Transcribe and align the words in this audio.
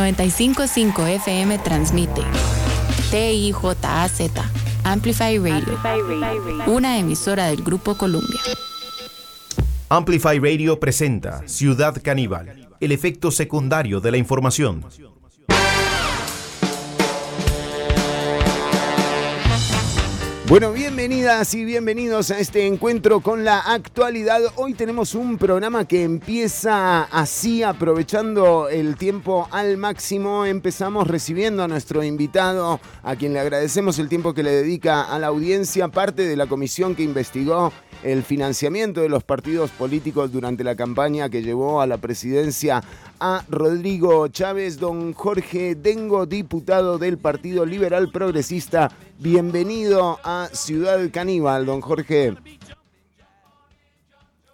En 0.00 0.16
955 0.16 1.06
FM 1.06 1.58
transmite 1.58 2.22
TIJAZ 3.10 4.30
Amplify 4.82 5.36
Radio, 5.38 5.78
una 6.66 6.98
emisora 6.98 7.48
del 7.48 7.62
Grupo 7.62 7.98
Columbia. 7.98 8.40
Amplify 9.90 10.38
Radio 10.38 10.80
presenta 10.80 11.46
Ciudad 11.46 12.00
Caníbal, 12.02 12.70
el 12.80 12.92
efecto 12.92 13.30
secundario 13.30 14.00
de 14.00 14.10
la 14.10 14.16
información. 14.16 14.86
Bueno, 20.50 20.72
bienvenidas 20.72 21.54
y 21.54 21.64
bienvenidos 21.64 22.32
a 22.32 22.40
este 22.40 22.66
encuentro 22.66 23.20
con 23.20 23.44
la 23.44 23.60
actualidad. 23.60 24.40
Hoy 24.56 24.74
tenemos 24.74 25.14
un 25.14 25.38
programa 25.38 25.86
que 25.86 26.02
empieza 26.02 27.04
así, 27.04 27.62
aprovechando 27.62 28.68
el 28.68 28.96
tiempo 28.96 29.46
al 29.52 29.76
máximo. 29.76 30.44
Empezamos 30.46 31.06
recibiendo 31.06 31.62
a 31.62 31.68
nuestro 31.68 32.02
invitado, 32.02 32.80
a 33.04 33.14
quien 33.14 33.32
le 33.32 33.38
agradecemos 33.38 34.00
el 34.00 34.08
tiempo 34.08 34.34
que 34.34 34.42
le 34.42 34.50
dedica 34.50 35.02
a 35.02 35.20
la 35.20 35.28
audiencia, 35.28 35.86
parte 35.86 36.26
de 36.26 36.34
la 36.34 36.48
comisión 36.48 36.96
que 36.96 37.04
investigó 37.04 37.72
el 38.02 38.24
financiamiento 38.24 39.02
de 39.02 39.08
los 39.08 39.22
partidos 39.22 39.70
políticos 39.70 40.32
durante 40.32 40.64
la 40.64 40.74
campaña 40.74 41.28
que 41.28 41.42
llevó 41.42 41.80
a 41.80 41.86
la 41.86 41.98
presidencia 41.98 42.82
a 43.20 43.44
Rodrigo 43.48 44.26
Chávez. 44.28 44.80
Don 44.80 45.12
Jorge 45.12 45.74
Dengo, 45.74 46.26
diputado 46.26 46.98
del 46.98 47.18
Partido 47.18 47.64
Liberal 47.66 48.10
Progresista, 48.10 48.90
bienvenido 49.18 50.18
a 50.24 50.48
Ciudad 50.52 50.98
Caníbal, 51.12 51.66
don 51.66 51.80
Jorge. 51.80 52.34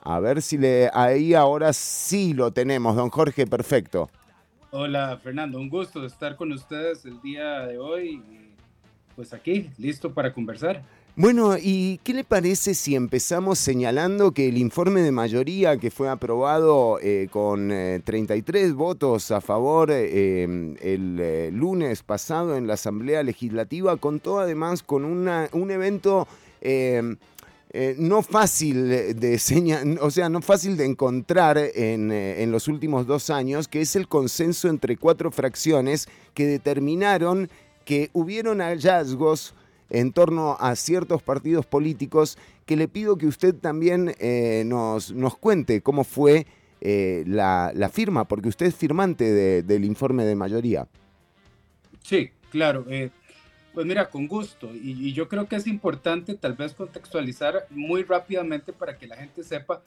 A 0.03 0.21
ver 0.21 0.43
si 0.43 0.59
le 0.59 0.91
ahí 0.93 1.35
ahora 1.35 1.73
sí 1.73 2.35
lo 2.35 2.51
tenemos, 2.51 2.97
don 2.97 3.11
Jorge, 3.11 3.47
perfecto. 3.47 4.11
Hola 4.71 5.19
Fernando, 5.23 5.59
un 5.59 5.69
gusto 5.69 6.05
estar 6.05 6.37
con 6.37 6.53
ustedes 6.53 7.05
el 7.05 7.21
día 7.23 7.61
de 7.67 7.79
hoy. 7.79 8.23
Pues 9.15 9.33
aquí, 9.33 9.71
listo 9.79 10.13
para 10.13 10.35
conversar. 10.35 10.83
Bueno, 11.19 11.57
¿y 11.57 11.99
qué 12.05 12.13
le 12.13 12.25
parece 12.25 12.75
si 12.75 12.95
empezamos 12.95 13.59
señalando 13.59 14.33
que 14.33 14.49
el 14.49 14.59
informe 14.59 15.01
de 15.01 15.13
mayoría 15.13 15.79
que 15.79 15.91
fue 15.91 16.11
aprobado 16.11 16.99
eh, 17.01 17.29
con 17.31 17.71
33 18.05 18.69
eh, 18.69 18.73
votos 18.73 19.31
a 19.31 19.41
favor 19.41 19.91
eh, 19.91 20.43
el 20.43 21.57
lunes 21.57 22.03
pasado 22.03 22.55
en 22.55 22.67
la 22.67 22.75
Asamblea 22.75 23.23
Legislativa 23.23 23.97
contó 23.97 24.41
además 24.41 24.83
con 24.83 25.07
una, 25.07 25.49
un 25.53 25.71
evento... 25.71 26.29
no 27.99 28.23
fácil 28.23 29.19
de 29.19 29.39
señalar, 29.39 29.99
o 30.03 30.11
sea, 30.11 30.29
no 30.29 30.43
fácil 30.43 30.77
de 30.77 30.85
encontrar 30.85 31.57
en, 31.57 32.13
en, 32.13 32.53
los 32.53 32.69
últimos 32.69 33.07
dos 33.07 33.31
años, 33.31 33.69
que 33.69 33.81
es 33.81 33.97
el 33.97 34.07
consenso 34.07 34.69
entre 34.69 34.99
cuatro 34.99 35.31
fracciones 35.31 36.09
que 36.35 36.47
determinaron 36.47 37.49
que 37.87 38.11
hubieron 38.13 38.61
hallazgos 38.61 39.55
en 39.91 40.13
torno 40.13 40.57
a 40.59 40.75
ciertos 40.77 41.23
partidos 41.23 41.67
políticos 41.67 42.39
que 42.65 42.77
le 42.77 42.89
pido 42.89 43.17
que 43.17 43.27
usted 43.27 43.55
también 43.55 44.15
eh, 44.19 44.65
nos, 44.67 45.13
nos 45.13 45.37
cuente 45.37 45.81
cómo 45.81 46.05
fue 46.05 46.47
eh, 46.81 47.25
la, 47.27 47.91
firma, 47.93 48.27
porque 48.27 48.49
usted 48.49 48.67
es 48.67 48.75
firmante 48.75 49.63
del 49.63 49.85
informe 49.85 50.25
de 50.25 50.35
mayoría. 50.35 50.87
Sí, 52.03 52.31
claro. 52.51 52.85
Eh, 52.89 53.11
pues 53.73 53.87
mira, 53.87 54.11
con 54.11 54.27
gusto. 54.27 54.71
Y, 54.75 55.13
yo 55.13 55.29
creo 55.29 55.49
que 55.49 55.57
es 55.57 55.67
importante 55.67 56.35
tal 56.35 56.55
vez 56.55 56.75
contextualizar 56.75 57.67
muy 57.71 58.03
rápidamente 58.03 58.73
para 58.73 58.99
que 58.99 59.07
la 59.07 59.17
gente 59.17 59.43
sepa 59.43 59.83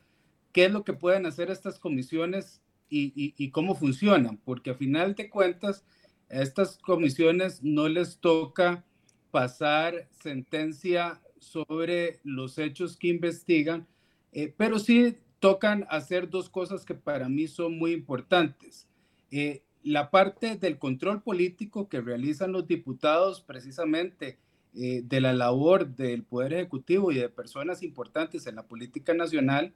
qué 0.51 0.65
es 0.65 0.71
lo 0.71 0.83
que 0.83 0.93
pueden 0.93 1.25
hacer 1.25 1.51
estas 1.51 1.77
comisiones 1.79 2.61
y, 2.89 3.13
y 3.15 3.51
cómo 3.51 3.75
funcionan, 3.75 4.37
porque 4.37 4.71
a 4.71 4.73
final 4.73 5.13
de 5.13 5.29
cuentas, 5.29 5.83
a 6.31 6.41
estas 6.41 6.79
comisiones 6.79 7.61
no 7.61 7.87
les 7.87 8.17
toca 8.17 8.83
pasar 9.31 10.07
sentencia 10.21 11.21
sobre 11.39 12.19
los 12.23 12.57
hechos 12.57 12.97
que 12.97 13.07
investigan, 13.07 13.87
eh, 14.31 14.53
pero 14.55 14.79
sí 14.79 15.17
tocan 15.39 15.85
hacer 15.89 16.29
dos 16.29 16.49
cosas 16.49 16.85
que 16.85 16.95
para 16.95 17.29
mí 17.29 17.47
son 17.47 17.77
muy 17.77 17.93
importantes. 17.93 18.87
Eh, 19.31 19.63
la 19.83 20.11
parte 20.11 20.57
del 20.57 20.77
control 20.77 21.21
político 21.21 21.87
que 21.87 22.01
realizan 22.01 22.51
los 22.51 22.67
diputados 22.67 23.41
precisamente 23.41 24.37
eh, 24.75 25.01
de 25.03 25.21
la 25.21 25.33
labor 25.33 25.95
del 25.95 26.23
Poder 26.23 26.53
Ejecutivo 26.53 27.11
y 27.11 27.15
de 27.15 27.29
personas 27.29 27.81
importantes 27.81 28.45
en 28.45 28.55
la 28.55 28.67
política 28.67 29.13
nacional. 29.13 29.73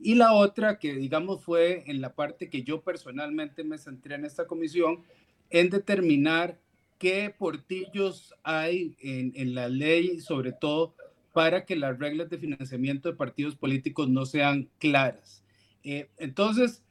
Y 0.00 0.14
la 0.14 0.32
otra 0.32 0.78
que 0.78 0.94
digamos 0.94 1.44
fue 1.44 1.84
en 1.86 2.00
la 2.00 2.14
parte 2.14 2.50
que 2.50 2.62
yo 2.62 2.80
personalmente 2.80 3.62
me 3.62 3.78
centré 3.78 4.14
en 4.14 4.24
esta 4.24 4.46
comisión, 4.46 5.02
en 5.50 5.70
determinar 5.70 6.58
qué 7.02 7.34
portillos 7.36 8.32
hay 8.44 8.96
en, 9.00 9.56
la 9.56 9.68
ley, 9.68 10.20
sobre 10.20 10.52
todo 10.52 10.94
para 11.32 11.64
que 11.64 11.74
las 11.74 11.98
reglas 11.98 12.30
de 12.30 12.38
financiamiento 12.38 13.10
de 13.10 13.16
partidos 13.16 13.56
políticos 13.56 14.08
no 14.08 14.24
sean 14.24 14.70
claras. 14.78 15.42
Eh, 15.82 16.10
entonces, 16.16 16.84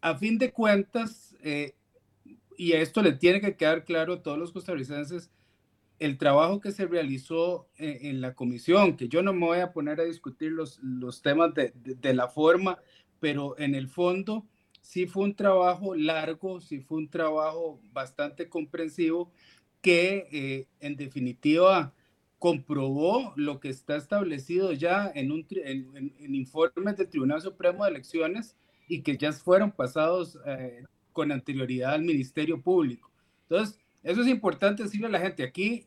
a 0.00 0.16
fin 0.16 0.38
de 0.38 0.50
cuentas, 0.50 1.36
eh, 1.40 1.76
y 2.56 2.72
esto 2.72 3.00
le 3.00 3.12
tiene 3.12 3.40
que 3.40 3.54
quedar 3.54 3.84
claro 3.84 4.14
a 4.14 4.22
todos 4.24 4.38
los 4.38 4.50
costarricenses, 4.50 5.30
el 6.00 6.18
trabajo 6.18 6.58
que 6.58 6.72
se 6.72 6.86
realizó 6.86 7.68
en, 7.76 8.20
la 8.20 8.34
comisión, 8.34 8.96
que 8.96 9.06
yo 9.06 9.22
no 9.22 9.32
me 9.32 9.46
voy 9.46 9.60
a 9.60 9.72
poner 9.72 10.00
a 10.00 10.04
discutir 10.04 10.50
los, 10.50 10.80
los 10.82 11.22
temas 11.22 11.54
de, 11.54 11.72
de 11.76 12.12
la 12.12 12.26
forma, 12.26 12.80
pero 13.20 13.56
en 13.56 13.76
el 13.76 13.88
fondo, 13.88 14.48
sí 14.80 15.06
fue 15.06 15.24
un 15.24 15.34
trabajo 15.34 15.94
largo, 15.94 16.60
sí 16.60 16.80
fue 16.80 16.98
un 16.98 17.08
trabajo 17.08 17.80
bastante 17.92 18.48
comprensivo 18.48 19.30
que 19.80 20.28
eh, 20.32 20.66
en 20.80 20.96
definitiva 20.96 21.94
comprobó 22.38 23.32
lo 23.36 23.60
que 23.60 23.68
está 23.68 23.96
establecido 23.96 24.72
ya 24.72 25.10
en, 25.14 25.30
informes 26.34 26.96
del 26.96 27.08
Tribunal 27.08 27.42
Supremo 27.42 27.84
de 27.84 27.90
Elecciones 27.90 28.56
y 28.86 29.02
que 29.02 29.16
ya 29.16 29.32
fueron 29.32 29.72
pasados 29.72 30.38
eh, 30.46 30.84
con 31.12 31.32
anterioridad 31.32 31.94
al 31.94 32.02
Ministerio 32.02 32.60
Público. 32.60 33.10
Entonces, 33.48 33.78
eso 34.02 34.22
es 34.22 34.28
importante 34.28 34.84
decirle 34.84 35.08
a 35.08 35.10
la 35.10 35.20
gente. 35.20 35.42
Aquí 35.42 35.86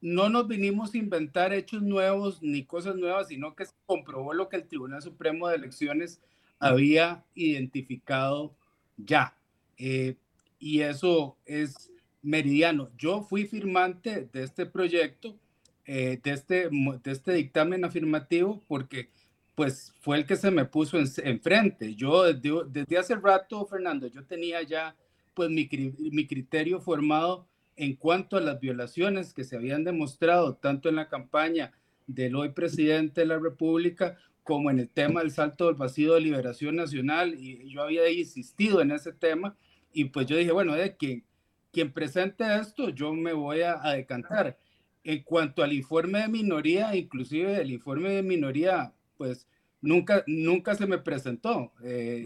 no 0.00 0.28
nos 0.28 0.46
vinimos 0.46 0.92
a 0.92 0.98
inventar 0.98 1.52
hechos 1.52 1.82
nuevos 1.82 2.42
ni 2.42 2.64
cosas 2.64 2.96
nuevas, 2.96 3.28
sino 3.28 3.54
que 3.54 3.64
se 3.64 3.72
comprobó 3.86 4.34
lo 4.34 4.48
que 4.48 4.56
el 4.56 4.68
Tribunal 4.68 5.02
Supremo 5.02 5.48
de 5.48 5.56
Elecciones 5.56 6.20
había 6.58 7.24
identificado 7.34 8.54
ya. 8.96 9.36
Eh, 9.78 10.16
y 10.58 10.80
eso 10.80 11.36
es 11.44 11.90
meridiano. 12.22 12.90
Yo 12.96 13.22
fui 13.22 13.46
firmante 13.46 14.28
de 14.32 14.42
este 14.42 14.66
proyecto, 14.66 15.38
eh, 15.84 16.18
de, 16.22 16.30
este, 16.32 16.68
de 16.70 17.12
este 17.12 17.32
dictamen 17.32 17.84
afirmativo, 17.84 18.62
porque 18.66 19.10
pues 19.54 19.94
fue 20.00 20.18
el 20.18 20.26
que 20.26 20.36
se 20.36 20.50
me 20.50 20.66
puso 20.66 20.98
enfrente. 20.98 21.94
yo 21.94 22.24
desde, 22.24 22.50
desde, 22.68 22.98
hace 22.98 23.14
rato, 23.14 23.64
Fernando, 23.66 24.06
yo 24.06 24.24
tenía 24.24 24.62
ya 24.62 24.94
pues 25.34 25.50
mi, 25.50 25.68
mi 25.98 26.26
criterio 26.26 26.80
formado 26.80 27.46
en 27.76 27.94
cuanto 27.94 28.36
a 28.36 28.40
las 28.40 28.60
violaciones 28.60 29.32
que 29.32 29.44
se 29.44 29.56
habían 29.56 29.84
demostrado 29.84 30.56
tanto 30.56 30.88
en 30.88 30.96
la 30.96 31.08
campaña 31.08 31.72
del 32.06 32.36
hoy 32.36 32.50
presidente 32.50 33.22
de 33.22 33.26
la 33.26 33.38
República 33.38 34.18
como 34.46 34.70
en 34.70 34.78
el 34.78 34.88
tema 34.88 35.20
del 35.20 35.32
salto 35.32 35.66
del 35.66 35.74
vacío 35.74 36.14
de 36.14 36.20
liberación 36.20 36.76
nacional, 36.76 37.34
y 37.34 37.68
yo 37.68 37.82
había 37.82 38.08
insistido 38.08 38.80
en 38.80 38.92
ese 38.92 39.12
tema, 39.12 39.56
y 39.92 40.04
pues 40.04 40.26
yo 40.26 40.36
dije, 40.36 40.52
bueno, 40.52 40.74
de 40.74 40.96
quien, 40.96 41.24
quien 41.72 41.92
presente 41.92 42.44
esto, 42.54 42.90
yo 42.90 43.12
me 43.12 43.32
voy 43.32 43.62
a, 43.62 43.80
decantar. 43.90 44.56
En 45.02 45.24
cuanto 45.24 45.64
al 45.64 45.72
informe 45.72 46.20
de 46.20 46.28
minoría, 46.28 46.94
inclusive 46.94 47.60
el 47.60 47.72
informe 47.72 48.10
de 48.10 48.22
minoría, 48.22 48.92
pues 49.16 49.48
nunca, 49.80 50.22
nunca 50.28 50.76
se 50.76 50.86
me 50.86 50.98
presentó. 50.98 51.72
Eh, 51.82 52.24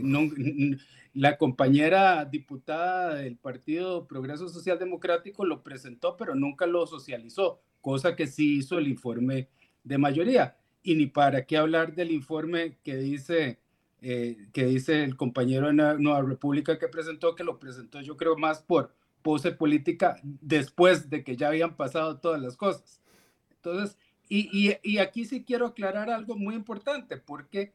la 1.15 1.39
compañera 1.39 2.27
diputada 2.27 3.15
del 3.15 3.39
Partido 3.39 4.07
Progreso 4.07 4.51
Social 4.51 4.79
Democrático 4.79 5.47
lo 5.47 5.63
presentó, 5.63 6.19
pero 6.19 6.35
nunca 6.35 6.67
lo 6.67 6.87
socializó, 6.87 7.63
cosa 7.81 8.15
que 8.15 8.27
sí 8.27 8.59
hizo 8.59 8.79
el 8.79 8.89
informe 8.89 9.49
de 9.85 9.97
mayoría 9.97 10.60
y 10.83 10.95
ni 10.95 11.07
para 11.07 11.45
qué 11.45 11.57
hablar 11.57 11.95
del 11.95 12.11
informe 12.11 12.79
que 12.83 12.97
dice, 12.97 13.61
eh, 14.01 14.49
que 14.53 14.65
dice 14.65 15.05
el 15.05 15.17
compañero 15.17 15.67
de 15.67 15.73
Nueva 15.73 16.23
República 16.23 16.79
que 16.79 16.89
presentó, 16.89 17.35
que 17.35 17.45
lo 17.45 17.59
presentó 17.59 18.01
yo 18.01 18.17
creo 18.17 18.37
más 18.37 18.63
por 18.63 18.95
pose 19.23 19.53
política 19.53 20.17
después 20.23 21.11
de 21.11 21.23
que 21.23 21.37
ya 21.37 21.49
habían 21.49 21.77
pasado 21.77 22.19
todas 22.19 22.41
las 22.41 22.57
cosas. 22.57 23.03
Entonces, 23.51 23.99
y, 24.29 24.77
y, 24.85 24.99
aquí 24.99 25.25
sí 25.25 25.43
quiero 25.43 25.67
aclarar 25.67 26.09
algo 26.09 26.37
muy 26.37 26.55
importante, 26.55 27.17
porque 27.17 27.73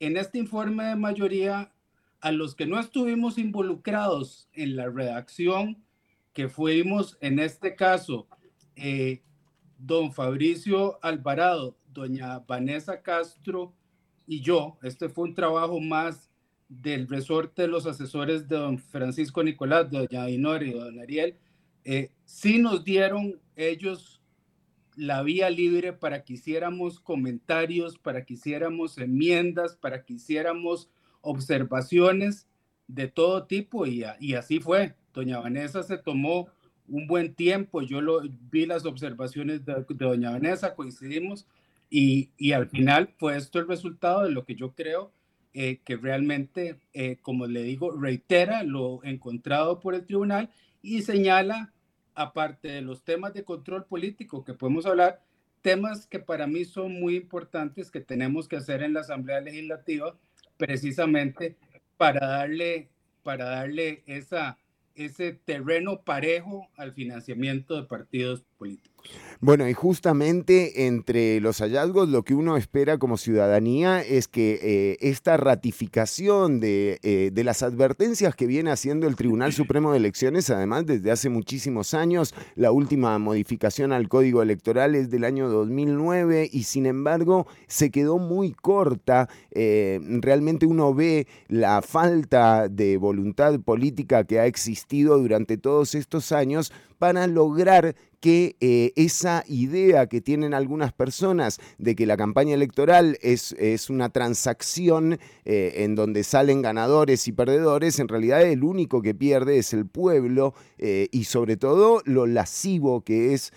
en 0.00 0.18
este 0.18 0.36
informe 0.36 0.84
de 0.84 0.96
mayoría, 0.96 1.72
a 2.20 2.30
los 2.30 2.54
que 2.54 2.66
no 2.66 2.78
estuvimos 2.78 3.38
involucrados 3.38 4.48
en 4.52 4.76
la 4.76 4.90
redacción, 4.90 5.82
que 6.34 6.48
fuimos 6.48 7.16
en 7.22 7.38
este 7.38 7.74
caso, 7.74 8.28
eh, 8.76 9.22
don 9.78 10.12
Fabricio 10.12 10.98
Alvarado, 11.02 11.74
doña 11.94 12.40
Vanessa 12.40 13.00
Castro 13.00 13.72
y 14.26 14.40
yo, 14.40 14.78
este 14.82 15.08
fue 15.08 15.24
un 15.24 15.34
trabajo 15.34 15.80
más 15.80 16.30
del 16.68 17.08
resorte 17.08 17.62
de 17.62 17.68
los 17.68 17.86
asesores 17.86 18.48
de 18.48 18.56
don 18.56 18.78
Francisco 18.78 19.42
Nicolás, 19.42 19.90
de 19.90 19.98
doña 19.98 20.28
Inori 20.28 20.70
y 20.70 20.74
don 20.74 20.98
Ariel, 20.98 21.36
eh, 21.84 22.10
sí 22.24 22.58
nos 22.58 22.84
dieron 22.84 23.40
ellos 23.56 24.20
la 24.96 25.22
vía 25.22 25.50
libre 25.50 25.92
para 25.92 26.24
que 26.24 26.34
hiciéramos 26.34 27.00
comentarios, 27.00 27.98
para 27.98 28.24
que 28.24 28.34
hiciéramos 28.34 28.98
enmiendas, 28.98 29.76
para 29.76 30.04
que 30.04 30.14
hiciéramos 30.14 30.88
observaciones 31.20 32.48
de 32.86 33.08
todo 33.08 33.44
tipo 33.46 33.86
y, 33.86 34.04
así 34.34 34.60
fue. 34.60 34.94
Doña 35.12 35.40
Vanessa 35.40 35.82
se 35.82 35.98
tomó 35.98 36.48
un 36.86 37.06
buen 37.06 37.34
tiempo, 37.34 37.82
yo 37.82 38.00
lo, 38.00 38.20
vi 38.50 38.66
las 38.66 38.84
observaciones 38.84 39.64
de, 39.64 39.84
doña 39.88 40.32
Vanessa, 40.32 40.74
coincidimos 40.74 41.46
y, 41.96 42.52
al 42.52 42.68
final 42.68 43.14
fue 43.18 43.36
esto 43.36 43.60
el 43.60 43.68
resultado 43.68 44.24
de 44.24 44.32
lo 44.32 44.44
que 44.44 44.56
yo 44.56 44.74
creo 44.74 45.12
eh, 45.52 45.78
que 45.84 45.96
realmente, 45.96 46.80
eh, 46.92 47.18
como 47.22 47.46
le 47.46 47.62
digo, 47.62 47.92
reitera 47.92 48.64
lo 48.64 48.98
encontrado 49.04 49.78
por 49.78 49.94
el 49.94 50.04
tribunal 50.04 50.50
y 50.82 51.02
señala 51.02 51.72
aparte 52.16 52.66
de 52.66 52.82
los 52.82 53.04
temas 53.04 53.32
de 53.32 53.44
control 53.44 53.84
político 53.84 54.44
que 54.44 54.54
podemos 54.54 54.86
hablar, 54.86 55.22
temas 55.62 56.08
que 56.08 56.18
para 56.18 56.48
mí 56.48 56.64
son 56.64 56.98
muy 56.98 57.14
importantes 57.14 57.92
que 57.92 58.00
tenemos 58.00 58.48
que 58.48 58.56
hacer 58.56 58.82
en 58.82 58.92
la 58.92 59.00
Asamblea 59.00 59.40
Legislativa 59.40 60.16
precisamente 60.56 61.56
para 61.96 62.26
darle, 62.26 62.88
para 63.22 63.44
darle 63.44 64.02
ese 64.96 65.32
terreno 65.44 66.02
parejo 66.02 66.68
al 66.76 66.92
financiamiento 66.92 67.76
de 67.76 67.86
partidos 67.86 68.44
políticos. 68.64 68.94
Bueno, 69.40 69.68
y 69.68 69.74
justamente 69.74 70.86
entre 70.86 71.38
los 71.40 71.58
hallazgos 71.58 72.08
lo 72.08 72.22
que 72.22 72.34
uno 72.34 72.56
espera 72.56 72.96
como 72.96 73.18
ciudadanía 73.18 74.00
es 74.00 74.26
que 74.26 74.58
eh, 74.62 74.96
esta 75.00 75.36
ratificación 75.36 76.60
de, 76.60 76.98
eh, 77.02 77.30
de, 77.30 77.44
las 77.44 77.62
advertencias 77.62 78.34
que 78.34 78.46
viene 78.46 78.70
haciendo 78.70 79.06
el 79.06 79.16
Tribunal 79.16 79.52
Supremo 79.52 79.90
de 79.90 79.98
Elecciones, 79.98 80.48
además 80.48 80.86
desde 80.86 81.10
hace 81.10 81.28
muchísimos 81.28 81.92
años, 81.92 82.34
la 82.54 82.72
última 82.72 83.18
modificación 83.18 83.92
al 83.92 84.08
Código 84.08 84.40
Electoral 84.40 84.94
es 84.94 85.10
del 85.10 85.24
año 85.24 85.50
2009 85.50 86.48
y 86.50 86.62
sin 86.62 86.86
embargo 86.86 87.46
se 87.66 87.90
quedó 87.90 88.18
muy 88.18 88.52
corta. 88.52 89.28
Eh, 89.50 90.00
realmente 90.22 90.64
uno 90.64 90.94
ve 90.94 91.26
la 91.48 91.82
falta 91.82 92.68
de 92.68 92.96
voluntad 92.96 93.60
política 93.60 94.24
que 94.24 94.40
ha 94.40 94.46
existido 94.46 95.18
durante 95.18 95.58
todos 95.58 95.94
estos 95.94 96.32
años 96.32 96.72
para 96.98 97.26
lograr 97.26 97.94
que 98.24 98.56
eh, 98.62 98.94
esa 98.96 99.44
idea 99.48 100.06
que 100.06 100.22
tienen 100.22 100.54
algunas 100.54 100.94
personas 100.94 101.60
de 101.76 101.94
que 101.94 102.06
la 102.06 102.16
campaña 102.16 102.54
electoral 102.54 103.18
es, 103.20 103.52
es 103.58 103.90
una 103.90 104.08
transacción 104.08 105.18
eh, 105.44 105.74
en 105.84 105.94
donde 105.94 106.24
salen 106.24 106.62
ganadores 106.62 107.28
y 107.28 107.32
perdedores, 107.32 107.98
en 107.98 108.08
realidad 108.08 108.40
el 108.40 108.64
único 108.64 109.02
que 109.02 109.14
pierde 109.14 109.58
es 109.58 109.74
el 109.74 109.84
pueblo 109.86 110.54
eh, 110.78 111.08
y 111.12 111.24
sobre 111.24 111.58
todo 111.58 112.00
lo 112.06 112.24
lascivo 112.24 113.02
que 113.02 113.34
es 113.34 113.52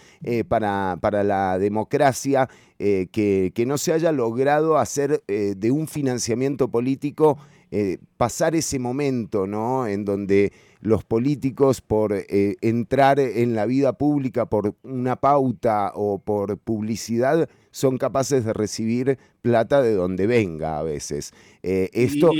para, 0.50 0.98
para, 1.00 1.24
la 1.24 1.57
democracia 1.60 2.50
que, 2.78 3.51
que, 3.56 3.66
no 3.66 3.78
se 3.78 3.94
haya 3.94 4.12
logrado 4.12 4.78
hacer 4.78 5.24
de 5.28 5.72
un 5.72 5.88
financiamiento 5.88 6.68
político 6.68 7.38
pasar 8.18 8.56
ese 8.56 8.80
momento, 8.80 9.48
¿no? 9.48 9.88
En 9.88 10.04
donde 10.04 10.51
los 10.81 11.03
políticos 11.03 11.81
por 11.81 12.13
eh, 12.13 12.56
entrar 12.62 13.19
en 13.19 13.56
la 13.56 13.65
vida 13.65 13.94
pública 13.94 14.47
por 14.47 14.75
una 14.83 15.15
pauta 15.15 15.91
o 15.95 16.19
por 16.19 16.57
publicidad 16.57 17.50
son 17.71 17.97
capaces 17.97 18.45
de 18.45 18.53
recibir 18.53 19.18
plata 19.41 19.81
de 19.81 19.94
donde 19.94 20.27
venga 20.27 20.79
a 20.79 20.83
veces. 20.83 21.33
Eh, 21.63 21.89
esto... 21.94 22.31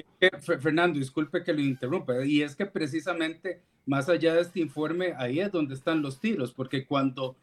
Fernando, 0.60 1.00
disculpe 1.00 1.44
que 1.44 1.54
lo 1.54 1.62
interrumpa, 1.62 2.26
y 2.26 2.42
es 2.42 2.56
que 2.56 2.66
precisamente 2.66 3.62
más 3.88 4.10
allá 4.10 4.36
de 4.36 4.42
este 4.42 4.60
informe, 4.60 5.14
ahí 5.18 5.40
es 5.40 5.52
donde 5.52 5.74
están 5.74 6.02
los 6.02 6.20
tiros, 6.20 6.54
porque 6.54 6.86
cuando 6.86 7.36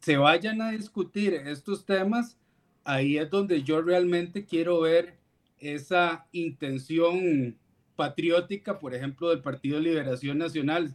se 0.00 0.16
vayan 0.18 0.60
a 0.60 0.70
discutir 0.70 1.34
estos 1.34 1.84
temas, 1.84 2.36
ahí 2.84 3.16
es 3.16 3.30
donde 3.30 3.62
yo 3.62 3.80
realmente 3.80 4.44
quiero 4.44 4.80
ver 4.80 5.14
esa 5.58 6.26
intención 6.32 7.56
patriótica, 7.96 8.78
por 8.78 8.94
ejemplo, 8.94 9.30
del 9.30 9.40
Partido 9.40 9.80
Liberación 9.80 10.38
Nacional, 10.38 10.94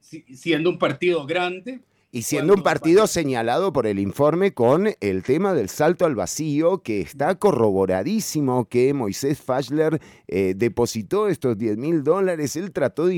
siendo 0.00 0.70
un 0.70 0.78
partido 0.78 1.24
grande. 1.26 1.80
Y 2.12 2.22
siendo 2.22 2.54
un 2.54 2.64
partido 2.64 3.06
señalado 3.06 3.72
por 3.72 3.86
el 3.86 4.00
informe 4.00 4.52
con 4.52 4.88
el 5.00 5.22
tema 5.22 5.54
del 5.54 5.68
salto 5.68 6.04
al 6.04 6.16
vacío, 6.16 6.82
que 6.82 7.00
está 7.00 7.36
corroboradísimo 7.36 8.64
que 8.68 8.92
Moisés 8.92 9.40
Fashler 9.40 10.00
eh, 10.26 10.54
depositó 10.56 11.28
estos 11.28 11.56
10 11.56 11.76
mil 11.76 12.02
dólares. 12.02 12.56
Él 12.56 12.72
trató 12.72 13.06
de, 13.06 13.14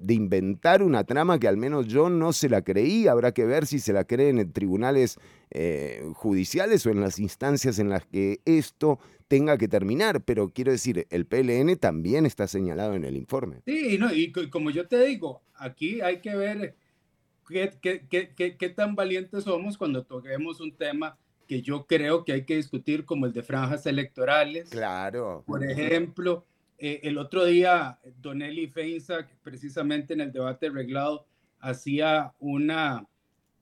de, 0.00 0.14
inventar 0.14 0.82
una 0.82 1.04
trama 1.04 1.38
que 1.38 1.48
al 1.48 1.58
menos 1.58 1.86
yo 1.86 2.08
no 2.08 2.32
se 2.32 2.48
la 2.48 2.62
creí. 2.62 3.08
Habrá 3.08 3.32
que 3.32 3.44
ver 3.44 3.66
si 3.66 3.78
se 3.78 3.92
la 3.92 4.04
creen 4.04 4.38
en 4.38 4.52
tribunales 4.52 5.18
eh, 5.50 6.10
judiciales 6.14 6.86
o 6.86 6.90
en 6.90 7.02
las 7.02 7.18
instancias 7.18 7.78
en 7.78 7.90
las 7.90 8.06
que 8.06 8.40
esto 8.46 9.00
tenga 9.30 9.56
que 9.58 9.68
terminar, 9.68 10.24
pero 10.24 10.48
quiero 10.48 10.72
decir, 10.72 11.06
el 11.08 11.24
PLN 11.24 11.76
también 11.76 12.26
está 12.26 12.48
señalado 12.48 12.94
en 12.94 13.04
el 13.04 13.16
informe. 13.16 13.62
Sí, 13.64 13.96
no, 13.96 14.12
y 14.12 14.32
como 14.32 14.72
yo 14.72 14.88
te 14.88 15.06
digo, 15.06 15.44
aquí 15.54 16.00
hay 16.00 16.20
que 16.20 16.34
ver 16.34 16.74
qué, 17.48 17.70
qué, 17.80 18.34
qué, 18.34 18.56
qué 18.56 18.68
tan 18.70 18.96
valientes 18.96 19.44
somos 19.44 19.78
cuando 19.78 20.02
toquemos 20.02 20.60
un 20.60 20.72
tema 20.72 21.16
que 21.46 21.62
yo 21.62 21.86
creo 21.86 22.24
que 22.24 22.32
hay 22.32 22.44
que 22.44 22.56
discutir 22.56 23.04
como 23.04 23.24
el 23.24 23.32
de 23.32 23.44
franjas 23.44 23.86
electorales. 23.86 24.68
Claro. 24.68 25.44
Por 25.46 25.62
ejemplo, 25.62 26.44
eh, 26.76 26.98
el 27.04 27.16
otro 27.16 27.44
día, 27.44 28.00
Donelli 28.20 28.66
Feinza, 28.66 29.28
precisamente 29.44 30.12
en 30.12 30.22
el 30.22 30.32
debate 30.32 30.70
reglado, 30.70 31.24
hacía 31.60 32.32
una, 32.40 33.06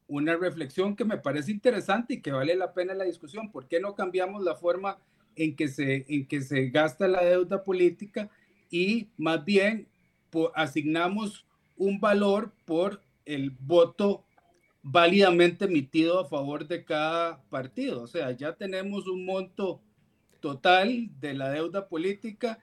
una 0.07 0.35
reflexión 0.35 0.97
que 0.97 1.05
me 1.05 1.19
parece 1.19 1.53
interesante 1.53 2.15
y 2.15 2.23
que 2.23 2.33
vale 2.33 2.57
la 2.57 2.73
pena 2.73 2.95
la 2.95 3.05
discusión. 3.05 3.53
¿Por 3.53 3.69
qué 3.69 3.81
no 3.81 3.95
cambiamos 3.95 4.43
la 4.43 4.55
forma 4.55 4.99
en 5.39 5.57
que 5.57 5.69
se, 5.69 6.05
en 6.09 6.27
que 6.27 6.43
se 6.43 6.69
gasta 6.71 7.09
la 7.09 7.25
deuda 7.25 7.65
política 7.65 8.31
y 8.71 9.09
más 9.17 9.45
bien 9.45 9.89
asignamos 10.55 11.47
un 11.77 12.01
valor 12.01 12.53
por 12.65 13.03
el 13.25 13.51
voto 13.51 14.25
válidamente 14.83 15.67
emitido 15.67 16.21
a 16.21 16.29
favor 16.29 16.67
de 16.67 16.85
cada 16.85 17.43
partido. 17.51 18.03
O 18.03 18.07
sea, 18.07 18.33
ya 18.33 18.55
tenemos 18.55 19.07
un 19.07 19.25
monto 19.25 19.81
total 20.41 21.09
de 21.21 21.35
la 21.35 21.51
deuda 21.51 21.89
política 21.89 22.59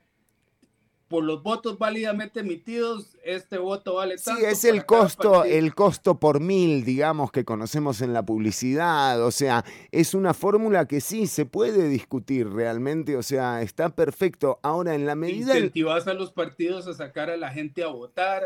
por 1.07 1.23
los 1.23 1.43
votos 1.43 1.77
válidamente 1.77 2.39
emitidos, 2.39 3.15
este 3.23 3.57
voto 3.57 3.95
vale 3.95 4.17
tanto. 4.17 4.41
Sí, 4.41 4.47
es 4.47 4.65
el 4.65 4.85
costo, 4.85 5.43
el 5.43 5.75
costo 5.75 6.19
por 6.19 6.39
mil, 6.39 6.83
digamos, 6.83 7.31
que 7.31 7.45
conocemos 7.45 8.01
en 8.01 8.11
la 8.11 8.23
publicidad. 8.23 9.23
O 9.23 9.31
sea, 9.31 9.63
es 9.91 10.13
una 10.13 10.33
fórmula 10.33 10.87
que 10.87 11.01
sí 11.01 11.27
se 11.27 11.45
puede 11.45 11.89
discutir 11.89 12.49
realmente. 12.49 13.17
O 13.17 13.23
sea, 13.23 13.61
está 13.61 13.89
perfecto. 13.89 14.59
Ahora, 14.63 14.95
en 14.95 15.05
la 15.05 15.15
medida. 15.15 15.55
Incentivas 15.55 16.07
a 16.07 16.13
los 16.13 16.31
partidos 16.31 16.87
a 16.87 16.93
sacar 16.93 17.29
a 17.29 17.37
la 17.37 17.51
gente 17.51 17.83
a 17.83 17.87
votar. 17.87 18.43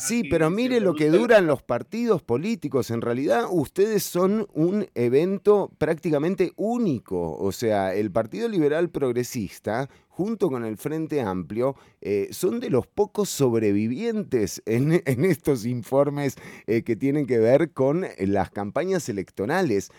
Sí, 0.00 0.24
pero 0.24 0.50
mire 0.50 0.80
lo 0.80 0.94
que 0.94 1.10
duran 1.10 1.46
los 1.46 1.62
partidos 1.62 2.22
políticos. 2.22 2.90
En 2.90 3.00
realidad, 3.00 3.44
ustedes 3.50 4.02
son 4.02 4.46
un 4.52 4.86
evento 4.94 5.70
prácticamente 5.78 6.52
único. 6.56 7.36
O 7.36 7.52
sea, 7.52 7.94
el 7.94 8.10
Partido 8.10 8.48
Liberal 8.48 8.90
Progresista 8.90 9.88
junto 10.20 10.50
con 10.50 10.66
el 10.66 10.76
Frente 10.76 11.22
Amplio, 11.22 11.76
eh, 12.02 12.28
son 12.30 12.60
de 12.60 12.68
los 12.68 12.86
pocos 12.86 13.30
sobrevivientes 13.30 14.62
en, 14.66 14.92
estos 15.24 15.64
informes 15.64 16.36
eh, 16.66 16.82
que 16.82 16.94
tienen 16.94 17.26
que 17.26 17.38
ver 17.38 17.72
con 17.72 18.04
eh, 18.04 18.26
las 18.26 18.50
campañas 18.50 19.08
electorales. 19.08 19.90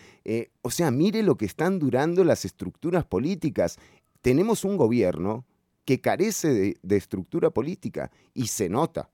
o 0.62 0.70
sea, 0.70 0.92
mire 0.92 1.24
lo 1.24 1.36
que 1.36 1.46
están 1.46 1.80
durando 1.80 2.22
las 2.22 2.44
estructuras 2.44 3.04
políticas. 3.04 3.78
Tenemos 4.20 4.64
un 4.64 4.76
gobierno 4.76 5.44
que 5.84 6.00
carece 6.00 6.54
de, 6.54 6.76
de 6.80 6.96
estructura 6.96 7.50
política 7.50 8.12
y 8.32 8.46
se 8.46 8.68
nota. 8.68 9.10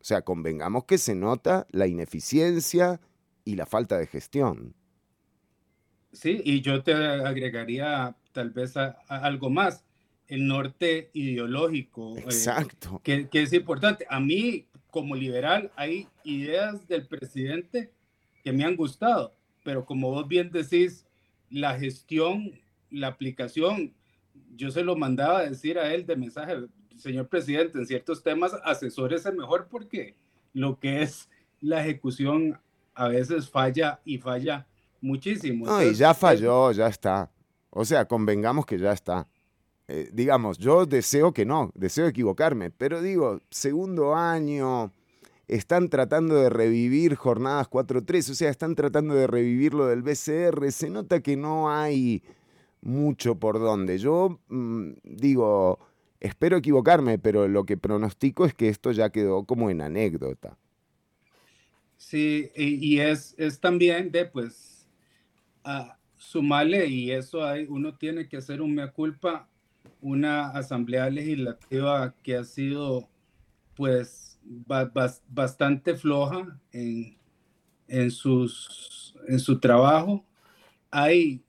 O 0.00 0.04
sea, 0.04 0.22
convengamos 0.22 0.84
que 0.84 0.98
se 0.98 1.14
nota 1.14 1.66
la 1.70 1.86
ineficiencia 1.86 3.00
y 3.44 3.56
la 3.56 3.66
falta 3.66 3.98
de 3.98 4.06
gestión. 4.06 4.74
Sí, 6.12 6.40
y 6.44 6.60
yo 6.62 6.82
te 6.82 6.94
agregaría 6.94 8.16
tal 8.32 8.50
vez 8.50 8.74
algo 8.76 9.50
más 9.50 9.84
el 10.30 10.46
norte 10.46 11.10
ideológico. 11.12 12.16
Eh, 12.16 12.22
Exacto. 12.24 13.00
que, 13.04 13.28
es 13.32 13.52
importante. 13.52 14.06
A 14.08 14.20
mí, 14.20 14.66
como 14.90 15.14
liberal, 15.16 15.70
hay 15.76 16.06
ideas 16.24 16.86
del 16.86 17.06
presidente 17.06 17.92
que 18.42 18.52
me 18.52 18.64
han 18.64 18.76
gustado, 18.76 19.34
pero 19.64 19.84
como 19.84 20.10
vos 20.10 20.26
bien 20.26 20.50
decís, 20.50 21.04
la 21.50 21.78
gestión, 21.78 22.52
la 22.90 23.08
aplicación, 23.08 23.92
yo 24.54 24.70
se 24.70 24.84
lo 24.84 24.96
mandaba 24.96 25.40
a 25.40 25.50
decir 25.50 25.78
a 25.78 25.92
él 25.92 26.06
de 26.06 26.16
mensaje, 26.16 26.54
señor 27.00 27.28
presidente, 27.28 27.78
en 27.78 27.86
ciertos 27.86 28.22
temas 28.22 28.52
asesórese 28.64 29.32
mejor 29.32 29.68
porque 29.70 30.14
lo 30.52 30.78
que 30.78 31.02
es 31.02 31.28
la 31.60 31.80
ejecución 31.82 32.58
a 32.94 33.08
veces 33.08 33.48
falla 33.48 34.00
y 34.04 34.18
falla 34.18 34.66
muchísimo. 35.00 35.66
No, 35.66 35.82
y 35.82 35.94
ya 35.94 36.14
falló, 36.14 36.72
ya 36.72 36.86
está. 36.86 37.30
O 37.70 37.84
sea, 37.84 38.06
convengamos 38.06 38.66
que 38.66 38.78
ya 38.78 38.92
está. 38.92 39.26
Eh, 39.88 40.08
digamos, 40.12 40.58
yo 40.58 40.86
deseo 40.86 41.32
que 41.32 41.44
no, 41.44 41.72
deseo 41.74 42.06
equivocarme, 42.06 42.70
pero 42.70 43.02
digo, 43.02 43.40
segundo 43.50 44.14
año, 44.14 44.92
están 45.48 45.88
tratando 45.88 46.36
de 46.36 46.48
revivir 46.48 47.16
jornadas 47.16 47.68
4-3, 47.68 48.30
o 48.30 48.34
sea, 48.34 48.50
están 48.50 48.76
tratando 48.76 49.14
de 49.14 49.26
revivir 49.26 49.74
lo 49.74 49.86
del 49.86 50.02
BCR, 50.02 50.70
se 50.70 50.90
nota 50.90 51.20
que 51.20 51.36
no 51.36 51.70
hay 51.70 52.22
mucho 52.82 53.34
por 53.34 53.58
donde. 53.58 53.98
Yo 53.98 54.38
mm, 54.48 54.90
digo, 55.02 55.80
espero 56.20 56.58
equivocarme, 56.58 57.18
pero 57.18 57.48
lo 57.48 57.64
que 57.64 57.76
pronostico 57.76 58.44
es 58.44 58.54
que 58.54 58.68
esto 58.68 58.92
ya 58.92 59.10
quedó 59.10 59.44
como 59.44 59.70
en 59.70 59.80
anécdota. 59.80 60.56
Sí, 61.96 62.50
y, 62.54 62.98
es, 62.98 63.34
es, 63.36 63.60
también 63.60 64.10
de, 64.10 64.24
pues, 64.26 64.88
sumarle, 66.16 66.86
y 66.86 67.10
eso 67.10 67.44
hay, 67.44 67.66
uno 67.68 67.94
tiene 67.96 68.28
que 68.28 68.38
hacer 68.38 68.62
un 68.62 68.74
mea 68.74 68.90
culpa, 68.90 69.48
una 70.00 70.48
asamblea 70.50 71.10
legislativa 71.10 72.14
que 72.22 72.36
ha 72.36 72.44
sido, 72.44 73.08
pues, 73.74 74.38
bastante 75.28 75.94
floja 75.94 76.58
en, 76.72 77.16
en, 77.86 78.10
sus, 78.10 79.14
en 79.28 79.38
su 79.38 79.58
trabajo. 79.60 80.24
Hay 80.90 81.42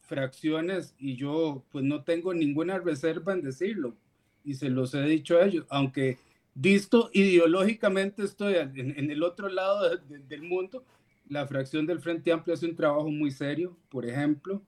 fracciones 0.00 0.94
y 0.98 1.16
yo 1.16 1.64
pues 1.70 1.84
no 1.84 2.02
tengo 2.02 2.34
ninguna 2.34 2.78
reserva 2.78 3.32
en 3.32 3.42
decirlo 3.42 3.96
y 4.44 4.54
se 4.54 4.68
los 4.68 4.94
he 4.94 5.02
dicho 5.02 5.36
a 5.36 5.44
ellos, 5.44 5.66
aunque 5.68 6.18
visto 6.54 7.10
ideológicamente 7.12 8.24
estoy 8.24 8.56
en, 8.56 9.10
el 9.10 9.22
otro 9.22 9.48
lado 9.48 9.96
del 9.96 10.42
mundo, 10.42 10.84
la 11.28 11.46
fracción 11.46 11.86
del 11.86 12.00
Frente 12.00 12.32
Amplio 12.32 12.54
hace 12.54 12.66
un 12.66 12.76
trabajo 12.76 13.08
muy 13.10 13.30
serio, 13.30 13.76
por 13.88 14.04
ejemplo. 14.06 14.62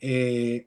Eh, 0.00 0.66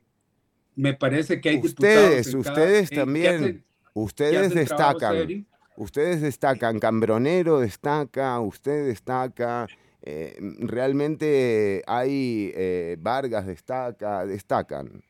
me 0.76 0.94
parece 0.94 1.42
que 1.42 1.50
hay 1.50 1.58
ustedes, 1.58 2.34
ustedes 2.34 2.90
también, 2.90 3.64
ustedes 3.94 4.54
destacan. 4.54 5.46
Ustedes 5.76 6.22
destacan, 6.22 6.78
Cambronero 6.78 7.62
destaca, 7.62 8.38
usted 8.42 8.88
destaca, 8.88 9.66
eh, 10.02 10.38
realmente 10.60 11.84
hay 11.88 12.52
eh, 12.54 12.98
Vargas 13.00 13.48
destaca, 13.48 14.26
destacan. 14.26 15.02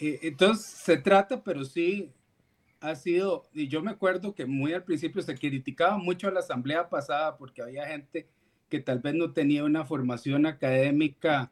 Entonces 0.00 0.66
se 0.66 0.96
trata, 0.96 1.40
pero 1.44 1.64
sí 1.64 2.12
ha 2.80 2.94
sido, 2.94 3.48
y 3.52 3.68
yo 3.68 3.82
me 3.82 3.90
acuerdo 3.90 4.34
que 4.34 4.46
muy 4.46 4.72
al 4.72 4.84
principio 4.84 5.22
se 5.22 5.34
criticaba 5.34 5.98
mucho 5.98 6.28
a 6.28 6.30
la 6.30 6.40
asamblea 6.40 6.88
pasada 6.88 7.36
porque 7.36 7.62
había 7.62 7.86
gente 7.86 8.28
que 8.68 8.80
tal 8.80 9.00
vez 9.00 9.14
no 9.14 9.32
tenía 9.32 9.64
una 9.64 9.84
formación 9.84 10.46
académica 10.46 11.50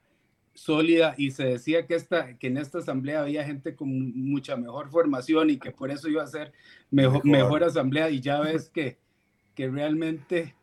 sólida 0.55 1.15
y 1.17 1.33
se 1.33 1.45
decía 1.45 1.87
que, 1.87 1.95
esta, 1.95 2.39
que 2.39 2.47
en 2.47 2.57
esta 2.57 2.79
asamblea 2.79 3.23
había 3.23 3.45
gente 3.45 3.75
con 3.75 3.89
mucha 4.17 4.57
mejor 4.57 4.91
formación 4.91 5.51
y 5.51 5.59
que 5.59 5.71
por 5.71 5.91
eso 5.91 6.09
iba 6.09 6.23
a 6.23 6.29
ser 6.29 6.53
mejor, 6.91 7.25
mejor. 7.25 7.65
asamblea 7.65 8.09
y 8.11 8.21
ya 8.21 8.41
ves 8.41 8.71
que, 8.71 8.99
que 9.55 9.69
realmente 9.69 10.55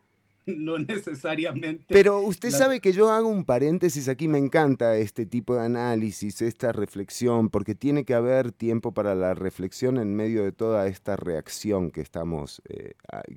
no 0.58 0.78
necesariamente. 0.78 1.86
Pero 1.88 2.20
usted 2.20 2.50
sabe 2.50 2.80
que 2.80 2.92
yo 2.92 3.10
hago 3.10 3.28
un 3.28 3.44
paréntesis 3.44 4.08
aquí, 4.08 4.28
me 4.28 4.38
encanta 4.38 4.96
este 4.96 5.26
tipo 5.26 5.54
de 5.54 5.64
análisis, 5.64 6.42
esta 6.42 6.72
reflexión, 6.72 7.48
porque 7.48 7.74
tiene 7.74 8.04
que 8.04 8.14
haber 8.14 8.52
tiempo 8.52 8.92
para 8.92 9.14
la 9.14 9.34
reflexión 9.34 9.98
en 9.98 10.14
medio 10.14 10.44
de 10.44 10.52
toda 10.52 10.86
esta 10.86 11.16
reacción 11.16 11.90
que 11.90 12.00
estamos, 12.00 12.62
eh, 12.68 12.94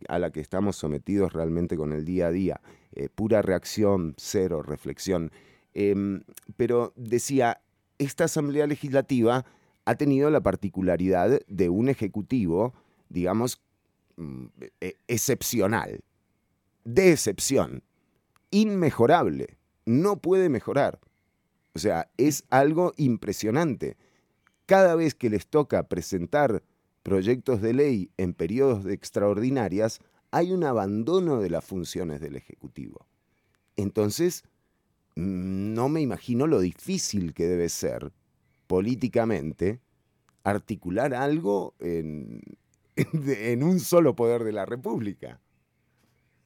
a, 0.07 0.19
la 0.19 0.31
que 0.31 0.39
estamos 0.39 0.75
sometidos 0.75 1.33
realmente 1.33 1.77
con 1.77 1.93
el 1.93 2.05
día 2.05 2.27
a 2.27 2.31
día. 2.31 2.61
Eh, 2.93 3.09
pura 3.13 3.41
reacción, 3.41 4.15
cero 4.17 4.61
reflexión. 4.63 5.31
Em, 5.73 6.23
pero 6.55 6.93
decía, 6.95 7.61
esta 7.99 8.25
Asamblea 8.25 8.67
Legislativa 8.67 9.45
ha 9.85 9.95
tenido 9.95 10.29
la 10.29 10.41
particularidad 10.41 11.39
de 11.47 11.69
un 11.69 11.87
Ejecutivo, 11.89 12.73
digamos, 13.09 13.61
mm, 14.17 14.45
e, 14.81 14.97
excepcional, 15.07 16.01
de 16.88 17.12
excepción, 17.12 17.84
inmejorable, 18.50 19.58
no 19.86 20.22
puede 20.22 20.48
mejorar. 20.48 21.01
O 21.75 21.79
sea, 21.79 22.10
es 22.15 22.46
algo 22.50 22.94
impresionante. 22.96 23.98
Cada 24.65 24.96
vez 24.96 25.13
que 25.13 25.29
les 25.29 25.48
toca 25.48 25.89
presentar 25.89 26.63
proyectos 27.03 27.62
de 27.62 27.74
ley 27.74 28.12
en 28.15 28.34
periodos 28.34 28.86
de 28.86 28.94
extraordinarias, 28.94 30.00
hay 30.32 30.53
un 30.53 30.63
abandono 30.63 31.41
de 31.41 31.50
las 31.50 31.65
funciones 31.65 32.22
del 32.22 32.38
Ejecutivo. 32.38 33.06
Entonces, 33.75 34.46
no 35.15 35.89
me 35.89 36.00
imagino 36.00 36.48
lo 36.48 36.62
difícil 36.62 37.34
que 37.34 37.48
debe 37.48 37.67
ser 37.67 38.13
políticamente 38.65 39.82
articular 40.46 41.13
algo 41.13 41.75
en, 41.79 42.41
en 42.96 43.63
un 43.63 43.82
solo 43.82 44.15
poder 44.15 44.46
de 44.46 44.53
la 44.53 44.65
República. 44.65 45.41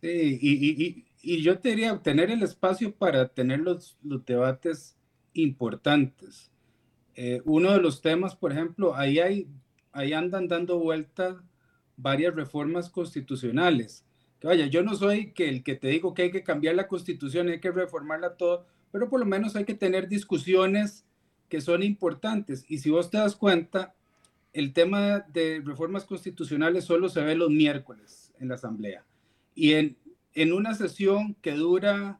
Sí, 0.01 0.39
y, 0.41 1.05
y, 1.22 1.41
yo 1.43 1.60
te 1.60 1.70
diría 1.70 1.98
tener 2.01 2.31
el 2.31 2.41
espacio 2.41 2.93
para 2.96 3.27
tener 3.27 3.60
los, 3.60 3.98
los 4.03 4.25
debates 4.25 4.98
importantes. 5.34 6.51
Eh, 7.15 7.41
uno 7.46 7.72
de 7.72 7.81
los 7.81 8.01
temas, 8.01 8.36
por 8.36 8.51
ejemplo, 8.51 8.96
ahí, 8.96 9.20
hay, 9.20 9.48
ahí 9.91 10.13
andan 10.13 10.48
dando 10.48 10.79
vuelta 10.79 11.43
varias 11.98 12.36
reformas 12.36 12.89
constitucionales 12.89 14.03
vaya, 14.48 14.65
yo 14.67 14.84
no 14.84 14.96
soy 14.96 15.31
que 15.31 15.50
el 15.50 15.63
que 15.63 15.75
te 15.75 15.89
digo 15.89 16.13
que 16.13 16.24
hay 16.24 16.31
que 16.31 16.43
cambiar 16.43 16.75
la 16.75 16.88
constitución, 16.88 17.50
hay 17.50 17.60
que 17.60 17.72
reformarla 17.72 18.36
todo, 18.36 18.65
pero 18.91 19.10
por 19.10 19.20
lo 19.20 19.25
menos 19.25 19.55
hay 19.55 19.65
que 19.65 19.75
tener 19.75 20.08
discusiones 20.08 21.05
que 21.50 21.62
son 21.62 21.84
importantes. 21.84 22.65
Y 22.67 22.79
si 22.79 22.89
vos 22.89 23.10
te 23.10 23.17
das 23.17 23.36
cuenta, 23.36 23.93
el 24.53 24.74
tema 24.74 25.20
de 25.20 25.62
reformas 25.63 26.05
constitucionales 26.05 26.86
solo 26.86 27.10
se 27.10 27.22
ve 27.22 27.36
los 27.36 27.50
miércoles 27.50 28.34
en 28.39 28.50
la 28.50 28.55
Asamblea. 28.55 29.05
Y 29.55 29.74
en, 29.74 30.53
una 30.53 30.74
sesión 30.74 31.36
que 31.41 31.51
dura 31.51 32.20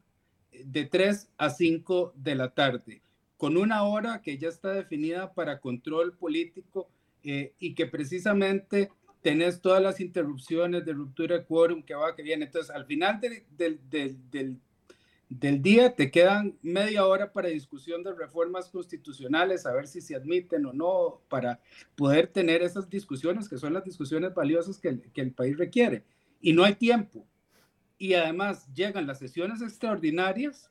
de 0.52 0.84
3 0.84 1.30
a 1.38 1.50
5 1.50 2.12
de 2.16 2.34
la 2.34 2.54
tarde, 2.54 3.02
con 3.36 3.56
una 3.56 3.82
hora 3.84 4.20
que 4.22 4.38
ya 4.38 4.48
está 4.48 4.72
definida 4.72 5.32
para 5.32 5.60
control 5.60 6.16
político 6.16 6.88
eh, 7.24 7.54
y 7.58 7.74
que 7.74 7.86
precisamente 7.86 8.90
tenés 9.22 9.60
todas 9.60 9.82
las 9.82 10.00
interrupciones 10.00 10.84
de 10.84 10.92
ruptura 10.92 11.38
de 11.38 11.44
quórum 11.44 11.82
que 11.82 11.94
va, 11.94 12.14
que 12.14 12.22
viene. 12.22 12.44
Entonces, 12.44 12.70
al 12.70 12.84
final 12.84 13.20
del, 13.20 13.80
del, 13.88 14.58
del, 15.28 15.62
día 15.62 15.94
te 15.94 16.10
quedan 16.10 16.58
media 16.60 17.06
hora 17.06 17.32
para 17.32 17.48
discusión 17.48 18.02
de 18.02 18.12
reformas 18.12 18.68
constitucionales, 18.68 19.64
a 19.64 19.72
ver 19.72 19.86
si 19.86 20.00
se 20.00 20.14
admiten 20.14 20.66
o 20.66 20.72
no, 20.72 21.22
para 21.28 21.60
poder 21.94 22.26
tener 22.26 22.62
esas 22.62 22.90
discusiones, 22.90 23.48
que 23.48 23.58
son 23.58 23.72
las 23.72 23.84
discusiones 23.84 24.34
valiosas 24.34 24.78
que, 24.78 25.00
que 25.14 25.20
el 25.20 25.32
país 25.32 25.56
requiere. 25.56 26.04
Y 26.42 26.52
no 26.52 26.64
hay 26.64 26.74
tiempo. 26.74 27.26
Y 27.96 28.12
además 28.12 28.66
llegan 28.74 29.06
las 29.06 29.20
sesiones 29.20 29.62
extraordinarias 29.62 30.70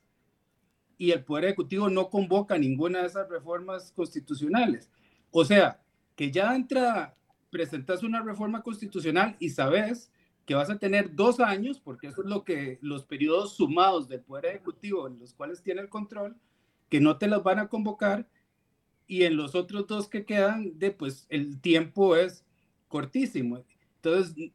y 0.98 1.12
el 1.12 1.24
Poder 1.24 1.46
Ejecutivo 1.46 1.90
no 1.90 2.12
convoca 2.12 2.60
ninguna 2.60 3.00
de 3.02 3.08
esas 3.08 3.28
reformas 3.28 3.92
constitucionales. 3.94 4.92
O 5.32 5.44
sea, 5.44 5.82
que 6.16 6.30
ya 6.30 6.54
entra 6.56 7.16
presentas 7.50 8.04
una 8.04 8.22
reforma 8.22 8.62
constitucional 8.62 9.36
y 9.40 9.50
sabes 9.50 10.12
que 10.46 10.56
vas 10.56 10.70
a 10.70 10.78
tener 10.78 11.16
dos 11.16 11.40
años, 11.40 11.80
porque 11.80 12.08
eso 12.08 12.22
es 12.22 12.30
lo 12.30 12.44
que 12.44 12.78
los 12.82 13.06
periodos 13.06 13.56
sumados 13.56 14.08
del 14.08 14.22
Poder 14.22 14.46
Ejecutivo 14.48 15.08
en 15.08 15.18
los 15.18 15.34
cuales 15.34 15.64
tiene 15.64 15.82
el 15.82 15.90
control, 15.90 16.36
que 16.90 17.00
no 17.00 17.18
te 17.18 17.28
las 17.28 17.42
van 17.42 17.60
a 17.60 17.68
convocar 17.68 18.28
y 19.08 19.24
en 19.24 19.38
los 19.38 19.56
otros 19.56 19.88
dos 19.88 20.08
que 20.08 20.26
quedan, 20.26 20.78
de, 20.78 20.92
pues 20.92 21.26
el 21.30 21.60
tiempo 21.60 22.16
es 22.16 22.46
cortísimo. 22.88 23.64
Entonces, 23.96 24.52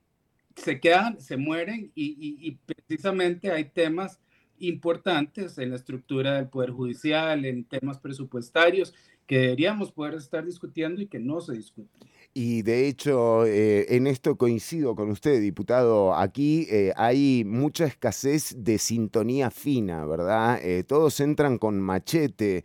se 0.56 0.80
quedan, 0.80 1.20
se 1.20 1.36
mueren 1.36 1.92
y, 1.94 2.58
precisamente 2.66 3.52
hay 3.52 3.66
temas 3.66 4.18
importantes 4.58 5.58
en 5.58 5.70
la 5.70 5.76
estructura 5.76 6.34
del 6.34 6.48
Poder 6.48 6.70
Judicial, 6.70 7.44
en 7.44 7.64
temas 7.64 7.98
presupuestarios, 7.98 8.94
que 9.26 9.38
deberíamos 9.38 9.92
poder 9.92 10.14
estar 10.14 10.44
discutiendo 10.44 11.02
y 11.02 11.06
que 11.06 11.18
no 11.18 11.40
se 11.40 11.52
discuten. 11.52 12.08
Y 12.32 12.62
de 12.62 12.86
hecho, 12.86 13.44
eh, 13.46 13.96
en 13.96 14.06
esto 14.06 14.36
coincido 14.36 14.94
con 14.94 15.10
usted, 15.10 15.40
diputado. 15.40 16.14
Aquí 16.14 16.66
eh, 16.70 16.92
hay 16.96 17.44
mucha 17.44 17.86
escasez 17.86 18.54
de 18.58 18.78
sintonía 18.78 19.50
fina, 19.50 20.04
¿verdad? 20.04 20.60
Eh, 20.62 20.84
todos 20.84 21.18
entran 21.20 21.58
con 21.58 21.80
machete, 21.80 22.64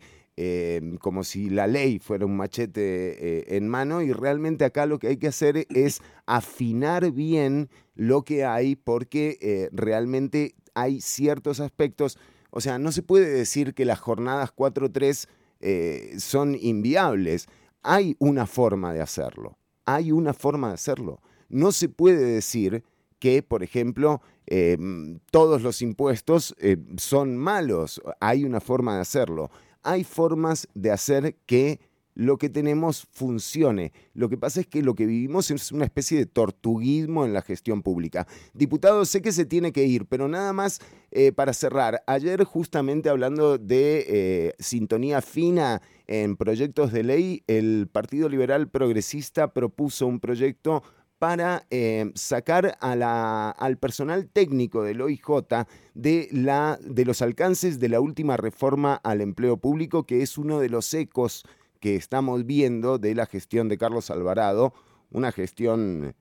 como 1.00 1.24
si 1.24 1.50
la 1.50 1.66
ley 1.66 1.98
fuera 1.98 2.26
un 2.26 2.36
machete 2.36 3.56
en 3.56 3.68
mano, 3.68 4.02
y 4.02 4.12
realmente 4.12 4.64
acá 4.64 4.86
lo 4.86 4.98
que 4.98 5.08
hay 5.08 5.16
que 5.18 5.28
hacer 5.28 5.66
es 5.68 6.00
afinar 6.26 7.12
bien 7.12 7.68
lo 7.94 8.22
que 8.22 8.44
hay, 8.44 8.74
porque 8.74 9.68
realmente 9.72 10.54
hay 10.74 11.00
ciertos 11.00 11.60
aspectos. 11.60 12.18
O 12.50 12.60
sea, 12.60 12.78
no 12.78 12.92
se 12.92 13.02
puede 13.02 13.28
decir 13.28 13.74
que 13.74 13.84
las 13.84 14.00
jornadas 14.00 14.54
4-3 14.54 16.18
son 16.18 16.56
inviables. 16.60 17.46
Hay 17.82 18.16
una 18.18 18.46
forma 18.46 18.94
de 18.94 19.02
hacerlo 19.02 19.58
hay 19.84 20.12
una 20.12 20.32
forma 20.32 20.68
de 20.68 20.74
hacerlo. 20.74 21.20
No 21.48 21.72
se 21.72 21.88
puede 21.88 22.24
decir 22.24 22.84
que, 23.18 23.42
por 23.42 23.62
ejemplo, 23.62 24.20
eh, 24.46 24.76
todos 25.30 25.62
los 25.62 25.82
impuestos 25.82 26.54
eh, 26.58 26.76
son 26.96 27.36
malos. 27.36 28.00
Hay 28.20 28.44
una 28.44 28.60
forma 28.60 28.96
de 28.96 29.02
hacerlo. 29.02 29.50
Hay 29.82 30.04
formas 30.04 30.68
de 30.74 30.90
hacer 30.90 31.36
que 31.46 31.80
lo 32.14 32.36
que 32.36 32.48
tenemos 32.48 33.06
funcione. 33.10 33.92
Lo 34.14 34.28
que 34.28 34.36
pasa 34.36 34.60
es 34.60 34.66
que 34.66 34.82
lo 34.82 34.94
que 34.94 35.06
vivimos 35.06 35.50
es 35.50 35.72
una 35.72 35.84
especie 35.84 36.18
de 36.18 36.26
tortuguismo 36.26 37.24
en 37.24 37.32
la 37.32 37.42
gestión 37.42 37.82
pública. 37.82 38.26
Diputado, 38.52 39.04
sé 39.04 39.22
que 39.22 39.32
se 39.32 39.46
tiene 39.46 39.72
que 39.72 39.84
ir, 39.84 40.06
pero 40.06 40.28
nada 40.28 40.52
más 40.52 40.80
eh, 41.10 41.32
para 41.32 41.52
cerrar. 41.52 42.02
Ayer 42.06 42.44
justamente 42.44 43.08
hablando 43.08 43.58
de 43.58 44.04
eh, 44.08 44.54
sintonía 44.58 45.22
fina 45.22 45.80
en 46.06 46.36
proyectos 46.36 46.92
de 46.92 47.02
ley, 47.02 47.42
el 47.46 47.88
Partido 47.90 48.28
Liberal 48.28 48.68
Progresista 48.68 49.54
propuso 49.54 50.06
un 50.06 50.20
proyecto 50.20 50.82
para 51.22 51.68
eh, 51.70 52.10
sacar 52.16 52.76
al 52.80 53.78
personal 53.78 54.28
técnico 54.28 54.82
del 54.82 55.00
OIJ 55.02 55.22
de, 55.94 56.28
los 57.06 57.22
alcances 57.22 57.78
de 57.78 57.88
la 57.88 58.00
última 58.00 58.36
reforma 58.36 58.96
al 59.04 59.20
empleo 59.20 59.56
público, 59.56 60.04
que 60.04 60.22
es 60.22 60.36
uno 60.36 60.58
de 60.58 60.68
los 60.68 60.92
ecos 60.92 61.44
que 61.78 61.94
estamos 61.94 62.44
viendo 62.44 62.98
de 62.98 63.14
la 63.14 63.26
gestión 63.26 63.68
de 63.68 63.78
Carlos 63.78 64.10
Alvarado, 64.10 64.74
una 65.12 65.30
gestión 65.30 66.16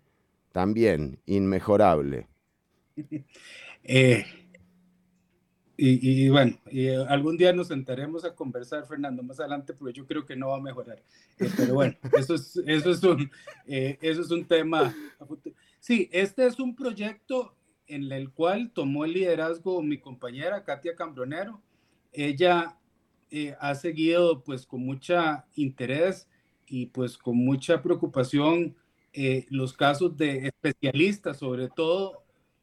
también 0.52 1.18
inmejorable. 1.26 2.28
Eh, 3.84 4.24
y, 5.78 6.30
bueno, 6.30 6.58
eh, 6.68 7.04
algún 7.10 7.38
día 7.38 7.54
nos 7.54 7.70
sentaremos 7.70 8.24
a 8.24 8.36
conversar, 8.36 8.86
Fernando, 8.86 9.24
más 9.24 9.40
adelante, 9.40 9.74
porque 9.74 9.94
yo 9.94 10.06
creo 10.06 10.26
que 10.26 10.36
no 10.36 10.50
va 10.50 10.58
a 10.58 10.62
mejorar. 10.62 11.02
Eh, 11.40 11.50
pero 11.58 11.74
bueno, 11.74 11.96
eso 12.18 12.36
es, 12.36 12.58
eso, 12.68 12.92
es 12.92 13.04
un, 13.04 13.32
eso 13.66 14.22
es 14.22 14.32
un 14.32 14.46
tema. 14.46 14.96
Sí, 15.80 16.10
este 16.12 16.46
es 16.46 16.60
un 16.60 16.76
proyecto 16.76 17.56
en 17.88 18.12
el 18.12 18.32
cual 18.32 18.72
tomó 18.72 19.06
el 19.06 19.14
liderazgo 19.14 19.82
mi 19.82 19.98
compañera 19.98 20.64
Katia 20.64 20.96
Cambronero. 20.96 21.62
Ella 22.14 22.78
eh, 23.30 23.56
ha 23.60 23.76
seguido 23.76 24.44
pues 24.44 24.66
con 24.66 24.86
mucha 24.86 25.46
interés 25.56 26.28
y 26.68 26.88
pues 26.88 27.18
con 27.18 27.38
mucha 27.38 27.82
preocupación 27.82 28.76
eh, 29.14 29.46
los 29.50 29.74
casos 29.74 30.16
de 30.16 30.48
especialistas, 30.48 31.38
sobre 31.38 31.70
todo 31.70 32.21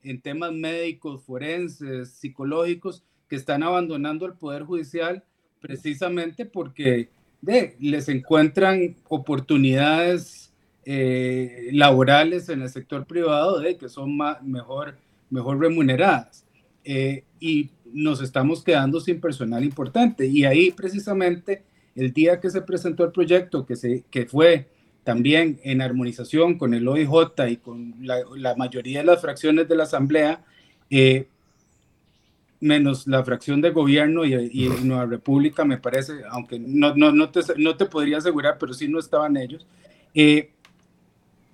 en 0.08 0.20
temas 0.20 0.52
médicos, 0.52 1.22
forenses, 1.22 2.10
psicológicos, 2.10 3.02
que 3.28 3.36
están 3.36 3.62
abandonando 3.62 4.24
el 4.26 4.32
Poder 4.32 4.62
Judicial 4.62 5.22
precisamente 5.60 6.46
porque 6.46 7.08
les 7.78 8.08
encuentran 8.08 8.96
oportunidades 9.08 10.52
eh, 10.84 11.68
laborales 11.72 12.48
en 12.48 12.62
el 12.62 12.70
sector 12.70 13.04
privado 13.06 13.60
de 13.60 13.76
que 13.76 13.88
son 13.88 14.16
mejor, 14.42 14.96
mejor 15.30 15.60
remuneradas. 15.60 16.44
y 17.40 17.70
nos 17.92 18.22
estamos 18.22 18.62
quedando 18.62 19.00
sin 19.00 19.20
personal 19.20 19.62
importante. 19.64 20.26
Y 20.26 20.44
ahí 20.44 20.70
precisamente 20.72 21.62
el 21.94 22.12
día 22.12 22.40
que 22.40 22.50
se 22.50 22.62
presentó 22.62 23.04
el 23.04 23.12
proyecto, 23.12 23.66
que, 23.66 23.76
se, 23.76 24.04
que 24.10 24.26
fue 24.26 24.68
también 25.08 25.58
en 25.62 25.80
armonización 25.80 26.58
con 26.58 26.74
el 26.74 26.86
OIJ 26.86 27.08
y 27.48 27.56
con 27.56 27.94
la, 28.02 28.54
mayoría 28.56 28.98
de 28.98 29.06
las 29.06 29.22
fracciones 29.22 29.66
de 29.66 29.74
la 29.74 29.84
Asamblea, 29.84 30.44
eh, 30.90 31.28
menos 32.60 33.06
la 33.06 33.24
fracción 33.24 33.62
de 33.62 33.70
gobierno 33.70 34.26
y, 34.26 34.68
Nueva 34.82 35.06
República, 35.06 35.64
me 35.64 35.78
parece, 35.78 36.12
aunque 36.28 36.58
no, 36.58 36.94
no, 36.94 37.10
no, 37.10 37.30
te, 37.30 37.40
no 37.56 37.74
te 37.74 37.86
podría 37.86 38.18
asegurar, 38.18 38.58
pero 38.60 38.74
sí 38.74 38.86
no 38.86 38.98
estaban 38.98 39.38
ellos. 39.38 39.66
Eh, 40.12 40.50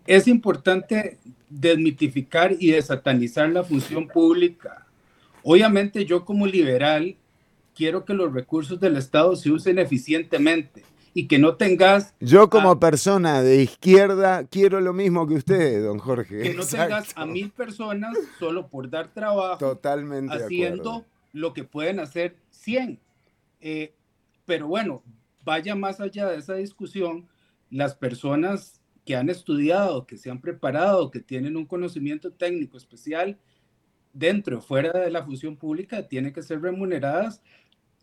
es 0.05 0.27
importante 0.27 1.19
desmitificar 1.49 2.57
y 2.59 2.73
desatanizar 2.73 3.49
la 3.51 3.63
función 3.63 4.09
pública. 4.09 4.85
Obviamente 5.45 6.05
yo 6.05 6.25
como 6.25 6.45
liberal 6.45 7.15
quiero 7.73 8.05
que 8.05 8.15
los 8.15 8.33
recursos 8.33 8.81
del 8.81 8.97
Estado 8.97 9.37
se 9.37 9.53
usen 9.53 9.79
eficientemente 9.79 10.83
y 11.15 11.29
que 11.29 11.39
no 11.39 11.55
tengas... 11.55 12.13
Yo 12.19 12.51
como 12.51 12.81
persona 12.81 13.41
de 13.43 13.63
izquierda 13.63 14.45
quiero 14.49 14.81
lo 14.81 14.93
mismo 14.93 15.27
que 15.29 15.35
usted, 15.35 15.83
don 15.83 15.99
Jorge. 15.99 16.43
Que 16.43 16.55
no 16.55 16.67
tengas 16.67 17.13
a 17.17 17.25
mil 17.25 17.51
personas 17.51 18.19
solo 18.39 18.69
por 18.69 18.91
dar 18.91 19.15
trabajo. 19.15 19.59
Totalmente. 19.59 20.35
Haciendo 20.35 21.07
lo 21.33 21.55
que 21.55 21.63
pueden 21.63 22.01
hacer 22.01 22.37
100. 22.51 23.01
Eh, 23.61 23.95
pero 24.45 24.67
bueno, 24.67 25.05
vaya 25.45 25.77
más 25.77 26.01
allá 26.01 26.29
de 26.29 26.39
esa 26.39 26.55
discusión, 26.55 27.29
las 27.71 27.95
personas 27.95 28.81
que 29.07 29.15
han 29.15 29.31
estudiado, 29.31 30.07
que 30.07 30.17
se 30.17 30.31
han 30.31 30.41
preparado, 30.41 31.11
que 31.13 31.21
tienen 31.21 31.57
un 31.57 31.65
conocimiento 31.65 32.33
técnico 32.33 32.77
especial, 32.77 33.39
dentro 34.13 34.59
o 34.59 34.61
fuera 34.61 34.93
de 34.93 35.11
la 35.11 35.25
función 35.25 35.57
pública 35.57 36.07
tienen 36.07 36.33
que 36.33 36.43
ser 36.43 36.63
remuneradas 36.63 37.43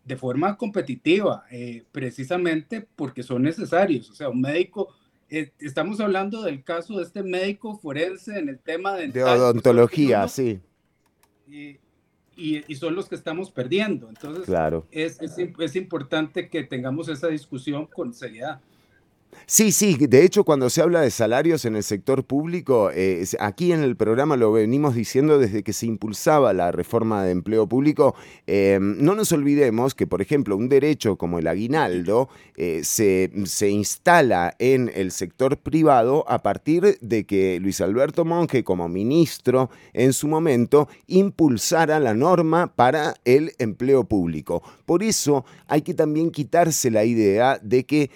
de 0.04 0.16
forma 0.16 0.58
competitiva, 0.58 1.46
eh, 1.52 1.84
precisamente 1.92 2.88
porque 2.96 3.24
son 3.24 3.44
necesarios. 3.44 4.10
O 4.10 4.16
sea, 4.16 4.30
un 4.30 4.42
médico, 4.42 4.90
eh, 5.30 5.52
estamos 5.60 6.00
hablando 6.00 6.42
del 6.42 6.64
caso 6.64 6.98
de 6.98 7.04
este 7.04 7.24
médico 7.24 7.78
forense 7.78 8.38
en 8.40 8.50
el 8.50 8.60
tema 8.60 8.96
de, 8.96 9.10
de 9.10 9.24
odontología, 9.24 10.28
sí. 10.28 10.60
Y, 11.48 11.78
y, 12.36 12.76
son 12.76 12.96
los 12.96 13.08
que 13.10 13.16
estamos 13.16 13.52
perdiendo. 13.52 14.10
Entonces, 14.10 14.46
claro. 14.46 14.88
es, 14.90 15.22
es, 15.22 15.38
es 15.38 15.76
importante 15.76 16.50
que 16.50 16.64
tengamos 16.64 17.08
esa 17.10 17.28
discusión 17.28 17.86
con 17.86 18.14
seriedad. 18.14 18.62
Sí, 19.46 19.72
sí, 19.72 19.98
de 20.00 20.24
hecho 20.24 20.44
cuando 20.44 20.70
se 20.70 20.82
habla 20.82 21.02
de 21.02 21.12
salarios 21.12 21.66
en 21.66 21.76
el 21.76 21.84
sector 21.84 22.24
público, 22.24 22.90
eh, 22.94 23.26
aquí 23.40 23.72
en 23.72 23.84
el 23.84 23.96
programa 23.96 24.38
lo 24.38 24.52
venimos 24.52 24.96
diciendo 24.96 25.40
desde 25.40 25.64
que 25.64 25.74
se 25.74 25.86
impulsaba 25.86 26.54
la 26.54 26.72
reforma 26.72 27.24
de 27.24 27.32
empleo 27.32 27.68
público, 27.68 28.16
eh, 28.48 28.80
no 28.82 29.16
nos 29.16 29.32
olvidemos 29.32 29.96
que, 29.96 30.08
por 30.08 30.22
ejemplo, 30.22 30.56
un 30.56 30.70
derecho 30.70 31.18
como 31.18 31.40
el 31.40 31.48
aguinaldo 31.48 32.30
eh, 32.56 32.82
se, 32.84 33.32
se, 33.46 33.70
instala 33.70 34.56
en 34.60 34.92
el 34.94 35.12
sector 35.12 35.58
privado 35.58 36.26
a 36.30 36.42
partir 36.44 36.98
de 37.02 37.26
que 37.26 37.60
Luis 37.60 37.82
Alberto 37.82 38.26
Monge, 38.26 38.64
como 38.64 38.88
ministro 38.88 39.70
en 39.94 40.14
su 40.14 40.28
momento, 40.28 40.88
impulsara 41.08 42.00
la 42.00 42.14
norma 42.14 42.74
para 42.74 43.16
el 43.26 43.54
empleo 43.60 44.04
público. 44.04 44.62
Por 44.86 45.04
eso 45.04 45.46
hay 45.68 45.82
que 45.82 45.94
también 45.94 46.32
quitarse 46.32 46.92
la 46.92 47.04
idea 47.04 47.60
de 47.62 47.86
que 47.86 48.10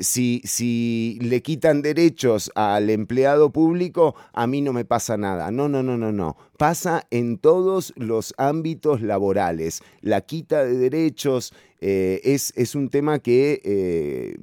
si 0.00 0.42
si 0.46 1.18
le 1.20 1.42
quitan 1.42 1.82
derechos 1.82 2.50
al 2.54 2.90
empleado 2.90 3.52
público, 3.52 4.14
a 4.32 4.46
mí 4.46 4.62
no 4.62 4.72
me 4.72 4.84
pasa 4.84 5.16
nada. 5.16 5.50
No, 5.50 5.68
no, 5.68 5.82
no, 5.82 5.96
no, 5.96 6.12
no. 6.12 6.36
Pasa 6.58 7.06
en 7.10 7.38
todos 7.38 7.92
los 7.96 8.34
ámbitos 8.38 9.02
laborales. 9.02 9.82
La 10.00 10.22
quita 10.22 10.64
de 10.64 10.76
derechos 10.76 11.52
eh, 11.80 12.20
es, 12.24 12.52
es, 12.56 12.74
un 12.74 12.88
tema 12.88 13.18
que, 13.18 13.60
eh, 13.64 14.36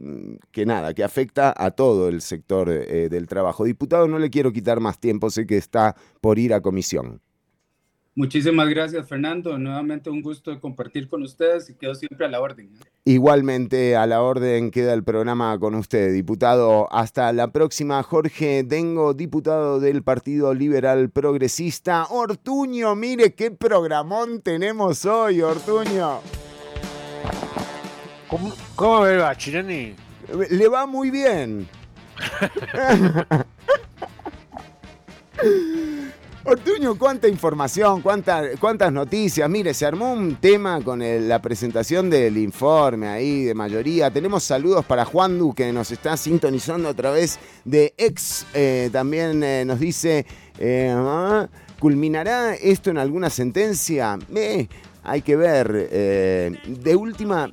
que 0.52 0.66
nada, 0.66 0.94
que 0.94 1.04
afecta 1.04 1.54
a 1.58 1.72
todo 1.72 2.10
el 2.10 2.22
sector 2.22 2.70
eh, 2.70 3.10
del 3.10 3.28
trabajo. 3.28 3.64
Diputado, 3.64 4.08
no 4.08 4.20
le 4.20 4.30
quiero 4.30 4.52
quitar 4.52 4.80
más 4.80 5.00
tiempo, 5.00 5.30
sé 5.30 5.48
que 5.48 5.58
está 5.58 5.96
por 6.22 6.38
ir 6.38 6.54
a 6.54 6.62
comisión. 6.62 7.22
Muchísimas 8.16 8.70
gracias, 8.70 9.10
Fernando. 9.10 9.58
Nuevamente 9.58 10.12
un 10.12 10.22
gusto 10.22 10.52
de 10.52 10.60
compartir 10.60 11.08
con 11.08 11.24
ustedes 11.24 11.72
y 11.72 11.74
quedo 11.74 11.96
siempre 11.96 12.28
a 12.28 12.30
la 12.30 12.42
orden. 12.42 12.70
Igualmente 13.06 13.96
a 13.96 14.06
la 14.06 14.22
orden 14.22 14.70
queda 14.70 14.94
el 14.94 15.04
programa 15.04 15.58
con 15.58 15.74
usted, 15.74 16.14
diputado. 16.14 16.88
Hasta 16.94 17.34
la 17.34 17.52
próxima, 17.52 18.04
Jorge 18.04 18.64
Dengo, 18.64 19.16
diputado 19.16 19.80
del 19.80 20.04
Partido 20.04 20.54
Liberal 20.54 21.10
Progresista. 21.10 22.06
Ortuño, 22.06 22.96
mire 22.96 23.34
qué 23.34 23.50
programón 23.50 24.42
tenemos 24.42 25.06
hoy, 25.06 25.42
Ortuño. 25.42 26.20
¿Cómo, 28.28 28.54
cómo 28.76 29.06
le 29.06 29.18
va, 29.18 29.36
Chireni? 29.36 29.96
Le 30.52 30.68
va 30.68 30.86
muy 30.86 31.10
bien. 31.10 31.68
Ortuño, 36.46 36.96
cuánta 37.00 37.30
información, 37.30 38.02
cuántas 38.02 38.92
noticias. 38.92 39.50
Mire, 39.50 39.74
se 39.74 39.86
armó 39.86 40.12
un 40.12 40.36
tema 40.36 40.82
con 40.82 41.02
la 41.02 41.42
presentación 41.42 42.10
del 42.10 42.36
informe 42.38 43.08
ahí 43.08 43.46
de 43.46 43.54
mayoría. 43.54 44.12
Tenemos 44.12 44.44
saludos 44.44 44.84
para 44.84 45.06
Juan 45.06 45.40
Duque, 45.40 45.64
que 45.64 45.72
nos 45.72 45.90
está 45.92 46.18
sintonizando 46.18 46.90
a 46.90 46.94
través 46.94 47.40
de 47.64 47.94
ex. 47.98 48.46
Eh, 48.54 48.90
también 48.92 49.42
eh, 49.42 49.64
nos 49.66 49.80
dice, 49.80 50.26
eh, 50.58 50.94
ah, 50.94 51.48
¿culminará 51.80 52.56
esto 52.56 52.90
en 52.90 52.98
alguna 52.98 53.30
sentencia? 53.30 54.20
Hay 55.04 55.22
que 55.22 55.36
ver. 55.36 55.90
Eh, 55.92 56.52
de 56.66 56.96
última, 56.96 57.50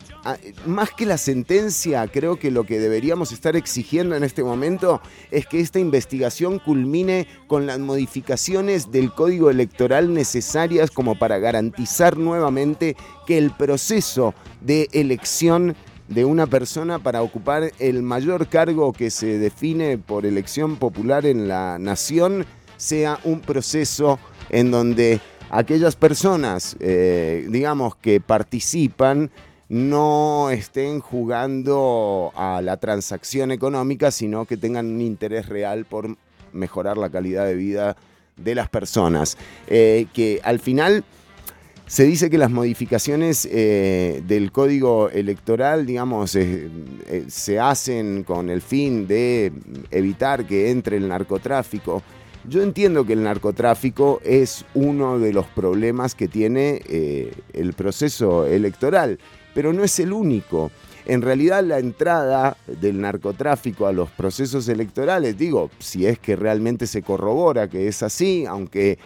más 0.66 0.90
que 0.90 1.06
la 1.06 1.18
sentencia, 1.18 2.06
creo 2.08 2.36
que 2.36 2.50
lo 2.50 2.64
que 2.64 2.78
deberíamos 2.78 3.32
estar 3.32 3.56
exigiendo 3.56 4.16
en 4.16 4.24
este 4.24 4.42
momento 4.42 5.00
es 5.30 5.46
que 5.46 5.60
esta 5.60 5.78
investigación 5.78 6.58
culmine 6.58 7.26
con 7.46 7.66
las 7.66 7.78
modificaciones 7.78 8.90
del 8.92 9.12
código 9.12 9.50
electoral 9.50 10.14
necesarias 10.14 10.90
como 10.90 11.18
para 11.18 11.38
garantizar 11.38 12.16
nuevamente 12.16 12.96
que 13.26 13.38
el 13.38 13.50
proceso 13.50 14.34
de 14.60 14.88
elección 14.92 15.74
de 16.08 16.24
una 16.24 16.46
persona 16.46 16.98
para 16.98 17.22
ocupar 17.22 17.72
el 17.78 18.02
mayor 18.02 18.48
cargo 18.48 18.92
que 18.92 19.10
se 19.10 19.38
define 19.38 19.96
por 19.96 20.26
elección 20.26 20.76
popular 20.76 21.24
en 21.24 21.46
la 21.46 21.78
nación 21.78 22.46
sea 22.76 23.20
un 23.24 23.40
proceso 23.40 24.18
en 24.48 24.70
donde 24.72 25.20
aquellas 25.50 25.96
personas, 25.96 26.76
eh, 26.80 27.46
digamos, 27.50 27.96
que 27.96 28.20
participan 28.20 29.30
no 29.68 30.50
estén 30.50 31.00
jugando 31.00 32.32
a 32.34 32.60
la 32.62 32.78
transacción 32.78 33.52
económica, 33.52 34.10
sino 34.10 34.44
que 34.44 34.56
tengan 34.56 34.86
un 34.86 35.00
interés 35.00 35.48
real 35.48 35.84
por 35.84 36.16
mejorar 36.52 36.96
la 36.96 37.10
calidad 37.10 37.46
de 37.46 37.54
vida 37.54 37.96
de 38.36 38.54
las 38.54 38.68
personas. 38.68 39.36
Eh, 39.68 40.06
que 40.12 40.40
al 40.42 40.58
final 40.58 41.04
se 41.86 42.04
dice 42.04 42.30
que 42.30 42.38
las 42.38 42.50
modificaciones 42.50 43.48
eh, 43.50 44.22
del 44.26 44.50
código 44.50 45.08
electoral, 45.10 45.86
digamos, 45.86 46.36
se 47.28 47.60
hacen 47.60 48.24
con 48.24 48.50
el 48.50 48.62
fin 48.62 49.06
de 49.06 49.52
evitar 49.90 50.46
que 50.46 50.70
entre 50.70 50.96
el 50.96 51.08
narcotráfico. 51.08 52.02
Yo 52.48 52.62
entiendo 52.62 53.04
que 53.04 53.12
el 53.12 53.22
narcotráfico 53.22 54.20
es 54.24 54.64
uno 54.74 55.18
de 55.18 55.32
los 55.32 55.46
problemas 55.46 56.14
que 56.14 56.26
tiene 56.26 56.82
el 57.52 57.72
proceso 57.74 58.46
electoral, 58.46 59.18
pero 59.54 59.72
no 59.72 59.84
es 59.84 59.98
el 60.00 60.12
único. 60.12 60.70
En 61.06 61.22
realidad 61.22 61.64
la 61.64 61.78
entrada 61.78 62.56
del 62.66 63.00
narcotráfico 63.00 63.86
a 63.86 63.92
los 63.92 64.10
procesos 64.10 64.68
electorales, 64.68 65.36
digo, 65.36 65.70
si 65.78 66.06
es 66.06 66.18
que 66.18 66.36
realmente 66.36 66.86
se 66.86 67.02
corrobora 67.02 67.68
que 67.68 67.88
es 67.88 68.02
así, 68.02 68.46
aunque 68.46 68.98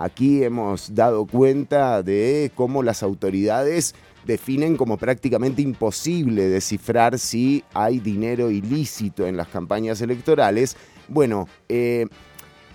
Aquí 0.00 0.42
hemos 0.44 0.94
dado 0.94 1.26
cuenta 1.26 2.02
de 2.02 2.50
cómo 2.54 2.82
las 2.82 3.02
autoridades 3.02 3.94
definen 4.24 4.78
como 4.78 4.96
prácticamente 4.96 5.60
imposible 5.60 6.48
descifrar 6.48 7.18
si 7.18 7.64
hay 7.74 7.98
dinero 7.98 8.50
ilícito 8.50 9.26
en 9.26 9.36
las 9.36 9.48
campañas 9.48 10.00
electorales. 10.00 10.74
Bueno, 11.08 11.48
eh, 11.68 12.06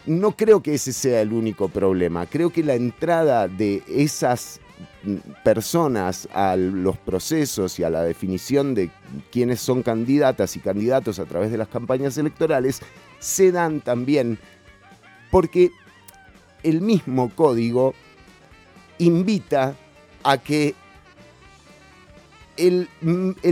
no 0.05 0.31
creo 0.31 0.61
que 0.61 0.75
ese 0.75 0.93
sea 0.93 1.21
el 1.21 1.33
único 1.33 1.69
problema. 1.69 2.25
Creo 2.25 2.51
que 2.51 2.63
la 2.63 2.75
entrada 2.75 3.47
de 3.47 3.83
esas 3.87 4.59
personas 5.43 6.27
a 6.33 6.55
los 6.55 6.97
procesos 6.97 7.79
y 7.79 7.83
a 7.83 7.89
la 7.89 8.03
definición 8.03 8.73
de 8.73 8.89
quiénes 9.31 9.61
son 9.61 9.83
candidatas 9.83 10.55
y 10.55 10.59
candidatos 10.59 11.19
a 11.19 11.25
través 11.25 11.51
de 11.51 11.57
las 11.57 11.67
campañas 11.67 12.17
electorales 12.17 12.81
se 13.19 13.51
dan 13.51 13.81
también 13.81 14.39
porque 15.31 15.71
el 16.63 16.81
mismo 16.81 17.29
código 17.35 17.93
invita 18.97 19.75
a 20.23 20.37
que 20.37 20.73
el, 22.57 22.89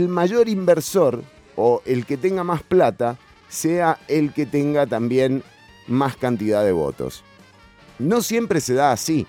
mayor 0.08 0.48
inversor 0.48 1.22
o 1.56 1.82
el 1.84 2.06
que 2.06 2.16
tenga 2.16 2.42
más 2.42 2.62
plata 2.62 3.16
sea 3.48 3.98
el 4.08 4.32
que 4.32 4.46
tenga 4.46 4.86
también 4.86 5.44
más 5.86 6.16
cantidad 6.16 6.64
de 6.64 6.72
votos. 6.72 7.22
No 7.98 8.22
siempre 8.22 8.60
se 8.60 8.74
da 8.74 8.92
así, 8.92 9.26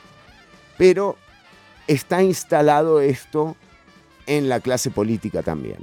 pero 0.78 1.18
está 1.88 2.24
instalado 2.24 3.02
esto 3.02 3.56
en 4.28 4.50
la 4.50 4.60
clase 4.60 4.90
política 4.90 5.44
también. 5.44 5.78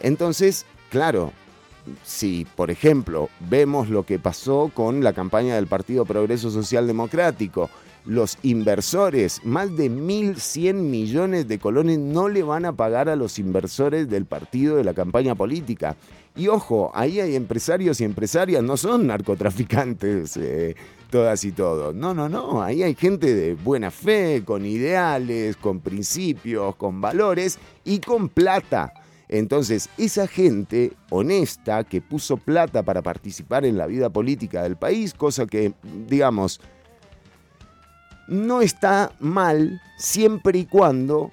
Entonces, 0.00 0.66
claro, 0.90 1.32
si, 2.04 2.46
por 2.56 2.70
ejemplo, 2.70 3.30
vemos 3.40 3.88
lo 3.88 4.04
que 4.04 4.18
pasó 4.18 4.70
con 4.74 5.02
la 5.02 5.12
campaña 5.12 5.54
del 5.54 5.66
Partido 5.66 6.04
Progreso 6.04 6.50
Social 6.50 6.86
Democrático, 6.86 7.70
los 8.08 8.38
inversores, 8.42 9.44
más 9.44 9.76
de 9.76 9.90
1.100 9.90 10.74
millones 10.74 11.46
de 11.46 11.58
colones 11.58 11.98
no 11.98 12.30
le 12.30 12.42
van 12.42 12.64
a 12.64 12.72
pagar 12.72 13.10
a 13.10 13.16
los 13.16 13.38
inversores 13.38 14.08
del 14.08 14.24
partido 14.24 14.76
de 14.76 14.84
la 14.84 14.94
campaña 14.94 15.34
política. 15.34 15.94
Y 16.34 16.48
ojo, 16.48 16.90
ahí 16.94 17.20
hay 17.20 17.36
empresarios 17.36 18.00
y 18.00 18.04
empresarias, 18.04 18.62
no 18.62 18.78
son 18.78 19.06
narcotraficantes 19.06 20.38
eh, 20.38 20.74
todas 21.10 21.44
y 21.44 21.52
todos. 21.52 21.94
No, 21.94 22.14
no, 22.14 22.30
no, 22.30 22.62
ahí 22.62 22.82
hay 22.82 22.94
gente 22.94 23.34
de 23.34 23.54
buena 23.54 23.90
fe, 23.90 24.42
con 24.42 24.64
ideales, 24.64 25.56
con 25.56 25.80
principios, 25.80 26.76
con 26.76 27.02
valores 27.02 27.58
y 27.84 27.98
con 27.98 28.30
plata. 28.30 28.94
Entonces, 29.28 29.90
esa 29.98 30.26
gente 30.26 30.92
honesta 31.10 31.84
que 31.84 32.00
puso 32.00 32.38
plata 32.38 32.82
para 32.82 33.02
participar 33.02 33.66
en 33.66 33.76
la 33.76 33.86
vida 33.86 34.08
política 34.08 34.62
del 34.62 34.76
país, 34.76 35.12
cosa 35.12 35.44
que, 35.44 35.74
digamos, 36.08 36.60
no 38.28 38.60
está 38.62 39.12
mal 39.18 39.80
siempre 39.96 40.58
y 40.58 40.66
cuando 40.66 41.30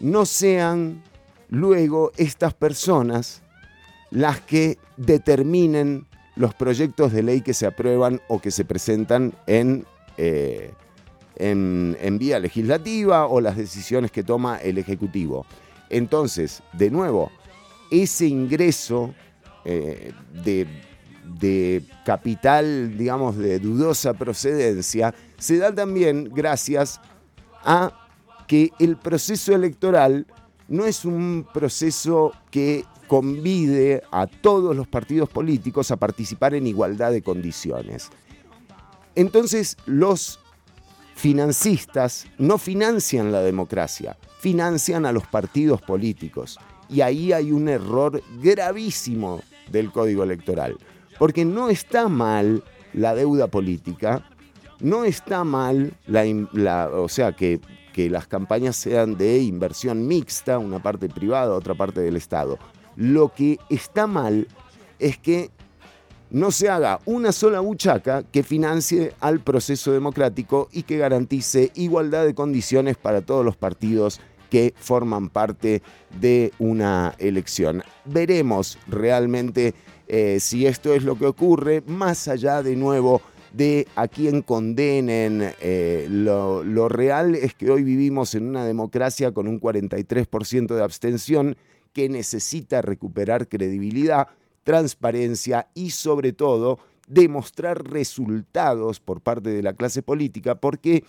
no 0.00 0.26
sean 0.26 1.02
luego 1.48 2.12
estas 2.16 2.52
personas 2.54 3.42
las 4.10 4.40
que 4.40 4.78
determinen 4.96 6.06
los 6.36 6.54
proyectos 6.54 7.12
de 7.12 7.22
ley 7.22 7.40
que 7.40 7.54
se 7.54 7.66
aprueban 7.66 8.20
o 8.28 8.40
que 8.40 8.50
se 8.50 8.64
presentan 8.64 9.32
en, 9.46 9.84
eh, 10.16 10.72
en, 11.36 12.18
vía 12.18 12.38
legislativa 12.38 13.26
o 13.26 13.40
las 13.40 13.56
decisiones 13.56 14.10
que 14.10 14.22
toma 14.22 14.58
el 14.58 14.78
Ejecutivo. 14.78 15.46
Entonces, 15.90 16.62
de 16.72 16.90
nuevo, 16.90 17.30
ese 17.90 18.26
ingreso 18.26 19.14
eh, 19.64 20.12
de, 20.44 21.82
capital, 22.04 22.96
digamos, 22.98 23.36
de 23.36 23.58
dudosa 23.58 24.14
procedencia, 24.14 25.14
se 25.44 25.58
da 25.58 25.74
también 25.74 26.30
gracias 26.32 27.02
a 27.64 27.92
que 28.48 28.70
el 28.78 28.96
proceso 28.96 29.54
electoral 29.54 30.26
no 30.68 30.86
es 30.86 31.04
un 31.04 31.46
proceso 31.52 32.32
que 32.50 32.86
convide 33.08 34.02
a 34.10 34.26
todos 34.26 34.74
los 34.74 34.88
partidos 34.88 35.28
políticos 35.28 35.90
a 35.90 35.98
participar 35.98 36.54
en 36.54 36.66
igualdad 36.66 37.12
de 37.12 37.20
condiciones. 37.20 38.08
Entonces 39.14 39.76
los 39.84 40.40
financistas 41.14 42.26
no 42.38 42.56
financian 42.56 43.30
la 43.30 43.42
democracia, 43.42 44.16
financian 44.40 45.04
a 45.04 45.12
los 45.12 45.26
partidos 45.26 45.82
políticos. 45.82 46.58
Y 46.88 47.02
ahí 47.02 47.34
hay 47.34 47.52
un 47.52 47.68
error 47.68 48.22
gravísimo 48.40 49.42
del 49.70 49.92
código 49.92 50.22
electoral. 50.22 50.78
Porque 51.18 51.44
no 51.44 51.68
está 51.68 52.08
mal 52.08 52.64
la 52.94 53.14
deuda 53.14 53.48
política, 53.48 54.24
no 54.84 55.06
está 55.06 55.44
mal 55.44 55.94
la, 56.06 56.90
o 56.92 57.08
sea, 57.08 57.32
que, 57.32 57.58
que 57.94 58.10
las 58.10 58.26
campañas 58.26 58.76
sean 58.76 59.16
de 59.16 59.38
inversión 59.38 60.06
mixta, 60.06 60.58
una 60.58 60.82
parte 60.82 61.08
privada, 61.08 61.54
otra 61.54 61.74
parte 61.74 62.02
del 62.02 62.16
Estado. 62.16 62.58
Lo 62.94 63.32
que 63.32 63.58
está 63.70 64.06
mal 64.06 64.46
es 64.98 65.16
que 65.16 65.50
no 66.28 66.50
se 66.50 66.68
haga 66.68 67.00
una 67.06 67.32
sola 67.32 67.60
buchaca 67.60 68.24
que 68.24 68.42
financie 68.42 69.14
al 69.20 69.40
proceso 69.40 69.90
democrático 69.90 70.68
y 70.70 70.82
que 70.82 70.98
garantice 70.98 71.72
igualdad 71.74 72.26
de 72.26 72.34
condiciones 72.34 72.98
para 72.98 73.22
todos 73.22 73.42
los 73.42 73.56
partidos 73.56 74.20
que 74.50 74.74
forman 74.76 75.30
parte 75.30 75.82
de 76.20 76.52
una 76.58 77.14
elección. 77.18 77.82
Veremos 78.04 78.76
realmente 78.86 79.74
eh, 80.08 80.38
si 80.40 80.66
esto 80.66 80.92
es 80.92 81.04
lo 81.04 81.16
que 81.16 81.24
ocurre, 81.24 81.82
más 81.86 82.28
allá 82.28 82.62
de 82.62 82.76
nuevo 82.76 83.22
de 83.54 83.86
a 83.94 84.08
quién 84.08 84.42
condenen. 84.42 85.52
Eh, 85.60 86.06
lo, 86.10 86.64
lo 86.64 86.88
real 86.88 87.34
es 87.34 87.54
que 87.54 87.70
hoy 87.70 87.84
vivimos 87.84 88.34
en 88.34 88.48
una 88.48 88.64
democracia 88.64 89.32
con 89.32 89.46
un 89.46 89.60
43% 89.60 90.74
de 90.74 90.82
abstención 90.82 91.56
que 91.92 92.08
necesita 92.08 92.82
recuperar 92.82 93.48
credibilidad, 93.48 94.28
transparencia 94.64 95.68
y 95.74 95.90
sobre 95.90 96.32
todo 96.32 96.80
demostrar 97.06 97.84
resultados 97.84 98.98
por 98.98 99.20
parte 99.20 99.50
de 99.50 99.62
la 99.62 99.74
clase 99.74 100.02
política 100.02 100.56
porque 100.56 101.04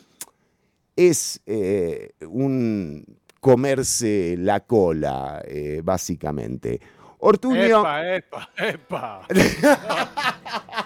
es 0.95 1.41
eh, 1.45 2.12
un 2.27 3.05
comerse 3.39 4.36
la 4.38 4.60
cola, 4.62 5.41
eh, 5.45 5.81
básicamente. 5.84 6.79
Ortuño. 7.19 7.79
Epa, 7.79 8.15
epa, 8.15 8.49
epa. 8.58 9.27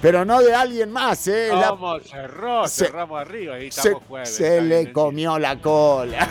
Pero 0.00 0.24
no 0.24 0.42
de 0.42 0.52
alguien 0.52 0.90
más, 0.90 1.28
¿eh? 1.28 1.48
Vamos, 1.52 2.02
cerró, 2.10 2.66
cerramos 2.66 3.20
arriba 3.20 3.60
y 3.60 3.68
estamos 3.68 4.00
se, 4.00 4.06
jueves. 4.06 4.34
Se 4.34 4.60
le 4.60 4.92
comió 4.92 5.38
la 5.38 5.60
cola. 5.60 6.28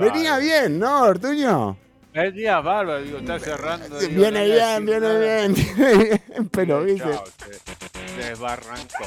Venía 0.00 0.38
bien, 0.38 0.78
¿no, 0.78 1.02
Ortuño? 1.02 1.76
Venía 2.14 2.60
bárbaro, 2.60 3.02
digo, 3.02 3.18
está 3.18 3.38
cerrando. 3.38 3.98
viene, 3.98 4.44
bien, 4.46 4.86
viene 4.86 5.18
bien, 5.18 6.50
Pero, 6.50 6.84
viste. 6.84 7.20
Se 8.16 8.28
desbarrancó. 8.30 9.04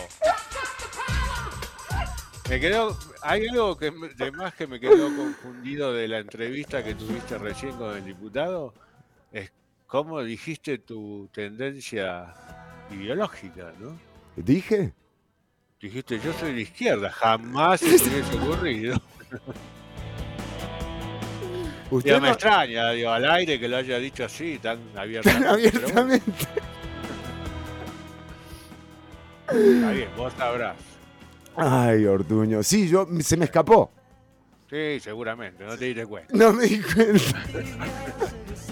Me 2.50 2.60
quedó, 2.60 2.98
hay 3.22 3.48
algo 3.48 3.78
que 3.78 3.92
de 4.18 4.32
más 4.32 4.54
que 4.54 4.68
me 4.68 4.80
quedó 4.80 5.16
confundido 5.16 5.94
de 5.94 6.08
la 6.10 6.20
entrevista 6.20 6.84
que 6.84 6.96
tuviste 6.96 7.38
recién 7.38 7.78
con 7.78 7.96
el 7.96 8.04
diputado, 8.04 8.74
es 9.32 9.52
cómo 9.88 10.22
dijiste 10.22 10.78
tu 10.78 11.30
tendencia 11.34 12.34
ideológica, 12.90 13.74
¿no? 13.80 13.98
¿Dije? 14.36 14.94
Dijiste, 15.80 16.20
yo 16.20 16.34
soy 16.34 16.54
de 16.54 16.62
izquierda, 16.62 17.10
jamás 17.12 17.80
se 17.80 17.88
me 17.88 17.96
hubiese 17.96 18.38
ocurrido. 18.38 18.98
Usted 21.92 22.22
me 22.22 22.30
extraña, 22.30 22.92
digo, 22.92 23.10
al 23.10 23.30
aire 23.30 23.60
que 23.60 23.68
lo 23.68 23.78
haya 23.78 23.98
dicho 24.00 24.24
así, 24.24 24.60
tan 24.60 24.80
abiertamente. 24.96 25.44
Tan 25.44 25.54
abiertamente. 25.54 26.32
Está 29.50 29.92
bien, 29.92 30.10
vos 30.16 30.32
sabrás. 30.38 30.78
Ay, 31.58 32.06
Ortuño. 32.06 32.64
Sí, 32.64 32.88
yo 32.88 33.06
se 33.20 33.36
me 33.36 33.46
escapó. 33.46 33.92
Sí, 34.70 35.02
seguramente, 35.02 35.66
no 35.66 35.78
te 35.78 35.86
diste 35.86 36.06
cuenta. 36.06 36.34
No 36.34 36.54
me 36.54 36.66
di 36.66 36.82
cuenta. 36.82 37.44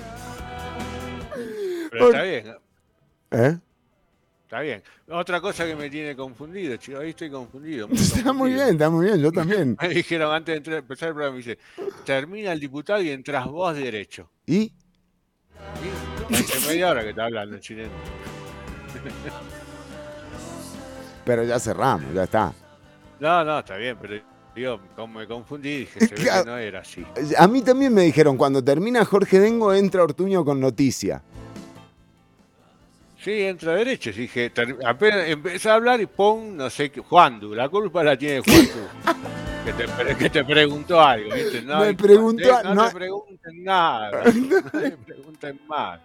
Pero 1.91 2.06
está 2.08 2.21
bien, 2.23 2.56
¿Eh? 3.32 3.58
está 4.43 4.60
bien. 4.62 4.84
Otra 5.10 5.41
cosa 5.41 5.65
que 5.65 5.75
me 5.75 5.89
tiene 5.89 6.15
confundido, 6.15 6.75
chico, 6.78 6.99
ahí 6.99 7.10
estoy 7.12 7.30
confundido. 7.30 7.88
muy 7.88 7.97
Está 7.97 8.34
muy 8.34 8.54
bien, 8.54 8.69
está 8.69 8.89
muy 8.89 9.06
bien, 9.06 9.19
yo 9.19 9.32
también. 9.32 9.78
Me 9.82 9.89
dijeron 9.89 10.34
antes 10.34 10.54
de 10.54 10.58
entrar- 10.58 10.78
empezar 10.80 11.10
el 11.10 11.15
programa, 11.15 11.38
me 11.38 11.43
dice, 11.43 11.58
termina 12.06 12.52
el 12.52 12.60
diputado 12.60 13.02
y 13.02 13.10
entras 13.10 13.45
vos 13.47 13.75
derecho. 13.75 14.30
¿Y? 14.45 14.73
Y 16.30 16.36
hace 16.36 16.67
media 16.67 16.89
hora 16.89 17.04
que 17.04 17.10
está 17.10 17.25
hablando 17.25 17.56
el 17.56 17.62
chileno. 17.62 17.89
Pero 21.25 21.43
ya 21.43 21.60
cerramos, 21.60 22.13
ya 22.13 22.23
está. 22.23 22.54
No, 23.19 23.43
no, 23.43 23.60
está 23.60 23.75
bien, 23.75 23.97
pero 24.02 24.21
digo, 24.56 24.80
como 24.95 25.19
me 25.19 25.28
confundí, 25.28 25.80
dije, 25.80 25.99
se 25.99 26.15
ve 26.15 26.23
que 26.23 26.45
no 26.45 26.58
era 26.58 26.80
así. 26.80 27.06
A 27.38 27.47
mí 27.47 27.62
también 27.62 27.93
me 27.93 28.02
dijeron, 28.04 28.38
cuando 28.38 28.63
termina 28.63 29.04
Jorge 29.06 29.39
Dengo, 29.39 29.73
entra 29.73 30.04
Ortuño 30.04 30.43
con 30.45 30.60
noticia. 30.60 31.21
Sí, 33.23 33.41
entra 33.43 33.73
derecho. 33.75 34.12
Dije, 34.12 34.51
apenas 34.86 35.27
empecé 35.27 35.69
a 35.69 35.73
hablar 35.75 35.99
y 35.99 36.05
pum, 36.05 36.55
no 36.55 36.69
sé 36.69 36.89
qué. 36.89 37.01
Juandu, 37.01 37.53
la 37.53 37.67
culpa 37.67 38.03
la 38.03 38.17
tiene 38.17 38.39
Juandu. 38.41 38.69
que, 39.65 39.73
te, 39.73 40.15
que 40.15 40.29
te 40.29 40.45
preguntó 40.45 41.01
algo, 41.01 41.34
¿viste? 41.36 41.62
No, 41.62 41.79
Me 41.82 41.93
no, 41.93 42.73
no- 42.75 42.88
te 42.88 42.93
pregunten 42.95 43.63
nada. 43.63 44.23
No 44.34 44.71
te 44.71 44.91
pregunten 44.97 45.60
más. 45.67 45.99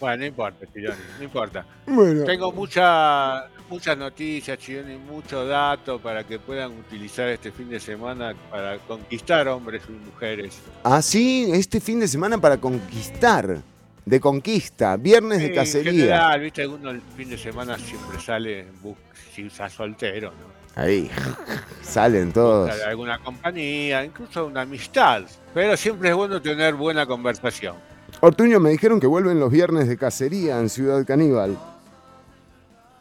Bueno, 0.00 0.16
no 0.18 0.26
importa, 0.26 0.66
Chironi, 0.74 0.96
no 1.18 1.24
importa. 1.24 1.66
Bueno, 1.86 2.24
Tengo 2.24 2.52
mucha, 2.52 3.46
muchas 3.70 3.96
noticias, 3.96 4.58
Chironi, 4.58 4.98
mucho 4.98 5.46
dato 5.46 5.98
para 5.98 6.24
que 6.24 6.38
puedan 6.38 6.72
utilizar 6.72 7.28
este 7.28 7.50
fin 7.50 7.70
de 7.70 7.80
semana 7.80 8.34
para 8.50 8.76
conquistar 8.78 9.48
hombres 9.48 9.82
y 9.88 9.92
mujeres. 9.92 10.58
así 10.82 11.48
este 11.52 11.80
fin 11.80 12.00
de 12.00 12.08
semana 12.08 12.36
para 12.38 12.58
conquistar. 12.58 13.62
De 14.04 14.20
conquista, 14.20 14.96
viernes 14.96 15.38
de 15.38 15.44
Sí, 15.46 15.50
en 15.50 15.54
cacería. 15.54 15.92
general, 15.92 16.40
viste, 16.40 16.66
uno 16.66 16.90
el 16.90 17.00
fin 17.16 17.30
de 17.30 17.38
semana 17.38 17.78
siempre 17.78 18.20
sale 18.20 18.60
en 18.60 18.82
bus 18.82 18.96
si 19.34 19.46
está 19.46 19.68
soltero, 19.70 20.30
¿no? 20.30 20.54
Ahí, 20.82 21.10
salen 21.82 22.32
todos. 22.32 22.70
Alguna 22.82 23.18
compañía, 23.18 24.04
incluso 24.04 24.46
una 24.46 24.62
amistad. 24.62 25.22
Pero 25.54 25.76
siempre 25.76 26.10
es 26.10 26.14
bueno 26.16 26.42
tener 26.42 26.74
buena 26.74 27.06
conversación. 27.06 27.76
Ortuño, 28.20 28.60
me 28.60 28.70
dijeron 28.70 29.00
que 29.00 29.06
vuelven 29.06 29.40
los 29.40 29.50
viernes 29.50 29.88
de 29.88 29.96
cacería 29.96 30.58
en 30.58 30.68
Ciudad 30.68 31.04
Caníbal. 31.06 31.56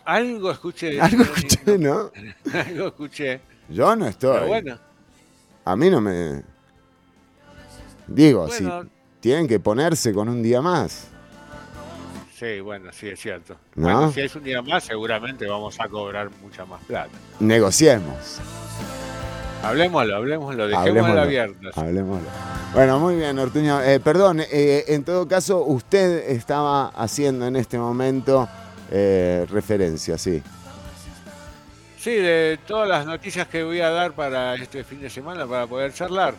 Algo 0.06 0.52
escuché. 0.52 1.00
Algo 1.02 1.24
escuché, 1.24 1.78
¿no? 1.78 2.12
Algo 2.54 2.88
escuché. 2.88 3.42
Yo 3.70 3.96
no 3.96 4.08
estoy. 4.08 4.36
Pero 4.36 4.48
bueno, 4.48 4.80
A 5.66 5.76
mí 5.76 5.90
no 5.90 6.02
me... 6.02 6.44
Digo, 8.08 8.48
bueno, 8.48 8.86
tienen 9.24 9.48
que 9.48 9.58
ponerse 9.58 10.12
con 10.12 10.28
un 10.28 10.44
día 10.44 10.62
más. 10.62 11.08
sí, 12.38 12.60
bueno, 12.60 12.92
sí, 12.92 13.08
es 13.08 13.22
cierto. 13.22 13.56
¿No? 13.74 13.84
Bueno, 13.84 14.12
si 14.12 14.20
es 14.20 14.36
un 14.36 14.44
día 14.44 14.62
más, 14.62 14.84
seguramente 14.84 15.48
vamos 15.48 15.80
a 15.80 15.88
cobrar 15.88 16.30
mucha 16.42 16.66
más 16.66 16.84
plata. 16.84 17.18
Negociemos. 17.40 18.42
Hablemoslo, 19.64 20.18
hablemoslo, 20.18 20.68
dejémoslo 20.68 21.22
abierto. 21.22 21.70
Hablemoslo. 21.74 22.28
Bueno, 22.74 23.00
muy 23.00 23.16
bien, 23.16 23.40
Ortuño. 23.40 23.82
Eh, 23.82 24.02
perdón, 24.02 24.42
eh, 24.42 24.84
en 24.90 25.06
todo 25.06 25.26
caso, 25.26 25.64
usted 25.64 26.30
estaba 26.30 26.88
haciendo 26.90 27.48
en 27.48 27.56
este 27.56 27.78
momento 27.78 28.50
eh, 28.92 29.46
referencia, 29.50 30.18
sí. 30.18 30.44
Sí, 31.98 32.12
de 32.12 32.60
todas 32.68 32.90
las 32.90 33.06
noticias 33.06 33.48
que 33.48 33.64
voy 33.64 33.80
a 33.80 33.90
dar 33.90 34.12
para 34.12 34.56
este 34.56 34.84
fin 34.84 35.00
de 35.00 35.10
semana 35.10 35.48
para 35.48 35.66
poder 35.66 35.94
charlar. 35.94 36.36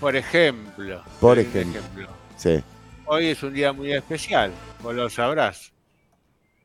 Por 0.00 0.14
ejemplo. 0.16 1.02
Por 1.20 1.38
ejemplo. 1.38 2.08
Sí. 2.36 2.62
Hoy 3.06 3.26
es 3.26 3.42
un 3.42 3.54
día 3.54 3.72
muy 3.72 3.92
especial, 3.92 4.50
vos 4.82 4.94
lo 4.94 5.08
sabrás. 5.08 5.72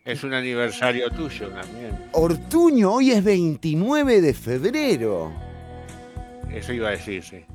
Es 0.03 0.23
un 0.23 0.33
aniversario 0.33 1.09
tuyo 1.11 1.49
también. 1.49 1.91
Ortuño, 2.13 2.93
hoy 2.93 3.11
es 3.11 3.23
29 3.23 4.19
de 4.21 4.33
febrero. 4.33 5.31
Eso 6.51 6.73
iba 6.73 6.87
a 6.89 6.91
decir, 6.91 7.23
sí. 7.23 7.45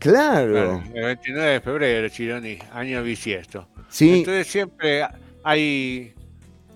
Claro. 0.00 0.82
El 0.92 1.04
29 1.04 1.50
de 1.52 1.60
febrero, 1.60 2.08
Chironi, 2.08 2.58
año 2.72 3.02
bisiesto. 3.04 3.68
Sí, 3.88 4.18
Entonces 4.18 4.48
siempre 4.48 5.06
hay 5.44 6.12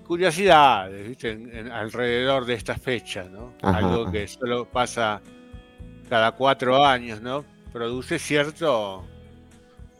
curiosidades, 0.07 1.09
¿viste? 1.09 1.33
En- 1.33 1.53
en- 1.53 1.73
alrededor 1.73 2.47
de 2.47 2.55
esta 2.55 2.77
fecha, 2.77 3.25
¿no? 3.25 3.53
Ajá, 3.62 3.79
Algo 3.79 4.12
que 4.12 4.29
solo 4.29 4.65
pasa 4.67 5.21
cada 6.09 6.31
cuatro 6.33 6.85
años, 6.85 7.21
¿no? 7.21 7.45
Produce 7.77 8.19
cierto, 8.19 9.05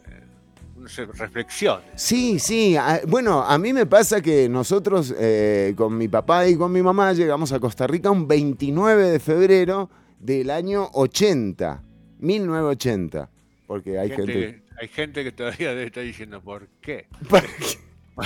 eh, 0.07 0.23
no 0.77 0.89
sé, 0.89 1.05
reflexiones. 1.05 1.85
sí, 1.93 2.39
sí. 2.39 2.75
Bueno, 3.07 3.43
a 3.43 3.55
mí 3.59 3.71
me 3.71 3.85
pasa 3.85 4.19
que 4.19 4.49
nosotros 4.49 5.13
eh, 5.15 5.75
con 5.77 5.95
mi 5.95 6.07
papá 6.07 6.47
y 6.47 6.55
con 6.55 6.71
mi 6.71 6.81
mamá 6.81 7.13
llegamos 7.13 7.51
a 7.51 7.59
Costa 7.59 7.85
Rica 7.85 8.09
un 8.09 8.27
29 8.27 9.11
de 9.11 9.19
febrero 9.19 9.91
del 10.19 10.49
año 10.49 10.89
80, 10.91 11.83
1980. 12.17 13.29
Porque 13.67 13.99
hay 13.99 14.09
Gente 14.09 14.33
gente... 14.33 14.63
hay 14.81 14.87
gente 14.87 15.23
que 15.23 15.31
todavía 15.31 15.69
debe 15.69 15.83
estar 15.83 16.03
diciendo, 16.03 16.41
¿por 16.41 16.67
qué? 16.81 17.05
¿Para 17.29 17.45
qué? 17.45 18.23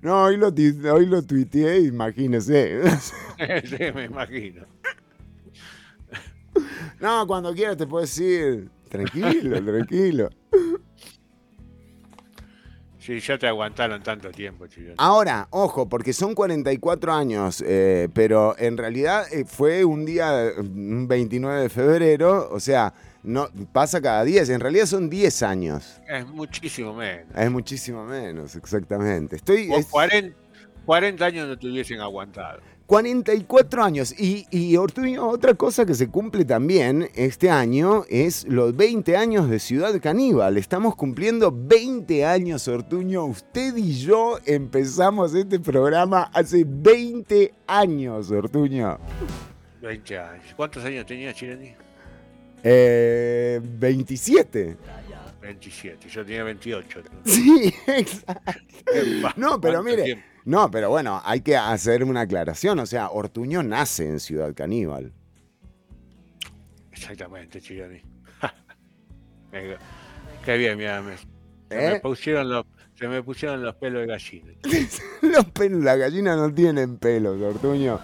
No, 0.00 0.22
hoy 0.24 0.38
lo, 0.38 0.46
hoy 0.94 1.04
lo 1.04 1.22
tuiteé, 1.22 1.80
imagínese. 1.80 2.80
sí, 3.66 3.84
me 3.94 4.04
imagino. 4.06 4.64
No, 7.00 7.26
cuando 7.26 7.54
quieras 7.54 7.76
te 7.76 7.86
puedes 7.86 8.16
ir. 8.18 8.70
Tranquilo, 8.88 9.64
tranquilo. 9.64 10.30
Sí, 12.98 13.18
ya 13.18 13.38
te 13.38 13.46
aguantaron 13.46 14.02
tanto 14.02 14.30
tiempo, 14.30 14.66
Chironi. 14.66 14.94
Ahora, 14.98 15.48
ojo, 15.50 15.88
porque 15.88 16.12
son 16.12 16.34
44 16.34 17.12
años, 17.14 17.64
eh, 17.66 18.08
pero 18.12 18.54
en 18.58 18.76
realidad 18.76 19.24
eh, 19.32 19.46
fue 19.46 19.86
un 19.86 20.04
día, 20.04 20.52
un 20.58 21.08
29 21.08 21.62
de 21.62 21.68
febrero, 21.70 22.50
o 22.52 22.60
sea, 22.60 22.92
no 23.22 23.48
pasa 23.72 24.02
cada 24.02 24.22
10, 24.22 24.50
en 24.50 24.60
realidad 24.60 24.84
son 24.84 25.08
10 25.08 25.42
años. 25.42 26.00
Es 26.06 26.26
muchísimo 26.26 26.92
menos. 26.92 27.26
Es 27.34 27.50
muchísimo 27.50 28.04
menos, 28.04 28.54
exactamente. 28.54 29.36
Estoy... 29.36 29.72
Es 29.72 29.86
40, 29.86 30.36
40 30.84 31.24
años 31.24 31.48
no 31.48 31.58
te 31.58 31.68
hubiesen 31.68 32.00
aguantado. 32.00 32.60
44 32.90 33.84
años. 33.84 34.12
Y, 34.18 34.48
y 34.50 34.76
Ortuño, 34.76 35.28
otra 35.28 35.54
cosa 35.54 35.86
que 35.86 35.94
se 35.94 36.08
cumple 36.08 36.44
también 36.44 37.08
este 37.14 37.48
año 37.48 38.02
es 38.08 38.44
los 38.48 38.74
20 38.74 39.16
años 39.16 39.48
de 39.48 39.60
Ciudad 39.60 39.94
Caníbal. 40.02 40.56
Estamos 40.56 40.96
cumpliendo 40.96 41.54
20 41.56 42.24
años, 42.26 42.66
Ortuño. 42.66 43.26
Usted 43.26 43.76
y 43.76 43.96
yo 43.96 44.40
empezamos 44.44 45.36
este 45.36 45.60
programa 45.60 46.32
hace 46.34 46.64
20 46.66 47.54
años, 47.68 48.28
Ortuño. 48.32 48.98
20 49.82 50.18
años. 50.18 50.44
¿Cuántos 50.56 50.84
años 50.84 51.06
tenía 51.06 51.32
Chironi? 51.32 51.72
Eh, 52.64 53.60
27. 53.62 54.76
27. 55.40 56.08
Yo 56.08 56.24
tenía 56.24 56.42
28. 56.42 57.02
Sí, 57.24 57.72
exacto. 57.86 58.62
No, 59.36 59.60
pero 59.60 59.74
¿Cuánto 59.74 59.82
mire, 59.84 60.02
tiempo? 60.02 60.24
No, 60.44 60.70
pero 60.70 60.90
bueno, 60.90 61.20
hay 61.24 61.40
que 61.40 61.56
hacer 61.56 62.04
una 62.04 62.22
aclaración. 62.22 62.78
O 62.78 62.86
sea, 62.86 63.10
Ortuño 63.10 63.62
nace 63.62 64.06
en 64.06 64.20
Ciudad 64.20 64.54
Caníbal. 64.54 65.12
Exactamente, 66.92 67.60
Chironi. 67.60 68.02
Qué 70.44 70.56
bien, 70.56 70.78
mira. 70.78 71.02
Me, 71.02 71.16
se, 71.16 71.24
¿Eh? 71.70 71.90
me 71.92 72.00
pusieron 72.00 72.48
los, 72.48 72.66
se 72.94 73.08
me 73.08 73.22
pusieron 73.22 73.62
los 73.62 73.74
pelos 73.76 74.02
de 74.02 74.06
gallina. 74.06 74.52
Los 75.22 75.44
pelos, 75.46 75.82
las 75.82 75.98
gallinas 75.98 76.36
no 76.36 76.52
tienen 76.52 76.98
pelos, 76.98 77.40
Ortuño. 77.40 78.00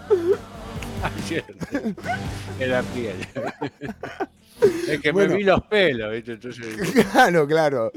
Cierto. 1.25 1.53
De 2.57 2.67
la 2.67 2.81
piel. 2.81 3.15
Es 4.87 5.01
que 5.01 5.11
Bueno. 5.11 5.31
me 5.33 5.37
vi 5.37 5.43
los 5.43 5.61
pelos, 5.63 6.11
¿viste? 6.13 6.33
Entonces. 6.33 6.65
Claro, 7.11 7.47
claro. 7.47 7.91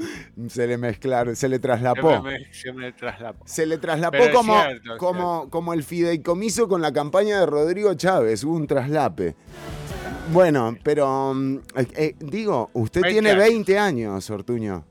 Se 0.49 0.67
le 0.67 0.77
mezclaron, 0.77 1.35
se 1.35 1.47
le 1.49 1.55
Se 1.55 1.59
traslapó. 1.61 2.21
me, 2.21 2.53
se 2.53 2.71
me 2.73 2.91
traslapó. 2.91 3.45
Se 3.47 3.65
le 3.65 3.77
traslapó 3.77 4.17
Pero 4.19 4.33
como, 4.33 4.61
cierto, 4.61 4.97
como, 4.97 5.49
como 5.49 5.73
el 5.73 5.83
fideicomiso 5.83 6.67
con 6.67 6.81
la 6.81 6.91
campaña 6.91 7.39
de 7.39 7.45
Rodrigo 7.45 7.93
Chávez. 7.93 8.43
Hubo 8.43 8.55
un 8.55 8.67
traslape. 8.67 9.35
Bueno, 10.33 10.77
pero 10.83 11.33
mm, 11.33 11.55
eh, 11.77 11.87
eh, 11.95 12.15
digo, 12.19 12.69
usted 12.73 13.01
20 13.01 13.13
tiene 13.13 13.29
años. 13.31 13.43
20 13.49 13.79
años, 13.79 14.29
Ortuño. 14.29 14.85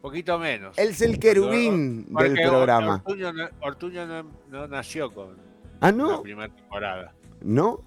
Poquito 0.00 0.38
menos. 0.38 0.78
Él 0.78 0.90
es 0.90 1.02
el 1.02 1.18
querubín 1.18 2.06
Porque 2.10 2.30
del 2.30 2.48
programa. 2.48 3.02
Ortuño, 3.04 3.32
no, 3.32 3.48
Ortuño 3.60 4.06
no, 4.06 4.22
no 4.48 4.66
nació 4.66 5.10
con 5.12 5.36
Ah, 5.80 5.90
la 5.90 5.92
¿no? 5.92 6.22
primera 6.22 6.48
temporada. 6.54 7.12
¿No? 7.42 7.82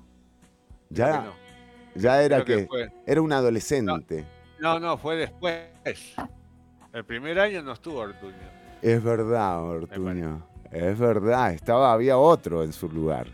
Ya, 0.89 1.11
que 1.21 1.25
no. 1.27 1.42
Ya 1.95 2.23
era 2.23 2.43
que, 2.43 2.67
era 3.05 3.21
un 3.21 3.31
adolescente. 3.31 4.25
No, 4.59 4.79
no, 4.79 4.97
fue 4.97 5.15
después. 5.15 5.65
El 6.93 7.03
primer 7.05 7.39
año 7.39 7.61
no 7.63 7.73
estuvo 7.73 7.99
Ortuño. 7.99 8.33
Es 8.81 9.03
verdad, 9.03 9.63
Ortuño. 9.63 10.47
Es 10.71 10.97
verdad, 10.97 11.53
estaba, 11.53 11.93
había 11.93 12.17
otro 12.17 12.63
en 12.63 12.73
su 12.73 12.89
lugar. 12.89 13.27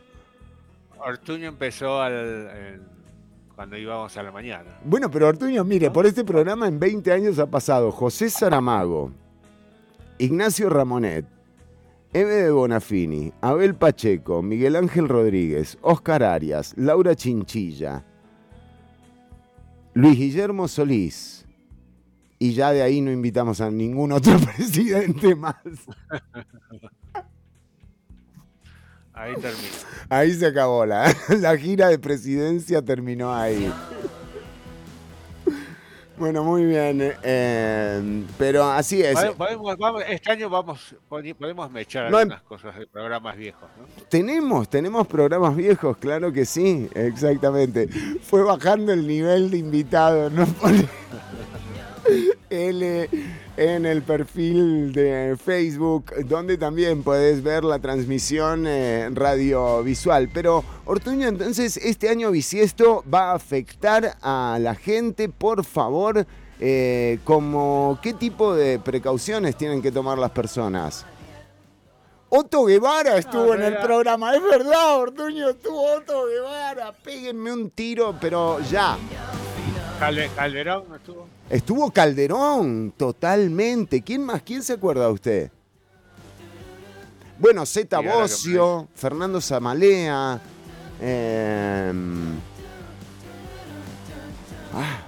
Ortuño 0.98 1.48
empezó 1.48 2.02
al, 2.02 2.82
cuando 3.56 3.78
íbamos 3.78 4.16
a 4.18 4.24
la 4.24 4.32
mañana. 4.32 4.80
Bueno, 4.84 5.10
pero 5.10 5.28
Ortuño, 5.28 5.64
mire, 5.64 5.92
por 5.92 6.06
este 6.06 6.24
programa 6.24 6.68
en 6.68 6.80
20 6.80 7.12
años 7.12 7.40
ha 7.40 7.46
pasado 7.46 7.92
José 7.92 8.30
Saramago, 8.30 9.12
Ignacio 10.18 10.70
Ramonet, 10.70 11.26
Eve 12.12 12.34
de 12.36 12.52
Bonafini, 12.52 13.32
Abel 13.42 13.76
Pacheco, 13.76 14.42
Miguel 14.42 14.76
Ángel 14.76 15.08
Rodríguez, 15.08 15.78
Oscar 15.82 16.24
Arias, 16.24 16.74
Laura 16.76 17.16
Chinchilla, 17.16 18.04
Luis 20.00 20.18
Guillermo 20.18 20.70
Solís. 20.70 21.46
Y 22.42 22.54
ya 22.54 22.72
de 22.72 22.82
ahí 22.82 23.02
no 23.02 23.12
invitamos 23.12 23.60
a 23.60 23.70
ningún 23.70 24.14
otro 24.14 24.40
presidente 24.56 25.36
más. 25.36 25.56
Ahí 29.12 29.34
terminó. 29.36 29.74
Ahí 30.08 30.34
se 30.34 30.46
acabó 30.48 30.86
la, 30.86 31.14
la 31.42 31.58
gira 31.58 31.90
de 31.90 32.00
presidencia 32.00 32.82
terminó 32.82 33.36
ahí. 33.36 33.70
Bueno, 36.20 36.44
muy 36.44 36.66
bien. 36.66 37.14
eh, 37.24 38.24
pero 38.38 38.66
así 38.66 39.02
es. 39.02 39.16
Podemos- 39.38 39.78
vamos- 39.78 40.04
este 40.08 40.32
año 40.32 40.50
vamos, 40.50 40.94
podemos 41.08 41.72
mechar 41.72 42.12
No 42.12 42.18
algunas 42.18 42.42
cosas 42.44 42.78
de 42.78 42.86
programas 42.88 43.38
viejos, 43.38 43.70
¿no? 43.78 43.86
Tenemos, 44.10 44.70
tenemos 44.70 45.08
programas 45.08 45.56
viejos, 45.56 45.96
claro 45.98 46.32
que 46.34 46.46
sí, 46.46 46.90
exactamente. 46.94 47.88
Fue 48.22 48.44
bajando 48.44 48.92
el 48.92 49.08
nivel 49.08 49.50
de 49.50 49.58
invitados, 49.60 50.32
¿no? 50.32 50.46
L 52.50 53.10
en 53.62 53.86
el 53.86 54.02
perfil 54.04 54.94
de 54.94 55.36
Facebook, 55.44 56.14
donde 56.28 56.58
también 56.58 57.04
puedes 57.04 57.44
ver 57.44 57.66
la 57.66 57.78
transmisión 57.80 58.64
eh, 58.66 59.10
radiovisual. 59.12 60.30
Pero, 60.34 60.64
Ortuño, 60.86 61.28
entonces, 61.28 61.76
este 61.76 62.08
año 62.08 62.32
bisiesto 62.32 63.04
va 63.14 63.32
a 63.32 63.36
afectar 63.36 64.16
a 64.22 64.58
la 64.62 64.76
gente, 64.76 65.28
por 65.28 65.66
favor, 65.66 66.26
eh, 66.62 67.20
como 67.26 68.00
qué 68.02 68.14
tipo 68.14 68.56
de 68.56 68.80
precauciones 68.80 69.58
tienen 69.58 69.82
que 69.82 69.92
tomar 69.92 70.18
las 70.18 70.32
personas. 70.32 71.06
Otto 72.30 72.64
Guevara 72.64 73.18
estuvo 73.18 73.56
en 73.56 73.64
el 73.64 73.78
programa, 73.80 74.36
es 74.36 74.42
verdad, 74.44 75.00
Ortuño, 75.00 75.50
estuvo 75.50 75.84
Otto 75.96 76.28
Guevara. 76.28 76.94
Péguenme 77.04 77.52
un 77.52 77.72
tiro, 77.72 78.16
pero 78.22 78.60
ya. 78.72 78.98
Calde- 80.00 80.30
Calderón 80.34 80.84
estuvo. 80.96 81.28
Estuvo 81.50 81.90
Calderón, 81.92 82.94
totalmente. 82.96 84.04
¿Quién 84.04 84.24
más? 84.24 84.44
¿Quién 84.44 84.62
se 84.62 84.74
acuerda 84.74 85.08
de 85.08 85.12
usted? 85.14 85.52
Bueno, 87.40 87.66
Zeta 87.66 88.00
Bocio, 88.02 88.88
Fernando 88.94 89.42
Zamalea. 89.42 90.40
em, 91.02 92.38
ah, 94.74 95.00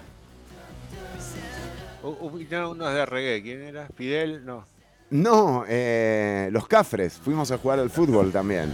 unos 2.03 2.93
de 2.93 3.05
reggae. 3.05 3.43
¿Quién 3.43 3.61
era? 3.61 3.87
Fidel, 3.95 4.43
no. 4.45 4.65
no, 5.09 5.65
eh, 5.67 6.49
los 6.51 6.67
Cafres. 6.67 7.13
Fuimos 7.13 7.51
a 7.51 7.57
jugar 7.57 7.79
al 7.79 7.89
fútbol 7.89 8.31
también. 8.31 8.73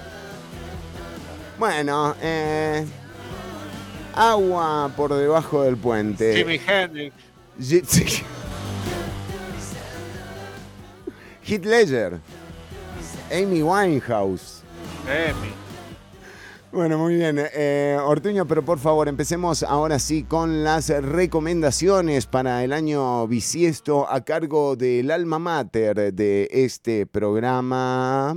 Bueno, 1.60 2.16
eh, 2.22 2.86
agua 4.16 4.92
por 4.96 5.14
debajo 5.14 5.64
del 5.64 5.76
puente. 5.78 6.36
Jimi 6.36 6.62
Hendrix. 6.66 7.27
Heath 11.44 11.66
Ledger. 11.66 12.20
Amy 13.32 13.64
Winehouse. 13.64 14.62
Emi. 15.08 15.52
Bueno, 16.72 16.98
muy 16.98 17.16
bien. 17.16 17.40
Eh, 17.54 17.98
Ortuño, 18.00 18.46
pero 18.46 18.64
por 18.64 18.78
favor, 18.78 19.08
empecemos 19.08 19.64
ahora 19.64 19.98
sí 19.98 20.24
con 20.24 20.64
las 20.64 20.90
recomendaciones 20.90 22.28
para 22.28 22.64
el 22.64 22.74
año 22.74 23.28
bisiesto 23.28 24.08
a 24.08 24.24
cargo 24.24 24.76
del 24.76 25.10
alma 25.10 25.40
mater 25.40 26.14
de 26.14 26.48
este 26.52 27.08
programa. 27.08 28.36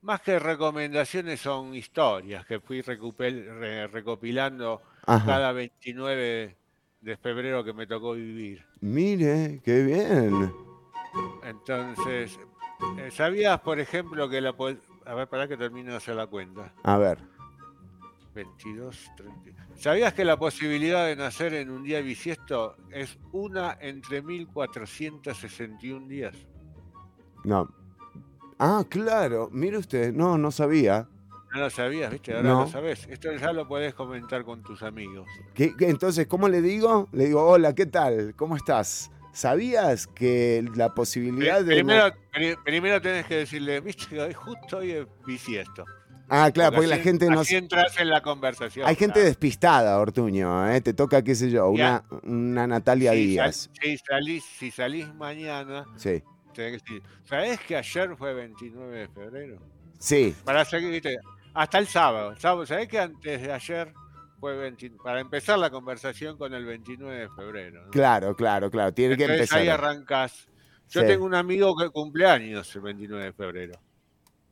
Más 0.00 0.20
que 0.22 0.38
recomendaciones 0.38 1.40
son 1.40 1.74
historias 1.74 2.46
que 2.46 2.60
fui 2.60 2.80
recopilando 2.80 4.80
Ajá. 5.06 5.26
cada 5.26 5.52
29 5.52 6.56
de 7.00 7.16
febrero 7.16 7.62
que 7.64 7.72
me 7.72 7.86
tocó 7.86 8.12
vivir. 8.12 8.64
Mire, 8.80 9.60
qué 9.64 9.82
bien. 9.84 10.52
Entonces, 11.44 12.38
eh, 12.98 13.10
¿sabías, 13.10 13.60
por 13.60 13.78
ejemplo, 13.80 14.28
que 14.28 14.40
la... 14.40 14.52
po- 14.56 14.68
A 15.04 15.14
ver, 15.14 15.28
para 15.28 15.48
que 15.48 15.56
termine 15.56 15.90
de 15.90 15.96
hacer 15.96 16.16
la 16.16 16.26
cuenta. 16.26 16.72
A 16.82 16.98
ver. 16.98 17.18
22, 18.34 19.10
30. 19.16 19.66
¿Sabías 19.76 20.12
que 20.12 20.24
la 20.24 20.36
posibilidad 20.36 21.06
de 21.06 21.16
nacer 21.16 21.54
en 21.54 21.70
un 21.70 21.82
día 21.82 22.00
bisiesto 22.00 22.76
es 22.90 23.18
una 23.32 23.76
entre 23.80 24.22
1461 24.22 26.06
días? 26.08 26.36
No. 27.44 27.68
Ah, 28.58 28.84
claro. 28.88 29.48
Mire 29.52 29.78
usted. 29.78 30.12
No, 30.12 30.36
no 30.36 30.50
sabía. 30.50 31.08
No 31.54 31.60
lo 31.60 31.70
sabías, 31.70 32.10
¿viste? 32.12 32.34
Ahora 32.34 32.48
No. 32.48 32.60
lo 32.62 32.68
sabes. 32.68 33.06
Esto 33.08 33.32
ya 33.32 33.52
lo 33.52 33.66
podés 33.66 33.94
comentar 33.94 34.44
con 34.44 34.62
tus 34.62 34.82
amigos. 34.82 35.26
¿Qué- 35.54 35.74
qué- 35.76 35.88
entonces, 35.88 36.26
¿cómo 36.26 36.48
le 36.48 36.60
digo? 36.60 37.08
Le 37.12 37.26
digo, 37.26 37.42
hola, 37.44 37.74
¿qué 37.74 37.86
tal? 37.86 38.34
¿Cómo 38.36 38.56
estás? 38.56 39.10
¿Sabías 39.32 40.06
que 40.06 40.64
la 40.74 40.94
posibilidad 40.94 41.62
de... 41.62 41.74
Primero, 41.76 42.12
pri- 42.32 42.56
primero 42.64 43.00
tenés 43.00 43.24
que 43.26 43.36
decirle, 43.36 43.80
viste, 43.80 44.20
hoy- 44.20 44.34
justo 44.34 44.78
hoy 44.78 44.90
es 44.92 45.06
bisiesto. 45.26 45.84
Ah, 46.30 46.50
claro, 46.52 46.72
porque 46.74 46.88
la 46.88 46.96
así- 46.96 47.04
gente 47.04 47.26
no... 47.30 47.40
Así 47.40 47.56
entras 47.56 47.98
en 47.98 48.10
la 48.10 48.20
conversación. 48.20 48.86
Hay 48.86 48.96
gente 48.96 49.20
despistada, 49.20 49.98
Ortuño, 49.98 50.68
¿eh? 50.70 50.80
Te 50.82 50.92
toca, 50.92 51.22
qué 51.22 51.34
sé 51.34 51.50
yo, 51.50 51.70
una, 51.70 52.04
una 52.24 52.66
Natalia 52.66 53.12
Si, 53.12 53.16
sal- 53.16 53.28
Díaz. 53.28 53.70
si 53.80 53.96
salís, 53.98 54.44
si 54.44 54.70
salís 54.70 55.14
mañana, 55.14 55.86
Sí. 55.96 56.22
tenés 56.52 56.82
que 56.82 56.92
decir, 56.94 57.02
¿sabés 57.24 57.58
que 57.60 57.76
ayer 57.76 58.14
fue 58.16 58.34
29 58.34 58.98
de 58.98 59.08
febrero? 59.08 59.58
Sí, 59.98 60.34
Para 60.44 60.64
seguir, 60.64 60.90
viste, 60.90 61.16
hasta 61.60 61.78
el 61.78 61.86
sábado. 61.86 62.34
sábado 62.38 62.66
¿Sabés 62.66 62.88
que 62.88 62.98
antes 62.98 63.42
de 63.42 63.52
ayer 63.52 63.92
fue 64.40 64.56
20 64.56 64.90
para 65.02 65.20
empezar 65.20 65.58
la 65.58 65.70
conversación 65.70 66.38
con 66.38 66.54
el 66.54 66.64
29 66.64 67.16
de 67.18 67.28
febrero? 67.30 67.84
¿no? 67.84 67.90
claro, 67.90 68.34
claro, 68.36 68.70
claro. 68.70 68.92
Tiene 68.94 69.16
que 69.16 69.24
Entonces 69.24 69.50
empezar. 69.52 69.60
ahí 69.60 69.68
arrancás. 69.68 70.46
Yo 70.90 71.00
Sí. 71.02 71.06
tengo 71.06 71.24
un 71.26 71.34
amigo 71.34 71.76
que 71.76 71.90
cumple 71.90 72.26
años 72.26 72.74
el 72.74 72.80
29 72.82 73.24
de 73.24 73.32
febrero. 73.32 73.78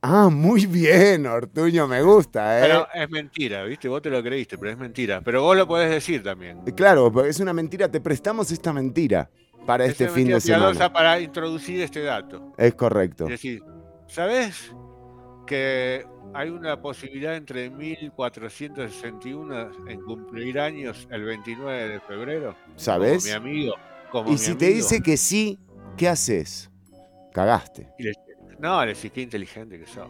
Ah, 0.03 0.29
muy 0.31 0.67
bien, 0.67 1.27
Ortuño, 1.27 1.89
me 1.89 2.03
gusta, 2.03 2.59
¿eh? 2.59 2.63
Pero 2.63 2.87
es 2.95 3.11
mentira, 3.11 3.65
¿viste? 3.65 3.89
Vos 3.89 4.03
te 4.03 4.11
lo 4.11 4.23
creíste, 4.23 4.57
pero 4.59 4.71
es 4.71 4.79
mentira. 4.79 5.21
Pero 5.23 5.43
vos 5.43 5.57
lo 5.57 5.67
podés 5.67 5.91
decir 5.91 6.23
también. 6.23 6.61
Claro, 6.77 7.11
porque 7.11 7.31
es 7.31 7.41
una 7.41 7.53
mentira. 7.53 7.91
Te 7.91 8.01
prestamos 8.01 8.51
esta 8.53 8.73
mentira 8.73 9.31
para 9.67 9.85
Es 9.85 9.93
este 9.93 10.09
fin 10.09 10.29
de 10.29 10.41
semana. 10.41 10.93
para 10.93 11.19
introducir 11.19 11.81
este 11.81 12.03
dato. 12.03 12.53
Es 12.59 12.75
correcto. 12.75 13.25
Es 13.25 13.31
decir, 13.31 13.63
¿sabés 14.07 14.73
que 15.47 16.05
hay 16.35 16.51
una 16.51 16.81
posibilidad 16.81 17.37
entre 17.37 17.71
1461 17.71 19.71
en 19.89 20.01
cumplir 20.03 20.61
años 20.61 21.07
el 21.11 21.25
29 21.25 21.89
de 21.89 22.01
febrero? 22.01 22.55
¿Sabes? 22.77 23.25
Como 23.25 23.45
mi 23.45 23.51
amigo. 23.51 23.75
Como 24.11 24.29
Y 24.29 24.33
mi 24.33 24.39
si 24.39 24.55
te 24.55 24.69
dice 24.69 25.03
que 25.03 25.17
sí, 25.17 25.59
¿qué 25.97 26.09
haces? 26.09 26.71
Cagaste. 27.33 27.89
Le- 27.99 28.13
no, 28.59 28.85
le 28.85 28.95
decís 28.95 29.13
qué 29.13 29.23
inteligente 29.23 29.79
que 29.79 29.87
sos. 29.87 30.09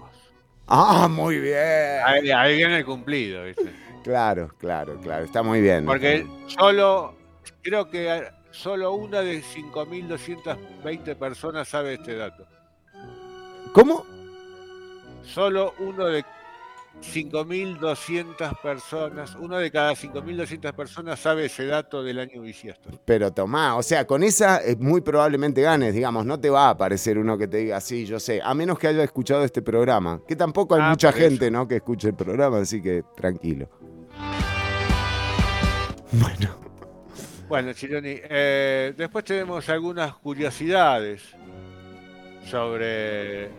Ah, 0.68 1.08
muy 1.10 1.38
bien. 1.38 2.00
Ahí, 2.04 2.30
ahí 2.30 2.56
viene 2.56 2.78
el 2.78 2.84
cumplido, 2.84 3.44
¿viste? 3.44 3.72
Claro, 4.02 4.48
claro, 4.58 4.98
claro. 5.00 5.24
Está 5.24 5.42
muy 5.42 5.60
bien. 5.60 5.86
Porque 5.86 6.26
solo, 6.46 7.14
creo 7.62 7.88
que 7.88 8.24
solo 8.50 8.92
una 8.92 9.20
de 9.20 9.42
5.220 9.42 11.16
personas 11.16 11.68
sabe 11.68 11.94
este 11.94 12.16
dato. 12.16 12.46
¿Cómo? 13.72 14.04
Solo 15.26 15.74
uno 15.80 16.06
de 16.06 16.24
5.200 17.02 18.60
personas, 18.62 19.36
uno 19.38 19.58
de 19.58 19.70
cada 19.70 19.92
5.200 19.92 20.72
personas 20.72 21.20
sabe 21.20 21.44
ese 21.46 21.66
dato 21.66 22.02
del 22.02 22.18
año 22.18 22.40
bisiesto. 22.40 22.88
Pero 23.04 23.30
tomá, 23.32 23.76
o 23.76 23.82
sea, 23.82 24.06
con 24.06 24.22
esa 24.22 24.62
eh, 24.64 24.76
muy 24.78 25.00
probablemente 25.02 25.60
ganes, 25.60 25.92
digamos, 25.94 26.24
no 26.24 26.40
te 26.40 26.48
va 26.48 26.68
a 26.68 26.70
aparecer 26.70 27.18
uno 27.18 27.36
que 27.36 27.48
te 27.48 27.58
diga, 27.58 27.80
sí, 27.80 28.06
yo 28.06 28.18
sé, 28.18 28.40
a 28.42 28.54
menos 28.54 28.78
que 28.78 28.86
haya 28.88 29.02
escuchado 29.04 29.44
este 29.44 29.60
programa, 29.62 30.20
que 30.26 30.36
tampoco 30.36 30.74
hay 30.74 30.80
Ah, 30.84 30.90
mucha 30.90 31.12
gente, 31.12 31.50
¿no?, 31.50 31.68
que 31.68 31.76
escuche 31.76 32.08
el 32.08 32.14
programa, 32.14 32.58
así 32.60 32.80
que 32.80 33.02
tranquilo. 33.16 33.68
Bueno, 36.12 36.56
Bueno, 37.48 37.72
Chironi, 37.74 38.14
eh, 38.22 38.94
después 38.96 39.24
tenemos 39.24 39.68
algunas 39.68 40.14
curiosidades 40.14 41.22
sobre 42.48 43.50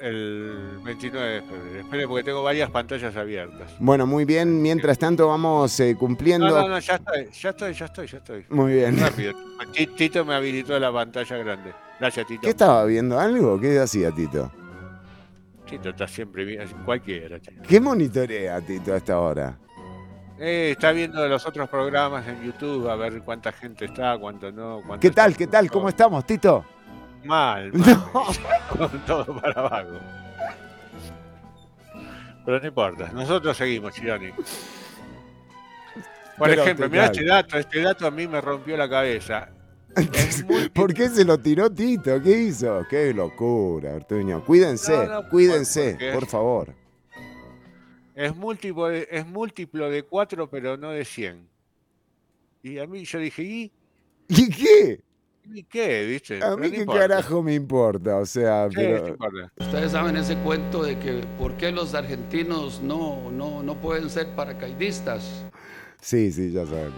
el 0.00 0.78
29 0.84 1.28
de 1.28 1.42
febrero. 1.42 1.80
Espere, 1.80 2.08
porque 2.08 2.24
tengo 2.24 2.42
varias 2.42 2.70
pantallas 2.70 3.16
abiertas. 3.16 3.72
Bueno, 3.78 4.06
muy 4.06 4.24
bien. 4.24 4.62
Mientras 4.62 4.98
tanto, 4.98 5.28
vamos 5.28 5.78
eh, 5.80 5.96
cumpliendo. 5.98 6.48
No, 6.48 6.62
no, 6.62 6.68
no, 6.68 6.78
ya 6.78 6.96
estoy, 6.96 7.28
ya 7.32 7.50
estoy, 7.50 7.74
ya 7.74 7.84
estoy, 7.86 8.06
ya 8.06 8.18
estoy. 8.18 8.44
Muy 8.48 8.74
bien. 8.74 8.98
Rápido. 8.98 9.34
Tito 9.96 10.24
me 10.24 10.34
habilitó 10.34 10.78
la 10.78 10.92
pantalla 10.92 11.36
grande. 11.36 11.72
Gracias, 11.98 12.26
Tito. 12.26 12.42
¿Qué 12.42 12.50
estaba 12.50 12.84
viendo? 12.84 13.18
¿Algo? 13.18 13.60
¿Qué 13.60 13.78
hacía 13.78 14.10
Tito? 14.12 14.50
Tito 15.68 15.90
está 15.90 16.08
siempre 16.08 16.44
bien, 16.44 16.66
cualquiera. 16.84 17.38
¿Qué 17.66 17.80
monitorea 17.80 18.60
Tito 18.60 18.94
a 18.94 18.96
esta 18.96 19.18
hora? 19.18 19.58
Eh, 20.38 20.70
está 20.72 20.92
viendo 20.92 21.26
los 21.26 21.44
otros 21.46 21.68
programas 21.68 22.26
en 22.28 22.44
YouTube 22.44 22.88
a 22.88 22.94
ver 22.94 23.20
cuánta 23.22 23.50
gente 23.50 23.86
está, 23.86 24.16
cuánto 24.18 24.52
no. 24.52 24.80
Cuánto 24.86 25.00
¿Qué 25.00 25.10
tal? 25.10 25.36
¿Qué 25.36 25.48
tal? 25.48 25.68
¿Cómo 25.70 25.88
estamos, 25.88 26.24
Tito? 26.24 26.64
Mal, 27.24 27.72
mal. 27.74 28.04
Con 28.70 29.04
todo 29.06 29.40
para 29.40 29.60
abajo. 29.60 29.98
Pero 32.44 32.60
no 32.60 32.66
importa, 32.66 33.10
nosotros 33.12 33.56
seguimos, 33.56 33.92
Chironi. 33.94 34.30
Por 36.38 36.48
Pero 36.48 36.62
ejemplo, 36.62 36.88
mirá 36.88 37.06
este 37.06 37.24
dato, 37.24 37.58
este 37.58 37.80
dato 37.80 38.06
a 38.06 38.10
mí 38.10 38.26
me 38.26 38.40
rompió 38.40 38.76
la 38.76 38.88
cabeza. 38.88 39.50
¿Por 40.74 40.94
qué 40.94 41.08
se 41.08 41.24
lo 41.24 41.38
tiró 41.38 41.68
Tito? 41.70 42.22
¿Qué 42.22 42.30
hizo? 42.42 42.86
Qué 42.88 43.12
locura, 43.12 43.94
Ortuño. 43.94 44.44
Cuídense, 44.44 44.96
No, 44.96 45.22
no, 45.22 45.28
cuídense, 45.28 45.90
porque- 45.92 46.12
por 46.12 46.26
favor. 46.26 46.74
Es 48.14 48.34
múltiplo, 48.34 48.86
de, 48.88 49.06
es 49.10 49.26
múltiplo 49.26 49.90
de 49.90 50.02
4, 50.04 50.48
pero 50.50 50.76
no 50.76 50.90
de 50.90 51.04
100. 51.04 51.48
Y 52.62 52.78
a 52.78 52.86
mí 52.86 53.04
yo 53.04 53.18
dije, 53.18 53.42
¿y, 53.42 53.72
¿Y 54.28 54.50
qué? 54.50 55.00
¿Y 55.52 55.64
qué? 55.64 56.04
¿Viste? 56.06 56.42
A 56.44 56.56
mí 56.56 56.70
qué 56.70 56.78
importa. 56.80 57.00
carajo 57.08 57.42
me 57.42 57.54
importa, 57.54 58.16
o 58.16 58.26
sea, 58.26 58.68
pero... 58.74 59.08
importa. 59.08 59.52
Ustedes 59.58 59.92
saben 59.92 60.16
ese 60.16 60.36
cuento 60.38 60.82
de 60.82 60.98
que 60.98 61.24
por 61.38 61.56
qué 61.56 61.72
los 61.72 61.94
argentinos 61.94 62.80
no, 62.82 63.30
no, 63.30 63.62
no 63.62 63.74
pueden 63.80 64.08
ser 64.10 64.34
paracaidistas. 64.34 65.44
Sí, 66.00 66.30
sí, 66.32 66.52
ya 66.52 66.64
saben. 66.66 66.94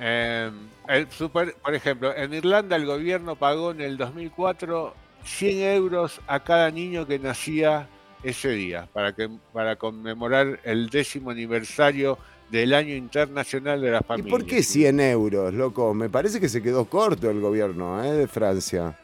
Eh, 0.00 0.50
el 0.88 1.10
super- 1.10 1.54
por 1.56 1.74
ejemplo, 1.74 2.14
en 2.16 2.32
Irlanda 2.34 2.76
el 2.76 2.86
gobierno 2.86 3.36
pagó 3.36 3.72
en 3.72 3.80
el 3.80 3.96
2004 3.96 4.94
100 5.24 5.58
euros 5.74 6.20
a 6.26 6.42
cada 6.44 6.70
niño 6.70 7.06
que 7.06 7.18
nacía 7.18 7.88
ese 8.22 8.50
día 8.50 8.88
para, 8.92 9.12
que, 9.14 9.28
para 9.52 9.76
conmemorar 9.76 10.60
el 10.64 10.88
décimo 10.90 11.30
aniversario 11.30 12.18
del 12.50 12.74
Año 12.74 12.94
Internacional 12.94 13.80
de 13.80 13.90
las 13.90 14.02
¿Y 14.02 14.04
Familias. 14.04 14.30
por 14.30 14.46
qué 14.46 14.62
100 14.62 15.00
euros, 15.00 15.52
loco? 15.54 15.92
Me 15.94 16.08
parece 16.08 16.40
que 16.40 16.48
se 16.48 16.62
quedó 16.62 16.86
corto 16.86 17.30
el 17.30 17.40
gobierno 17.40 18.02
¿eh? 18.02 18.12
de 18.12 18.26
Francia. 18.26 18.96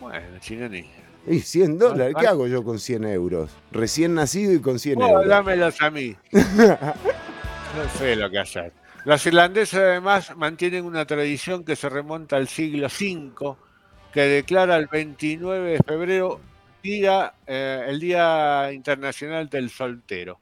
Bueno, 0.00 0.38
Chinoni. 0.40 0.84
Y 1.26 1.40
100 1.40 1.78
dólares, 1.78 2.14
Ah, 2.16 2.20
¿qué 2.20 2.26
ah. 2.26 2.30
hago 2.30 2.46
yo 2.46 2.64
con 2.64 2.78
100 2.78 3.04
euros? 3.04 3.50
Recién 3.70 4.14
nacido 4.14 4.52
y 4.52 4.60
con 4.60 4.78
100 4.78 4.98
Vos 4.98 5.10
euros. 5.10 5.26
dámelos 5.28 5.80
a 5.82 5.90
mí. 5.90 6.16
no 6.32 7.88
sé 7.98 8.16
lo 8.16 8.30
que 8.30 8.38
hacer. 8.38 8.72
Los 9.04 9.24
irlandeses 9.26 9.78
además 9.78 10.36
mantienen 10.36 10.84
una 10.84 11.06
tradición 11.06 11.64
que 11.64 11.76
se 11.76 11.88
remonta 11.88 12.36
al 12.36 12.48
siglo 12.48 12.86
V, 12.88 13.56
que 14.12 14.20
declara 14.22 14.76
el 14.76 14.86
29 14.86 15.72
de 15.72 15.78
febrero 15.78 16.40
día, 16.82 17.34
eh, 17.46 17.84
el 17.88 18.00
Día 18.00 18.70
Internacional 18.72 19.48
del 19.48 19.70
Soltero. 19.70 20.38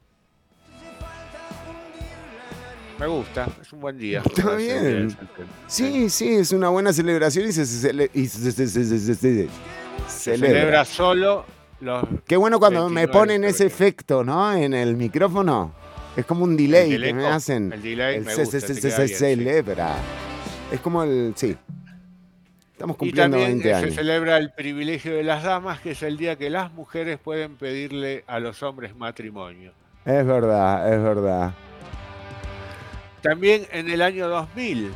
Me 2.99 3.05
gusta, 3.07 3.47
es 3.61 3.71
un 3.73 3.79
buen 3.79 3.97
día. 3.97 4.23
Está 4.25 4.55
bien. 4.55 5.15
Sí, 5.67 6.09
sí, 6.09 6.35
es 6.35 6.51
una 6.51 6.69
buena 6.69 6.91
celebración 6.91 7.47
y 7.47 7.51
se, 7.51 7.63
cele- 7.63 8.09
y 8.13 8.25
se- 8.27 8.51
se- 8.51 8.67
se- 8.67 8.83
se- 8.85 8.99
se- 8.99 9.15
se- 9.15 9.47
Se 10.07 10.37
celebra. 10.37 10.83
solo 10.83 11.45
los 11.79 12.03
Qué 12.25 12.37
bueno 12.37 12.57
cuando 12.59 12.89
me 12.89 13.01
29 13.05 13.07
de 13.07 13.13
ponen 13.13 13.43
ese 13.43 13.69
febrero. 13.69 13.75
efecto, 13.75 14.23
¿no? 14.23 14.51
En 14.53 14.73
el 14.73 14.95
micrófono. 14.95 15.73
Es 16.15 16.25
como 16.25 16.43
un 16.45 16.57
delay 16.57 16.93
El 16.93 17.03
que 17.03 17.13
me 17.13 17.21
eco, 17.25 17.31
hacen. 17.33 17.71
el 17.71 17.81
delay 17.83 18.19
me 18.21 18.33
se, 18.33 18.41
gusta, 18.41 18.59
se- 18.59 18.67
te 18.67 18.73
se- 18.73 18.81
queda 18.81 18.95
se 18.95 19.03
bien, 19.03 19.07
sí. 19.09 19.15
celebra. 19.15 19.95
Es 20.71 20.79
como 20.79 21.03
el. 21.03 21.33
Sí. 21.35 21.55
Estamos 22.71 22.95
Y 22.95 22.99
cumpliendo 22.99 23.37
también 23.37 23.59
20 23.59 23.69
eh, 23.69 23.73
años. 23.75 23.89
se 23.91 23.95
celebra 23.95 24.37
el 24.37 24.51
privilegio 24.53 25.13
de 25.15 25.23
las 25.23 25.43
damas, 25.43 25.79
que 25.81 25.91
es 25.91 26.01
el 26.01 26.17
día 26.17 26.35
que 26.35 26.49
las 26.49 26.71
mujeres 26.73 27.19
pueden 27.23 27.55
pedirle 27.57 28.23
a 28.27 28.39
los 28.39 28.63
hombres 28.63 28.95
matrimonio. 28.95 29.71
Es 30.05 30.25
verdad, 30.25 30.91
es 30.93 31.03
verdad. 31.03 31.53
También 33.21 33.67
en 33.71 33.89
el 33.89 34.01
año 34.01 34.27
2000, 34.29 34.91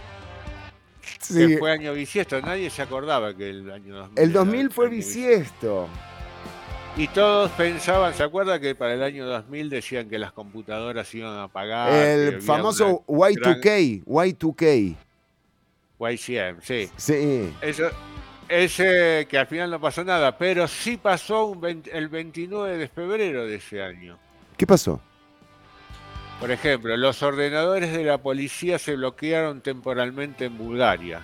Sí. 1.19 1.47
que 1.47 1.57
fue 1.57 1.71
año 1.71 1.93
bisiesto, 1.93 2.39
nadie 2.41 2.69
se 2.69 2.81
acordaba 2.81 3.35
que 3.35 3.49
el 3.49 3.71
año 3.71 3.95
2000. 3.95 4.19
El 4.23 4.29
era 4.29 4.39
2000 4.39 4.69
fue 4.71 4.89
bisiesto. 4.89 5.87
Y 6.97 7.07
todos 7.07 7.49
pensaban, 7.51 8.13
¿se 8.13 8.21
acuerda 8.23 8.59
que 8.59 8.75
para 8.75 8.93
el 8.93 9.01
año 9.01 9.25
2000 9.25 9.69
decían 9.69 10.09
que 10.09 10.19
las 10.19 10.33
computadoras 10.33 11.13
iban 11.15 11.39
a 11.39 11.47
pagar? 11.47 11.89
que 11.91 12.27
el 12.35 12.41
famoso 12.41 13.03
una 13.07 13.29
Y2K. 13.29 14.03
Y2K. 14.05 14.95
gran 15.99 16.13
YCM, 16.13 16.61
sí. 16.61 16.89
Sí. 16.97 17.53
Eso, 17.61 17.89
ese 18.49 19.25
que 19.29 19.37
al 19.37 19.47
final 19.47 19.71
no 19.71 19.79
pasó 19.79 20.03
nada, 20.03 20.37
pero 20.37 20.67
sí 20.67 20.97
pasó 20.97 21.45
un 21.45 21.61
20 21.61 21.97
el 21.97 22.09
29 22.09 22.77
de 22.77 22.87
febrero 22.89 23.45
de 23.45 23.55
ese 23.55 23.81
año. 23.81 24.17
¿Qué 24.57 24.67
pasó? 24.67 24.99
Por 26.41 26.51
ejemplo, 26.51 26.97
los 26.97 27.21
ordenadores 27.23 27.93
de 27.93 28.03
la 28.03 28.17
policía 28.17 28.79
se 28.79 28.95
bloquearon 28.95 29.61
temporalmente 29.61 30.45
en 30.45 30.57
Bulgaria. 30.57 31.21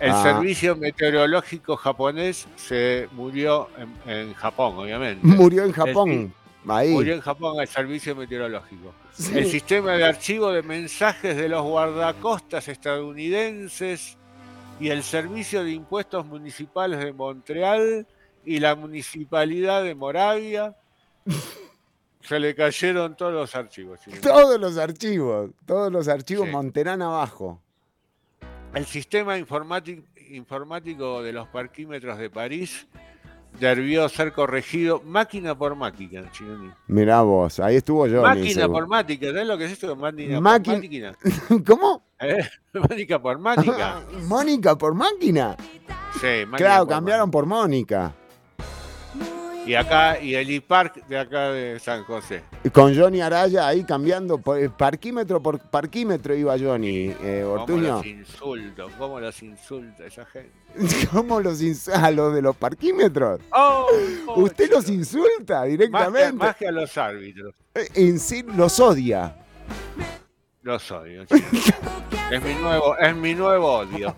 El 0.00 0.10
Ah. 0.12 0.22
servicio 0.22 0.74
meteorológico 0.74 1.76
japonés 1.76 2.48
se 2.56 3.08
murió 3.12 3.68
en, 4.06 4.10
en 4.10 4.34
Japón, 4.34 4.78
obviamente. 4.78 5.20
Murió 5.26 5.64
en 5.64 5.72
Japón. 5.72 6.32
Ahí. 6.66 6.90
Murió 6.92 7.14
en 7.14 7.20
Japón 7.20 7.60
el 7.60 7.68
servicio 7.68 8.16
meteorológico. 8.16 8.92
Sí. 9.12 9.36
El 9.36 9.46
sistema 9.46 9.92
de 9.92 10.04
archivo 10.04 10.50
de 10.50 10.62
mensajes 10.62 11.36
de 11.36 11.48
los 11.48 11.62
guardacostas 11.62 12.68
estadounidenses 12.68 14.16
y 14.80 14.88
el 14.88 15.02
servicio 15.02 15.62
de 15.64 15.72
impuestos 15.72 16.24
municipales 16.24 17.00
de 17.00 17.12
Montreal 17.12 18.06
y 18.46 18.60
la 18.60 18.74
municipalidad 18.76 19.82
de 19.82 19.94
Moravia 19.94 20.74
se 22.20 22.38
le 22.40 22.54
cayeron 22.54 23.16
todos 23.16 23.32
los 23.32 23.54
archivos. 23.54 24.00
Todos 24.22 24.60
los 24.60 24.76
archivos. 24.78 25.50
Todos 25.66 25.92
los 25.92 26.08
archivos 26.08 26.46
Sí. 26.46 26.52
Monterán 26.52 27.02
abajo. 27.02 27.60
El 28.74 28.84
sistema 28.86 29.38
informático, 29.38 31.22
de 31.22 31.32
los 31.32 31.48
parquímetros 31.48 32.18
de 32.18 32.28
París 32.28 32.86
debió 33.58 34.08
ser 34.10 34.32
corregido 34.32 35.00
máquina 35.04 35.56
por 35.56 35.74
máquina. 35.74 36.30
Chironi. 36.32 36.70
Mirá 36.86 37.22
vos, 37.22 37.60
ahí 37.60 37.76
estuvo 37.76 38.02
Johnny. 38.02 38.20
máquina 38.20 38.68
por 38.68 38.86
máquina, 38.86 39.28
¿sabes 39.28 39.46
lo 39.46 39.56
que 39.58 39.64
es 39.64 39.72
esto? 39.72 39.96
Máquina 39.96 40.34
por 40.34 40.42
máquina. 40.42 41.12
¿Cómo? 41.66 42.02
¿Eh? 42.20 42.46
Máquina 42.74 43.22
por 43.22 43.38
máquina. 43.38 44.02
Mónica 44.28 44.76
por 44.76 44.94
máquina. 44.94 45.56
Sí, 46.20 46.44
máquina 46.46 46.56
Claro, 46.56 46.84
por 46.84 46.94
cambiaron 46.94 47.30
por 47.30 47.46
Mónica. 47.46 48.14
Y 49.68 49.74
acá, 49.74 50.18
y 50.18 50.34
el 50.34 50.50
IPARC 50.50 51.06
de 51.08 51.18
acá 51.18 51.50
de 51.50 51.78
San 51.78 52.02
José. 52.04 52.42
Con 52.72 52.96
Johnny 52.96 53.20
Araya 53.20 53.66
ahí 53.68 53.84
cambiando 53.84 54.38
por, 54.38 54.58
eh, 54.58 54.70
parquímetro 54.70 55.42
por 55.42 55.58
parquímetro 55.58 56.34
iba 56.34 56.56
Johnny 56.58 57.14
eh, 57.22 57.42
¿Cómo 57.44 57.60
Ortuño. 57.60 57.96
los 57.96 58.06
insulto? 58.06 58.88
¿Cómo 58.96 59.20
los 59.20 59.42
insulta 59.42 60.06
esa 60.06 60.24
gente? 60.24 60.52
¿Cómo 61.12 61.38
los 61.40 61.60
ins- 61.60 61.92
a 61.92 62.10
los 62.10 62.32
de 62.34 62.40
los 62.40 62.56
parquímetros? 62.56 63.40
¡Oh! 63.52 63.86
Usted 64.36 64.70
los 64.70 64.88
insulta 64.88 65.56
más 65.56 65.64
que, 65.64 65.68
directamente. 65.68 66.32
más 66.32 66.56
que 66.56 66.68
a 66.68 66.72
los 66.72 66.96
árbitros. 66.96 67.54
Eh, 67.74 67.88
En 67.94 68.18
sí 68.18 68.42
los 68.56 68.80
odia. 68.80 69.36
Los 70.62 70.90
odio. 70.90 71.26
chico. 71.26 71.46
es 72.32 72.42
mi 72.42 72.54
nuevo, 72.54 72.96
es 72.96 73.14
mi 73.14 73.34
nuevo 73.34 73.70
odio. 73.80 74.14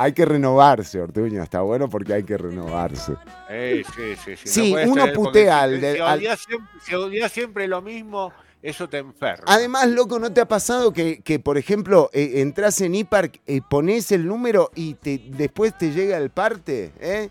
Hay 0.00 0.12
que 0.12 0.24
renovarse, 0.24 1.00
Ortuño. 1.00 1.42
Está 1.42 1.60
bueno 1.62 1.88
porque 1.88 2.14
hay 2.14 2.22
que 2.22 2.38
renovarse. 2.38 3.14
Sí, 3.48 3.82
sí, 4.24 4.36
sí. 4.36 4.48
Sí, 4.48 4.76
uno 4.86 5.12
putea 5.12 5.62
al 5.62 5.80
de- 5.80 5.94
Si 5.94 6.00
al- 6.00 6.20
siempre, 6.38 6.68
si 6.82 6.94
odias 6.94 7.32
siempre 7.32 7.66
lo 7.66 7.82
mismo, 7.82 8.32
eso 8.62 8.88
te 8.88 8.98
enferma. 8.98 9.42
Además, 9.48 9.88
loco, 9.88 10.20
¿no 10.20 10.32
te 10.32 10.40
ha 10.40 10.46
pasado 10.46 10.92
que, 10.92 11.20
que, 11.22 11.40
por 11.40 11.58
ejemplo, 11.58 12.10
eh, 12.12 12.34
entras 12.36 12.80
en 12.80 12.94
IPARC, 12.94 13.40
eh, 13.48 13.60
pones 13.68 14.12
el 14.12 14.24
número 14.26 14.70
y 14.76 14.94
te, 14.94 15.18
después 15.30 15.76
te 15.76 15.90
llega 15.90 16.16
el 16.16 16.30
parte? 16.30 16.92
¿eh? 17.00 17.28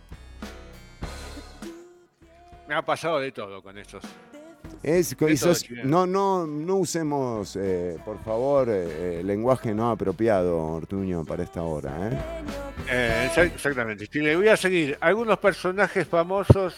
Me 2.67 2.75
ha 2.75 2.81
pasado 2.81 3.19
de 3.19 3.31
todo 3.31 3.61
con 3.61 3.77
estos. 3.77 4.03
Es, 4.83 5.15
y 5.27 5.37
sos- 5.37 5.65
no, 5.83 6.05
no, 6.05 6.45
no 6.47 6.75
usemos, 6.75 7.57
eh, 7.59 7.97
por 8.05 8.23
favor, 8.23 8.69
eh, 8.69 9.19
eh, 9.19 9.21
lenguaje 9.23 9.73
no 9.73 9.89
apropiado, 9.89 10.57
Ortuño, 10.57 11.25
para 11.25 11.43
esta 11.43 11.63
hora. 11.63 12.09
¿eh? 12.89 13.27
Exa- 13.29 13.51
exactamente. 13.53 14.07
Sí, 14.11 14.19
le 14.19 14.35
voy 14.35 14.47
a 14.47 14.55
seguir. 14.57 14.97
Algunos 15.01 15.39
personajes 15.39 16.07
famosos 16.07 16.75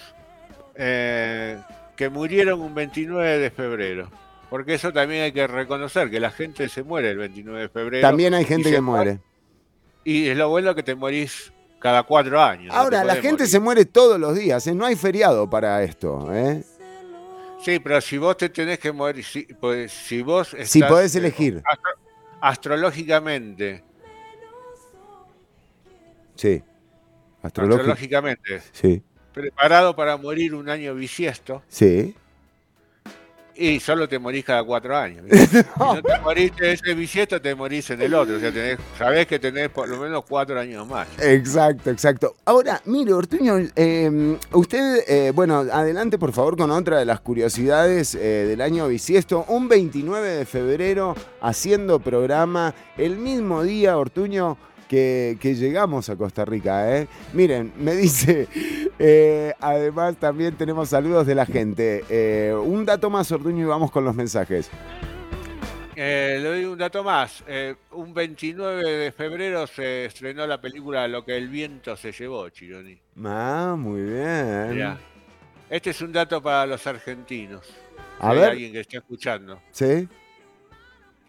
que 0.75 2.09
murieron 2.09 2.61
un 2.61 2.73
29 2.73 3.37
de 3.39 3.51
febrero. 3.51 4.09
Porque 4.49 4.75
eso 4.75 4.91
también 4.91 5.23
hay 5.23 5.31
que 5.31 5.45
reconocer, 5.45 6.09
que 6.09 6.19
la 6.19 6.31
gente 6.31 6.69
se 6.69 6.81
muere 6.83 7.11
el 7.11 7.17
29 7.17 7.61
de 7.61 7.69
febrero. 7.69 8.07
También 8.07 8.33
hay 8.33 8.45
gente 8.45 8.69
y 8.69 8.71
que 8.71 8.81
muere. 8.81 9.19
Y 10.03 10.27
es 10.29 10.37
lo 10.37 10.49
bueno 10.49 10.73
que 10.73 10.81
te 10.81 10.95
morís 10.95 11.51
cada 11.79 12.03
cuatro 12.03 12.41
años. 12.41 12.73
no 12.73 12.79
Ahora, 12.79 13.03
la 13.03 13.15
gente 13.15 13.31
morir. 13.43 13.47
se 13.47 13.59
muere 13.59 13.85
todos 13.85 14.19
los 14.19 14.35
días, 14.35 14.65
¿eh? 14.67 14.73
no 14.73 14.85
hay 14.85 14.95
feriado 14.95 15.49
para 15.49 15.83
esto. 15.83 16.29
¿eh? 16.33 16.63
Sí, 17.63 17.79
pero 17.79 17.99
si 18.01 18.17
vos 18.17 18.37
te 18.37 18.49
tenés 18.49 18.79
que 18.79 18.91
morir, 18.91 19.23
si, 19.23 19.43
pues, 19.43 19.91
si 19.91 20.21
vos 20.21 20.53
estás, 20.53 20.69
Si 20.69 20.81
podés 20.83 21.15
eh, 21.15 21.19
elegir. 21.19 21.61
astro- 21.65 21.99
astrológicamente, 22.41 23.83
Sí. 26.35 26.63
Astrológicamente 27.41 28.61
Sí. 28.71 29.03
preparado 29.33 29.95
para 29.95 30.15
morir 30.17 30.53
un 30.55 30.69
año 30.69 30.93
bisiesto, 30.95 31.63
Sí. 31.67 32.15
Y 33.59 33.79
solo 33.79 34.07
te 34.07 34.17
morís 34.17 34.45
cada 34.45 34.63
cuatro 34.63 34.95
años. 34.95 35.25
¿viste? 35.29 35.63
Si 35.63 35.79
no 35.79 36.01
te 36.01 36.19
moriste 36.19 36.65
de 36.65 36.71
ese 36.73 36.93
bisiesto, 36.93 37.41
te 37.41 37.53
morís 37.53 37.89
en 37.89 38.01
el 38.01 38.13
otro. 38.13 38.37
O 38.37 38.39
sea, 38.39 38.51
tenés, 38.51 38.79
sabés 38.97 39.27
que 39.27 39.37
tenés 39.37 39.69
por 39.69 39.87
lo 39.89 39.97
menos 39.97 40.23
cuatro 40.27 40.59
años 40.59 40.87
más. 40.87 41.07
Exacto, 41.19 41.89
exacto. 41.89 42.35
Ahora, 42.45 42.81
mire, 42.85 43.13
Ortuño, 43.13 43.57
eh, 43.75 44.37
usted, 44.53 45.03
eh, 45.07 45.31
bueno, 45.35 45.65
adelante 45.71 46.17
por 46.17 46.31
favor 46.31 46.55
con 46.57 46.71
otra 46.71 46.99
de 46.99 47.05
las 47.05 47.19
curiosidades 47.19 48.15
eh, 48.15 48.45
del 48.47 48.61
año 48.61 48.87
bisiesto. 48.87 49.45
Un 49.49 49.67
29 49.67 50.29
de 50.29 50.45
febrero 50.45 51.15
haciendo 51.41 51.99
programa, 51.99 52.73
el 52.97 53.17
mismo 53.17 53.63
día, 53.63 53.97
Ortuño, 53.97 54.57
que, 54.89 55.37
que 55.39 55.55
llegamos 55.55 56.09
a 56.09 56.17
Costa 56.17 56.43
Rica. 56.43 56.97
¿eh? 56.97 57.07
Miren, 57.31 57.71
me 57.77 57.95
dice, 57.95 58.47
eh, 58.99 59.53
además 59.61 60.17
también 60.17 60.55
tenemos 60.55 60.89
saludos 60.89 61.25
de 61.27 61.35
la 61.35 61.45
gente. 61.45 62.03
Eh, 62.09 62.53
un 62.53 62.83
dato 62.85 63.09
más, 63.09 63.31
Ortuño, 63.31 63.63
y 63.63 63.67
vamos 63.67 63.91
con 63.91 64.03
los 64.03 64.15
mensajes. 64.15 64.69
Eh, 65.95 66.39
le 66.41 66.47
doy 66.47 66.65
un 66.65 66.77
dato 66.77 67.03
más. 67.03 67.43
Eh, 67.45 67.75
un 67.91 68.13
29 68.13 68.83
de 68.89 69.11
febrero 69.11 69.67
se 69.67 70.05
estrenó 70.05 70.47
la 70.47 70.61
película 70.61 71.05
Lo 71.09 71.25
que 71.25 71.35
el 71.35 71.49
viento 71.49 71.95
se 71.95 72.11
llevó, 72.11 72.49
Chironi. 72.49 72.97
Ah, 73.23 73.75
muy 73.77 74.01
bien. 74.01 74.71
Mirá. 74.71 74.97
Este 75.69 75.91
es 75.91 76.01
un 76.01 76.11
dato 76.11 76.41
para 76.41 76.65
los 76.65 76.87
argentinos. 76.87 77.67
A 78.19 78.33
ver. 78.33 78.51
alguien 78.51 78.71
que 78.71 78.79
esté 78.79 78.97
escuchando. 78.97 79.61
¿Sí? 79.71 80.07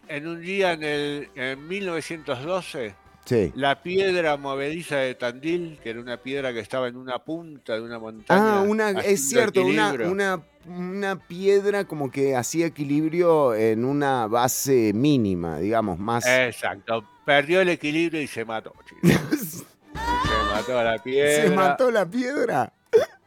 En 0.07 0.27
un 0.27 0.41
día 0.41 0.71
en, 0.71 0.83
el, 0.83 1.29
en 1.35 1.67
1912, 1.67 2.95
Sí. 3.31 3.53
la 3.55 3.81
piedra 3.81 4.35
movediza 4.35 4.97
de 4.97 5.15
Tandil, 5.15 5.79
que 5.81 5.91
era 5.91 6.01
una 6.01 6.17
piedra 6.17 6.51
que 6.51 6.59
estaba 6.59 6.89
en 6.89 6.97
una 6.97 7.19
punta 7.19 7.75
de 7.75 7.81
una 7.81 7.97
montaña. 7.97 8.59
Ah, 8.59 8.61
una, 8.61 8.89
es 8.89 9.29
cierto, 9.29 9.63
una, 9.63 9.93
una, 9.93 10.41
una 10.65 11.15
piedra 11.15 11.85
como 11.85 12.11
que 12.11 12.35
hacía 12.35 12.65
equilibrio 12.65 13.55
en 13.55 13.85
una 13.85 14.27
base 14.27 14.91
mínima, 14.93 15.59
digamos, 15.59 15.97
más... 15.97 16.25
Exacto. 16.27 17.05
Perdió 17.25 17.61
el 17.61 17.69
equilibrio 17.69 18.21
y 18.21 18.27
se 18.27 18.43
mató. 18.43 18.73
Se 19.01 20.53
mató 20.53 20.83
la 20.83 20.97
piedra. 21.01 21.43
¿Se 21.43 21.49
mató 21.49 21.91
la 21.91 22.05
piedra? 22.05 22.73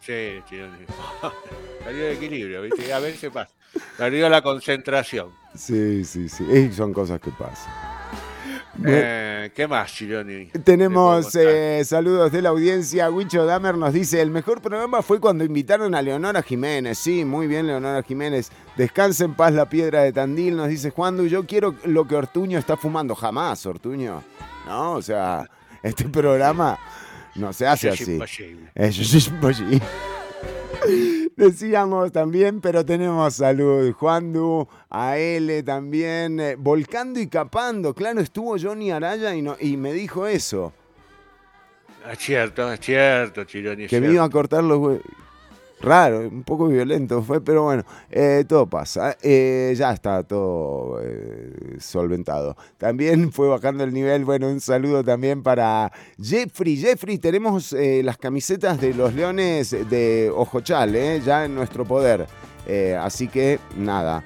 Sí. 0.01 0.43
Perdió 1.85 2.09
el 2.09 2.17
equilibrio, 2.17 2.63
¿viste? 2.63 2.93
A 2.93 2.99
veces 2.99 3.31
pasa. 3.31 3.53
Perdió 3.97 4.29
la 4.29 4.43
concentración. 4.43 5.31
Sí, 5.55 6.05
sí, 6.05 6.29
sí. 6.29 6.45
Y 6.45 6.73
son 6.73 6.93
cosas 6.93 7.21
que 7.21 7.31
pasan. 7.31 7.94
Eh, 8.85 9.51
¿Qué 9.55 9.69
más, 9.69 9.93
Chironi? 9.93 10.47
Tenemos 10.65 11.35
eh, 11.37 11.83
saludos 11.85 12.33
de 12.33 12.43
la 12.43 12.49
audiencia. 12.49 13.11
Wicho 13.11 13.45
Damer 13.45 13.77
nos 13.77 13.93
dice, 13.93 14.21
el 14.21 14.31
mejor 14.31 14.61
programa 14.61 15.03
fue 15.03 15.21
cuando 15.21 15.45
invitaron 15.45 15.95
a 15.95 16.03
Leonora 16.03 16.43
Jiménez. 16.43 16.99
Sí, 16.99 17.25
muy 17.25 17.47
bien, 17.47 17.67
Leonora 17.67 18.03
Jiménez. 18.03 18.51
Descansa 18.77 19.25
en 19.25 19.35
paz 19.35 19.53
la 19.53 19.69
piedra 19.69 20.03
de 20.03 20.13
Tandil, 20.13 20.57
nos 20.57 20.69
dice 20.69 20.91
Juan 20.91 21.17
Du. 21.17 21.27
Yo 21.27 21.47
quiero 21.47 21.75
lo 21.85 22.07
que 22.09 22.17
Ortuño 22.17 22.59
está 22.59 22.77
fumando. 22.77 23.15
Jamás, 23.15 23.65
Ortuño. 23.67 24.23
No, 24.67 24.93
o 24.95 25.03
sea, 25.03 25.49
este 25.83 26.05
programa 26.09 26.79
no 27.37 27.53
se 27.53 27.67
hace 27.67 27.89
Es 27.91 28.01
así. 28.01 28.13
imposible. 28.13 28.71
Eso 28.75 29.03
es 29.03 29.29
imposible. 29.29 29.81
Decíamos 31.37 32.13
también, 32.13 32.61
pero 32.61 32.85
tenemos 32.85 33.35
salud. 33.35 33.93
Juan 33.95 34.33
Du, 34.33 34.69
a 34.89 35.19
L 35.19 35.63
también, 35.65 36.39
eh, 36.39 36.55
volcando 36.57 37.19
y 37.19 37.27
capando. 37.27 37.93
Claro, 37.93 38.21
estuvo 38.21 38.57
Johnny 38.61 38.91
Araya 38.93 39.35
y, 39.35 39.43
no, 39.43 39.57
y 39.59 39.77
me 39.77 39.93
dijo 39.93 40.27
eso, 40.27 40.73
Es 42.11 42.19
cierto, 42.19 42.73
es 42.73 42.81
cierto, 42.81 43.45
Chironi. 43.45 43.85
es 43.85 43.91
que 43.91 43.97
me 43.97 44.07
cierto. 44.07 44.15
iba 44.15 44.25
a 44.25 44.31
cortar 44.31 44.63
los 44.63 44.79
hue- 44.79 45.01
Raro, 45.85 46.21
un 46.21 46.43
poco 46.45 46.67
violento 46.69 47.23
fue, 47.23 47.43
pero 47.43 47.65
bueno, 47.65 47.85
eh, 48.11 48.45
todo 48.49 48.67
pasa. 48.67 49.17
Eh, 49.23 49.75
ya 49.77 49.93
está 49.93 50.23
todo 50.23 50.99
eh, 51.03 51.77
solventado. 51.79 52.57
También 52.79 53.31
fue 53.33 53.49
bajando 53.49 53.85
el 53.85 53.93
nivel. 53.93 54.25
Bueno, 54.25 54.49
un 54.49 54.61
saludo 54.61 55.05
también 55.05 55.43
para 55.43 55.93
Jeffrey. 56.21 56.77
Jeffrey, 56.79 57.19
tenemos 57.19 57.73
las 57.73 58.17
camisetas 58.17 58.81
de 58.81 58.95
los 58.95 59.13
Leones 59.15 59.71
de 59.91 60.33
Ojochal, 60.35 60.95
ya 61.23 61.45
en 61.45 61.55
nuestro 61.55 61.85
poder. 61.85 62.27
Así 63.01 63.29
que 63.29 63.59
nada. 63.77 64.25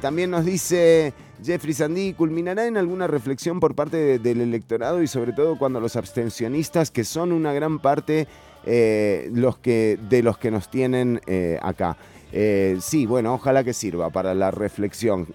También 0.00 0.30
nos 0.30 0.44
dice 0.44 1.12
Jeffrey 1.42 1.74
Sandí, 1.74 2.12
¿culminará 2.12 2.66
en 2.66 2.76
alguna 2.76 3.06
reflexión 3.06 3.60
por 3.60 3.74
parte 3.74 3.96
de- 3.96 4.18
del 4.18 4.40
electorado 4.40 5.02
y 5.02 5.06
sobre 5.06 5.32
todo 5.32 5.56
cuando 5.58 5.80
los 5.80 5.96
abstencionistas, 5.96 6.90
que 6.90 7.04
son 7.04 7.32
una 7.32 7.52
gran 7.52 7.78
parte 7.78 8.26
eh, 8.64 9.30
los 9.32 9.58
que, 9.58 9.98
de 10.08 10.22
los 10.22 10.38
que 10.38 10.50
nos 10.50 10.70
tienen 10.70 11.20
eh, 11.26 11.58
acá? 11.62 11.96
Eh, 12.32 12.78
sí, 12.80 13.04
bueno, 13.06 13.34
ojalá 13.34 13.62
que 13.62 13.74
sirva 13.74 14.10
para 14.10 14.34
la 14.34 14.50
reflexión. 14.50 15.26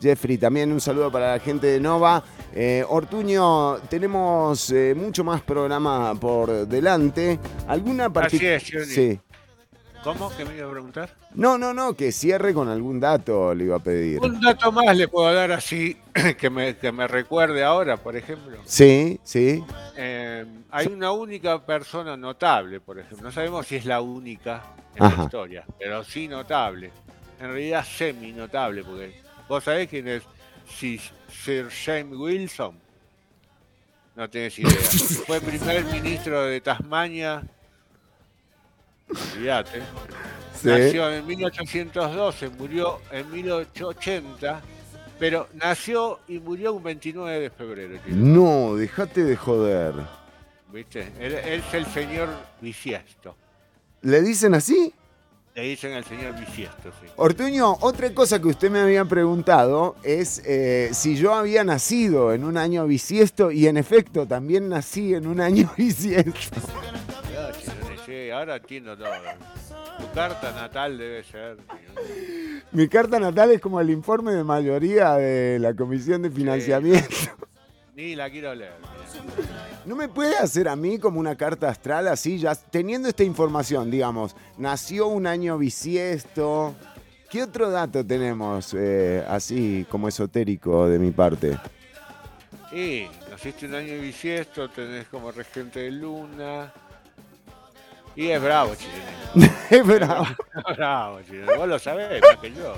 Jeffrey, 0.00 0.38
también 0.38 0.72
un 0.72 0.80
saludo 0.80 1.12
para 1.12 1.32
la 1.32 1.38
gente 1.38 1.66
de 1.66 1.78
Nova. 1.80 2.24
Eh, 2.54 2.84
Ortuño, 2.88 3.76
tenemos 3.90 4.70
eh, 4.70 4.94
mucho 4.96 5.22
más 5.24 5.42
programa 5.42 6.14
por 6.14 6.66
delante. 6.66 7.38
¿Alguna 7.68 8.06
Así 8.06 8.44
es, 8.44 8.64
Johnny. 8.72 8.86
Sí. 8.86 9.20
¿Cómo? 10.02 10.34
¿Qué 10.34 10.44
me 10.46 10.56
iba 10.56 10.66
a 10.66 10.70
preguntar? 10.70 11.10
No, 11.34 11.58
no, 11.58 11.74
no, 11.74 11.94
que 11.94 12.10
cierre 12.10 12.54
con 12.54 12.68
algún 12.68 12.98
dato, 13.00 13.54
le 13.54 13.64
iba 13.64 13.76
a 13.76 13.80
pedir. 13.80 14.18
Un 14.20 14.40
dato 14.40 14.72
más 14.72 14.96
le 14.96 15.08
puedo 15.08 15.32
dar 15.32 15.52
así, 15.52 15.96
que 16.38 16.48
me, 16.48 16.76
que 16.78 16.90
me 16.90 17.06
recuerde 17.06 17.62
ahora, 17.62 17.98
por 17.98 18.16
ejemplo. 18.16 18.56
Sí, 18.64 19.20
sí. 19.22 19.62
Eh, 19.96 20.46
hay 20.70 20.86
una 20.86 21.12
única 21.12 21.64
persona 21.64 22.16
notable, 22.16 22.80
por 22.80 22.98
ejemplo. 22.98 23.26
No 23.28 23.32
sabemos 23.32 23.66
si 23.66 23.76
es 23.76 23.84
la 23.84 24.00
única 24.00 24.62
en 24.94 25.04
Ajá. 25.04 25.16
la 25.18 25.24
historia, 25.24 25.64
pero 25.78 26.02
sí 26.02 26.28
notable. 26.28 26.90
En 27.38 27.48
realidad 27.48 27.84
semi-notable, 27.84 28.82
porque 28.84 29.20
vos 29.48 29.62
sabés 29.64 29.88
quién 29.88 30.08
es 30.08 30.22
Si- 30.66 31.00
Sir 31.28 31.68
James 31.84 32.16
Wilson. 32.16 32.78
No 34.16 34.28
tenés 34.30 34.58
idea. 34.58 34.72
Fue 35.26 35.40
primer 35.40 35.84
ministro 35.84 36.44
de 36.44 36.60
Tasmania. 36.60 37.42
Olvídate. 39.36 39.80
Sí. 40.60 40.68
Nació 40.68 41.10
en 41.12 41.26
1812, 41.26 42.48
murió 42.50 43.00
en 43.10 43.30
1880, 43.30 44.60
pero 45.18 45.48
nació 45.54 46.20
y 46.28 46.38
murió 46.38 46.74
un 46.74 46.82
29 46.82 47.40
de 47.40 47.50
febrero. 47.50 47.96
chico. 47.96 48.08
No, 48.10 48.76
déjate 48.76 49.24
de 49.24 49.36
joder. 49.36 49.94
¿Viste? 50.72 51.12
Él, 51.18 51.32
él 51.34 51.62
es 51.66 51.74
el 51.74 51.86
señor 51.86 52.28
bisiesto. 52.60 53.34
¿Le 54.02 54.20
dicen 54.22 54.54
así? 54.54 54.92
Le 55.54 55.62
dicen 55.62 55.92
al 55.94 56.04
señor 56.04 56.38
bisiesto, 56.38 56.90
sí. 57.00 57.08
Ortuño, 57.16 57.76
otra 57.80 58.14
cosa 58.14 58.40
que 58.40 58.48
usted 58.48 58.70
me 58.70 58.78
había 58.80 59.04
preguntado 59.04 59.96
es 60.04 60.40
eh, 60.46 60.90
si 60.92 61.16
yo 61.16 61.34
había 61.34 61.64
nacido 61.64 62.32
en 62.32 62.44
un 62.44 62.56
año 62.56 62.86
bisiesto 62.86 63.50
y 63.50 63.66
en 63.66 63.76
efecto 63.76 64.26
también 64.26 64.68
nací 64.68 65.12
en 65.12 65.26
un 65.26 65.40
año 65.40 65.68
bisiesto. 65.76 66.60
Sí, 68.10 68.28
ahora 68.28 68.56
entiendo 68.56 68.96
todo. 68.96 69.08
Tu 70.00 70.10
carta 70.12 70.50
natal 70.50 70.98
debe 70.98 71.22
ser. 71.22 71.58
Mi 72.72 72.88
carta 72.88 73.20
natal 73.20 73.52
es 73.52 73.60
como 73.60 73.80
el 73.80 73.88
informe 73.88 74.32
de 74.32 74.42
mayoría 74.42 75.12
de 75.12 75.60
la 75.60 75.74
Comisión 75.74 76.20
de 76.22 76.30
Financiamiento. 76.30 77.08
Ni 77.94 78.16
la 78.16 78.28
quiero 78.28 78.52
leer. 78.52 78.72
¿No 79.86 79.94
me 79.94 80.08
puede 80.08 80.36
hacer 80.36 80.68
a 80.68 80.74
mí 80.74 80.98
como 80.98 81.20
una 81.20 81.36
carta 81.36 81.68
astral 81.68 82.08
así, 82.08 82.40
ya 82.40 82.56
teniendo 82.56 83.08
esta 83.08 83.22
información, 83.22 83.92
digamos, 83.92 84.34
nació 84.58 85.06
un 85.06 85.28
año 85.28 85.56
bisiesto? 85.56 86.74
¿Qué 87.30 87.44
otro 87.44 87.70
dato 87.70 88.04
tenemos 88.04 88.74
eh, 88.74 89.24
así 89.28 89.86
como 89.88 90.08
esotérico 90.08 90.88
de 90.88 90.98
mi 90.98 91.12
parte? 91.12 91.56
Y 92.72 93.06
naciste 93.30 93.66
un 93.66 93.74
año 93.76 94.00
bisiesto, 94.00 94.68
tenés 94.68 95.06
como 95.06 95.30
regente 95.30 95.78
de 95.78 95.92
luna. 95.92 96.72
Y 98.16 98.28
es 98.30 98.42
bravo, 98.42 98.74
Chironi. 98.74 99.50
Es 99.70 99.86
bravo. 99.86 100.26
Bravo, 100.76 101.20
Chironi. 101.22 101.56
Vos 101.56 101.68
lo 101.68 101.78
sabés 101.78 102.20
más 102.20 102.36
que 102.38 102.52
yo. 102.52 102.74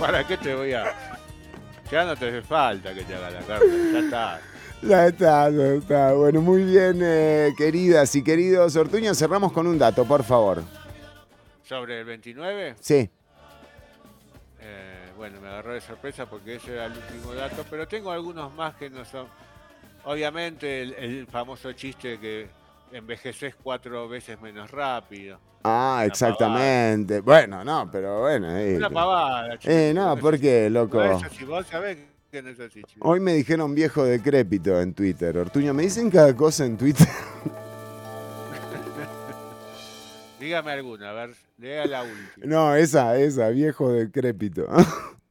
¿Para 0.00 0.26
qué 0.26 0.36
te 0.38 0.54
voy 0.54 0.72
a.? 0.72 1.18
Ya 1.90 2.04
no 2.04 2.16
te 2.16 2.28
hace 2.28 2.42
falta 2.42 2.94
que 2.94 3.04
te 3.04 3.14
haga 3.14 3.30
la 3.30 3.40
carta, 3.40 3.66
ya 3.92 3.98
está. 3.98 4.40
Ya 4.82 5.06
está, 5.06 5.50
ya 5.50 5.66
está. 5.74 6.12
Bueno, 6.14 6.40
muy 6.40 6.64
bien, 6.64 7.00
eh, 7.02 7.52
queridas 7.56 8.14
y 8.16 8.24
queridos 8.24 8.74
Ortuño. 8.76 9.14
Cerramos 9.14 9.52
con 9.52 9.66
un 9.66 9.78
dato, 9.78 10.04
por 10.06 10.24
favor. 10.24 10.62
Sobre 11.62 12.00
el 12.00 12.04
29, 12.06 12.76
Sí. 12.80 13.08
eh, 14.60 15.12
bueno, 15.16 15.40
me 15.40 15.48
agarró 15.48 15.74
de 15.74 15.80
sorpresa 15.82 16.26
porque 16.26 16.56
ese 16.56 16.72
era 16.72 16.86
el 16.86 16.92
último 16.92 17.34
dato, 17.34 17.64
pero 17.70 17.86
tengo 17.86 18.10
algunos 18.10 18.52
más 18.54 18.74
que 18.76 18.88
no 18.90 19.04
son. 19.04 19.26
obviamente 20.04 20.82
el, 20.82 21.26
famoso 21.28 21.72
chiste 21.74 22.18
que 22.18 22.48
envejeces 22.92 23.54
cuatro 23.62 24.08
veces 24.08 24.40
menos 24.40 24.70
rápido. 24.70 25.38
Ah, 25.64 26.04
exactamente. 26.06 27.20
Bueno, 27.20 27.64
no, 27.64 27.88
pero 27.90 28.20
bueno. 28.20 28.56
Eh, 28.56 28.76
Una 28.76 28.90
pavada. 28.90 29.58
Eh, 29.62 29.92
no, 29.94 30.16
¿por 30.16 30.38
qué, 30.38 30.70
loco? 30.70 30.98
vos 31.46 31.66
sabés 31.66 31.98
que 32.30 32.42
no 32.42 32.48
es 32.48 32.60
así, 32.60 32.82
Hoy 33.00 33.20
me 33.20 33.34
dijeron 33.34 33.74
viejo 33.74 34.04
decrépito 34.04 34.80
en 34.80 34.94
Twitter. 34.94 35.36
Ortuño, 35.36 35.74
me 35.74 35.82
dicen 35.82 36.10
cada 36.10 36.34
cosa 36.34 36.64
en 36.64 36.76
Twitter. 36.76 37.06
Dígame 40.40 40.72
alguna, 40.72 41.10
a 41.10 41.12
ver, 41.12 41.30
lea 41.58 41.86
la 41.86 42.02
última. 42.02 42.46
No, 42.46 42.74
esa, 42.74 43.16
esa, 43.18 43.48
viejo 43.50 43.92
decrépito. 43.92 44.66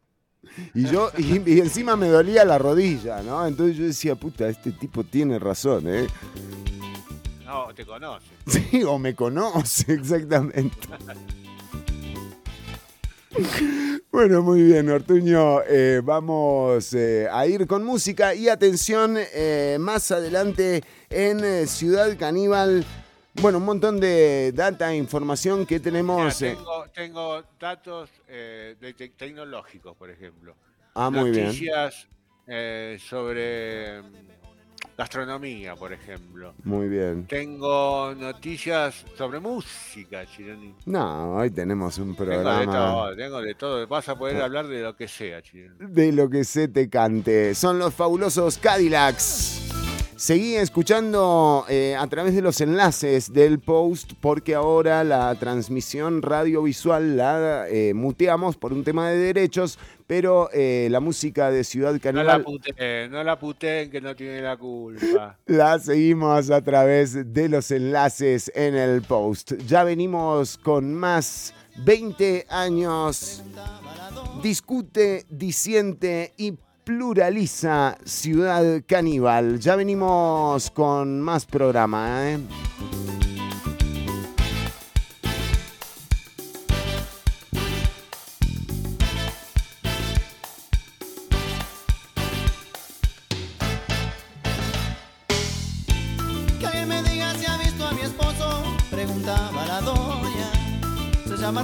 Y 0.73 0.85
yo, 0.85 1.09
y, 1.17 1.59
encima 1.59 1.95
me 1.95 2.07
dolía 2.07 2.43
la 2.43 2.57
rodilla, 2.57 3.21
¿no? 3.21 3.47
Entonces 3.47 3.77
yo 3.77 3.85
decía, 3.85 4.15
puta, 4.15 4.49
este 4.49 4.73
tipo 4.73 5.05
tiene 5.05 5.39
razón, 5.39 5.87
¿eh? 5.87 6.07
No, 7.51 7.73
te 7.73 7.85
conoce. 7.85 8.27
Sí, 8.47 8.83
o 8.83 8.97
me 8.97 9.13
conoce, 9.13 9.93
exactamente. 9.93 10.77
Bueno, 14.11 14.41
muy 14.41 14.63
bien, 14.63 14.89
Ortuño. 14.89 15.61
Eh, 15.67 16.01
vamos 16.03 16.93
eh, 16.93 17.27
a 17.31 17.45
ir 17.47 17.67
con 17.67 17.83
música 17.83 18.33
y 18.33 18.47
atención, 18.49 19.17
eh, 19.17 19.77
más 19.79 20.11
adelante 20.11 20.83
en 21.09 21.67
Ciudad 21.67 22.17
Caníbal 22.17 22.85
bueno, 23.35 23.59
un 23.59 23.65
montón 23.65 23.99
de 24.01 24.51
data 24.53 24.91
e 24.91 24.97
información 24.97 25.65
que 25.65 25.79
tenemos. 25.79 26.43
tengo, 26.93 27.43
datos 27.57 28.09
tecnológicos, 29.17 29.95
por 29.95 30.09
ejemplo. 30.09 30.53
Ah, 30.93 31.09
muy 31.09 31.31
bien. 31.31 31.45
Noticias 31.45 32.09
eh, 32.47 32.97
sobre 32.99 34.01
mm, 34.01 34.30
gastronomía, 35.01 35.75
por 35.75 35.91
ejemplo. 35.93 36.53
Muy 36.63 36.87
bien. 36.87 37.25
Tengo 37.25 38.13
noticias 38.13 39.03
sobre 39.17 39.39
música, 39.39 40.27
Chironi. 40.27 40.75
No, 40.85 41.37
hoy 41.37 41.49
tenemos 41.49 41.97
un 41.97 42.13
programa. 42.15 42.59
Tengo 42.59 42.71
de 42.71 42.77
todo, 42.77 43.15
tengo 43.15 43.41
de 43.41 43.55
todo. 43.55 43.87
Vas 43.87 44.09
a 44.09 44.15
poder 44.15 44.39
hablar 44.43 44.67
de 44.67 44.83
lo 44.83 44.95
que 44.95 45.07
sea, 45.07 45.41
Chironi. 45.41 45.75
De 45.79 46.11
lo 46.11 46.29
que 46.29 46.43
se 46.43 46.67
te 46.67 46.87
cante. 46.87 47.55
Son 47.55 47.79
los 47.79 47.95
fabulosos 47.95 48.59
Cadillacs. 48.59 49.70
Seguí 50.21 50.55
escuchando 50.55 51.65
eh, 51.67 51.95
a 51.95 52.05
través 52.05 52.35
de 52.35 52.43
los 52.43 52.61
enlaces 52.61 53.33
del 53.33 53.57
post 53.57 54.11
porque 54.21 54.53
ahora 54.53 55.03
la 55.03 55.33
transmisión 55.33 56.21
radiovisual 56.21 57.17
la 57.17 57.67
eh, 57.67 57.95
muteamos 57.95 58.55
por 58.55 58.71
un 58.71 58.83
tema 58.83 59.09
de 59.09 59.17
derechos, 59.17 59.79
pero 60.05 60.51
eh, 60.53 60.89
la 60.91 60.99
música 60.99 61.49
de 61.49 61.63
Ciudad 61.63 61.99
Caníbal... 61.99 62.27
No 62.27 62.37
la 62.37 62.43
puteen, 62.43 63.11
no 63.11 63.23
la 63.23 63.39
puteen 63.39 63.89
que 63.89 63.99
no 63.99 64.15
tiene 64.15 64.43
la 64.43 64.57
culpa. 64.57 65.39
La 65.47 65.79
seguimos 65.79 66.51
a 66.51 66.61
través 66.61 67.33
de 67.33 67.49
los 67.49 67.71
enlaces 67.71 68.51
en 68.53 68.75
el 68.75 69.01
post. 69.01 69.53
Ya 69.65 69.83
venimos 69.83 70.55
con 70.55 70.93
más 70.93 71.55
20 71.83 72.45
años. 72.47 73.41
Discute, 74.43 75.25
disiente 75.31 76.35
y 76.37 76.53
pluraliza 76.83 77.97
Ciudad 78.05 78.81
Caníbal. 78.85 79.59
Ya 79.59 79.75
venimos 79.75 80.71
con 80.71 81.21
más 81.21 81.45
programa, 81.45 82.29
¿eh? 82.31 82.39
Me 96.87 97.03
diga 97.03 97.33
si 97.35 97.45
ha 97.45 97.57
visto 97.57 97.85
a 97.85 97.91
mi 97.93 98.01
esposo, 98.01 98.63
preguntaba 98.89 99.65
la 99.65 99.81
doña. 99.81 100.51
Se 101.25 101.37
llama 101.37 101.63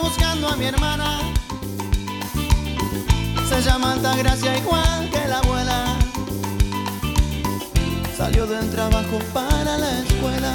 buscando 0.00 0.48
a 0.48 0.56
mi 0.56 0.66
hermana. 0.66 1.20
Se 3.48 3.62
llama 3.62 3.92
Altagracia 3.92 4.58
igual 4.58 5.10
que 5.10 5.28
la 5.28 5.38
abuela. 5.38 5.84
Salió 8.16 8.46
del 8.46 8.70
trabajo 8.70 9.18
para 9.32 9.78
la 9.78 10.00
escuela. 10.00 10.52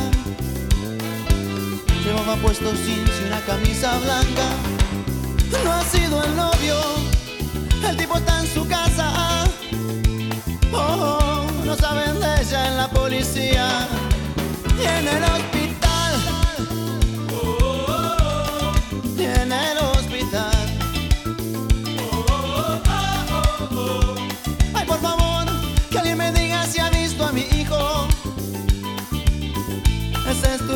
Llevaba 2.03 2.35
puesto 2.37 2.73
jeans 2.73 3.11
y 3.21 3.27
una 3.27 3.39
camisa 3.41 3.97
blanca. 3.99 4.47
No 5.63 5.71
ha 5.71 5.83
sido 5.83 6.23
el 6.23 6.35
novio, 6.35 6.75
el 7.87 7.97
tipo 7.97 8.17
está 8.17 8.39
en 8.39 8.47
su 8.47 8.67
casa. 8.67 9.45
Oh, 10.73 11.45
no 11.65 11.75
saben 11.75 12.19
de 12.19 12.41
ella 12.41 12.67
en 12.67 12.77
la 12.77 12.87
policía 12.89 13.87
y 14.79 14.85
en 14.85 15.07
el 15.07 15.23
hospital. 15.23 15.60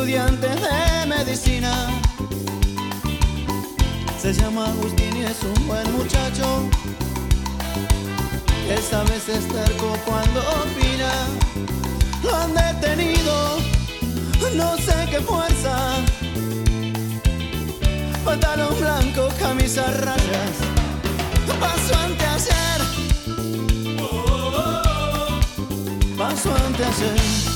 Estudiante 0.06 0.46
de 0.46 1.06
medicina. 1.06 1.72
Se 4.20 4.32
llama 4.32 4.66
Agustín 4.66 5.16
y 5.16 5.24
es 5.24 5.42
un 5.42 5.66
buen 5.66 5.92
muchacho. 5.96 6.68
Esta 8.70 9.02
vez 9.02 9.28
es 9.28 9.48
terco 9.48 9.96
cuando 10.04 10.40
opina. 10.62 11.10
Lo 12.22 12.36
han 12.36 12.54
detenido, 12.54 13.58
no 14.54 14.76
sé 14.76 14.94
qué 15.10 15.20
fuerza. 15.20 15.96
Pantalón 18.24 18.78
blanco, 18.78 19.28
camisa 19.40 19.82
rayas. 20.04 20.56
Paso 21.58 21.94
ante 22.04 22.24
hacer. 22.26 22.80
Paso 26.16 26.54
ante 26.64 26.84
hacer. 26.84 27.55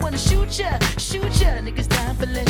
wanna 0.00 0.18
shoot 0.18 0.58
ya, 0.58 0.78
shoot 0.98 1.40
ya. 1.40 1.60
Niggas 1.62 1.88
dying 1.88 2.16
for 2.16 2.26
less 2.26 2.49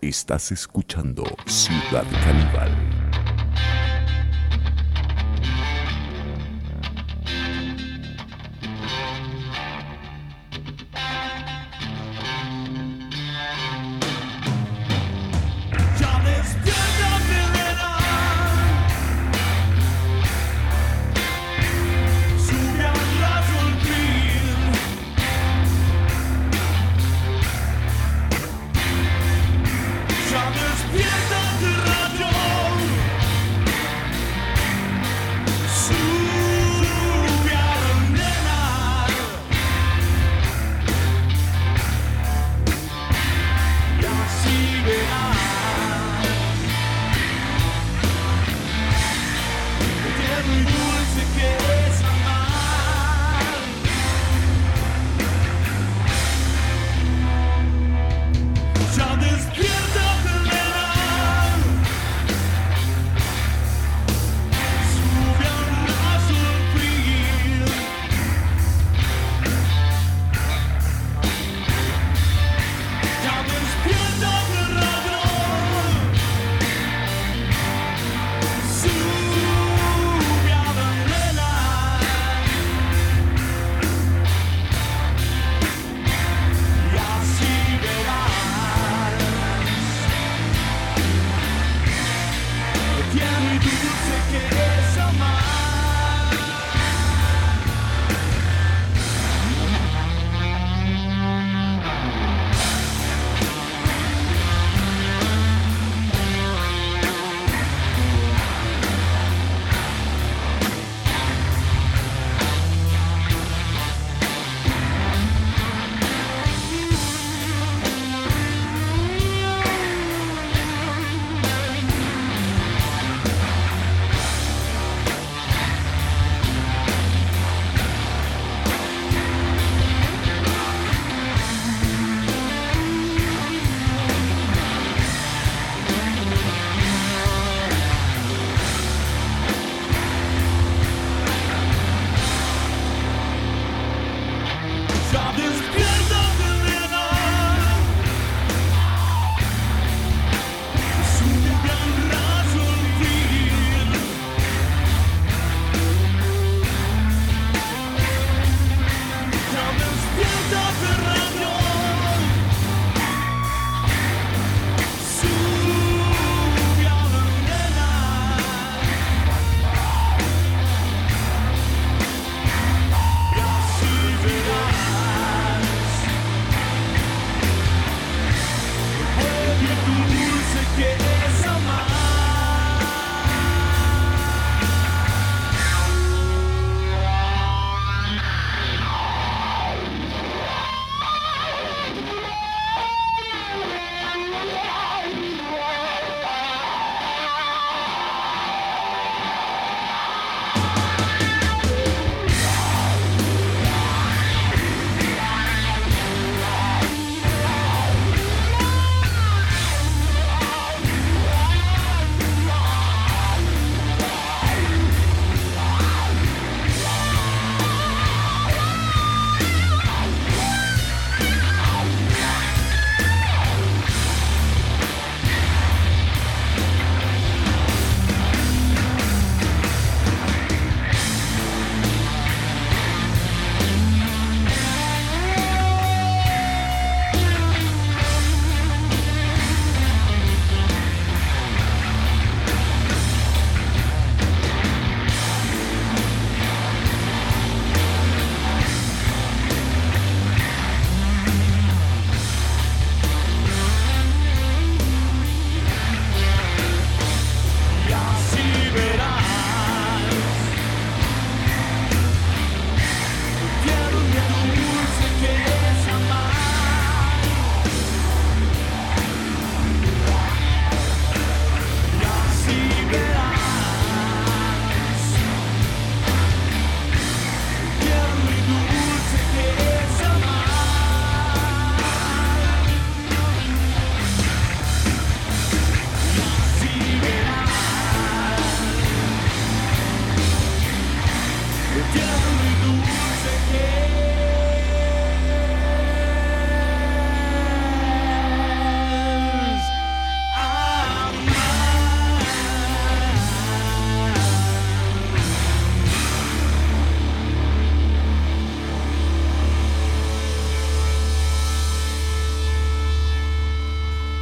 Estás 0.00 0.52
escuchando 0.52 1.24
Ciudad 1.46 2.04
Caníbal. 2.22 3.07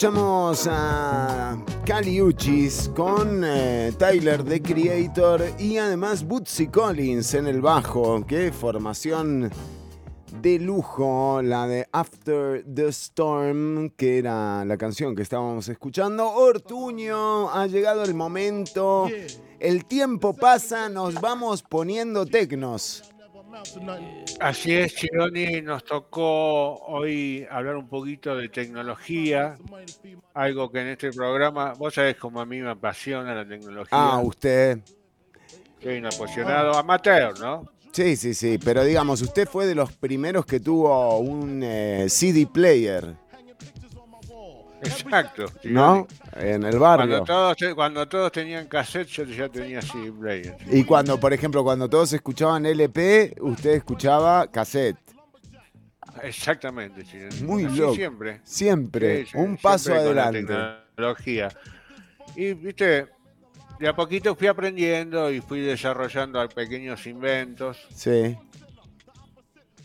Escuchamos 0.00 0.66
a 0.66 1.62
Cali 1.84 2.22
Uchis 2.22 2.90
con 2.96 3.42
eh, 3.44 3.92
Tyler 3.98 4.42
the 4.42 4.62
Creator 4.62 5.42
y 5.58 5.76
además 5.76 6.24
Bootsy 6.24 6.68
Collins 6.68 7.34
en 7.34 7.46
el 7.46 7.60
bajo. 7.60 8.24
Qué 8.26 8.50
formación 8.50 9.50
de 10.40 10.58
lujo, 10.58 11.42
la 11.42 11.66
de 11.66 11.86
After 11.92 12.64
the 12.64 12.88
Storm, 12.88 13.90
que 13.90 14.16
era 14.16 14.64
la 14.64 14.78
canción 14.78 15.14
que 15.14 15.20
estábamos 15.20 15.68
escuchando. 15.68 16.30
Ortuño, 16.30 17.50
ha 17.50 17.66
llegado 17.66 18.02
el 18.02 18.14
momento. 18.14 19.06
El 19.58 19.84
tiempo 19.84 20.32
pasa, 20.32 20.88
nos 20.88 21.20
vamos 21.20 21.62
poniendo 21.62 22.24
tecnos. 22.24 23.02
Así 24.40 24.72
es, 24.72 24.94
Chironi, 24.94 25.62
nos 25.62 25.84
tocó 25.84 26.76
hoy 26.86 27.46
hablar 27.50 27.76
un 27.76 27.88
poquito 27.88 28.36
de 28.36 28.48
tecnología, 28.48 29.56
algo 30.34 30.70
que 30.70 30.80
en 30.80 30.88
este 30.88 31.12
programa, 31.12 31.74
vos 31.74 31.94
sabés 31.94 32.16
como 32.16 32.40
a 32.40 32.46
mí 32.46 32.60
me 32.60 32.70
apasiona 32.70 33.34
la 33.34 33.46
tecnología. 33.46 33.98
Ah, 33.98 34.20
usted. 34.20 34.78
Soy 35.82 35.98
un 35.98 36.06
apasionado 36.06 36.74
amateur, 36.76 37.38
¿no? 37.38 37.64
Sí, 37.92 38.16
sí, 38.16 38.34
sí, 38.34 38.58
pero 38.62 38.84
digamos, 38.84 39.20
usted 39.20 39.48
fue 39.48 39.66
de 39.66 39.74
los 39.74 39.92
primeros 39.92 40.46
que 40.46 40.60
tuvo 40.60 41.18
un 41.18 41.60
eh, 41.62 42.06
CD 42.08 42.46
player, 42.46 43.16
Exacto. 44.82 45.46
¿no? 45.64 46.06
En 46.34 46.64
el 46.64 46.78
barrio. 46.78 47.24
Cuando 47.24 47.54
todos, 47.56 47.74
cuando 47.74 48.08
todos 48.08 48.32
tenían 48.32 48.66
cassette, 48.66 49.08
yo 49.08 49.24
ya 49.24 49.48
tenía 49.48 49.82
CD 49.82 50.12
player. 50.12 50.56
Y 50.70 50.84
cuando, 50.84 51.18
por 51.20 51.32
ejemplo, 51.32 51.62
cuando 51.62 51.88
todos 51.88 52.12
escuchaban 52.12 52.66
LP, 52.66 53.34
usted 53.40 53.70
escuchaba 53.70 54.46
cassette. 54.50 54.96
Exactamente, 56.22 57.04
Chironi. 57.04 57.42
Muy 57.42 57.64
Así 57.64 57.76
loco. 57.78 57.94
Siempre. 57.94 58.40
Siempre, 58.44 59.24
Sí, 59.24 59.30
sí, 59.32 59.38
un 59.38 59.56
paso 59.56 59.84
siempre 59.84 60.06
con 60.06 60.16
la 60.16 60.26
adelante. 60.28 60.54
tecnología. 60.96 61.48
Y, 62.36 62.52
viste, 62.54 63.06
de 63.78 63.88
a 63.88 63.94
poquito 63.94 64.34
fui 64.34 64.48
aprendiendo 64.48 65.30
y 65.30 65.40
fui 65.40 65.60
desarrollando 65.60 66.46
pequeños 66.48 67.06
inventos. 67.06 67.78
Sí. 67.94 68.36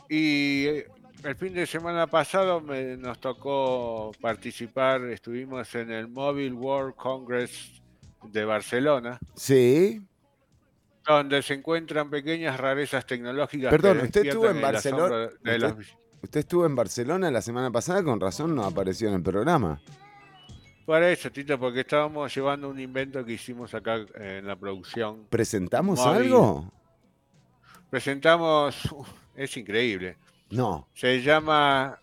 Y 0.09 0.65
eh, 0.67 0.87
el 1.25 1.35
fin 1.35 1.53
de 1.53 1.65
semana 1.65 2.07
pasado 2.07 2.61
me, 2.61 2.97
nos 2.97 3.19
tocó 3.19 4.11
participar, 4.21 5.01
estuvimos 5.05 5.73
en 5.75 5.91
el 5.91 6.07
Mobile 6.07 6.53
World 6.53 6.95
Congress 6.95 7.81
de 8.23 8.45
Barcelona, 8.45 9.19
Sí. 9.35 10.01
donde 11.05 11.41
se 11.41 11.55
encuentran 11.55 12.09
pequeñas 12.09 12.59
rarezas 12.59 13.05
tecnológicas. 13.05 13.71
que 13.71 13.77
Perdón, 13.79 14.01
usted 14.05 14.25
estuvo 14.25 14.49
en 14.49 14.61
Barcelona. 14.61 15.29
los- 15.43 15.73
Usted, 16.23 16.39
estuvo 16.39 16.65
en 16.65 16.75
Barcelona 16.75 17.29
la 17.29 17.41
semana 17.41 17.69
pasada, 17.71 18.03
con 18.03 18.19
razón 18.19 18.55
no 18.55 18.63
apareció 18.63 19.07
en 19.09 19.15
el 19.15 19.21
programa. 19.23 19.79
Por 20.85 21.01
eso, 21.03 21.31
Tito, 21.31 21.59
porque 21.59 21.81
estábamos 21.81 22.33
llevando 22.35 22.69
un 22.69 22.79
invento 22.79 23.23
que 23.25 23.33
hicimos 23.33 23.73
acá 23.75 23.97
eh, 23.97 24.37
en 24.39 24.47
la 24.47 24.55
producción. 24.55 25.25
¿Presentamos 25.29 25.99
algo? 25.99 26.71
Presentamos, 27.89 28.93
es 29.35 29.55
increíble. 29.57 30.17
No. 30.55 30.87
Se 30.93 31.21
llama 31.21 31.99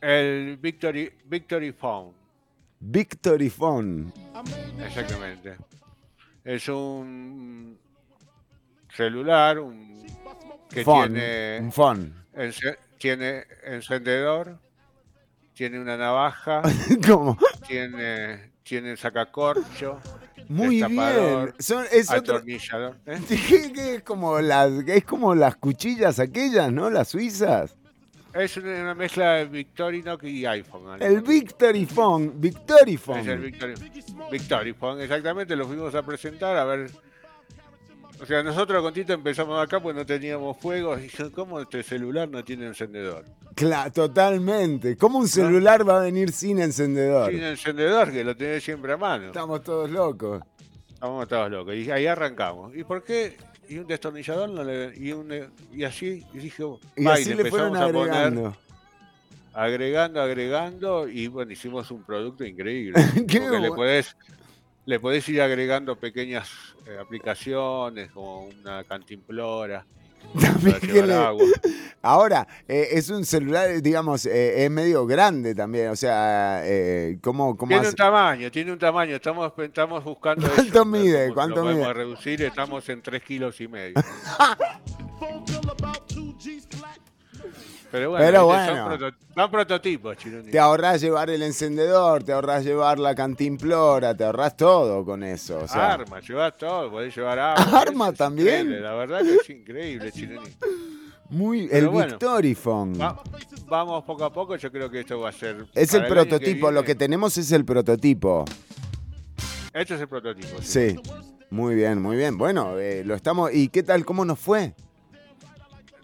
el 0.00 0.56
Victory, 0.56 1.12
Victory 1.26 1.72
Phone. 1.72 2.12
Victory 2.80 3.50
Phone. 3.50 4.12
Exactamente. 4.84 5.56
Es 6.44 6.68
un 6.68 7.78
celular 8.94 9.58
un, 9.58 10.06
que 10.68 10.82
Phone, 10.84 11.12
tiene, 11.14 11.58
un 11.60 11.72
phone. 11.72 12.14
ence- 12.34 12.78
tiene 12.98 13.44
encendedor, 13.64 14.58
tiene 15.54 15.78
una 15.78 15.96
navaja, 15.96 16.62
¿Cómo? 17.06 17.36
tiene, 17.66 18.52
tiene 18.62 18.96
sacacorcho, 18.96 20.00
Muy 20.50 20.82
bien. 20.82 21.54
Son, 21.60 21.84
es 21.92 22.10
otro- 22.10 22.42
es 23.30 24.02
como 24.02 24.40
las 24.40 24.72
es 24.88 25.04
como 25.04 25.32
las 25.36 25.54
cuchillas 25.54 26.18
aquellas, 26.18 26.72
¿no? 26.72 26.90
Las 26.90 27.08
suizas. 27.08 27.76
Es 28.34 28.56
una, 28.56 28.94
mezcla 28.94 29.34
de 29.34 29.44
Victorinox 29.44 30.24
y 30.24 30.46
iPhone. 30.46 30.84
¿no? 30.84 30.94
El 30.96 31.20
Victory 31.20 31.86
Phone, 31.86 32.32
Victory 32.40 32.94
Es 32.94 32.98
el 32.98 32.98
Phone. 32.98 33.40
Victory, 33.40 33.74
Victory 34.30 34.72
Phone, 34.72 35.00
exactamente, 35.00 35.54
lo 35.54 35.68
fuimos 35.68 35.94
a 35.94 36.02
presentar 36.02 36.56
a 36.56 36.64
ver. 36.64 36.90
O 38.20 38.26
sea, 38.26 38.42
nosotros 38.42 38.82
con 38.82 38.92
Tito 38.92 39.12
empezamos 39.12 39.62
acá 39.62 39.80
pues 39.80 39.94
no 39.96 40.04
teníamos 40.04 40.56
fuegos. 40.58 41.00
Y 41.00 41.30
¿cómo 41.30 41.60
este 41.60 41.82
celular 41.84 42.28
no 42.28 42.44
tiene 42.44 42.66
encendedor? 42.66 43.24
Claro, 43.54 43.90
totalmente. 43.92 44.96
¿Cómo 44.96 45.18
un 45.18 45.28
celular 45.28 45.88
va 45.88 45.98
a 45.98 46.00
venir 46.00 46.30
sin 46.32 46.60
encendedor? 46.60 47.30
Sin 47.30 47.42
encendedor, 47.42 48.12
que 48.12 48.22
lo 48.22 48.36
tenés 48.36 48.62
siempre 48.62 48.92
a 48.92 48.96
mano. 48.96 49.26
Estamos 49.26 49.62
todos 49.62 49.90
locos. 49.90 50.42
Estamos 51.00 51.26
todos 51.28 51.50
locos. 51.50 51.74
Y 51.74 51.90
ahí 51.90 52.06
arrancamos. 52.06 52.76
¿Y 52.76 52.84
por 52.84 53.02
qué? 53.02 53.34
Y 53.70 53.78
un 53.78 53.86
destornillador 53.86 54.50
no 54.50 54.62
le- 54.62 54.92
y, 54.98 55.12
un, 55.12 55.32
y 55.72 55.82
así, 55.84 56.26
y 56.34 56.38
dije, 56.38 56.62
Y 56.94 57.06
así 57.08 57.32
le 57.32 57.42
empezamos 57.42 57.78
a 57.78 57.88
poner- 57.90 58.10
agregando. 58.12 58.56
agregando, 59.54 60.20
agregando, 60.20 61.08
y 61.08 61.26
bueno, 61.28 61.52
hicimos 61.52 61.90
un 61.90 62.02
producto 62.04 62.44
increíble. 62.44 63.00
Porque 63.14 63.60
le 63.60 63.70
bu- 63.70 63.76
podés, 63.76 64.14
le 64.84 65.00
podés 65.00 65.26
ir 65.30 65.40
agregando 65.40 65.96
pequeñas 65.96 66.50
eh, 66.86 66.98
aplicaciones 67.00 68.10
como 68.10 68.42
una 68.48 68.84
cantimplora. 68.84 69.86
para 70.62 70.80
que 70.80 71.02
le- 71.02 71.14
agua. 71.14 71.44
Ahora, 72.02 72.48
eh, 72.66 72.88
es 72.92 73.10
un 73.10 73.26
celular, 73.26 73.82
digamos, 73.82 74.24
eh, 74.24 74.64
es 74.64 74.70
medio 74.70 75.04
grande 75.06 75.54
también. 75.54 75.88
O 75.88 75.96
sea, 75.96 76.62
eh, 76.64 77.18
¿cómo, 77.22 77.56
cómo 77.58 77.68
Tiene 77.68 77.82
hace? 77.82 77.90
un 77.90 77.96
tamaño, 77.96 78.50
tiene 78.50 78.72
un 78.72 78.78
tamaño. 78.78 79.16
Estamos, 79.16 79.52
estamos 79.58 80.02
buscando. 80.02 80.46
¿Cuánto 80.48 80.62
eso, 80.78 80.84
mide? 80.86 81.34
¿Cuánto 81.34 81.56
lo 81.56 81.62
podemos 81.62 81.82
mide? 81.84 81.92
reducir, 81.94 82.42
estamos 82.42 82.88
en 82.88 83.02
3 83.02 83.22
kilos 83.22 83.60
y 83.60 83.68
medio. 83.68 83.94
Pero 87.90 88.10
bueno, 88.10 88.24
Pero 88.24 88.46
bueno. 88.46 88.76
Son, 88.76 88.98
proto- 88.98 89.16
son 89.34 89.50
prototipos, 89.50 90.16
Chironi. 90.16 90.50
Te 90.50 90.58
ahorrás 90.60 91.00
llevar 91.00 91.28
el 91.30 91.42
encendedor, 91.42 92.22
te 92.22 92.32
ahorrás 92.32 92.64
llevar 92.64 92.98
la 93.00 93.14
cantimplora, 93.14 94.16
te 94.16 94.24
ahorrás 94.24 94.56
todo 94.56 95.04
con 95.04 95.22
eso. 95.24 95.58
O 95.60 95.68
sea, 95.68 95.94
Arma, 95.94 96.20
llevas 96.20 96.56
todo, 96.56 96.90
podés 96.90 97.14
llevar 97.16 97.38
agua. 97.40 97.80
¿Arma 97.80 98.12
también? 98.12 98.82
La 98.82 98.94
verdad 98.94 99.22
que 99.22 99.34
es 99.34 99.50
increíble, 99.50 100.12
Chironi. 100.12 100.48
muy, 101.30 101.62
el 101.62 101.68
Pero 101.70 101.90
bueno. 101.90 102.08
Victory 102.12 102.54
Phone. 102.54 103.00
Va- 103.00 103.20
vamos 103.66 104.04
poco 104.04 104.24
a 104.24 104.32
poco, 104.32 104.54
yo 104.56 104.70
creo 104.70 104.88
que 104.88 105.00
esto 105.00 105.18
va 105.18 105.30
a 105.30 105.32
ser. 105.32 105.66
Es 105.74 105.92
el 105.94 106.02
que 106.02 106.08
prototipo, 106.08 106.70
lo 106.70 106.84
que 106.84 106.94
tenemos 106.94 107.36
es 107.38 107.50
el 107.52 107.64
prototipo. 107.64 108.44
Esto 109.72 109.94
es 109.94 110.00
el 110.00 110.08
prototipo. 110.08 110.62
Sí. 110.62 110.96
Muy 111.50 111.74
bien, 111.74 112.00
muy 112.00 112.16
bien. 112.16 112.38
Bueno, 112.38 112.78
eh, 112.78 113.02
lo 113.04 113.16
estamos. 113.16 113.52
¿Y 113.52 113.68
qué 113.68 113.82
tal? 113.82 114.04
¿Cómo 114.04 114.24
nos 114.24 114.38
fue? 114.38 114.74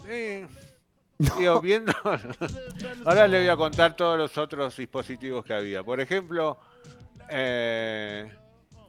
Sí. 0.08 0.44
Digo, 1.18 1.60
viendo. 1.60 1.92
Ahora 3.04 3.26
le 3.26 3.40
voy 3.40 3.48
a 3.48 3.56
contar 3.56 3.96
todos 3.96 4.18
los 4.18 4.36
otros 4.38 4.76
dispositivos 4.76 5.44
que 5.44 5.54
había. 5.54 5.82
Por 5.82 6.00
ejemplo, 6.00 6.58
eh, 7.30 8.30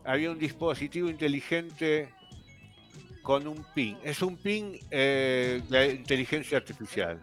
había 0.03 0.31
un 0.31 0.37
dispositivo 0.37 1.09
inteligente 1.09 2.09
con 3.21 3.47
un 3.47 3.65
pin. 3.73 3.97
Es 4.03 4.21
un 4.21 4.37
pin 4.37 4.77
eh, 4.91 5.61
de 5.69 5.95
inteligencia 5.95 6.57
artificial. 6.57 7.21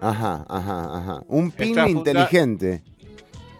Ajá, 0.00 0.44
ajá, 0.48 0.98
ajá. 0.98 1.20
Un 1.28 1.50
pin 1.50 1.68
Está 1.70 1.84
funda- 1.86 1.98
inteligente. 1.98 2.82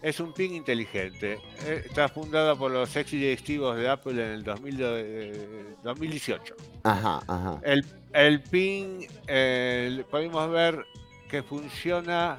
Es 0.02 0.20
un 0.20 0.32
pin 0.32 0.54
inteligente. 0.54 1.38
Eh, 1.64 1.82
Está 1.86 2.08
fundada 2.08 2.54
por 2.54 2.70
los 2.70 2.94
ex 2.96 3.10
directivos 3.10 3.76
de 3.76 3.88
Apple 3.88 4.12
en 4.12 4.30
el 4.32 4.44
2000 4.44 4.76
eh, 4.80 5.64
2018. 5.82 6.54
Ajá, 6.84 7.20
ajá. 7.26 7.60
El, 7.64 7.84
el 8.12 8.40
pin 8.42 9.06
eh, 9.26 10.04
podemos 10.10 10.48
ver 10.50 10.84
que 11.28 11.42
funciona 11.42 12.38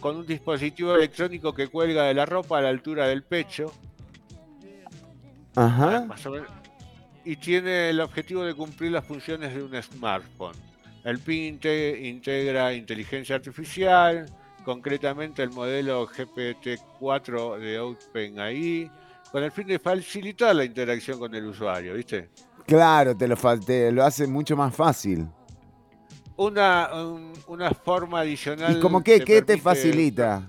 con 0.00 0.16
un 0.16 0.26
dispositivo 0.26 0.94
electrónico 0.94 1.52
que 1.54 1.66
cuelga 1.68 2.04
de 2.04 2.14
la 2.14 2.24
ropa 2.24 2.58
a 2.58 2.62
la 2.62 2.68
altura 2.68 3.08
del 3.08 3.22
pecho. 3.24 3.72
Ajá. 5.56 6.04
más 6.06 6.24
o 6.26 6.30
menos, 6.30 6.48
y 7.24 7.34
tiene 7.36 7.90
el 7.90 8.00
objetivo 8.00 8.44
de 8.44 8.54
cumplir 8.54 8.92
las 8.92 9.04
funciones 9.04 9.52
de 9.54 9.62
un 9.62 9.82
smartphone. 9.82 10.54
El 11.04 11.18
PIN 11.18 11.58
inte- 11.58 11.98
integra 12.08 12.72
inteligencia 12.72 13.34
artificial, 13.36 14.26
concretamente 14.68 15.42
el 15.42 15.48
modelo 15.48 16.06
GPT-4 16.06 17.58
de 17.58 17.80
OpenAI, 17.80 18.90
con 19.32 19.42
el 19.42 19.50
fin 19.50 19.66
de 19.66 19.78
facilitar 19.78 20.54
la 20.54 20.62
interacción 20.62 21.18
con 21.18 21.34
el 21.34 21.46
usuario, 21.46 21.94
¿viste? 21.94 22.28
Claro, 22.66 23.16
te 23.16 23.26
lo, 23.26 23.36
te 23.60 23.90
lo 23.90 24.04
hace 24.04 24.26
mucho 24.26 24.58
más 24.58 24.76
fácil. 24.76 25.26
Una, 26.36 26.90
un- 26.92 27.32
una 27.46 27.70
forma 27.70 28.20
adicional. 28.20 28.76
¿Y 28.76 28.80
como 28.80 29.02
qué? 29.02 29.24
¿Qué 29.24 29.40
te 29.40 29.56
facilita? 29.56 30.46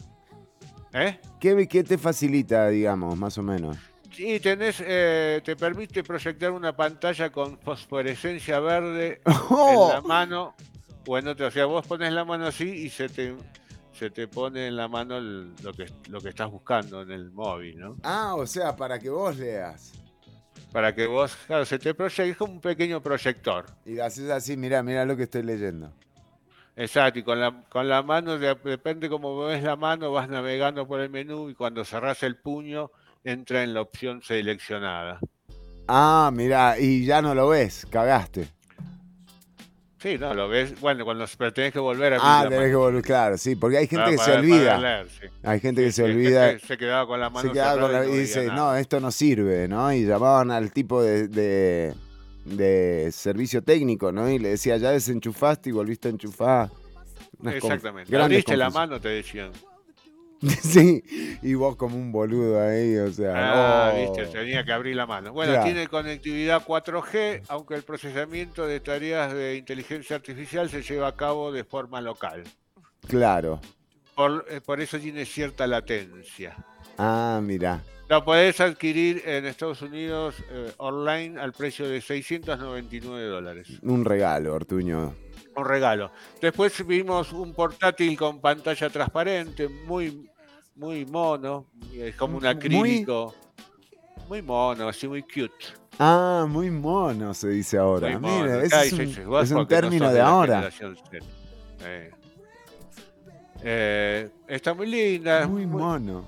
¿Eh? 0.92 1.18
¿Qué, 1.40 1.66
¿Qué 1.70 1.82
te 1.86 1.98
facilita, 1.98 2.68
digamos, 2.68 3.18
más 3.18 3.38
o 3.38 3.42
menos? 3.44 3.78
Sí, 4.12 4.38
tenés, 4.42 4.84
eh, 4.86 5.40
te 5.46 5.56
permite 5.56 6.04
proyectar 6.04 6.52
una 6.52 6.76
pantalla 6.76 7.32
con 7.32 7.58
fosforescencia 7.58 8.60
verde 8.60 9.22
¡Oh! 9.50 9.70
en 9.88 9.96
la 9.96 10.02
mano 10.02 10.56
o 11.08 11.18
en 11.18 11.30
otra. 11.30 11.48
O 11.48 11.52
sea, 11.52 11.66
vos 11.68 11.88
pones 11.88 12.12
la 12.12 12.26
mano 12.26 12.48
así 12.48 12.68
y 12.70 12.90
se 12.90 13.08
te, 13.08 13.34
se 14.00 14.10
te 14.10 14.30
pone 14.30 14.68
en 14.68 14.78
la 14.78 14.88
mano 14.88 15.18
el- 15.18 15.54
lo, 15.62 15.74
que, 15.74 15.86
lo 16.10 16.22
que 16.22 16.30
estás 16.30 16.50
buscando 16.50 17.02
en 17.02 17.12
el 17.12 17.32
móvil, 17.32 17.78
¿no? 17.78 17.98
Ah, 18.04 18.34
o 18.36 18.48
sea, 18.48 18.74
para 18.74 18.98
que 18.98 19.10
vos 19.10 19.36
leas. 19.38 19.92
Para 20.72 20.96
que 20.96 21.06
vos, 21.06 21.36
claro, 21.48 21.66
se 21.66 21.78
te 21.78 21.94
proyecte, 21.94 22.30
es 22.32 22.38
como 22.38 22.54
un 22.54 22.62
pequeño 22.62 23.02
proyector. 23.02 23.66
Y 23.86 24.00
haces 24.00 24.30
así, 24.30 24.56
mira, 24.56 24.82
mira 24.84 25.04
lo 25.04 25.18
que 25.18 25.24
estoy 25.24 25.44
leyendo. 25.44 25.92
Exacto, 26.78 27.20
y 27.20 27.24
con 27.24 27.42
la, 27.42 27.64
con 27.68 27.90
la 27.90 28.02
mano, 28.02 28.38
de- 28.40 28.56
depende 28.64 29.10
cómo 29.10 29.38
ves 29.46 29.62
la 29.64 29.76
mano, 29.76 30.14
vas 30.14 30.30
navegando 30.30 30.88
por 30.88 31.02
el 31.02 31.10
menú 31.10 31.50
y 31.50 31.54
cuando 31.56 31.84
cerrás 31.84 32.24
el 32.24 32.38
puño, 32.38 32.92
entra 33.26 33.64
en 33.64 33.74
la 33.74 33.82
opción 33.82 34.22
seleccionada. 34.22 35.20
Ah, 35.90 36.30
mira, 36.34 36.80
y 36.80 37.04
ya 37.06 37.22
no 37.22 37.36
lo 37.36 37.50
ves, 37.50 37.86
cagaste. 37.90 38.48
Sí, 40.02 40.18
no, 40.18 40.34
lo 40.34 40.48
ves, 40.48 40.80
bueno, 40.80 41.04
cuando 41.04 41.26
pero 41.38 41.52
tenés 41.52 41.74
que 41.74 41.80
volver 41.80 42.14
a 42.14 42.18
Ah, 42.22 42.44
tenés 42.44 42.60
que 42.60 42.66
mano. 42.68 42.80
volver, 42.80 43.02
claro, 43.04 43.38
sí, 43.38 43.56
porque 43.58 43.78
hay 43.80 43.88
gente 43.88 44.04
Para- 44.06 44.12
que 44.12 44.18
se 44.18 44.24
para- 44.30 44.40
olvida. 44.40 44.76
para 44.78 44.80
leer, 44.98 45.08
sí. 45.10 45.28
Hay 45.44 45.60
gente 45.60 45.84
que 45.84 45.92
se 45.92 45.96
Sí, 45.96 46.02
hay 46.04 46.12
olvida. 46.16 46.46
gente 46.48 46.62
que 46.62 46.68
se 46.68 46.78
quedaba 46.78 47.08
con 47.08 47.20
la 47.20 47.30
mano 47.30 47.48
se 47.50 47.54
quedaba 47.54 47.82
con 47.82 47.92
la- 47.92 48.06
y 48.08 48.12
y 48.12 48.18
dice, 48.20 48.46
no, 48.48 48.54
nada". 48.56 48.80
esto 48.80 49.00
no 49.02 49.12
sirve, 49.12 49.68
¿no? 49.68 49.92
Y 49.92 50.06
llamaban 50.06 50.52
al 50.52 50.72
tipo 50.72 51.04
de, 51.04 51.28
de, 51.28 51.94
de 52.46 53.10
servicio 53.12 53.62
técnico, 53.62 54.12
¿no? 54.14 54.30
Y 54.30 54.40
le 54.40 54.50
decía, 54.52 54.78
ya 54.78 54.92
desenchufaste 54.92 55.70
y 55.70 55.74
volviste 55.74 56.08
a 56.08 56.12
enchufar. 56.12 56.70
Unas 57.40 57.56
Exactamente. 57.56 58.16
Abriste 58.18 58.56
la 58.56 58.70
mano, 58.70 59.02
te 59.02 59.10
decían. 59.10 59.52
sí, 60.62 61.04
y 61.42 61.54
vos 61.54 61.76
como 61.76 61.98
un 61.98 62.12
boludo 62.12 62.62
ahí, 62.62 62.96
o 62.98 63.12
sea. 63.12 63.34
Ah, 63.36 63.94
oh. 63.94 64.00
viste, 64.00 64.26
tenía 64.28 64.64
que 64.64 64.72
abrir 64.72 64.96
la 64.96 65.06
mano. 65.06 65.34
Bueno, 65.34 65.52
Claro. 65.54 65.66
tiene 65.66 65.88
conectividad 65.88 66.64
4G, 66.66 67.44
aunque 67.50 67.76
el 67.76 67.84
procesamiento 67.84 68.66
de 68.66 68.80
tareas 68.80 69.34
de 69.34 69.58
inteligencia 69.58 70.16
artificial 70.16 70.70
se 70.70 70.82
lleva 70.82 71.08
a 71.08 71.16
cabo 71.16 71.52
de 71.52 71.64
forma 71.64 72.00
local. 72.02 72.44
Claro. 73.08 73.60
Por, 74.16 74.46
eh, 74.50 74.62
por 74.62 74.80
eso 74.82 75.00
tiene 75.00 75.26
cierta 75.26 75.68
latencia. 75.68 76.56
Ah, 76.98 77.40
mira. 77.44 77.82
Lo 78.10 78.26
podés 78.26 78.60
adquirir 78.60 79.22
en 79.26 79.46
Estados 79.46 79.82
Unidos 79.84 80.36
eh, 80.50 80.72
online 80.78 81.40
al 81.40 81.54
precio 81.54 81.88
de 81.88 82.02
699 82.02 83.28
dólares. 83.28 83.68
Un 83.84 84.04
regalo, 84.04 84.56
Ortuño. 84.56 85.14
Un 85.56 85.66
regalo. 85.66 86.12
Después 86.42 86.86
vimos 86.88 87.32
un 87.34 87.54
portátil 87.54 88.18
con 88.18 88.42
pantalla 88.42 88.90
transparente, 88.90 89.68
muy, 89.68 90.29
muy 90.80 91.06
mono, 91.06 91.66
es 91.94 92.16
como 92.16 92.38
un 92.38 92.44
Muy- 92.44 92.50
acrílico. 92.50 93.36
Muy 94.30 94.42
mono, 94.42 94.88
así 94.88 95.08
muy 95.08 95.24
cute. 95.24 95.66
Ah, 95.98 96.46
muy 96.48 96.72
mono 96.72 97.34
se 97.34 97.50
dice 97.50 97.78
ahora. 97.78 98.18
Muy 98.18 98.32
mono. 98.32 98.62
Ese 98.62 98.88
es 98.88 98.94
un, 98.94 99.36
es 99.42 99.52
no 99.52 99.68
término 99.68 100.12
de 100.12 100.22
ahora. 100.22 100.70
Eh. 101.84 102.12
Eh, 103.62 104.30
está 104.48 104.74
muy 104.74 104.88
linda. 104.88 105.46
Muy 105.48 105.66
mono. 105.66 106.24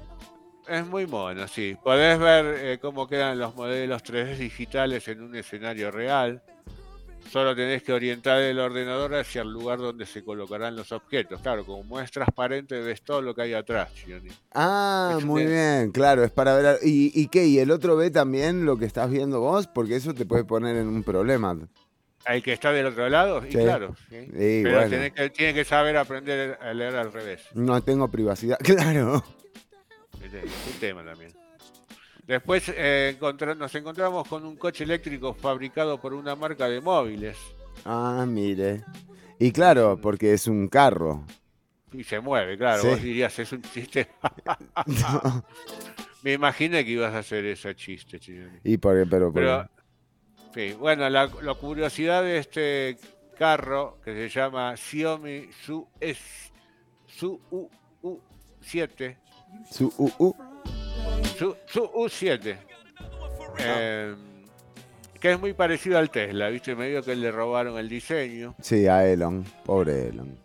Es 0.68 0.86
muy 0.86 1.07
mono, 1.07 1.48
sí. 1.48 1.78
Podés 1.82 2.19
ver 2.19 2.45
eh, 2.60 2.80
cómo 2.80 3.07
quedan 3.07 3.40
los 3.40 3.56
modelos 3.56 4.03
3D 4.03 4.36
digitales 4.38 5.07
en 5.07 5.22
un 5.22 5.36
escenario 5.36 5.91
real. 5.91 6.41
Solo 7.30 7.56
tenés 7.56 7.84
que 7.84 7.93
orientar 7.93 8.41
el 8.41 8.60
ordenador 8.60 9.15
hacia 9.15 9.41
el 9.43 9.49
lugar 9.52 9.80
donde 9.80 10.06
se 10.06 10.23
colocarán 10.23 10.76
los 10.76 10.91
objetos. 10.91 11.39
Claro, 11.41 11.65
como 11.65 11.99
es 11.99 12.11
transparente, 12.11 12.80
ves 12.81 13.02
todo 13.03 13.22
lo 13.22 13.34
que 13.34 13.43
hay 13.43 13.53
atrás. 13.53 13.89
Ah, 14.53 15.15
Eso 15.18 15.26
muy 15.26 15.45
bien, 15.45 15.91
claro, 15.91 16.23
es 16.23 16.31
para 16.31 16.56
ver. 16.56 16.80
¿Y, 16.84 17.11
¿Y 17.19 17.27
qué? 17.27 17.45
¿Y 17.45 17.60
el 17.60 17.72
otro 17.72 17.95
ve 17.95 18.11
también 18.11 18.65
lo 18.65 18.77
que 18.77 18.85
estás 18.85 19.10
viendo 19.10 19.39
vos? 19.39 19.68
Porque 19.68 19.95
eso 19.95 20.14
te 20.14 20.26
puede 20.26 20.43
poner 20.43 20.76
en 20.76 20.88
un 20.88 21.03
problema. 21.03 21.57
El 22.26 22.43
que 22.43 22.53
está 22.53 22.72
del 22.72 22.85
otro 22.85 23.10
lado, 23.10 23.45
y 23.48 23.52
Sí. 23.52 23.57
claro. 23.57 23.95
sí. 24.10 24.26
Sí, 24.26 24.61
Pero 24.64 24.88
bueno. 24.88 25.14
que, 25.15 25.30
tiene 25.31 25.53
que 25.53 25.65
saber 25.65 25.98
aprender 25.98 26.57
a 26.61 26.73
leer 26.73 26.95
al 26.95 27.11
revés. 27.11 27.41
No 27.53 27.81
tengo 27.81 28.10
privacidad. 28.10 28.57
Claro. 28.64 29.23
Es 30.22 30.73
un 30.73 30.80
tema 30.80 31.03
también. 31.03 31.31
Después 32.32 32.72
eh, 32.74 33.18
nos 33.58 33.76
encontramos 33.76 34.26
con 34.26 34.45
un 34.45 34.56
coche 34.56 34.86
eléctrico 34.86 35.34
fabricado 35.34 35.99
por 35.99 36.14
una 36.14 36.34
marca 36.34 36.70
de 36.70 36.80
móviles. 36.80 37.36
Ah, 37.84 38.24
mire. 38.26 38.86
Y 39.38 39.52
claro, 39.52 39.99
porque 40.02 40.32
es 40.32 40.48
un 40.48 40.70
carro. 40.70 41.26
Y 41.91 42.06
se 42.06 42.22
mueve, 42.22 42.58
claro. 42.58 42.84
Sí. 42.84 42.88
Vos 42.88 43.02
dirías, 43.02 43.38
es 43.38 43.52
un 43.52 43.62
chiste. 43.64 44.08
Me 46.24 46.32
imaginé 46.32 46.86
que 46.86 46.91
ibas 46.91 47.14
a 47.14 47.18
hacer 47.20 47.44
ese 47.44 47.76
chiste, 47.76 48.18
Chironi. 48.18 48.60
Y 48.64 48.78
por, 48.78 48.94
pero, 49.10 49.34
por- 49.34 49.34
Pero, 49.34 49.70
sí, 50.53 50.72
bueno, 50.80 51.10
la, 51.10 51.30
la 51.41 51.53
curiosidad 51.56 52.24
de 52.24 52.38
este 52.38 52.98
carro 53.38 53.99
que 54.06 54.14
se 54.14 54.30
llama 54.30 54.78
Xiaomi 54.78 55.49
Su, 55.66 55.86
U, 57.52 57.70
U7, 58.02 59.18
su 59.70 59.94
uh, 59.98 60.12
uh. 60.18 60.51
Su, 61.38 61.55
Su 61.65 61.81
U7, 61.91 62.57
eh, 63.59 64.15
que 65.19 65.31
es 65.31 65.39
muy 65.39 65.53
parecido 65.53 65.97
al 65.97 66.09
Tesla, 66.09 66.49
¿viste? 66.49 66.76
Medio 66.76 67.03
que 67.03 67.15
le 67.15 67.31
robaron 67.31 67.77
el 67.77 67.89
diseño. 67.89 68.55
Sí, 68.61 68.88
a 68.88 69.07
Elon. 69.07 69.43
Pobre 69.65 70.09
Elon. 70.09 70.35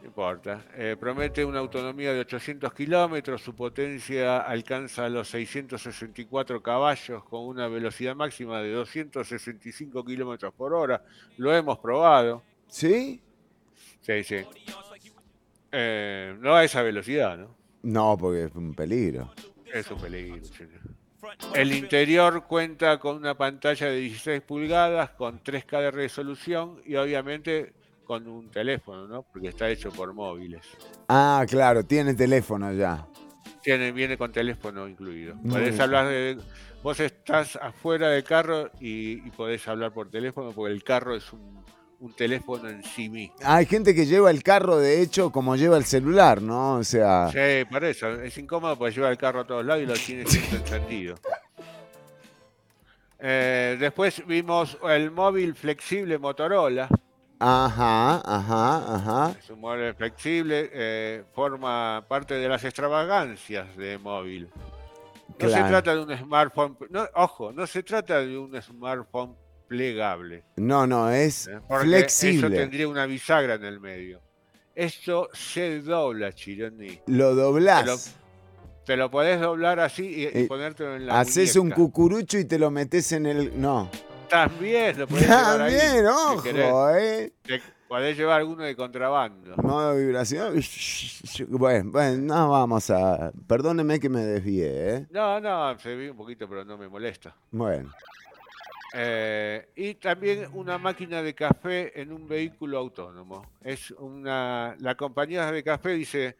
No 0.00 0.06
importa. 0.06 0.64
Eh, 0.74 0.96
promete 0.98 1.44
una 1.44 1.58
autonomía 1.58 2.12
de 2.12 2.20
800 2.20 2.72
kilómetros, 2.72 3.42
su 3.42 3.54
potencia 3.54 4.38
alcanza 4.38 5.08
los 5.08 5.28
664 5.28 6.62
caballos 6.62 7.24
con 7.24 7.46
una 7.46 7.68
velocidad 7.68 8.14
máxima 8.16 8.60
de 8.60 8.72
265 8.72 10.04
kilómetros 10.04 10.52
por 10.54 10.72
hora. 10.74 11.02
Lo 11.36 11.54
hemos 11.54 11.78
probado. 11.78 12.42
¿Sí? 12.68 13.20
Sí, 14.00 14.24
sí. 14.24 14.36
Eh, 15.72 16.36
no 16.40 16.54
a 16.54 16.64
esa 16.64 16.82
velocidad, 16.82 17.38
¿no? 17.38 17.54
No, 17.82 18.16
porque 18.18 18.44
es 18.44 18.54
un 18.54 18.74
peligro. 18.74 19.32
Es 19.72 19.90
un 19.90 20.00
peligro. 20.00 20.40
chino. 20.40 20.70
El 21.54 21.72
interior 21.72 22.44
cuenta 22.44 22.98
con 22.98 23.16
una 23.16 23.36
pantalla 23.36 23.86
de 23.88 23.96
16 23.96 24.40
pulgadas 24.42 25.10
con 25.10 25.42
3K 25.42 25.80
de 25.80 25.90
resolución 25.90 26.80
y 26.86 26.96
obviamente 26.96 27.74
con 28.04 28.26
un 28.26 28.50
teléfono, 28.50 29.06
¿no? 29.06 29.22
Porque 29.22 29.48
está 29.48 29.68
hecho 29.68 29.90
por 29.90 30.12
móviles. 30.14 30.62
Ah, 31.08 31.44
claro, 31.48 31.84
tiene 31.84 32.14
teléfono 32.14 32.72
ya. 32.72 33.06
Tiene, 33.62 33.92
viene 33.92 34.16
con 34.16 34.32
teléfono 34.32 34.88
incluido. 34.88 35.34
Muy 35.36 35.50
Podés 35.50 35.70
bien. 35.70 35.80
hablar 35.82 36.08
de. 36.08 36.38
Vos 36.82 36.98
estás 36.98 37.56
afuera 37.56 38.08
del 38.08 38.24
carro 38.24 38.70
y, 38.80 39.26
y 39.26 39.30
podés 39.30 39.68
hablar 39.68 39.92
por 39.92 40.08
teléfono 40.10 40.52
porque 40.52 40.72
el 40.72 40.82
carro 40.82 41.14
es 41.14 41.30
un, 41.34 41.62
un 42.00 42.12
teléfono 42.14 42.68
en 42.68 42.82
sí 42.82 43.08
mismo. 43.08 43.36
Hay 43.44 43.66
gente 43.66 43.94
que 43.94 44.06
lleva 44.06 44.30
el 44.30 44.42
carro, 44.42 44.78
de 44.78 45.02
hecho, 45.02 45.30
como 45.30 45.54
lleva 45.56 45.76
el 45.76 45.84
celular, 45.84 46.40
¿no? 46.40 46.76
O 46.76 46.84
sea, 46.84 47.30
Sí, 47.30 47.64
por 47.70 47.84
eso. 47.84 48.10
Es 48.22 48.36
incómodo 48.38 48.76
porque 48.76 48.94
lleva 48.94 49.10
el 49.10 49.18
carro 49.18 49.40
a 49.40 49.46
todos 49.46 49.64
lados 49.64 49.82
y 49.82 49.86
lo 49.86 49.94
tiene 49.94 50.26
siempre 50.26 50.58
encendido. 50.58 51.16
Eh, 53.18 53.76
después 53.78 54.26
vimos 54.26 54.78
el 54.88 55.10
móvil 55.10 55.54
flexible 55.54 56.18
Motorola. 56.18 56.88
ajá, 57.38 58.16
ajá, 58.24 58.94
ajá. 58.94 59.36
Es 59.38 59.50
un 59.50 59.60
móvil 59.60 59.94
flexible, 59.94 60.70
eh, 60.72 61.24
forma 61.34 62.02
parte 62.08 62.34
de 62.34 62.48
las 62.48 62.64
extravagancias 62.64 63.76
de 63.76 63.98
móvil. 63.98 64.48
No 65.38 65.48
se 65.48 65.62
trata 65.62 65.94
de 65.94 66.00
un 66.02 66.16
smartphone, 66.16 66.76
no, 66.90 67.06
ojo, 67.14 67.52
no 67.52 67.66
se 67.66 67.82
trata 67.82 68.20
de 68.20 68.36
un 68.36 68.60
smartphone 68.60 69.36
plegable. 69.70 70.42
No, 70.56 70.84
no, 70.84 71.08
es 71.10 71.46
¿eh? 71.46 71.60
Porque 71.68 71.84
eso 71.84 71.84
flexible. 71.86 72.56
tendría 72.56 72.88
una 72.88 73.06
bisagra 73.06 73.54
en 73.54 73.64
el 73.64 73.78
medio. 73.78 74.20
Esto 74.74 75.28
se 75.32 75.80
dobla, 75.80 76.32
Chironi. 76.32 76.88
Lo 76.88 76.96
Te 77.06 77.12
lo, 77.12 77.34
doblás. 77.34 78.16
te 78.84 78.96
lo 78.96 79.10
podés 79.10 79.40
doblar 79.40 79.78
así 79.78 80.04
y, 80.06 80.22
y 80.22 80.26
Eh, 80.44 80.46
ponértelo 80.48 80.96
en 80.96 81.06
la 81.06 81.20
Haces 81.20 81.54
un 81.54 81.70
cucurucho 81.70 82.36
y 82.36 82.44
te 82.46 82.58
lo 82.58 82.70
metes 82.72 83.12
en 83.12 83.26
el. 83.26 83.60
No. 83.60 83.88
También 84.28 84.98
lo 84.98 85.06
podés 85.06 85.26
También, 85.28 85.98
si 85.98 86.04
ojo, 86.06 86.42
querés. 86.42 86.72
¿eh? 86.98 87.32
Te 87.42 87.60
podés 87.88 88.16
llevar 88.16 88.40
alguno 88.40 88.62
de 88.64 88.74
contrabando. 88.76 89.56
Modo 89.56 89.96
vibración. 89.96 90.54
Bueno, 91.48 91.90
bueno, 91.92 92.16
no 92.22 92.50
vamos 92.50 92.90
a. 92.90 93.32
Perdóneme 93.46 93.98
que 94.00 94.08
me 94.08 94.20
desvíe, 94.24 94.64
¿eh? 94.66 95.06
No, 95.10 95.40
no, 95.40 95.78
se 95.78 95.94
ve 95.94 96.10
un 96.10 96.16
poquito, 96.16 96.48
pero 96.48 96.64
no 96.64 96.76
me 96.76 96.88
molesta. 96.88 97.36
Bueno. 97.50 97.92
Eh, 98.92 99.68
y 99.76 99.94
también 99.94 100.48
una 100.52 100.76
máquina 100.78 101.22
de 101.22 101.34
café 101.34 102.00
en 102.00 102.12
un 102.12 102.26
vehículo 102.26 102.78
autónomo. 102.78 103.50
Es 103.62 103.90
una. 103.92 104.74
La 104.80 104.94
compañía 104.96 105.50
de 105.52 105.62
café 105.62 105.90
dice, 105.90 106.36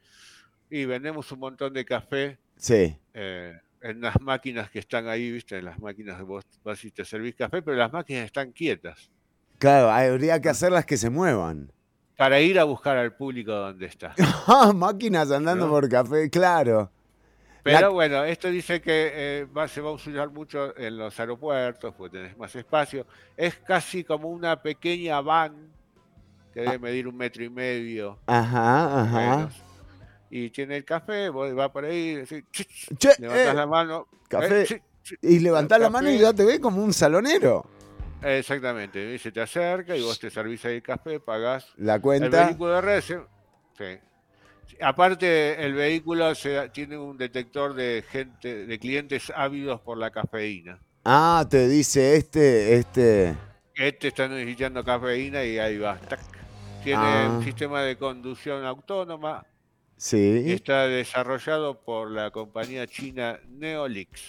y 0.68 0.85
vendemos 0.85 1.31
un 1.32 1.39
montón 1.40 1.72
de 1.72 1.85
café 1.85 2.39
Sí. 2.56 2.97
eh, 3.14 3.55
en 3.82 4.01
las 4.01 4.20
máquinas 4.20 4.68
que 4.70 4.81
están 4.81 5.06
ahí, 5.09 5.31
viste, 5.31 5.59
en 5.59 5.64
las 5.64 5.78
máquinas 5.78 6.18
de 6.18 6.24
vos 6.24 6.44
vas 6.64 6.85
y 6.85 6.90
te 6.90 7.05
servís 7.05 7.35
café, 7.35 7.62
pero 7.62 7.77
las 7.77 7.90
máquinas 7.93 8.27
están 8.27 8.52
quietas 8.52 9.10
Claro, 9.59 9.90
habría 9.90 10.40
que 10.40 10.48
hacerlas 10.51 10.85
que 10.85 10.97
se 10.97 11.09
muevan. 11.10 11.72
para 12.16 12.39
ir 12.40 12.59
a 12.59 12.64
buscar 12.64 12.98
al 12.98 13.14
público 13.16 13.52
donde 13.52 13.86
está. 13.86 14.14
Ah, 14.47 14.72
Máquinas 14.74 15.31
andando 15.31 15.64
¿No? 15.66 15.70
por 15.72 15.89
café, 15.89 16.28
claro. 16.28 16.90
Pero 17.62 17.81
La- 17.81 17.89
bueno, 17.89 18.24
esto 18.24 18.49
dice 18.49 18.81
que 18.81 19.11
eh, 19.15 19.45
va- 19.47 19.69
se 19.69 19.81
va 19.81 19.91
a 19.91 19.93
usar 19.93 20.31
mucho 20.31 20.77
en 20.78 20.97
los 20.97 21.19
aeropuertos, 21.20 21.95
porque 21.97 22.19
tenés 22.19 22.37
más 22.39 22.55
espacio. 22.57 23.07
Es 23.37 23.57
casi 23.57 24.03
como 24.05 24.28
una 24.31 24.61
pequeña 24.62 25.20
van 25.20 25.70
que 26.55 26.61
debe 26.62 26.78
medir 26.78 27.07
un 27.07 27.16
metro 27.16 27.45
y 27.45 27.51
medio. 27.51 28.19
Ajá, 28.27 29.03
ajá. 29.03 29.37
menos. 29.37 29.62
Y 30.31 30.51
tiene 30.51 30.77
el 30.78 30.85
café, 30.85 31.28
vos 31.28 31.57
va 31.59 31.70
por 31.73 31.85
ahí, 31.85 32.15
decís, 32.15 32.45
"Ch, 32.53 32.66
Che, 32.97 33.09
levantás 33.19 33.53
eh, 33.53 33.55
la 33.55 33.66
mano. 33.66 34.07
Café. 34.28 34.62
eh, 34.62 34.65
ch, 34.66 34.81
ch". 35.03 35.15
Y 35.23 35.39
levantás 35.41 35.78
la 35.81 35.87
café. 35.87 35.93
mano 35.93 36.11
y 36.11 36.19
ya 36.19 36.32
te 36.32 36.45
ve 36.45 36.61
como 36.61 36.82
un 36.82 36.93
salonero. 36.93 37.66
Exactamente, 38.23 39.15
y 39.15 39.19
se 39.19 39.32
te 39.32 39.41
acerca 39.41 39.97
y 39.97 40.03
vos 40.03 40.19
te 40.19 40.31
servís 40.31 40.65
ahí 40.66 40.77
el 40.77 40.82
café, 40.82 41.20
pagás. 41.20 41.66
La 41.77 41.95
El 41.97 42.01
cuenta. 42.01 42.47
vehículo 42.47 42.73
de 42.74 42.81
red, 42.81 43.01
se- 43.01 43.20
sí. 43.78 43.99
Aparte, 44.81 45.65
el 45.65 45.75
vehículo 45.75 46.35
se- 46.35 46.69
tiene 46.71 46.97
un 46.99 47.17
detector 47.17 47.75
de 47.75 48.05
gente, 48.11 48.67
de 48.67 48.79
clientes 48.79 49.33
ávidos 49.35 49.81
por 49.81 49.99
la 49.99 50.11
cafeína. 50.11 50.79
Ah, 51.05 51.47
te 51.49 51.69
dice 51.69 52.17
este, 52.17 52.75
este. 52.77 53.35
Este 53.75 54.09
está 54.09 54.29
necesitando 54.29 54.85
cafeína 54.85 55.43
y 55.45 55.59
ahí 55.59 55.79
va. 55.79 55.97
tac. 55.99 56.21
Tiene 56.85 57.03
Ah. 57.03 57.35
un 57.37 57.45
sistema 57.45 57.83
de 57.83 57.97
conducción 57.97 58.65
autónoma 58.65 59.45
Sí. 59.97 60.45
está 60.53 60.87
desarrollado 60.87 61.81
por 61.81 62.11
la 62.11 62.31
compañía 62.31 62.87
china 62.87 63.39
Neolix. 63.49 64.21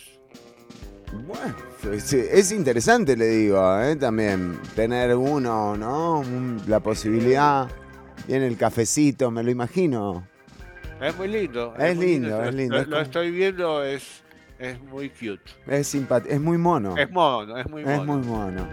Bueno, 1.14 1.56
es, 1.94 2.14
es 2.14 2.52
interesante, 2.54 3.18
le 3.18 3.26
digo, 3.28 3.80
¿eh? 3.82 3.96
también 3.98 4.58
tener 4.76 5.14
uno, 5.16 5.76
¿no? 5.76 6.20
Un- 6.20 6.62
la 6.68 6.80
posibilidad. 6.80 7.70
Viene 8.28 8.48
el 8.48 8.56
cafecito, 8.56 9.30
me 9.32 9.44
lo 9.44 9.52
imagino. 9.52 10.28
Es 11.02 11.18
muy 11.18 11.28
lindo. 11.28 11.74
Es 11.78 11.96
muy 11.96 12.06
lindo, 12.06 12.44
es 12.44 12.54
lindo, 12.54 12.76
Lo, 12.76 12.82
es 12.82 12.88
lo 12.88 12.92
como- 12.96 13.02
estoy 13.04 13.32
viendo, 13.32 13.84
es, 13.84 14.22
es 14.60 14.80
muy 14.82 15.10
cute. 15.10 15.42
Es 15.68 15.88
simpático, 15.88 16.34
es 16.34 16.40
muy 16.40 16.58
mono. 16.58 16.96
Es 16.98 17.10
mono, 17.12 17.58
es 17.58 17.68
muy 17.70 17.84
mono. 17.84 17.96
Es 18.02 18.06
muy 18.06 18.18
mono. 18.28 18.68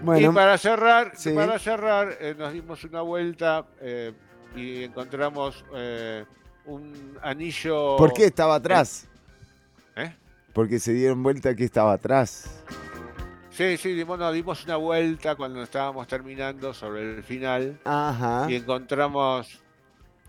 y 0.00 0.04
Bueno, 0.04 0.32
para 0.34 0.56
cerrar, 0.58 1.12
sí. 1.16 1.30
para 1.32 1.58
cerrar 1.58 2.16
eh, 2.20 2.34
nos 2.38 2.52
dimos 2.52 2.84
una 2.84 3.00
vuelta 3.00 3.66
eh, 3.80 4.12
y 4.54 4.84
encontramos 4.84 5.64
eh, 5.74 6.24
un 6.66 7.18
anillo. 7.22 7.96
¿por 7.96 8.12
qué 8.12 8.26
estaba 8.26 8.54
atrás? 8.54 9.08
¿Eh? 9.96 10.14
Porque 10.52 10.78
se 10.78 10.92
dieron 10.92 11.20
vuelta 11.22 11.54
que 11.56 11.64
estaba 11.64 11.94
atrás. 11.94 12.62
Sí, 13.50 13.76
sí, 13.76 13.92
dimos, 13.92 14.18
no, 14.18 14.30
dimos 14.30 14.64
una 14.64 14.76
vuelta 14.76 15.34
cuando 15.36 15.62
estábamos 15.62 16.06
terminando 16.06 16.72
sobre 16.74 17.16
el 17.16 17.22
final 17.24 17.78
Ajá. 17.84 18.46
y 18.48 18.56
encontramos 18.56 19.63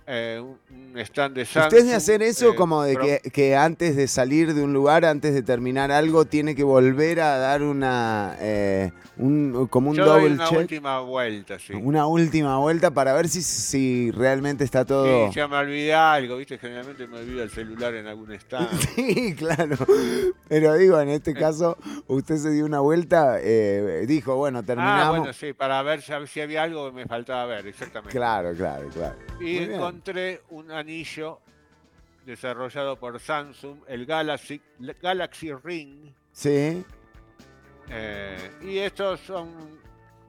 eh, 0.07 0.41
un 0.41 0.97
stand 0.99 1.35
de 1.35 1.45
Samsung. 1.45 1.65
¿Usted 1.65 1.77
es 1.79 1.85
de 1.87 1.95
hacer 1.95 2.21
eso 2.21 2.51
eh, 2.51 2.55
como 2.55 2.83
de 2.83 2.95
que, 2.95 3.31
que 3.31 3.55
antes 3.55 3.95
de 3.95 4.07
salir 4.07 4.53
de 4.53 4.63
un 4.63 4.73
lugar, 4.73 5.03
antes 5.05 5.33
de 5.33 5.41
terminar 5.41 5.91
algo, 5.91 6.25
tiene 6.25 6.55
que 6.55 6.63
volver 6.63 7.21
a 7.21 7.37
dar 7.37 7.63
una 7.63 8.35
eh, 8.39 8.91
un, 9.17 9.67
como 9.69 9.91
un 9.91 9.95
Yo 9.95 10.05
doy 10.05 10.21
double 10.21 10.35
una 10.35 10.49
check? 10.49 10.59
última 10.59 10.99
vuelta, 10.99 11.57
sí. 11.59 11.73
Una 11.73 12.07
última 12.07 12.57
vuelta 12.59 12.91
para 12.91 13.13
ver 13.13 13.29
si, 13.29 13.41
si 13.41 14.11
realmente 14.11 14.63
está 14.63 14.85
todo. 14.85 15.29
Sí, 15.29 15.35
ya 15.35 15.47
me 15.47 15.57
olvidé 15.57 15.93
algo, 15.93 16.37
¿viste? 16.37 16.57
Generalmente 16.57 17.07
me 17.07 17.19
olvido 17.19 17.43
el 17.43 17.49
celular 17.49 17.93
en 17.95 18.07
algún 18.07 18.31
stand. 18.33 18.69
Sí, 18.95 19.35
claro. 19.35 19.75
Pero 20.47 20.75
digo, 20.75 20.99
en 20.99 21.09
este 21.09 21.33
caso, 21.33 21.77
usted 22.07 22.37
se 22.37 22.51
dio 22.51 22.65
una 22.65 22.79
vuelta, 22.79 23.37
eh, 23.41 24.05
dijo, 24.07 24.35
bueno, 24.35 24.63
terminamos. 24.63 25.05
Ah, 25.05 25.09
bueno, 25.09 25.33
sí, 25.33 25.53
para 25.53 25.81
ver 25.81 26.01
si 26.01 26.41
había 26.41 26.63
algo 26.63 26.89
que 26.89 26.95
me 26.95 27.05
faltaba 27.05 27.45
ver, 27.45 27.67
exactamente. 27.67 28.15
Claro, 28.15 28.53
claro, 28.53 28.87
claro. 28.89 29.15
Y. 29.41 29.67
encontré 29.95 30.41
un 30.49 30.71
anillo 30.71 31.39
desarrollado 32.25 32.97
por 32.99 33.19
Samsung, 33.19 33.77
el 33.87 34.05
Galaxy, 34.05 34.61
Galaxy 35.01 35.53
Ring. 35.53 36.11
Sí. 36.33 36.83
eh, 37.89 38.51
y 38.61 38.77
estos 38.79 39.21
son 39.21 39.49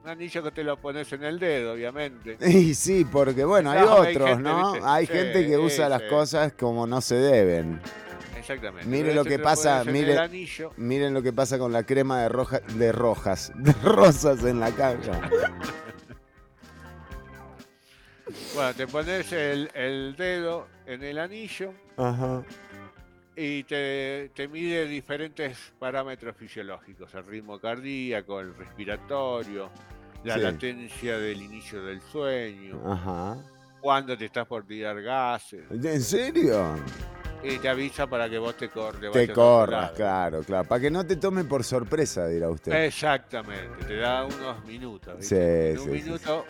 anillos 0.05 0.41
que 0.43 0.51
te 0.51 0.63
lo 0.63 0.77
pones 0.77 1.11
en 1.11 1.23
el 1.23 1.37
dedo, 1.37 1.73
obviamente. 1.73 2.37
Y 2.47 2.73
sí, 2.75 3.05
porque 3.11 3.43
bueno, 3.43 3.71
hay 3.71 3.81
No, 3.81 4.01
hay 4.01 4.15
otros, 4.15 4.29
gente, 4.29 4.43
¿no? 4.43 4.71
¿viste? 4.73 4.87
Hay 4.87 5.05
Sí, 5.05 5.11
gente 5.13 5.47
que 5.47 5.57
usa 5.57 5.89
las 5.89 6.01
sí. 6.03 6.07
cosas 6.07 6.53
como 6.53 6.87
no 6.87 7.01
se 7.01 7.15
deben. 7.15 7.81
Exactamente. 8.37 8.87
Mire 8.87 9.09
Pero 9.09 9.23
lo 9.23 9.25
que 9.25 9.39
pasa, 9.39 9.81
el 9.81 9.91
miren 10.77 11.13
lo 11.13 11.21
que 11.21 11.33
pasa 11.33 11.59
con 11.59 11.73
la 11.73 11.83
crema 11.83 12.21
de 12.21 12.29
roja, 12.29 12.59
de 12.59 12.91
rojas, 12.93 13.51
de 13.57 13.73
rosas 13.83 14.43
en 14.45 14.61
la 14.61 14.71
caja. 14.71 15.29
Bueno, 18.53 18.73
te 18.73 18.87
pones 18.87 19.31
el, 19.33 19.69
el 19.73 20.15
dedo 20.17 20.67
en 20.85 21.03
el 21.03 21.19
anillo 21.19 21.73
Ajá. 21.97 22.43
y 23.35 23.63
te, 23.63 24.31
te 24.33 24.47
mide 24.47 24.85
diferentes 24.87 25.73
parámetros 25.79 26.35
fisiológicos, 26.37 27.13
el 27.13 27.25
ritmo 27.25 27.59
cardíaco, 27.59 28.39
el 28.39 28.55
respiratorio, 28.55 29.69
la 30.23 30.35
Sí. 30.35 30.41
latencia 30.41 31.17
del 31.19 31.41
inicio 31.41 31.83
del 31.83 32.01
sueño, 32.01 32.81
Ajá. 32.85 33.37
cuándo 33.81 34.17
te 34.17 34.25
estás 34.25 34.47
por 34.47 34.65
tirar 34.65 35.01
gases, 35.01 35.63
¿En 35.69 36.01
serio? 36.01 36.75
y 37.43 37.59
te 37.59 37.69
avisa 37.69 38.07
para 38.07 38.27
que 38.27 38.39
vos 38.39 38.57
te 38.57 38.69
corres. 38.69 39.11
Te 39.11 39.31
corras, 39.31 39.91
claro, 39.91 40.41
claro. 40.41 40.67
Para 40.67 40.81
que 40.81 40.89
no 40.89 41.05
te 41.05 41.17
tome 41.17 41.43
por 41.43 41.63
sorpresa, 41.63 42.27
dirá 42.27 42.49
usted. 42.49 42.73
Exactamente, 42.85 43.85
te 43.85 43.97
da 43.97 44.25
unos 44.25 44.65
minutos. 44.65 45.13
Sí, 45.19 45.35
¿viste? 45.35 45.71
En 45.73 45.79
un 45.79 45.83
sí, 45.85 45.99
sí, 45.99 46.03
minuto 46.03 46.45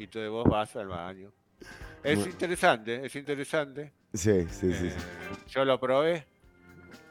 y 0.00 0.06
tú 0.06 0.18
de 0.18 0.28
vos 0.28 0.44
vas 0.48 0.74
al 0.76 0.88
baño. 0.88 1.30
Es 2.02 2.26
interesante, 2.26 3.04
es 3.04 3.14
interesante. 3.16 3.92
Sí, 4.14 4.46
sí, 4.50 4.72
sí. 4.72 4.86
Eh, 4.86 4.90
sí. 4.96 5.42
Yo 5.48 5.64
lo 5.64 5.78
probé. 5.78 6.26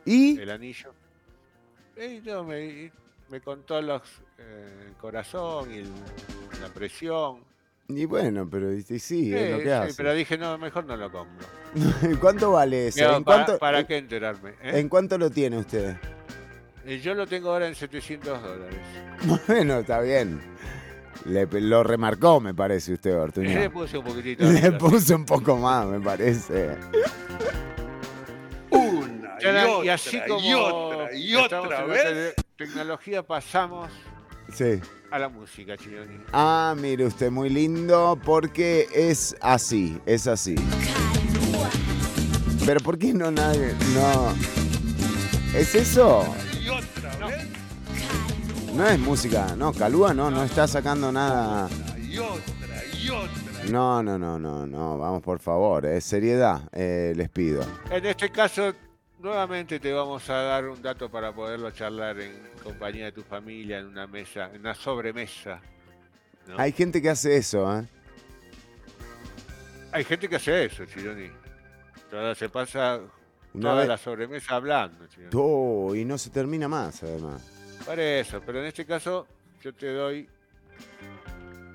¿Y? 0.06 0.40
El 0.40 0.50
anillo. 0.50 0.92
Y 1.96 2.20
no, 2.22 2.44
me, 2.44 2.92
me 3.30 3.42
contó 3.42 3.80
los, 3.82 4.02
eh, 4.40 4.86
el 4.88 4.94
corazón 4.96 5.72
y 5.72 5.78
el- 5.78 5.92
la 6.62 6.70
presión. 6.74 7.44
Y 7.88 8.06
bueno, 8.06 8.48
pero 8.50 8.74
y- 8.74 8.86
y 8.90 9.00
sí, 9.00 9.36
es 9.36 9.50
lo 9.52 9.58
Sí, 9.58 9.64
que 9.64 9.70
sí, 9.70 9.74
hace. 9.76 9.94
pero 9.96 10.14
dije, 10.14 10.38
no, 10.38 10.58
mejor 10.58 10.86
no 10.86 10.96
lo 10.98 11.12
compro. 11.12 11.48
¿Cuánto 12.22 12.52
vale 12.52 12.88
¿En 12.88 13.24
¿para, 13.24 13.24
cuánto, 13.24 13.60
para 13.60 13.80
en- 13.82 13.86
qué 13.88 13.98
enterarme? 13.98 14.50
eh? 14.64 14.80
¿En 14.80 14.90
cuánto 14.90 15.18
lo 15.18 15.30
tiene 15.30 15.58
usted? 15.58 15.96
Eh, 16.86 17.00
Yo 17.00 17.14
lo 17.14 17.28
tengo 17.28 17.52
ahora 17.52 17.68
en 17.68 17.76
700 17.76 18.42
dólares. 18.42 18.80
Bueno, 19.48 19.80
está 19.80 20.00
bien. 20.02 20.40
Le, 21.26 21.46
lo 21.62 21.84
remarcó, 21.84 22.40
me 22.40 22.54
parece, 22.54 22.94
usted, 22.94 23.16
Ortuño. 23.16 23.50
Le 23.50 23.70
puse 23.70 23.98
un 23.98 24.06
poquitito. 24.06 24.44
Le 24.46 24.72
puse 24.80 25.14
un 25.16 25.26
poco 25.26 25.58
más, 25.58 25.86
me 25.86 26.00
parece. 26.00 26.78
Una 28.70 29.38
Ya 29.42 29.52
la- 29.52 29.68
y, 29.84 29.86
y 29.86 29.90
así 29.90 30.18
otra, 30.18 30.28
como 30.28 30.40
y 30.48 30.54
otra, 30.54 31.16
y 31.16 31.36
otra 31.36 31.84
vez. 31.86 32.36
tecnología, 32.56 33.24
pasamos 33.24 33.90
Sí. 34.54 34.80
a 35.12 35.20
la 35.20 35.30
música, 35.30 35.78
Chironi. 35.78 36.18
Ah, 36.34 36.76
mire 36.80 37.06
usted, 37.06 37.30
muy 37.32 37.50
lindo, 37.50 38.18
porque 38.26 38.88
es 38.94 39.36
así, 39.42 40.00
es 40.06 40.26
así. 40.28 40.56
Pero 42.66 42.80
¿por 42.82 42.98
qué 42.98 43.14
no 43.14 43.30
nadie? 43.32 43.74
No. 43.94 44.34
¿Es 45.56 45.74
eso? 45.76 46.26
No 48.80 48.88
es 48.88 48.98
música, 48.98 49.58
no, 49.58 49.74
Calúa 49.74 50.14
no, 50.14 50.32
no 50.32 50.42
está 50.42 50.66
sacando 50.66 51.12
nada. 51.12 51.68
Y 52.02 52.18
otra, 52.18 52.86
y 52.98 53.10
otra. 53.10 53.64
No, 53.70 54.02
no, 54.02 54.18
no, 54.18 54.40
no, 54.40 54.66
no, 54.66 54.98
vamos 54.98 55.22
por 55.22 55.40
favor, 55.40 55.86
eh, 55.86 56.00
seriedad, 56.00 56.62
eh, 56.72 57.12
les 57.14 57.28
pido. 57.28 57.62
En 57.92 58.06
este 58.06 58.30
caso, 58.32 58.74
nuevamente 59.20 59.82
te 59.82 59.92
vamos 59.92 60.30
a 60.30 60.36
dar 60.44 60.70
un 60.70 60.82
dato 60.82 61.12
para 61.12 61.34
poderlo 61.34 61.72
charlar 61.72 62.22
en 62.22 62.32
compañía 62.64 63.04
de 63.04 63.12
tu 63.12 63.22
familia, 63.22 63.80
en 63.80 63.88
una 63.88 64.08
mesa, 64.08 64.50
en 64.54 64.62
una 64.62 64.74
sobremesa. 64.74 65.60
¿no? 66.48 66.58
Hay 66.58 66.72
gente 66.72 67.02
que 67.02 67.10
hace 67.10 67.36
eso, 67.36 67.78
¿eh? 67.80 67.86
Hay 69.92 70.06
gente 70.06 70.30
que 70.30 70.38
hace 70.38 70.64
eso, 70.64 70.86
Chironi. 70.86 71.30
Toda 72.10 72.34
se 72.34 72.48
pasa 72.48 73.02
Una 73.54 73.62
toda 73.72 73.76
vez- 73.82 73.88
la 73.90 73.98
sobremesa 73.98 74.56
hablando, 74.56 75.06
Chironi. 75.08 75.32
Oh, 75.36 75.94
y 75.94 76.06
no 76.06 76.18
se 76.18 76.30
termina 76.30 76.70
más, 76.70 77.04
además. 77.04 77.59
Por 77.90 78.00
eso, 78.00 78.40
pero 78.46 78.60
en 78.60 78.66
este 78.68 78.86
caso 78.86 79.26
yo 79.64 79.74
te 79.74 79.92
doy 79.92 80.30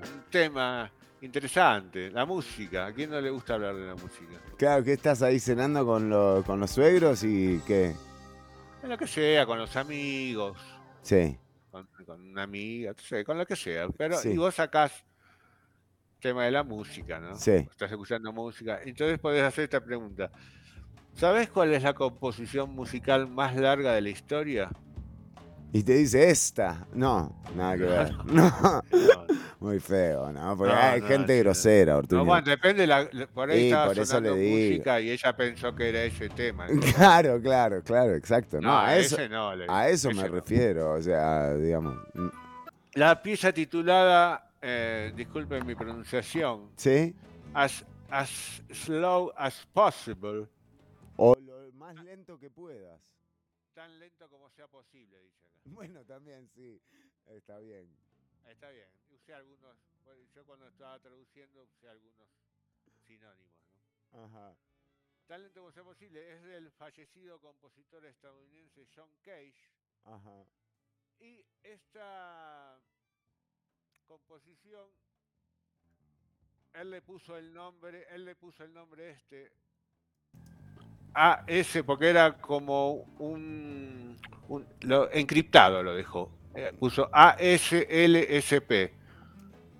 un 0.01 0.23
tema 0.31 0.89
interesante, 1.21 2.09
la 2.09 2.25
música. 2.25 2.85
¿A 2.85 2.93
quién 2.93 3.09
no 3.09 3.19
le 3.19 3.29
gusta 3.29 3.55
hablar 3.55 3.75
de 3.75 3.85
la 3.87 3.95
música? 3.95 4.39
Claro, 4.57 4.81
que 4.85 4.93
estás 4.93 5.21
ahí 5.21 5.41
cenando 5.41 5.85
con, 5.85 6.09
lo- 6.09 6.41
con 6.45 6.57
los 6.61 6.71
suegros 6.71 7.21
y 7.25 7.59
qué. 7.67 7.93
En 8.81 8.89
lo 8.89 8.97
que 8.97 9.07
sea, 9.07 9.45
con 9.45 9.57
los 9.59 9.75
amigos, 9.75 10.57
Sí. 11.01 11.37
con, 11.69 11.85
con 12.05 12.21
una 12.21 12.43
amiga, 12.43 12.93
con 13.25 13.37
lo 13.37 13.45
que 13.45 13.57
sea. 13.57 13.89
Pero 13.89 14.17
Sí. 14.17 14.29
y 14.29 14.37
vos 14.37 14.55
sacás 14.55 15.03
tema 16.21 16.45
de 16.45 16.51
la 16.51 16.63
música, 16.63 17.19
¿no? 17.19 17.35
Sí. 17.35 17.51
Estás 17.51 17.91
escuchando 17.91 18.31
música. 18.31 18.79
Entonces 18.85 19.19
podés 19.19 19.43
hacer 19.43 19.65
esta 19.65 19.83
pregunta. 19.83 20.31
¿Sabés 21.13 21.49
cuál 21.49 21.73
es 21.73 21.83
la 21.83 21.93
composición 21.93 22.69
musical 22.73 23.27
más 23.27 23.53
larga 23.57 23.91
de 23.91 23.99
la 24.01 24.09
historia? 24.11 24.69
Y 25.77 25.83
te 25.83 25.93
dice 25.95 26.29
esta. 26.29 26.87
No, 26.93 27.35
nada 27.53 27.75
que 27.75 27.83
ver. 27.83 28.11
No. 28.25 28.49
Muy 29.59 29.79
feo, 29.81 30.31
¿no? 30.31 30.55
Porque 30.57 30.73
No, 30.73 30.79
hay 30.79 31.01
no, 31.01 31.07
gente 31.07 31.33
sí, 31.33 31.39
grosera, 31.39 31.97
Ortuño. 31.97 32.19
No, 32.21 32.25
bueno, 32.25 32.45
depende, 32.47 32.85
la, 32.87 33.09
la- 33.11 33.27
por 33.27 33.49
ahí 33.49 33.59
Sí, 33.59 33.65
estaba 33.65 33.85
por 33.87 33.93
eso 33.99 34.05
sonando 34.05 34.35
le 34.35 34.41
digo. 34.41 34.57
música 34.57 35.01
y 35.01 35.09
ella 35.11 35.35
pensó 35.35 35.75
que 35.75 35.89
era 35.89 36.03
ese 36.03 36.29
tema. 36.29 36.67
¿no? 36.69 36.79
Claro, 36.95 37.41
claro, 37.41 37.83
claro, 37.83 38.15
exacto. 38.15 38.61
No, 38.61 38.77
a 38.77 38.95
eso, 38.95 39.15
ese 39.15 39.27
no, 39.27 39.53
le- 39.55 39.65
a 39.67 39.89
eso 39.89 40.11
me 40.11 40.27
refiero. 40.29 40.93
O 40.93 41.01
sea, 41.01 41.53
digamos. 41.55 41.97
mm, 42.13 42.27
La 42.93 43.21
pieza 43.21 43.51
titulada, 43.51 44.51
eh, 44.61 45.11
disculpen 45.15 45.65
mi 45.65 45.75
pronunciación, 45.75 46.69
¿Sí? 46.77 47.13
as, 47.53 47.83
as 48.09 48.61
Slow 48.71 49.33
as 49.35 49.65
Possible, 49.73 50.47
O 51.17 51.35
lo 51.37 51.71
más 51.73 51.95
lento 52.03 52.37
que 52.39 52.49
puedas. 52.49 53.01
tan 53.73 53.99
lento 53.99 54.29
como 54.29 54.49
sea 54.51 54.67
posible, 54.67 55.17
dice. 55.21 55.44
Bueno, 55.73 56.05
también 56.05 56.47
sí. 56.49 56.79
Está 57.25 57.59
bien. 57.59 57.89
Está 58.47 58.69
bien, 58.69 58.87
usé 59.09 59.33
algunos, 59.33 59.75
yo 60.35 60.45
cuando 60.45 60.67
estaba 60.67 60.99
traduciendo 60.99 61.63
usé 61.63 61.89
algunos 61.89 62.29
sinónimos. 63.07 63.57
¿no? 64.11 64.23
Ajá. 64.23 64.55
Tan 65.25 65.41
lento 65.41 65.61
como 65.61 65.71
sea 65.71 65.83
posible, 65.83 66.31
es 66.31 66.43
del 66.43 66.71
fallecido 66.71 67.41
compositor 67.41 68.05
estadounidense 68.05 68.87
John 68.95 69.09
Cage, 69.23 69.71
Ajá. 70.03 70.45
Y 71.19 71.43
esta 71.63 72.79
composición, 74.05 74.87
él 76.73 76.91
le 76.91 77.01
puso 77.01 77.35
el 77.35 77.51
nombre, 77.51 78.05
él 78.11 78.25
le 78.25 78.35
puso 78.35 78.63
el 78.63 78.71
nombre 78.71 79.09
este 79.09 79.51
AS, 81.15 81.83
porque 81.85 82.09
era 82.09 82.33
como 82.33 83.05
un, 83.19 84.17
un- 84.49 84.65
lo, 84.81 85.11
encriptado 85.11 85.81
lo 85.81 85.95
dejó. 85.95 86.29
Eh, 86.55 86.71
Puso 86.79 87.09
ASLSP, 87.11 88.91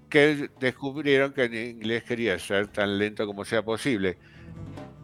que 0.09 0.49
descubrieron 0.59 1.33
que 1.33 1.43
en 1.45 1.53
inglés 1.53 2.03
quería 2.03 2.39
ser 2.39 2.67
tan 2.67 2.97
lento 2.97 3.25
como 3.27 3.43
sea 3.45 3.63
posible. 3.63 4.17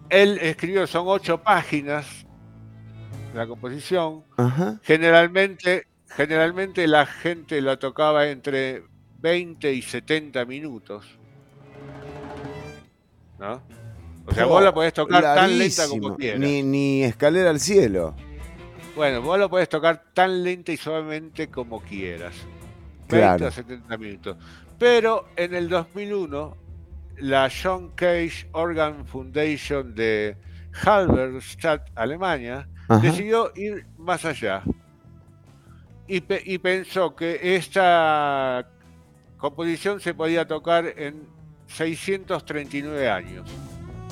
Él 0.10 0.38
escribió, 0.42 0.88
son 0.88 1.06
ocho 1.08 1.42
páginas, 1.42 2.26
la 3.34 3.48
composición, 3.48 4.24
Ajá. 4.38 4.80
Generalmente, 4.84 5.88
generalmente 6.10 6.86
la 6.88 7.06
gente 7.06 7.62
lo 7.62 7.78
tocaba 7.80 8.28
entre 8.28 8.84
20 9.20 9.72
y 9.74 9.82
70 9.82 10.44
minutos. 10.46 11.06
¿No? 13.40 13.62
O 14.26 14.34
sea, 14.34 14.46
vos 14.46 14.64
la 14.64 14.74
podés 14.74 14.94
tocar 14.94 15.22
tan 15.22 15.58
lenta 15.58 15.88
como 15.88 16.16
quieras. 16.16 16.40
Ni, 16.40 16.64
ni 16.64 17.04
escalera 17.04 17.50
al 17.50 17.60
cielo. 17.60 18.16
Bueno, 18.96 19.22
vos 19.22 19.40
lo 19.40 19.50
podés 19.50 19.68
tocar 19.70 20.04
tan 20.14 20.44
lenta 20.44 20.72
y 20.72 20.78
suavemente 20.78 21.48
como 21.50 21.82
quieras. 21.82 22.34
20 23.08 23.08
Claro. 23.08 23.52
70 23.52 23.98
minutos. 23.98 24.38
Pero 24.78 25.28
en 25.36 25.54
el 25.56 25.68
2001 25.70 26.58
la 27.18 27.50
John 27.52 27.92
Cage 27.96 28.48
Organ 28.54 29.06
Foundation 29.06 29.94
de 29.96 30.36
Halberstadt, 30.86 31.90
Alemania, 31.96 32.68
Ajá. 32.88 33.02
decidió 33.02 33.52
ir 33.56 33.86
más 33.98 34.24
allá 34.26 34.64
y, 36.08 36.22
pe- 36.22 36.42
y 36.46 36.58
pensó 36.58 37.16
que 37.16 37.56
esta 37.56 38.68
composición 39.38 40.00
se 40.00 40.14
podía 40.14 40.48
tocar 40.48 40.86
en 40.98 41.24
639 41.68 43.10
años, 43.10 43.50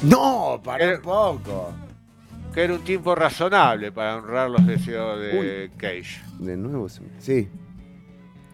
No, 0.03 0.61
para 0.63 0.95
un 0.95 1.01
poco. 1.01 1.73
que 2.53 2.63
era 2.63 2.73
un 2.73 2.83
tiempo 2.83 3.15
razonable 3.15 3.91
para 3.91 4.17
honrar 4.17 4.49
los 4.49 4.65
deseos 4.65 5.19
de 5.19 5.71
Cage. 5.77 6.21
De 6.39 6.55
nuevo, 6.55 6.87
sí. 6.89 7.49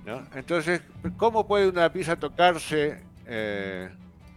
¿no? 0.06 0.24
Entonces, 0.36 0.82
¿cómo 1.18 1.48
puede 1.48 1.68
una 1.70 1.92
pieza 1.92 2.16
tocarse 2.16 3.00
eh, 3.28 3.90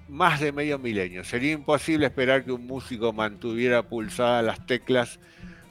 más 0.08 0.40
de 0.40 0.52
medio 0.52 0.78
milenio? 0.78 1.24
Sería 1.24 1.52
imposible 1.52 2.06
esperar 2.06 2.44
que 2.44 2.52
un 2.52 2.66
músico 2.66 3.12
mantuviera 3.12 3.82
pulsadas 3.82 4.44
las 4.44 4.66
teclas 4.66 5.18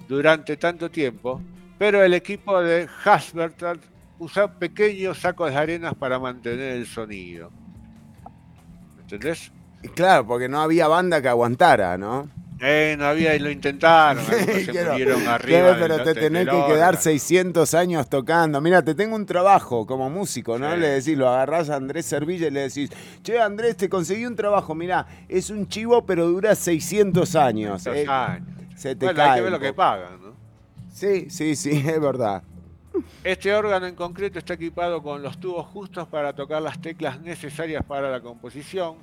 durante 0.07 0.57
tanto 0.57 0.89
tiempo, 0.89 1.41
pero 1.77 2.03
el 2.03 2.13
equipo 2.13 2.59
de 2.61 2.87
Hasbertat 3.03 3.79
usa 4.19 4.51
pequeños 4.51 5.19
sacos 5.19 5.51
de 5.51 5.57
arenas 5.57 5.93
para 5.93 6.17
mantener 6.17 6.77
el 6.77 6.87
sonido. 6.87 7.51
¿Entendés? 8.99 9.51
Claro, 9.95 10.25
porque 10.27 10.49
no 10.49 10.59
había 10.61 10.87
banda 10.87 11.21
que 11.21 11.29
aguantara, 11.29 11.97
¿no? 11.97 12.29
Eh, 12.59 12.95
no 12.97 13.05
había 13.05 13.35
y 13.35 13.39
lo 13.39 13.51
intentaron, 13.51 14.23
se 14.25 14.65
Quiero- 14.71 14.93
murieron 14.93 15.27
arriba. 15.27 15.75
pero 15.79 16.01
te 16.03 16.15
tenés 16.15 16.47
que 16.47 16.65
quedar 16.65 16.97
600 16.97 17.71
años 17.75 18.09
tocando. 18.09 18.59
Mira, 18.61 18.81
te 18.81 18.95
tengo 18.95 19.15
un 19.15 19.27
trabajo 19.27 19.85
como 19.85 20.09
músico, 20.09 20.57
¿no? 20.57 20.73
Sí. 20.73 20.79
Le 20.79 20.87
decís, 20.89 21.15
lo 21.17 21.29
agarrás 21.29 21.69
a 21.69 21.75
Andrés 21.75 22.07
Servilla 22.07 22.47
y 22.47 22.51
le 22.51 22.61
decís, 22.61 22.89
che, 23.21 23.39
Andrés, 23.39 23.77
te 23.77 23.87
conseguí 23.89 24.25
un 24.25 24.35
trabajo. 24.35 24.73
Mira, 24.73 25.05
es 25.29 25.51
un 25.51 25.67
chivo, 25.67 26.03
pero 26.07 26.25
dura 26.27 26.55
600 26.55 27.35
años. 27.35 27.83
600 27.83 28.07
Eh, 28.07 28.09
años. 28.11 28.47
Se 28.75 28.95
te 28.95 29.05
Bueno, 29.05 29.17
cae. 29.17 29.29
hay 29.29 29.35
que 29.35 29.41
ver 29.43 29.51
lo 29.51 29.59
que 29.59 29.73
pagan, 29.73 30.21
¿no? 30.23 30.33
Sí, 30.91 31.29
sí, 31.29 31.55
sí, 31.55 31.69
es 31.87 32.01
verdad. 32.01 32.41
Este 33.23 33.53
órgano 33.53 33.85
en 33.85 33.93
concreto 33.93 34.39
está 34.39 34.55
equipado 34.55 35.03
con 35.03 35.21
los 35.21 35.37
tubos 35.39 35.67
justos 35.67 36.07
para 36.07 36.33
tocar 36.33 36.63
las 36.63 36.81
teclas 36.81 37.21
necesarias 37.21 37.83
para 37.85 38.09
la 38.09 38.19
composición. 38.21 38.95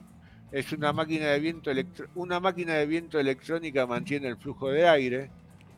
Es 0.55 0.73
una 0.73 0.93
máquina 0.93 1.27
de 1.27 1.41
viento 1.41 1.71
electro- 1.71 2.07
una 2.15 2.39
máquina 2.39 2.75
de 2.75 2.87
viento 2.87 3.19
electrónica 3.19 3.87
mantiene 3.87 4.29
el 4.29 4.37
flujo 4.37 4.69
de 4.71 4.89
aire. 4.89 5.31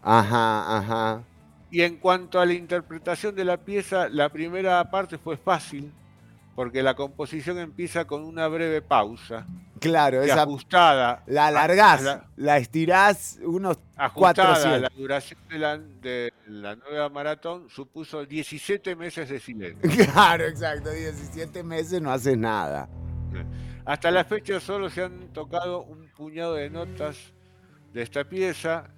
Ajá, 0.03 0.77
ajá. 0.79 1.23
Y 1.71 1.81
en 1.81 1.97
cuanto 1.97 2.39
a 2.41 2.45
la 2.47 2.53
interpretación 2.53 3.35
de 3.35 3.45
la 3.45 3.57
pieza, 3.57 4.09
la 4.11 4.29
primera 4.29 4.89
parte 4.91 5.17
fue 5.19 5.37
fácil 5.39 5.91
porque 6.55 6.83
la 6.83 6.95
composición 6.95 7.59
empieza 7.59 8.05
con 8.07 8.23
una 8.25 8.49
breve 8.49 8.83
pausa. 8.83 9.47
Claro, 9.81 10.23
esa 10.23 10.43
ajustada 10.43 11.23
la 11.27 11.47
alargás, 11.49 12.03
la- 12.03 12.25
la 12.37 12.57
estirás 12.59 13.39
unos 13.43 13.79
ajustada 13.97 14.53
a 14.53 14.55
400. 14.57 14.81
la 14.83 14.89
duración 14.97 15.41
de 15.51 15.59
la, 15.59 15.79
de 15.79 16.33
la 16.49 16.77
nueva 16.77 17.09
maratón 17.09 17.69
supuso 17.71 18.25
17 18.27 18.95
meses 18.95 19.29
de 19.31 19.41
silencio. 19.41 19.81
Claro, 20.13 20.45
exacto. 20.45 20.91
17 20.91 21.63
meses 21.63 22.01
no 22.03 22.11
haces 22.13 22.37
nada. 22.39 22.89
Hasta 23.87 24.11
la 24.11 24.25
fecha 24.25 24.59
solo 24.61 24.91
se 24.91 25.05
han 25.05 25.29
tocado 25.33 25.83
un 25.83 26.09
puñado 26.09 26.55
de 26.55 26.69
notas 26.71 27.17
de 27.93 28.03
esta 28.03 28.25
pieza. 28.25 28.89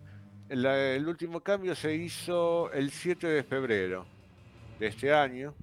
La- 0.48 0.78
el 0.94 1.06
último 1.06 1.40
cambio 1.40 1.74
se 1.74 1.94
hizo 1.94 2.72
el 2.72 2.90
7 2.90 3.26
de 3.26 3.42
febrero 3.44 4.06
de 4.78 4.86
este 4.86 5.12
año. 5.12 5.54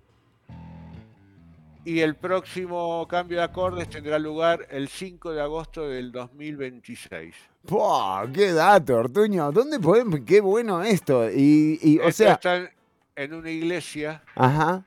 Y 1.83 1.99
el 2.01 2.15
próximo 2.15 3.07
cambio 3.07 3.37
de 3.39 3.43
acordes 3.43 3.89
tendrá 3.89 4.17
lugar 4.19 4.67
el 4.71 4.87
5 4.89 5.31
de 5.33 5.41
agosto 5.41 5.87
del 5.87 6.11
2026. 6.11 7.35
¡Pua! 7.67 8.27
¡Qué 8.31 8.51
dato, 8.53 8.95
Ortuño! 8.95 9.51
¿Dónde 9.51 9.79
podemos? 9.79 10.19
¡Qué 10.25 10.39
bueno 10.41 10.83
esto! 10.83 11.29
Y, 11.31 11.79
y, 11.81 11.99
o 11.99 12.11
sea, 12.11 12.33
está 12.33 12.57
en- 12.57 12.69
en 13.15 13.33
una 13.33 13.49
iglesia. 13.51 14.23
ajá. 14.35 14.83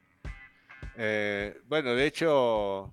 eh, 0.96 1.60
bueno, 1.68 1.94
de 1.94 2.06
hecho, 2.06 2.92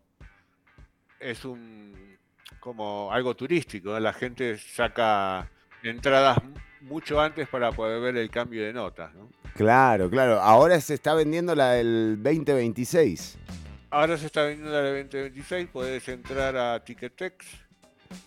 es 1.26 1.43
un 1.45 2.18
como 2.60 3.11
algo 3.11 3.35
turístico. 3.35 3.91
¿no? 3.91 3.99
La 3.99 4.14
gente 4.14 4.57
saca 4.57 5.49
entradas 5.84 6.38
mucho 6.81 7.19
antes 7.19 7.47
para 7.47 7.72
poder 7.72 8.02
ver 8.02 8.18
el 8.18 8.30
cambio 8.30 8.64
de 8.64 8.73
notas. 8.73 9.14
¿no? 9.14 9.30
Claro, 9.56 10.10
claro. 10.10 10.39
Ahora 10.39 10.80
se 10.81 10.93
está 10.93 11.14
vendiendo 11.14 11.56
la 11.56 11.72
del 11.72 12.22
2026. 12.22 13.38
Ahora 13.89 14.18
se 14.18 14.26
está 14.26 14.43
vendiendo 14.43 14.72
la 14.72 14.81
de 14.81 15.03
2026, 15.03 15.69
puedes 15.72 16.07
entrar 16.10 16.57
a 16.57 16.84
Ticketex. 16.84 17.45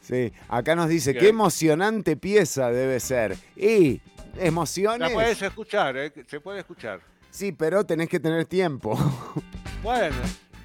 Sí. 0.00 0.32
Acá 0.48 0.74
nos 0.74 0.88
dice, 0.88 1.12
¿Qué? 1.12 1.20
qué 1.20 1.28
emocionante 1.28 2.16
pieza 2.16 2.70
debe 2.70 3.00
ser. 3.00 3.36
Y 3.56 4.00
emociones. 4.38 5.08
La 5.08 5.14
puedes 5.14 5.42
escuchar, 5.42 5.96
¿eh? 5.96 6.12
se 6.26 6.40
puede 6.40 6.60
escuchar. 6.60 7.00
Sí, 7.30 7.52
pero 7.52 7.84
tenés 7.84 8.08
que 8.08 8.20
tener 8.20 8.44
tiempo. 8.46 8.96
Bueno, 9.80 10.16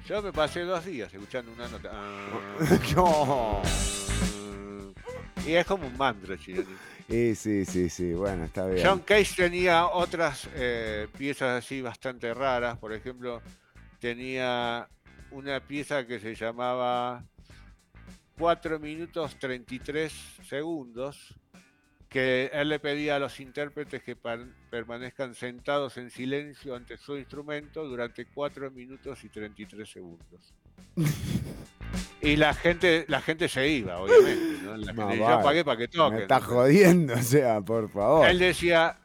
yo 0.06 0.22
me 0.22 0.32
pasé 0.32 0.60
dos 0.60 0.84
días 0.84 1.12
escuchando 1.12 1.52
una 1.52 1.68
nota. 1.68 1.90
Ah, 1.92 2.78
No. 2.94 3.62
y 5.46 5.52
es 5.54 5.66
como 5.66 5.86
un 5.86 5.96
mantra, 5.96 6.36
chileno. 6.38 6.70
Y 7.08 7.34
sí, 7.34 7.64
sí, 7.64 7.90
sí. 7.90 8.12
Bueno, 8.14 8.44
está 8.44 8.66
bien. 8.66 8.86
John 8.86 9.00
Cage 9.00 9.34
tenía 9.36 9.86
otras 9.88 10.48
eh, 10.54 11.06
piezas 11.18 11.64
así 11.64 11.82
bastante 11.82 12.32
raras. 12.32 12.78
Por 12.78 12.92
ejemplo, 12.92 13.42
tenía 14.00 14.88
una 15.30 15.60
pieza 15.60 16.06
que 16.06 16.18
se 16.20 16.34
llamaba 16.34 17.24
4 18.38 18.78
minutos 18.78 19.36
33 19.38 20.12
segundos, 20.48 21.34
que 22.14 22.48
él 22.52 22.68
le 22.68 22.78
pedía 22.78 23.16
a 23.16 23.18
los 23.18 23.40
intérpretes 23.40 24.04
que 24.04 24.14
permanezcan 24.70 25.34
sentados 25.34 25.96
en 25.96 26.10
silencio 26.10 26.76
ante 26.76 26.96
su 26.96 27.16
instrumento 27.16 27.82
durante 27.82 28.24
4 28.26 28.70
minutos 28.70 29.24
y 29.24 29.28
33 29.28 29.90
segundos. 29.90 30.54
Y 32.20 32.36
la 32.36 32.54
gente, 32.54 33.04
la 33.08 33.20
gente 33.20 33.48
se 33.48 33.68
iba, 33.68 33.98
obviamente. 33.98 34.62
¿no? 34.62 34.76
La 34.78 34.92
No, 34.94 35.08
gente, 35.10 35.18
yo 35.18 35.42
pagué 35.42 35.62
para 35.62 35.76
que 35.76 35.88
toquen. 35.88 36.16
Me 36.16 36.22
está 36.22 36.40
jodiendo, 36.40 37.12
o 37.12 37.22
sea, 37.22 37.60
por 37.60 37.90
favor. 37.90 38.26
Él 38.26 38.38
decía 38.38 38.96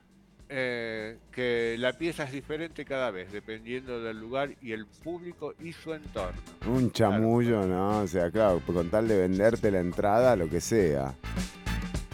eh, 0.48 1.18
que 1.30 1.76
la 1.77 1.98
pieza 1.98 2.23
es 2.23 2.31
diferente 2.31 2.86
cada 2.86 3.11
vez, 3.11 3.30
dependiendo 3.34 4.02
del 4.02 4.18
lugar 4.18 4.56
y 4.61 4.72
el 4.72 4.86
público 4.86 5.53
y 5.60 5.73
su 5.73 5.94
entorno. 5.94 6.40
Un 6.65 6.91
chamullo, 6.94 7.68
¿no? 7.68 7.99
O 7.99 8.07
sea, 8.07 8.31
claro, 8.31 8.61
con 8.65 8.90
tal 8.90 9.10
de 9.10 9.18
venderte 9.18 9.69
la 9.69 9.81
entrada, 9.81 10.38
lo 10.38 10.49
que 10.49 10.61
sea. 10.61 11.14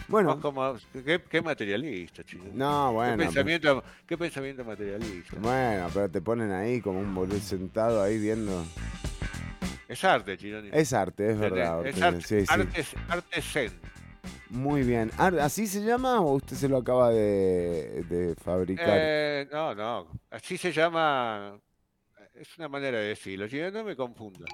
Bueno. 0.08 0.40
Como- 0.40 0.76
¿qué, 0.94 1.22
qué 1.30 1.42
materialista, 1.42 2.24
chico. 2.24 2.46
No, 2.54 2.94
bueno, 2.94 3.18
¿Qué 3.18 3.24
pensamiento, 3.24 3.84
qué 4.08 4.18
pensamiento 4.18 4.64
materialista. 4.64 5.36
Bueno, 5.40 5.88
pero 5.94 6.10
te 6.10 6.22
ponen 6.22 6.52
ahí 6.52 6.80
como 6.82 7.00
un 7.00 7.14
boludo 7.14 7.40
sentado 7.40 8.02
ahí 8.04 8.20
viendo. 8.20 8.64
Es 9.88 10.04
arte, 10.04 10.38
Chironi. 10.38 10.70
Es 10.72 10.94
arte, 10.94 11.32
es 11.32 11.40
verdad. 11.40 11.86
Es 11.86 12.02
arte, 12.02 12.22
sí, 12.22 12.46
sí. 12.46 12.96
arte, 13.08 13.42
zen. 13.42 13.72
Muy 14.50 14.84
bien. 14.84 15.12
¿Así 15.18 15.68
se 15.68 15.82
llama 15.84 16.22
o 16.22 16.36
usted 16.36 16.56
se 16.56 16.70
lo 16.70 16.78
acaba 16.78 17.10
de, 17.10 18.04
de 18.10 18.36
fabricar? 18.36 18.88
Eh, 18.90 19.48
no, 19.52 19.76
no. 19.76 20.08
Así 20.30 20.58
se 20.58 20.72
llama. 20.72 21.60
Es 22.34 22.58
una 22.58 22.68
manera 22.68 22.98
de 23.00 23.08
decirlo. 23.08 23.48
Chironi, 23.48 23.72
no 23.72 23.84
me 23.84 23.96
confunda. 23.96 24.46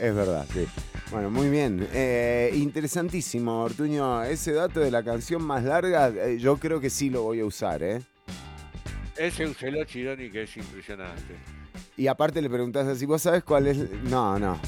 Es 0.00 0.14
verdad, 0.14 0.46
sí. 0.52 0.66
Bueno, 1.10 1.28
muy 1.30 1.48
bien. 1.50 1.88
Eh, 1.92 2.52
interesantísimo, 2.54 3.62
Ortuño. 3.64 4.22
Ese 4.22 4.52
dato 4.52 4.78
de 4.80 4.90
la 4.90 5.02
canción 5.02 5.42
más 5.42 5.64
larga, 5.64 6.08
eh, 6.08 6.38
yo 6.38 6.56
creo 6.56 6.80
que 6.80 6.88
sí 6.88 7.10
lo 7.10 7.22
voy 7.22 7.40
a 7.40 7.44
usar, 7.44 7.82
¿eh? 7.82 8.00
Ese 9.16 9.44
Uceló 9.46 9.84
Chironi 9.84 10.30
que 10.30 10.44
es 10.44 10.56
impresionante. 10.56 11.34
Y 11.96 12.06
aparte 12.06 12.40
le 12.40 12.48
preguntás 12.48 12.86
así, 12.86 13.06
¿vos 13.06 13.22
sabés 13.22 13.42
cuál 13.42 13.66
es? 13.66 13.76
No, 14.04 14.38
no. 14.38 14.58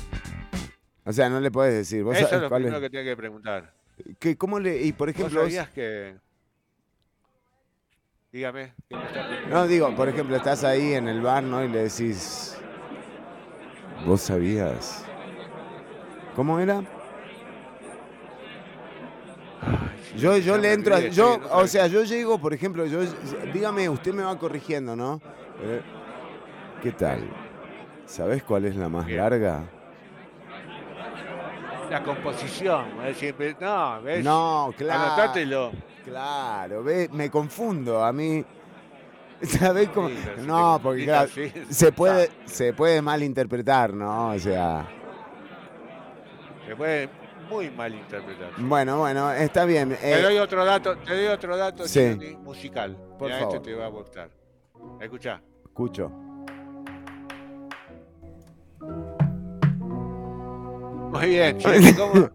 O 1.04 1.12
sea, 1.12 1.28
no 1.28 1.40
le 1.40 1.50
podés 1.50 1.74
decir. 1.74 2.02
¿Vos 2.02 2.16
Eso 2.16 2.26
es 2.36 2.42
lo 2.42 2.48
cuál 2.48 2.62
primero 2.62 2.78
es? 2.78 2.82
que 2.82 2.90
tiene 2.90 3.08
que 3.10 3.16
preguntar. 3.16 3.72
¿Qué, 4.18 4.36
¿Cómo 4.36 4.58
le.? 4.58 4.82
Y 4.82 4.92
por 4.92 5.08
ejemplo. 5.08 5.40
¿Vos 5.40 5.44
vos- 5.44 5.52
sabías 5.54 5.70
que.? 5.70 6.16
Dígame. 8.32 8.72
No, 9.48 9.66
digo, 9.66 9.94
por 9.94 10.08
ejemplo, 10.08 10.36
estás 10.36 10.64
ahí 10.64 10.94
en 10.94 11.06
el 11.08 11.20
bar, 11.20 11.42
¿no? 11.44 11.62
Y 11.64 11.68
le 11.68 11.84
decís. 11.84 12.56
¿Vos 14.06 14.22
sabías? 14.22 15.04
¿Cómo 16.34 16.58
era? 16.58 16.82
Yo, 20.16 20.36
yo 20.36 20.58
le 20.58 20.72
entro, 20.72 20.98
yo, 20.98 21.40
o 21.52 21.66
sea, 21.66 21.86
yo 21.86 22.04
llego, 22.04 22.38
por 22.38 22.52
ejemplo, 22.52 22.84
yo, 22.86 23.00
dígame, 23.52 23.88
usted 23.88 24.12
me 24.12 24.22
va 24.22 24.38
corrigiendo, 24.38 24.94
¿no? 24.94 25.20
Eh, 25.62 25.80
¿Qué 26.82 26.92
tal? 26.92 27.20
¿Sabés 28.06 28.42
cuál 28.42 28.66
es 28.66 28.76
la 28.76 28.88
más 28.88 29.10
larga? 29.10 29.62
La 31.90 32.02
composición. 32.02 32.86
¿eh? 33.04 33.14
Siempre, 33.14 33.56
no, 33.58 34.02
¿ves? 34.02 34.24
No, 34.24 34.74
claro. 34.76 35.02
Anotátelo. 35.02 35.72
Claro, 36.04 36.82
ve, 36.82 37.08
me 37.12 37.30
confundo, 37.30 38.04
a 38.04 38.12
mí. 38.12 38.44
¿Sabés 39.42 39.88
cómo? 39.90 40.10
No, 40.46 40.78
porque 40.82 41.04
claro, 41.04 41.30
se 41.70 41.92
puede, 41.92 42.30
se 42.44 42.72
puede 42.72 43.00
malinterpretar, 43.00 43.94
¿no? 43.94 44.30
O 44.30 44.38
sea. 44.38 44.86
Puede 46.76 47.08
muy 47.50 47.70
mal 47.70 47.94
interpretar. 47.94 48.50
Bueno, 48.58 48.98
bueno, 48.98 49.30
está 49.32 49.64
bien. 49.64 49.90
Te 50.00 50.18
Eh, 50.18 50.22
doy 50.22 50.38
otro 50.38 50.64
dato, 50.64 50.96
te 50.98 51.14
doy 51.14 51.26
otro 51.26 51.56
dato 51.56 51.86
Sí. 51.86 52.36
Musical. 52.42 52.96
Por 53.18 53.28
Mirá, 53.28 53.40
favor. 53.40 53.56
este 53.56 53.70
te 53.70 53.76
va 53.76 53.86
a 53.86 53.88
gustar. 53.88 54.30
Escucha. 55.00 55.40
escucho. 55.64 56.10
Muy 61.12 61.28
bien, 61.28 61.58
Chironi, 61.58 61.92
¿cómo, 61.94 62.30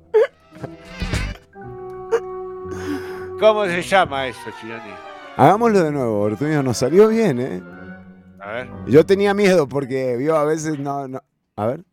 ¿Cómo 3.39 3.65
se 3.65 3.81
llama 3.81 4.27
eso, 4.27 4.39
Chironi? 4.61 4.91
Hagámoslo 5.35 5.83
de 5.83 5.91
nuevo, 5.91 6.21
Ortuño. 6.21 6.63
Nos 6.63 6.77
salió 6.77 7.07
bien, 7.07 7.39
¿eh? 7.39 7.61
A 8.39 8.51
ver. 8.51 8.69
Yo 8.87 9.05
tenía 9.05 9.33
miedo 9.33 9.67
porque, 9.67 10.15
vio, 10.17 10.35
a 10.35 10.45
veces 10.45 10.79
no, 10.79 11.07
no. 11.07 11.21
A 11.55 11.65
ver. 11.67 11.83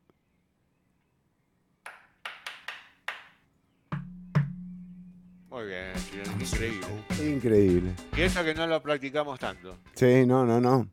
Muy 5.65 5.73
bien, 5.73 6.41
increíble. 6.41 6.87
Increíble. 7.37 7.93
Y 8.15 8.21
eso 8.21 8.45
que 8.45 8.55
no 8.55 8.67
lo 8.67 8.83
practicamos 8.83 9.39
tanto. 9.41 9.79
Sí, 9.95 10.27
no, 10.27 10.45
no, 10.45 10.61
no. 10.61 10.87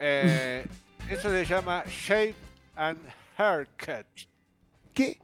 Eh, 0.00 0.66
eso 1.08 1.30
se 1.30 1.44
llama 1.44 1.84
shape 1.86 2.34
and 2.74 2.98
haircut. 3.38 4.06
¿Qué? 4.92 5.20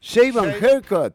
Shave 0.00 0.38
and 0.38 0.52
Shave. 0.54 0.60
haircut. 0.66 1.14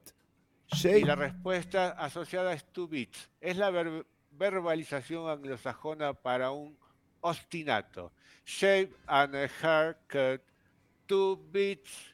Y 0.73 0.75
Shave. 0.77 1.05
la 1.05 1.15
respuesta 1.15 1.89
asociada 1.91 2.53
es 2.53 2.63
to 2.65 2.87
beats. 2.87 3.27
Es 3.39 3.57
la 3.57 3.71
ver- 3.71 4.05
verbalización 4.29 5.27
anglosajona 5.27 6.13
para 6.13 6.51
un 6.51 6.77
ostinato. 7.21 8.11
Shape 8.45 8.91
and 9.07 9.33
haircut, 9.61 10.41
two 11.07 11.35
beats. 11.51 12.10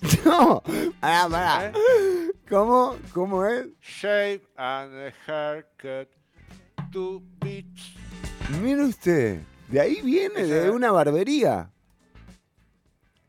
No. 0.24 0.62
Pará, 1.00 1.28
pará. 1.28 1.66
¿Eh? 1.66 2.30
¿Cómo? 2.48 2.96
¿Cómo 3.12 3.44
es? 3.46 3.66
Shape 3.80 4.42
and 4.56 5.12
haircut, 5.26 6.08
two 6.92 7.22
beats. 7.40 7.94
Mire 8.62 8.82
usted. 8.84 9.40
De 9.68 9.80
ahí 9.80 10.00
viene, 10.02 10.44
de 10.44 10.70
una 10.70 10.90
barbería. 10.90 11.70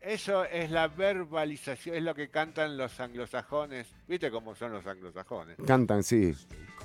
Eso 0.02 0.44
es 0.44 0.70
la 0.70 0.88
verbalización, 0.88 1.94
es 1.94 2.02
lo 2.02 2.14
que 2.14 2.28
cantan 2.28 2.76
los 2.76 2.98
anglosajones. 2.98 3.94
¿Viste 4.08 4.30
cómo 4.32 4.54
son 4.54 4.72
los 4.72 4.84
anglosajones? 4.86 5.56
Cantan, 5.64 6.02
sí. 6.02 6.34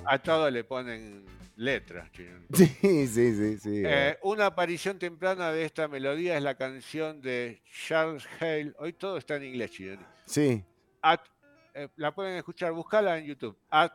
A 0.04 0.18
todo 0.20 0.48
le 0.50 0.62
ponen 0.64 1.24
letras. 1.56 2.10
chino. 2.12 2.38
Sí, 2.54 2.66
sí, 3.08 3.34
sí, 3.34 3.58
sí. 3.58 3.82
Eh, 3.84 4.16
una 4.22 4.46
aparición 4.46 4.98
temprana 5.00 5.50
de 5.50 5.64
esta 5.64 5.88
melodía 5.88 6.36
es 6.36 6.42
la 6.44 6.54
canción 6.54 7.20
de 7.20 7.60
Charles 7.86 8.24
Hale. 8.40 8.72
Hoy 8.78 8.92
todo 8.92 9.16
está 9.18 9.34
en 9.36 9.44
inglés, 9.44 9.72
chino. 9.72 9.98
Sí. 10.24 10.64
At- 11.02 11.26
eh, 11.74 11.88
la 11.96 12.14
pueden 12.14 12.36
escuchar, 12.36 12.72
buscala 12.72 13.18
en 13.18 13.26
YouTube. 13.26 13.58
At 13.70 13.92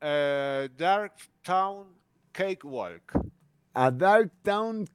eh, 0.00 0.70
Dark 0.74 1.14
Town 1.42 1.94
Cakewalk. 2.32 3.12
A 3.74 3.90
Dark 3.90 4.30
Town 4.42 4.86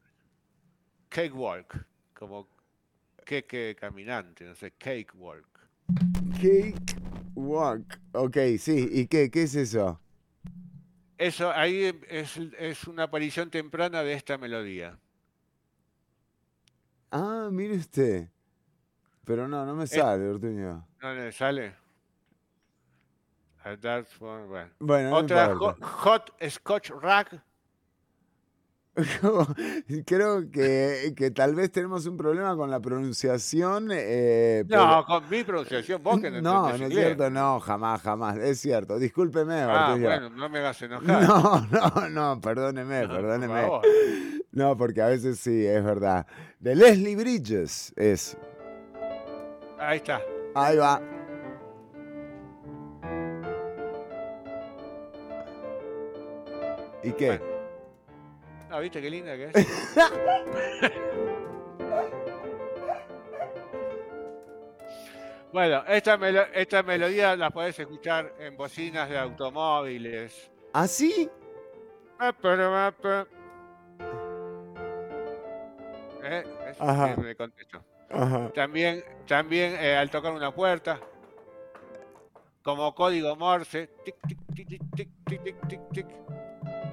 Cakewalk. 1.10 1.86
Como 2.14 2.48
queque 3.30 3.76
caminante, 3.80 4.44
no 4.44 4.56
sé, 4.56 4.72
cakewalk. 4.72 5.46
Cake 6.42 6.96
Walk. 7.36 8.00
Ok, 8.14 8.38
sí. 8.58 8.90
¿Y 8.92 9.06
qué? 9.06 9.30
¿Qué 9.30 9.44
es 9.44 9.54
eso? 9.54 10.00
Eso 11.16 11.52
ahí 11.52 11.94
es, 12.10 12.38
es 12.58 12.88
una 12.88 13.04
aparición 13.04 13.52
temprana 13.52 14.02
de 14.02 14.14
esta 14.14 14.40
melodía. 14.40 14.98
Ah, 17.12 17.50
mire 17.52 17.76
usted. 17.76 18.30
Pero 19.26 19.48
no, 19.48 19.64
no 19.64 19.76
me 19.76 19.86
sale, 19.86 20.28
Ortuño. 20.28 20.88
¿No 21.00 21.14
le 21.14 21.32
sale? 21.32 21.76
A 23.64 23.76
Dark 23.76 24.08
Town, 24.18 24.48
bueno. 24.48 24.72
Bueno, 24.80 25.10
no 25.12 25.18
Otra 25.18 25.56
Hot 25.56 26.34
Scotch 26.50 26.90
Rack. 27.00 27.40
Creo 30.06 30.50
que, 30.52 31.14
que 31.16 31.32
tal 31.32 31.56
vez 31.56 31.72
tenemos 31.72 32.06
un 32.06 32.18
problema 32.18 32.56
con 32.56 32.70
la 32.72 32.80
pronunciación. 32.80 33.90
eh, 33.92 34.64
No, 34.68 34.78
pero- 34.78 35.06
con 35.06 35.30
mi 35.30 35.44
pronunciación, 35.44 36.02
vos 36.04 36.20
que 36.20 36.30
no 36.32 36.42
no, 36.42 36.70
no 36.70 36.76
es 36.76 36.82
inglés. 36.82 37.06
cierto, 37.06 37.30
no, 37.30 37.60
jamás, 37.60 38.02
jamás. 38.02 38.38
Es 38.38 38.60
cierto. 38.60 38.98
Discúlpeme, 39.00 39.62
Ah, 39.62 39.96
bueno, 40.00 40.30
no 40.30 40.50
me 40.50 40.60
hagas 40.60 40.82
enojar. 40.84 41.24
No, 41.24 41.68
no, 41.72 42.10
no, 42.10 42.42
perdóneme, 42.42 43.08
perdóneme. 43.08 43.62
favor. 43.62 43.82
No, 44.52 44.76
porque 44.78 45.02
a 45.02 45.08
veces 45.08 45.40
sí, 45.40 45.66
es 45.66 45.84
verdad. 45.84 46.26
De 46.60 46.76
Leslie 46.76 47.16
Bridges 47.16 47.94
es. 47.96 48.36
Ahí 49.80 49.98
está. 49.98 50.22
Ahí 50.56 50.78
va. 50.78 51.02
¿Y 57.04 57.12
qué? 57.14 57.40
Ah, 58.70 58.80
¿viste 58.80 59.02
qué 59.02 59.10
linda 59.10 59.36
que 59.36 59.46
es? 59.46 59.54
bueno, 65.52 65.84
esta, 65.88 66.18
melo- 66.18 66.46
esta 66.54 66.84
melodía 66.84 67.36
la 67.36 67.50
podés 67.50 67.80
escuchar 67.80 68.34
en 68.40 68.56
bocinas 68.56 69.10
de 69.10 69.18
automóviles. 69.18 70.52
¿Ah, 70.74 70.88
sí? 70.88 71.28
¿Eh? 76.24 76.44
Es- 76.70 76.80
Ajá. 76.82 77.16
me 77.18 77.36
contesto. 77.36 77.84
Ajá. 78.12 78.52
También, 78.54 79.04
también 79.28 79.76
eh, 79.80 79.96
al 79.96 80.10
tocar 80.12 80.34
una 80.34 80.54
puerta, 80.54 81.00
como 82.64 82.94
código 82.94 83.36
Morse, 83.36 83.88
tic, 84.06 84.16
tic, 84.28 84.38
tic, 84.54 84.68
tic, 84.68 84.82
tic, 84.96 85.10
tic, 85.26 85.44
tic, 85.44 85.68
tic, 85.68 85.82
tic. 85.94 86.06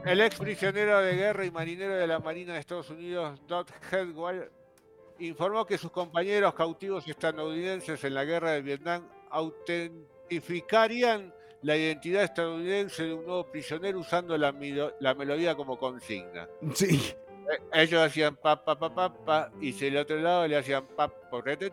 El 0.06 0.20
ex 0.20 0.36
prisionero 0.36 1.00
de 1.00 1.16
guerra 1.16 1.44
y 1.44 1.50
marinero 1.50 1.96
de 1.96 2.06
la 2.06 2.20
Marina 2.20 2.54
de 2.54 2.60
Estados 2.60 2.88
Unidos, 2.90 3.40
Dot 3.48 3.72
Headwell, 3.90 4.48
informó 5.18 5.66
que 5.66 5.76
sus 5.76 5.90
compañeros 5.90 6.54
cautivos 6.54 7.08
estadounidenses 7.08 8.04
en 8.04 8.14
la 8.14 8.24
guerra 8.24 8.52
de 8.52 8.62
Vietnam 8.62 9.08
autentificarían 9.30 11.34
la 11.62 11.76
identidad 11.76 12.22
estadounidense 12.22 13.02
de 13.02 13.14
un 13.14 13.26
nuevo 13.26 13.50
prisionero 13.50 13.98
usando 13.98 14.38
la, 14.38 14.54
la 15.00 15.14
melodía 15.14 15.56
como 15.56 15.76
consigna. 15.76 16.48
Sí. 16.72 17.12
Eh, 17.50 17.58
Ellos 17.72 18.00
hacían 18.00 18.36
pa, 18.36 18.64
pa, 18.64 18.78
pa, 18.78 18.94
pa, 18.94 19.12
pa, 19.12 19.50
y 19.60 19.72
si 19.72 19.86
el 19.86 19.96
otro 19.96 20.20
lado 20.20 20.46
le 20.46 20.56
hacían 20.56 20.86
pa, 20.86 21.08
porque 21.08 21.56
te 21.56 21.68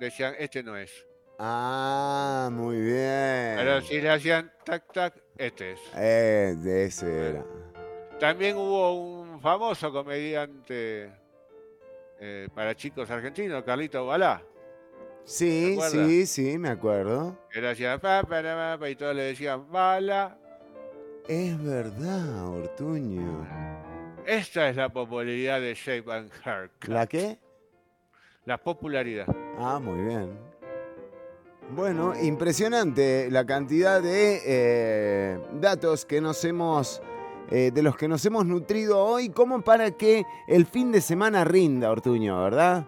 decían, 0.00 0.34
este 0.40 0.64
no 0.64 0.76
es. 0.76 1.06
Ah, 1.38 2.48
muy 2.52 2.80
bien. 2.80 3.54
Pero 3.56 3.80
si 3.80 4.00
le 4.00 4.10
hacían 4.10 4.52
tac, 4.64 4.92
tac, 4.92 5.14
este 5.36 5.72
es. 5.72 5.80
Eh, 5.96 6.54
de 6.58 6.84
ese 6.84 7.30
era. 7.30 7.44
También 8.20 8.56
hubo 8.56 9.20
un 9.20 9.40
famoso 9.40 9.92
comediante 9.92 11.12
eh, 12.20 12.48
para 12.54 12.74
chicos 12.76 13.10
argentinos, 13.10 13.64
Carlito 13.64 14.06
Balá, 14.06 14.42
Sí, 15.24 15.78
sí, 15.90 16.26
sí, 16.26 16.58
me 16.58 16.68
acuerdo. 16.68 17.38
que 17.50 17.60
le 17.60 17.70
hacían 17.70 17.98
pa, 17.98 18.22
pa, 18.22 18.42
pa, 18.42 18.76
pa, 18.78 18.90
y 18.90 18.94
todos 18.94 19.16
le 19.16 19.22
decían 19.22 19.70
bala. 19.70 20.38
Es 21.26 21.62
verdad, 21.64 22.46
Ortuño. 22.48 23.46
Esta 24.26 24.68
es 24.68 24.76
la 24.76 24.90
popularidad 24.90 25.60
de 25.60 25.74
Shape 25.74 26.12
and 26.12 26.30
Haircut. 26.44 26.88
¿La 26.88 27.06
qué? 27.06 27.38
La 28.44 28.58
popularidad. 28.58 29.26
Ah, 29.58 29.78
muy 29.82 30.02
bien. 30.04 30.38
Bueno, 31.70 32.12
impresionante 32.20 33.28
la 33.30 33.44
cantidad 33.44 34.00
de 34.02 34.40
eh, 34.46 35.38
datos 35.60 36.04
que 36.04 36.20
nos 36.20 36.44
hemos, 36.44 37.02
eh, 37.50 37.70
de 37.72 37.82
los 37.82 37.96
que 37.96 38.06
nos 38.06 38.24
hemos 38.26 38.46
nutrido 38.46 38.98
hoy, 39.04 39.30
como 39.30 39.62
para 39.62 39.90
que 39.90 40.24
el 40.46 40.66
fin 40.66 40.92
de 40.92 41.00
semana 41.00 41.42
rinda, 41.44 41.90
Ortuño, 41.90 42.42
¿verdad? 42.42 42.86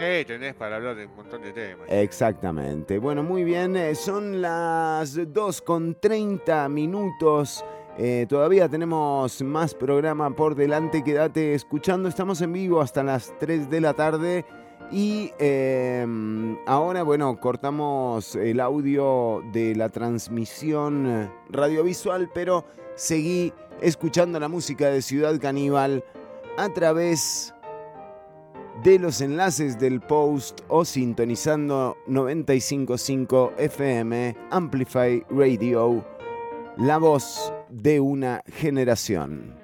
Eh, 0.00 0.24
tenés 0.26 0.54
para 0.54 0.76
hablar 0.76 0.96
de 0.96 1.06
un 1.06 1.14
montón 1.14 1.42
de 1.42 1.52
temas. 1.52 1.86
Exactamente. 1.88 2.98
Bueno, 2.98 3.22
muy 3.22 3.44
bien. 3.44 3.76
eh, 3.76 3.94
Son 3.94 4.42
las 4.42 5.16
2 5.32 5.62
con 5.62 5.94
30 6.00 6.68
minutos. 6.68 7.64
Eh, 7.96 8.26
todavía 8.28 8.68
tenemos 8.68 9.40
más 9.42 9.72
programa 9.72 10.34
por 10.34 10.56
delante. 10.56 11.04
Quédate 11.04 11.54
escuchando. 11.54 12.08
Estamos 12.08 12.40
en 12.40 12.52
vivo 12.52 12.80
hasta 12.80 13.04
las 13.04 13.32
3 13.38 13.70
de 13.70 13.80
la 13.80 13.94
tarde. 13.94 14.44
Y 14.90 15.32
eh, 15.38 16.06
ahora, 16.66 17.02
bueno, 17.02 17.40
cortamos 17.40 18.36
el 18.36 18.60
audio 18.60 19.42
de 19.52 19.74
la 19.74 19.88
transmisión 19.88 21.30
radiovisual, 21.48 22.30
pero 22.32 22.64
seguí 22.94 23.52
escuchando 23.80 24.38
la 24.38 24.48
música 24.48 24.88
de 24.88 25.02
Ciudad 25.02 25.40
Caníbal 25.40 26.04
a 26.56 26.68
través 26.68 27.54
de 28.82 28.98
los 28.98 29.20
enlaces 29.20 29.78
del 29.78 30.00
post 30.00 30.60
o 30.68 30.84
sintonizando 30.84 31.96
955 32.06 33.52
FM 33.56 34.36
Amplify 34.50 35.24
Radio, 35.30 36.04
la 36.76 36.98
voz 36.98 37.52
de 37.68 38.00
una 38.00 38.42
generación. 38.46 39.63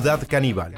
Ciudad 0.00 0.20
Caníbal. 0.28 0.74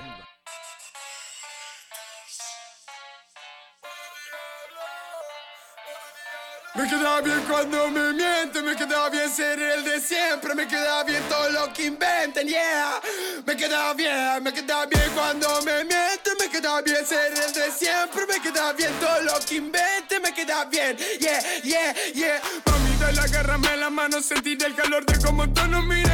Me 6.75 6.89
queda 6.89 7.21
bien 7.21 7.43
cuando 7.47 7.91
me 7.91 8.15
mienten, 8.15 8.65
me 8.65 8.75
queda 8.75 9.11
bien 9.11 9.31
ser 9.31 9.61
el 9.61 9.85
de 9.85 10.01
siempre, 10.01 10.55
me 10.55 10.67
queda 10.67 11.05
bien 11.05 11.23
todo 11.29 11.51
lo 11.51 11.71
que 11.75 11.85
inventen, 11.85 12.49
yeah. 12.49 12.99
Me 13.45 13.55
queda 13.55 13.93
bien, 13.93 14.43
me 14.43 14.55
queda 14.55 14.87
bien 14.87 15.11
cuando 15.15 15.61
me 15.67 15.85
mienten, 15.85 16.35
me 16.41 16.49
queda 16.49 16.81
bien 16.81 17.05
ser 17.05 17.35
el 17.35 17.53
de 17.53 17.71
siempre, 17.71 18.23
me 18.27 18.41
queda 18.41 18.73
bien 18.73 18.93
todo 19.01 19.21
lo 19.21 19.39
que 19.41 19.57
inventen, 19.57 20.23
me 20.23 20.33
queda 20.33 20.65
bien, 20.65 20.97
yeah, 21.21 21.41
yeah, 21.63 21.95
yeah. 22.15 22.41
Mami, 22.65 22.97
dale, 22.99 23.21
agárrame 23.21 23.77
la 23.77 23.91
mano, 23.91 24.23
sentir 24.23 24.65
el 24.65 24.75
calor 24.75 25.05
de 25.05 25.19
cómo 25.23 25.47
todos 25.53 25.69
nos 25.69 25.85
miran. 25.85 26.10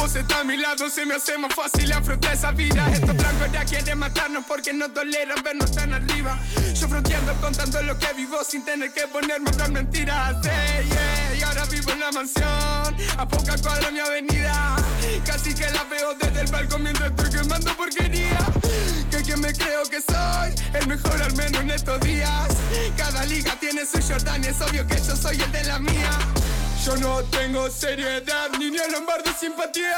Vos 0.00 0.16
estás 0.16 0.38
a 0.38 0.44
mi 0.44 0.56
lado, 0.56 0.88
se 0.88 1.04
me 1.04 1.14
hace 1.14 1.36
más 1.36 1.54
fácil 1.54 1.92
afrontar 1.92 2.32
esa 2.32 2.52
vida. 2.52 2.90
Estos 2.90 3.14
blancos 3.14 3.52
ya 3.52 3.66
quieren 3.66 3.98
matarnos 3.98 4.46
porque 4.48 4.72
no 4.72 4.90
toleran 4.90 5.42
vernos 5.44 5.72
tan 5.72 5.92
arriba. 5.92 6.38
Yo 6.74 6.88
fronteando 6.88 7.34
contando 7.34 7.82
lo 7.82 7.98
que 7.98 8.10
vivo 8.14 8.38
sin 8.42 8.64
tener 8.64 8.94
que 8.94 9.06
ponerme 9.08 9.50
a 9.50 9.52
hablar 9.52 9.72
mentiras. 9.72 10.40
Yeah, 10.40 10.82
yeah, 10.84 11.34
y 11.38 11.42
ahora 11.42 11.66
vivo 11.66 11.92
en 11.92 12.00
la 12.00 12.12
mansión, 12.12 12.96
a 13.18 13.28
poca 13.28 13.58
cuadra 13.58 13.90
mi 13.90 14.00
avenida. 14.00 14.76
Casi 15.26 15.54
que 15.54 15.68
la 15.70 15.84
veo 15.84 16.14
desde 16.14 16.40
el 16.40 16.50
balcón 16.50 16.82
mientras 16.82 17.10
estoy 17.10 17.30
quemando 17.38 17.76
porquería. 17.76 18.38
Que 19.10 19.22
quien 19.22 19.40
me 19.42 19.52
creo 19.52 19.82
que 19.82 20.00
soy, 20.00 20.54
el 20.80 20.86
mejor 20.86 21.20
al 21.20 21.34
menos 21.34 21.60
en 21.60 21.70
estos 21.72 22.00
días. 22.00 22.48
Cada 22.96 23.26
liga 23.26 23.54
tiene 23.60 23.82
su 23.84 24.00
Jordan 24.00 24.42
y 24.44 24.46
es 24.46 24.60
obvio 24.62 24.86
que 24.86 24.96
yo 24.96 25.14
soy 25.14 25.42
el 25.42 25.52
de 25.52 25.64
la 25.64 25.78
mía. 25.78 26.18
Yo 26.84 26.96
no 26.96 27.22
tengo 27.24 27.68
seriedad, 27.68 28.50
ni 28.58 28.70
ni 28.70 28.78
a 28.78 28.88
Lombardi 28.88 29.30
simpatía. 29.38 29.96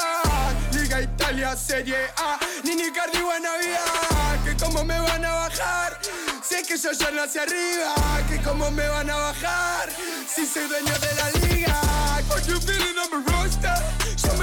Liga 0.72 1.00
Italia, 1.00 1.54
Serie 1.56 1.96
A, 2.16 2.38
ni 2.64 2.74
ni 2.74 2.90
Cardi 2.90 3.20
buena 3.20 3.56
vida. 3.58 4.42
Que 4.44 4.56
cómo 4.56 4.84
me 4.84 4.98
van 4.98 5.24
a 5.24 5.32
bajar, 5.32 5.98
si 6.42 6.56
es 6.56 6.66
que 6.66 6.76
yo 6.76 6.90
ya 6.92 7.10
nací 7.12 7.38
arriba. 7.38 7.94
Que 8.28 8.40
cómo 8.42 8.70
me 8.72 8.88
van 8.88 9.08
a 9.08 9.16
bajar, 9.16 9.90
si 10.26 10.44
soy 10.44 10.66
dueño 10.66 10.98
de 10.98 11.14
la 11.14 11.30
liga. 11.46 11.80
What 12.28 12.46
you 12.48 12.58
feeling, 12.60 12.98
I'm 12.98 13.12
a 13.12 13.30
rockstar. 13.30 13.91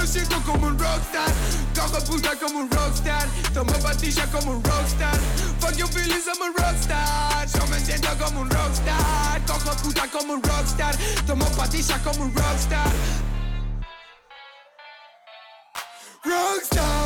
Me 0.00 0.06
siento 0.06 0.42
como 0.46 0.66
un 0.66 0.78
rockstar. 0.78 1.30
Cojo 1.74 2.02
puta 2.06 2.30
como 2.40 2.60
un 2.60 2.70
rockstar. 2.70 3.28
Tomo 3.52 3.72
pastillas 3.82 4.26
como 4.28 4.52
un 4.52 4.64
rockstar. 4.64 5.14
Fuck 5.60 5.76
you 5.76 5.86
feelings, 5.88 6.26
I'm 6.26 6.40
a 6.40 6.46
rockstar. 6.56 7.46
Yo 7.46 7.66
me 7.66 7.78
siento 7.78 8.08
como 8.16 8.40
un 8.40 8.48
rockstar. 8.48 9.44
Cojo 9.46 9.76
puta 9.82 10.08
como 10.10 10.32
un 10.32 10.42
rockstar. 10.42 10.96
Tomo 11.26 11.44
pastillas 11.50 12.00
como 12.00 12.24
un 12.24 12.34
rockstar. 12.34 12.90
Rockstar. 16.24 16.99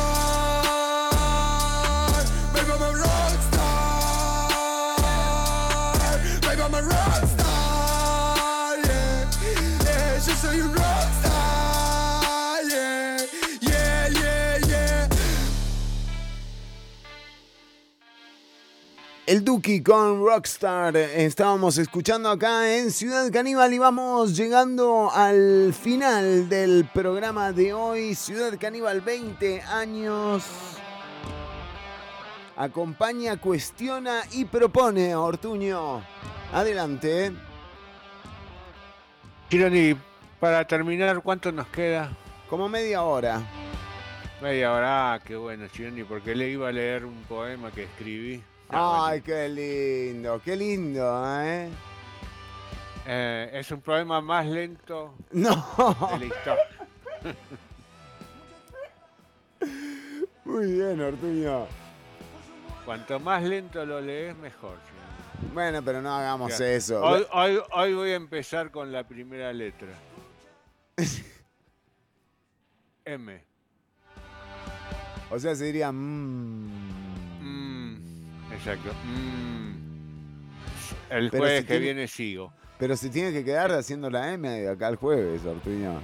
El 19.27 19.43
Duki 19.43 19.81
con 19.81 20.23
Rockstar. 20.23 20.95
Estábamos 20.95 21.79
escuchando 21.79 22.29
acá 22.29 22.77
en 22.77 22.91
Ciudad 22.91 23.31
Caníbal 23.31 23.73
y 23.73 23.79
vamos 23.79 24.37
llegando 24.37 25.09
al 25.11 25.73
final 25.73 26.47
del 26.47 26.87
programa 26.93 27.51
de 27.51 27.73
hoy. 27.73 28.13
Ciudad 28.13 28.55
Caníbal, 28.59 29.01
20 29.01 29.61
años. 29.63 30.43
Acompaña, 32.55 33.37
cuestiona 33.37 34.21
y 34.31 34.45
propone, 34.45 35.15
Ortuño. 35.15 36.03
Adelante. 36.53 37.31
Chironi, 39.49 39.97
para 40.39 40.67
terminar, 40.67 41.23
¿cuánto 41.23 41.51
nos 41.51 41.65
queda? 41.69 42.15
Como 42.47 42.69
media 42.69 43.01
hora. 43.01 43.41
Media 44.39 44.71
hora, 44.71 45.13
ah, 45.13 45.19
qué 45.19 45.35
bueno, 45.35 45.67
Chironi, 45.67 46.03
porque 46.03 46.35
le 46.35 46.47
iba 46.49 46.69
a 46.69 46.71
leer 46.71 47.05
un 47.05 47.23
poema 47.23 47.71
que 47.71 47.85
escribí. 47.85 48.43
Ay, 48.69 49.21
qué 49.21 49.47
lindo, 49.49 50.41
qué 50.43 50.55
lindo, 50.55 51.23
¿eh? 51.41 51.69
Eh, 53.07 53.49
es 53.53 53.69
un 53.71 53.81
poema 53.81 54.19
más 54.21 54.45
lento 54.47 55.13
No. 55.31 55.55
de 56.13 56.19
la 56.19 56.25
historia. 56.25 56.63
Muy 60.45 60.71
bien, 60.73 60.99
Ortuño. 61.01 61.67
Cuanto 62.85 63.19
más 63.19 63.43
lento 63.43 63.85
lo 63.85 63.99
lees, 64.01 64.35
mejor. 64.37 64.77
Bueno, 65.53 65.81
pero 65.83 66.01
no 66.01 66.13
hagamos 66.15 66.59
eso. 66.59 67.01
Hoy, 67.03 67.25
hoy- 67.31 67.61
hoy 67.73 67.93
voy 67.93 68.11
a 68.11 68.15
empezar 68.15 68.71
con 68.71 68.91
la 68.91 69.03
primera 69.07 69.51
letra. 69.53 69.89
M. 73.05 73.43
O 75.31 75.39
sea, 75.39 75.55
se 75.55 75.65
diría. 75.65 75.91
mm. 75.91 76.84
Exacto. 78.65 78.89
Mm. 79.05 79.75
El 81.11 81.29
Pero 81.29 81.43
jueves 81.43 81.59
si 81.61 81.65
que 81.67 81.73
tiene- 81.73 81.85
viene 81.85 82.07
sigo. 82.07 82.53
Pero 82.79 82.97
se 82.97 83.09
tiene 83.09 83.31
que 83.31 83.43
quedar 83.45 83.71
haciendo 83.71 84.09
la 84.09 84.33
M 84.33 84.49
de 84.49 84.69
acá 84.69 84.87
el 84.89 84.95
jueves, 84.97 85.45
Ortuño. 85.45 86.01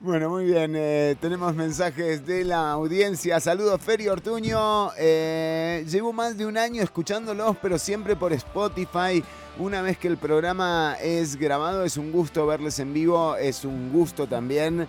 Bueno, 0.00 0.28
muy 0.30 0.44
bien. 0.44 0.74
eh, 0.76 1.16
tenemos 1.20 1.54
mensajes 1.54 2.26
de 2.26 2.44
la 2.44 2.72
audiencia. 2.72 3.38
Saludos, 3.40 3.80
Feri 3.80 4.08
Ortuño. 4.08 4.90
Eh, 4.98 5.84
llevo 5.88 6.12
más 6.12 6.36
de 6.36 6.46
un 6.46 6.56
año 6.58 6.82
escuchándolos, 6.82 7.56
pero 7.62 7.78
siempre 7.78 8.16
por 8.16 8.32
Spotify. 8.32 9.22
Una 9.58 9.82
vez 9.82 9.96
que 9.98 10.08
el 10.08 10.16
programa 10.18 10.96
es 11.02 11.36
grabado, 11.36 11.84
es 11.84 11.96
un 11.96 12.12
gusto 12.12 12.46
verles 12.46 12.78
en 12.78 12.92
vivo. 12.92 13.36
Es 13.36 13.64
un 13.64 13.90
gusto 13.92 14.26
también. 14.26 14.86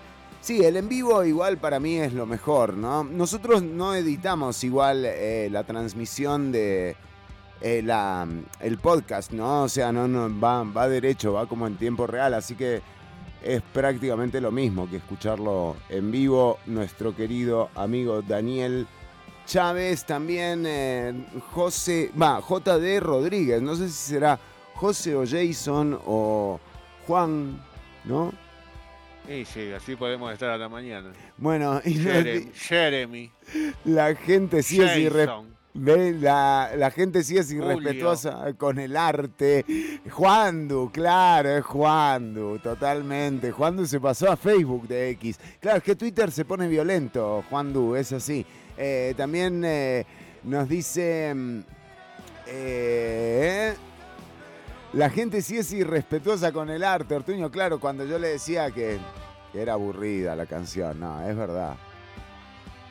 Sí, 0.48 0.64
el 0.64 0.78
en 0.78 0.88
vivo 0.88 1.26
igual 1.26 1.58
para 1.58 1.78
mí 1.78 1.98
es 1.98 2.14
lo 2.14 2.26
mejor, 2.26 2.78
¿no? 2.78 3.04
Nosotros 3.04 3.62
no 3.64 3.94
editamos 3.94 4.64
igual 4.64 5.04
eh, 5.04 5.50
la 5.52 5.66
transmisión 5.66 6.54
de, 6.54 6.96
eh, 7.60 7.82
la, 7.84 8.26
el 8.62 8.78
podcast, 8.78 9.34
¿no? 9.34 9.64
O 9.64 9.68
sea, 9.68 9.92
no, 9.92 10.08
no 10.08 10.40
va, 10.40 10.64
va 10.64 10.88
derecho, 10.88 11.34
va 11.34 11.48
como 11.48 11.68
en 11.68 11.76
tiempo 11.76 12.08
real, 12.08 12.34
así 12.34 12.56
que 12.56 12.82
es 13.44 13.62
prácticamente 13.62 14.40
lo 14.40 14.54
mismo 14.54 14.90
que 14.90 14.96
escucharlo 14.96 15.76
en 15.90 16.12
vivo. 16.12 16.60
Nuestro 16.66 17.14
querido 17.14 17.70
amigo 17.76 18.22
Daniel 18.22 18.88
Chávez, 19.46 20.06
también 20.06 20.64
eh, 20.66 21.26
José, 21.52 22.10
va, 22.18 22.40
JD 22.40 23.02
Rodríguez, 23.02 23.62
no 23.62 23.76
sé 23.76 23.90
si 23.90 24.14
será 24.14 24.40
José 24.76 25.14
o 25.14 25.26
Jason 25.28 26.00
o 26.06 26.58
Juan, 27.06 27.62
¿no? 28.06 28.47
Y 29.30 29.44
sí, 29.46 29.72
así 29.74 29.96
podemos 29.96 30.32
estar 30.32 30.50
hasta 30.52 30.70
mañana. 30.70 31.12
Bueno, 31.38 31.82
y 31.84 31.96
Jeremy. 31.96 32.50
Jeremy. 32.54 33.32
la 33.84 34.16
gente 34.16 34.64
sí 34.64 34.82
es 34.82 35.14
Jason. 35.14 35.54
ve, 35.74 36.14
la, 36.14 36.72
la 36.78 36.92
gente 36.92 37.24
sí 37.24 37.38
es 37.38 37.48
Julio. 37.48 37.74
irrespetuosa 37.74 38.54
con 38.58 38.80
el 38.80 38.96
arte. 38.96 39.66
Juandu, 40.10 40.90
claro, 40.94 41.58
es 41.58 41.66
Juandu, 41.66 42.58
totalmente. 42.60 43.52
Juandu 43.52 43.86
se 43.86 44.00
pasó 44.00 44.32
a 44.32 44.38
Facebook 44.38 44.88
de 44.88 45.10
X. 45.12 45.40
Claro, 45.60 45.78
es 45.80 45.84
que 45.84 45.96
Twitter 45.96 46.32
se 46.32 46.46
pone 46.46 46.68
violento, 46.70 47.44
Juandu, 47.50 47.96
es 47.96 48.14
así. 48.14 48.46
Eh, 48.78 49.14
también 49.18 49.62
eh, 49.66 50.06
nos 50.44 50.70
dice... 50.70 51.34
mm, 51.36 51.60
eh, 52.48 53.76
la 54.98 55.12
gente 55.12 55.44
sí 55.44 55.58
es 55.58 55.72
irrespetuosa 55.74 56.52
con 56.52 56.72
el 56.72 56.84
arte, 56.84 57.14
Ortuño. 57.14 57.52
Claro, 57.52 57.80
cuando 57.80 58.04
yo 58.04 58.18
le 58.18 58.30
decía 58.30 58.72
que, 58.72 58.98
era 59.54 59.74
aburrida 59.74 60.36
la 60.36 60.48
canción, 60.48 61.00
no, 61.00 61.22
es 61.22 61.38
verdad. 61.38 61.76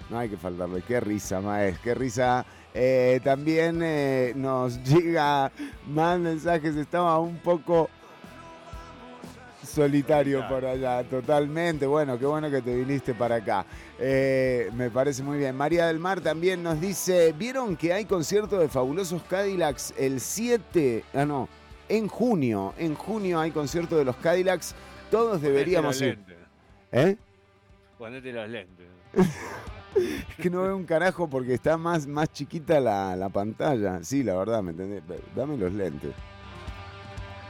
No 0.09 0.21
hay 0.21 0.29
que 0.29 0.37
faltarle. 0.37 0.83
Qué 0.83 1.01
risa, 1.01 1.41
Maes, 1.41 1.81
qué 1.81 1.97
risa. 1.97 2.47
Eh, 2.73 3.21
también 3.25 3.81
eh, 3.83 4.33
nos 4.37 4.81
llega 4.85 5.51
más 5.89 6.21
mensajes. 6.21 6.77
Estaba 6.77 7.19
un 7.19 7.39
poco 7.39 7.91
solitario 9.65 10.47
por 10.49 10.65
allá, 10.65 11.03
totalmente. 11.03 11.87
Bueno, 11.87 12.17
qué 12.21 12.27
bueno 12.27 12.49
que 12.53 12.63
te 12.63 12.73
viniste 12.73 13.15
para 13.15 13.37
acá. 13.37 13.67
Eh, 13.99 14.71
me 14.77 14.91
parece 14.91 15.25
muy 15.25 15.39
bien. 15.39 15.57
María 15.57 15.89
del 15.89 15.99
Mar 15.99 16.21
también 16.21 16.63
nos 16.63 16.81
dice, 16.81 17.35
¿vieron 17.37 17.77
que 17.77 17.93
hay 17.93 18.05
concierto 18.05 18.61
de 18.61 18.69
Fabulosos 18.69 19.25
Cadillacs 19.25 19.93
el 19.99 20.21
7? 20.21 21.05
Ah, 21.13 21.25
no, 21.25 21.49
en 21.89 22.09
junio. 22.09 22.75
En 22.79 22.95
junio 22.95 23.41
hay 23.41 23.51
concierto 23.51 23.97
de 23.97 24.05
los 24.05 24.17
Cadillacs. 24.17 24.75
Todos 25.11 25.41
deberíamos 25.41 26.01
ir. 26.01 26.19
¿Eh? 26.93 27.17
Ponete 27.99 28.33
los 28.33 28.49
lentes. 28.49 28.87
Es 29.97 30.37
que 30.37 30.51
no 30.51 30.61
veo 30.61 30.77
un 30.77 30.85
carajo 30.85 31.27
porque 31.27 31.55
está 31.55 31.79
más, 31.79 32.07
más 32.07 32.31
chiquita 32.31 32.79
la, 32.81 33.17
la 33.17 33.31
pantalla. 33.31 34.05
Sí, 34.05 34.23
la 34.23 34.35
verdad, 34.35 34.63
¿me 34.63 34.73
entendés? 34.73 35.03
Dame 35.35 35.57
los 35.57 35.73
lentes. 35.73 36.13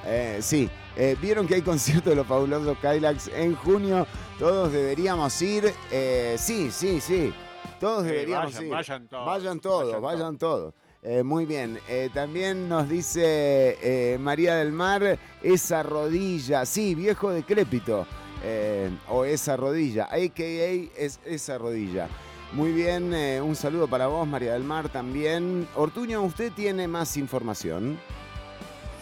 Eh, 0.05 0.39
sí, 0.41 0.71
eh, 0.97 1.17
vieron 1.21 1.49
que 1.49 1.57
hay 1.57 1.63
concierto 1.63 2.11
de 2.11 2.15
los 2.17 2.27
fabulosos 2.27 2.79
Kylax 2.79 3.29
en 3.35 3.57
junio. 3.57 4.07
Todos 4.39 4.71
deberíamos 4.73 5.43
ir. 5.43 5.73
Eh, 5.91 6.37
sí, 6.39 6.71
sí, 6.71 7.01
sí. 7.01 7.35
Todos 7.81 8.05
Sí, 8.05 8.11
deberíamos 8.11 8.53
vayan, 8.55 8.65
ir. 8.65 8.71
vayan 8.71 9.09
todos, 9.09 9.27
Vayan 9.27 9.61
todos, 9.61 9.85
vayan 9.87 10.03
vayan 10.03 10.39
todos. 10.39 10.75
Eh, 11.09 11.23
muy 11.23 11.47
bien. 11.47 11.79
Eh, 11.89 12.11
también 12.13 12.69
nos 12.69 12.89
dice 12.89 13.79
eh, 13.81 14.19
María 14.19 14.57
del 14.57 14.73
Mar, 14.73 15.21
esa 15.41 15.85
rodilla. 15.85 16.67
Sí, 16.67 16.97
viejo 16.97 17.31
decrépito. 17.31 18.07
O 19.09 19.25
esa 19.25 19.57
rodilla. 19.57 20.05
AKA 20.05 20.91
es 20.97 21.19
esa 21.25 21.59
rodilla. 21.59 22.09
Muy 22.53 22.71
bien, 22.71 23.13
un 23.43 23.57
saludo 23.57 23.89
para 23.89 24.07
vos, 24.07 24.27
María 24.27 24.53
del 24.53 24.63
Mar, 24.63 24.89
también. 24.89 25.67
Ortuño, 25.75 26.23
¿usted 26.23 26.53
tiene 26.53 26.87
más 26.87 27.17
información? 27.17 27.99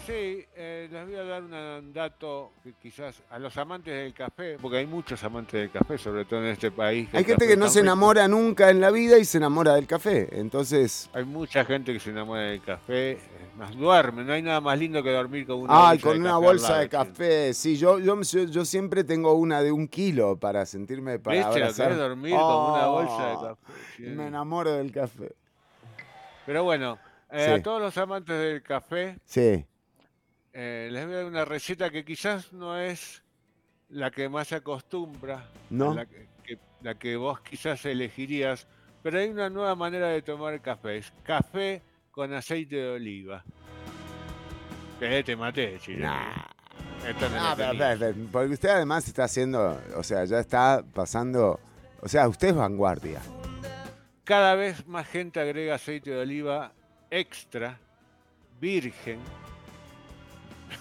Sí, 0.05 0.45
eh, 0.55 0.87
les 0.91 1.05
voy 1.05 1.15
a 1.15 1.23
dar 1.23 1.43
un 1.43 1.91
dato 1.93 2.51
que 2.63 2.73
quizás 2.73 3.23
a 3.29 3.39
los 3.39 3.57
amantes 3.57 3.93
del 3.93 4.13
café, 4.13 4.57
porque 4.61 4.77
hay 4.77 4.85
muchos 4.85 5.23
amantes 5.23 5.53
del 5.59 5.71
café, 5.71 5.97
sobre 5.97 6.25
todo 6.25 6.41
en 6.41 6.47
este 6.47 6.69
país. 6.71 7.09
Hay 7.13 7.23
gente 7.23 7.47
que 7.47 7.57
no 7.57 7.67
se 7.67 7.79
rico. 7.79 7.85
enamora 7.91 8.27
nunca 8.27 8.69
en 8.69 8.79
la 8.81 8.91
vida 8.91 9.17
y 9.17 9.25
se 9.25 9.37
enamora 9.39 9.73
del 9.75 9.87
café. 9.87 10.27
Entonces, 10.39 11.09
Hay 11.13 11.25
mucha 11.25 11.65
gente 11.65 11.91
que 11.93 11.99
se 11.99 12.11
enamora 12.11 12.41
del 12.43 12.61
café, 12.61 13.13
es 13.13 13.19
más 13.57 13.75
duerme, 13.75 14.23
no 14.23 14.33
hay 14.33 14.41
nada 14.43 14.61
más 14.61 14.77
lindo 14.77 15.01
que 15.01 15.11
dormir 15.11 15.47
con 15.47 15.61
una 15.61 15.89
ay, 15.89 15.97
bolsa 15.97 16.03
con 16.07 16.13
de 16.13 16.19
una 16.19 16.29
café 16.31 16.45
bolsa 16.45 16.77
de 16.79 16.89
café. 16.89 17.53
Sí, 17.53 17.75
yo, 17.77 17.97
yo, 17.99 18.21
yo, 18.21 18.43
yo 18.43 18.65
siempre 18.65 19.03
tengo 19.03 19.33
una 19.33 19.61
de 19.63 19.71
un 19.71 19.87
kilo 19.87 20.37
para 20.37 20.65
sentirme, 20.65 21.17
para 21.19 21.37
¿Viste 21.37 21.49
lo 21.49 21.55
que 21.55 21.61
abrazar. 21.81 21.97
dormir 21.97 22.35
con 22.35 22.71
una 22.73 22.85
bolsa 22.87 23.27
de 23.27 23.33
Oh, 23.35 23.41
café? 23.57 23.73
Sí. 23.97 24.03
Me 24.03 24.27
enamoro 24.27 24.71
del 24.73 24.91
café. 24.91 25.33
Pero 26.45 26.63
bueno, 26.63 26.99
eh, 27.31 27.45
Sí. 27.47 27.51
a 27.53 27.63
todos 27.63 27.81
los 27.81 27.97
amantes 27.97 28.37
del 28.37 28.61
café, 28.61 29.17
Sí. 29.25 29.65
Eh, 30.55 30.87
les 30.89 31.05
voy 31.05 31.13
a 31.13 31.17
dar 31.17 31.25
una 31.25 31.43
receta 31.45 31.89
que 31.89 32.05
quizás 32.05 32.53
no 32.53 32.77
es 32.77 33.21
la 33.89 34.09
que 34.09 34.29
más 34.29 34.47
se 34.47 34.55
acostumbra, 34.55 35.49
¿No? 35.69 35.93
la 35.93 36.05
que, 36.05 36.27
que- 36.43 36.59
la 36.81 36.95
que 36.95 37.15
vos 37.17 37.41
quizás 37.41 37.83
elegirías, 37.85 38.67
pero 39.03 39.19
hay 39.19 39.29
una 39.29 39.49
nueva 39.49 39.75
manera 39.75 40.07
de 40.07 40.21
tomar 40.21 40.59
café, 40.61 40.97
es 40.97 41.13
café 41.23 41.81
con 42.11 42.33
aceite 42.33 42.77
de 42.77 42.89
oliva. 42.91 43.43
Que 44.99 45.23
te 45.23 45.35
maté, 45.35 45.77
chile. 45.79 46.07
Esta 47.05 47.29
no 47.29 47.35
la 47.35 47.51
Ah, 47.51 47.53
pero, 47.55 47.71
tenía. 47.71 47.87
pero, 47.99 48.13
pero, 48.15 48.27
porque 48.31 48.53
usted 48.53 48.69
además 48.69 49.07
está 49.07 49.25
haciendo, 49.25 49.79
o 49.95 50.03
sea, 50.03 50.23
ya 50.25 50.39
está 50.39 50.83
pasando, 50.93 51.59
o 52.01 52.07
sea, 52.07 52.27
usted 52.29 52.49
es 52.49 52.55
vanguardia. 52.55 53.19
Cada 54.23 54.55
vez 54.55 54.87
más 54.87 55.05
gente 55.07 55.39
agrega 55.39 55.75
aceite 55.75 56.11
de 56.11 56.21
oliva 56.21 56.71
extra, 57.11 57.77
virgen. 58.59 59.19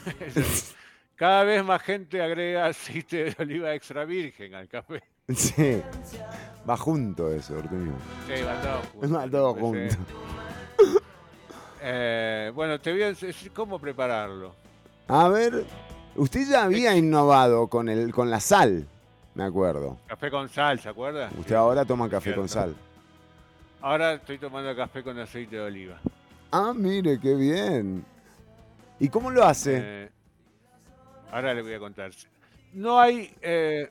Cada 1.17 1.45
vez 1.45 1.65
más 1.65 1.81
gente 1.83 2.21
agrega 2.21 2.67
aceite 2.67 3.25
de 3.25 3.37
oliva 3.39 3.75
extra 3.75 4.05
virgen 4.05 4.55
al 4.55 4.69
café. 4.69 5.03
Sí. 5.35 5.81
Va 6.69 6.77
junto 6.77 7.31
eso, 7.33 7.57
Ortuño. 7.57 7.93
Sí, 8.27 8.43
va 8.43 8.61
todo 8.61 8.83
junto, 8.93 9.09
Va 9.19 9.29
todo 9.31 9.55
sí. 9.55 9.61
junto. 9.61 9.97
Eh, 11.87 12.51
bueno, 12.55 12.81
te 12.81 12.91
voy 12.93 13.03
a 13.03 13.13
decir 13.13 13.53
cómo 13.53 13.79
prepararlo. 13.79 14.55
A 15.07 15.29
ver, 15.29 15.67
usted 16.17 16.49
ya 16.49 16.65
había 16.65 16.97
innovado 16.97 17.67
con 17.69 17.91
el, 17.91 18.11
con 18.11 18.31
la 18.31 18.41
sal, 18.41 18.87
me 19.35 19.45
acuerdo. 19.45 19.99
Café 20.07 20.31
con 20.31 20.49
sal, 20.49 20.81
¿se 20.81 20.89
acuerda? 20.89 21.29
Usted 21.39 21.55
ahora 21.55 21.85
toma 21.85 22.09
café 22.09 22.25
Cierto. 22.31 22.41
con 22.41 22.49
sal. 22.49 22.75
Ahora 23.83 24.15
estoy 24.15 24.39
tomando 24.39 24.75
café 24.75 25.03
con 25.03 25.19
aceite 25.19 25.57
de 25.57 25.63
oliva. 25.63 26.01
Ah, 26.53 26.73
mire, 26.75 27.21
qué 27.21 27.35
bien. 27.35 28.03
¿Y 29.01 29.09
cómo 29.09 29.31
lo 29.31 29.45
hace? 29.45 29.81
Eh, 29.83 30.09
ahora 31.33 31.55
le 31.55 31.63
voy 31.63 31.75
a 31.75 31.79
contar. 31.79 32.11
No 32.73 33.01
hay 33.01 33.33
eh, 33.43 33.89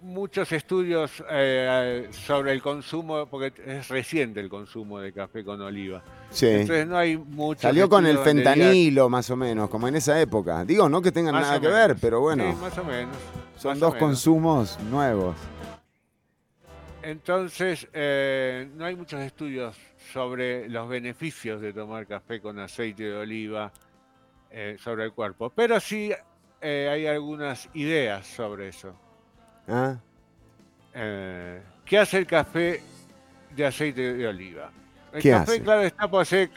muchos 0.00 0.50
estudios 0.52 1.22
eh, 1.30 2.08
sobre 2.10 2.52
el 2.52 2.62
consumo, 2.62 3.26
porque 3.26 3.52
es 3.64 3.88
reciente 3.88 4.40
el 4.40 4.48
consumo 4.48 4.98
de 5.00 5.12
café 5.12 5.44
con 5.44 5.60
oliva. 5.60 6.02
Sí. 6.30 6.46
Entonces 6.46 6.86
no 6.86 6.96
hay 6.98 7.16
muchos 7.16 7.62
Salió 7.62 7.88
con 7.88 8.06
el 8.06 8.16
diga- 8.16 8.24
fentanilo, 8.24 9.08
más 9.08 9.30
o 9.30 9.36
menos, 9.36 9.68
como 9.70 9.88
en 9.88 9.96
esa 9.96 10.20
época. 10.20 10.64
Digo, 10.64 10.88
no 10.88 11.00
que 11.02 11.12
tengan 11.12 11.34
Más 11.34 11.42
nada 11.46 11.60
que 11.60 11.68
menos. 11.68 11.88
ver, 11.88 11.96
pero 12.00 12.20
bueno, 12.20 12.50
Sí, 12.52 12.58
más 12.60 12.78
o 12.78 12.84
menos. 12.84 13.16
son 13.56 13.70
más 13.72 13.80
dos 13.80 13.94
menos. 13.94 14.08
consumos 14.08 14.78
nuevos. 14.90 15.36
Entonces, 17.02 17.86
eh, 17.92 18.68
no 18.76 18.84
hay 18.84 18.96
muchos 18.96 19.20
estudios 19.20 19.76
sobre 20.12 20.68
los 20.68 20.88
beneficios 20.88 21.60
de 21.60 21.72
tomar 21.72 22.06
café 22.06 22.40
con 22.40 22.58
aceite 22.58 23.04
de 23.04 23.16
oliva 23.16 23.72
eh, 24.58 24.76
sobre 24.80 25.04
el 25.04 25.12
cuerpo, 25.12 25.50
pero 25.54 25.78
sí 25.78 26.10
eh, 26.62 26.88
hay 26.90 27.06
algunas 27.06 27.68
ideas 27.74 28.26
sobre 28.26 28.68
eso. 28.68 28.94
¿Ah? 29.68 29.96
Eh, 30.94 31.60
¿Qué 31.84 31.98
hace 31.98 32.16
el 32.16 32.26
café 32.26 32.80
de 33.54 33.66
aceite 33.66 34.14
de 34.14 34.26
oliva? 34.26 34.70
El 35.12 35.20
¿Qué 35.20 35.30
café, 35.30 35.52
hace? 35.52 35.62
claro, 35.62 35.82
está 35.82 36.08
posee 36.08 36.48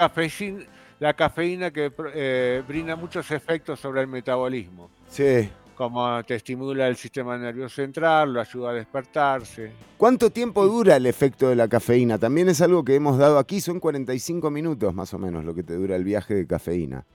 la 1.00 1.14
cafeína 1.14 1.72
que 1.72 1.92
eh, 2.14 2.64
brinda 2.66 2.96
muchos 2.96 3.30
efectos 3.32 3.80
sobre 3.82 4.00
el 4.02 4.08
metabolismo, 4.08 4.90
Sí. 5.10 5.50
como 5.76 6.24
te 6.24 6.36
estimula 6.36 6.88
el 6.88 6.96
sistema 6.96 7.38
nervioso 7.38 7.76
central, 7.76 8.34
lo 8.34 8.40
ayuda 8.42 8.70
a 8.72 8.74
despertarse. 8.74 9.72
¿Cuánto 9.98 10.30
tiempo 10.30 10.66
dura 10.66 10.96
el 10.96 11.06
efecto 11.06 11.50
de 11.50 11.56
la 11.58 11.68
cafeína? 11.68 12.18
También 12.18 12.48
es 12.50 12.62
algo 12.62 12.84
que 12.86 12.96
hemos 12.96 13.18
dado 13.18 13.40
aquí, 13.40 13.60
son 13.62 13.80
45 13.82 14.50
minutos 14.52 14.94
más 14.94 15.14
o 15.14 15.20
menos 15.20 15.44
lo 15.44 15.54
que 15.54 15.64
te 15.64 15.74
dura 15.76 15.96
el 15.98 16.04
viaje 16.06 16.34
de 16.34 16.48
cafeína. 16.48 17.06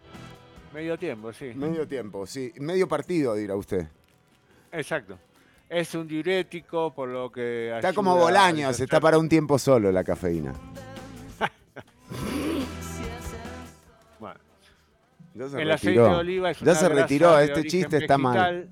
Medio 0.74 0.98
tiempo, 0.98 1.32
sí. 1.32 1.52
Medio 1.54 1.86
tiempo, 1.86 2.26
sí. 2.26 2.52
Medio 2.58 2.88
partido, 2.88 3.34
dirá 3.36 3.54
usted. 3.54 3.86
Exacto. 4.72 5.16
Es 5.68 5.94
un 5.94 6.06
diurético, 6.08 6.92
por 6.92 7.08
lo 7.08 7.30
que. 7.30 7.72
Está 7.76 7.92
como 7.92 8.16
Bolaños, 8.16 8.78
está 8.80 9.00
para 9.00 9.16
un 9.18 9.28
tiempo 9.28 9.56
solo 9.58 9.90
la 9.92 10.02
cafeína. 10.04 10.52
Bueno. 14.18 14.40
Ya 15.34 15.48
se 15.48 15.62
el 15.62 15.70
aceite 15.70 16.00
retiró. 16.00 16.08
de 16.14 16.20
oliva 16.20 16.50
es 16.50 16.58
Ya 16.58 16.64
una 16.64 16.74
se 16.74 16.88
grasa 16.88 17.02
retiró, 17.02 17.36
de 17.36 17.44
este 17.44 17.60
origen 17.60 17.70
chiste 17.70 17.96
está 17.98 18.18
mal. 18.18 18.34
vegetal, 18.34 18.70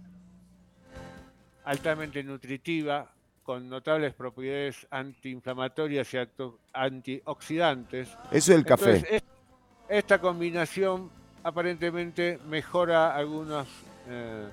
Altamente 1.64 2.24
nutritiva, 2.24 3.12
con 3.44 3.68
notables 3.68 4.12
propiedades 4.14 4.86
antiinflamatorias 4.90 6.12
y 6.14 6.18
antioxidantes. 6.72 8.08
Eso 8.32 8.52
es 8.52 8.58
el 8.58 8.64
café. 8.64 8.96
Entonces, 8.96 9.12
es- 9.12 9.22
esta 9.88 10.20
combinación 10.20 11.10
aparentemente 11.42 12.38
mejora 12.48 13.14
algunos 13.14 13.66
eh, 14.08 14.46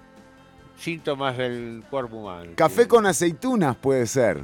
síntomas 0.77 1.37
del 1.37 1.83
cuerpo 1.89 2.17
humano. 2.17 2.51
Café 2.55 2.87
con 2.87 3.05
aceitunas 3.05 3.75
puede 3.75 4.05
ser. 4.07 4.43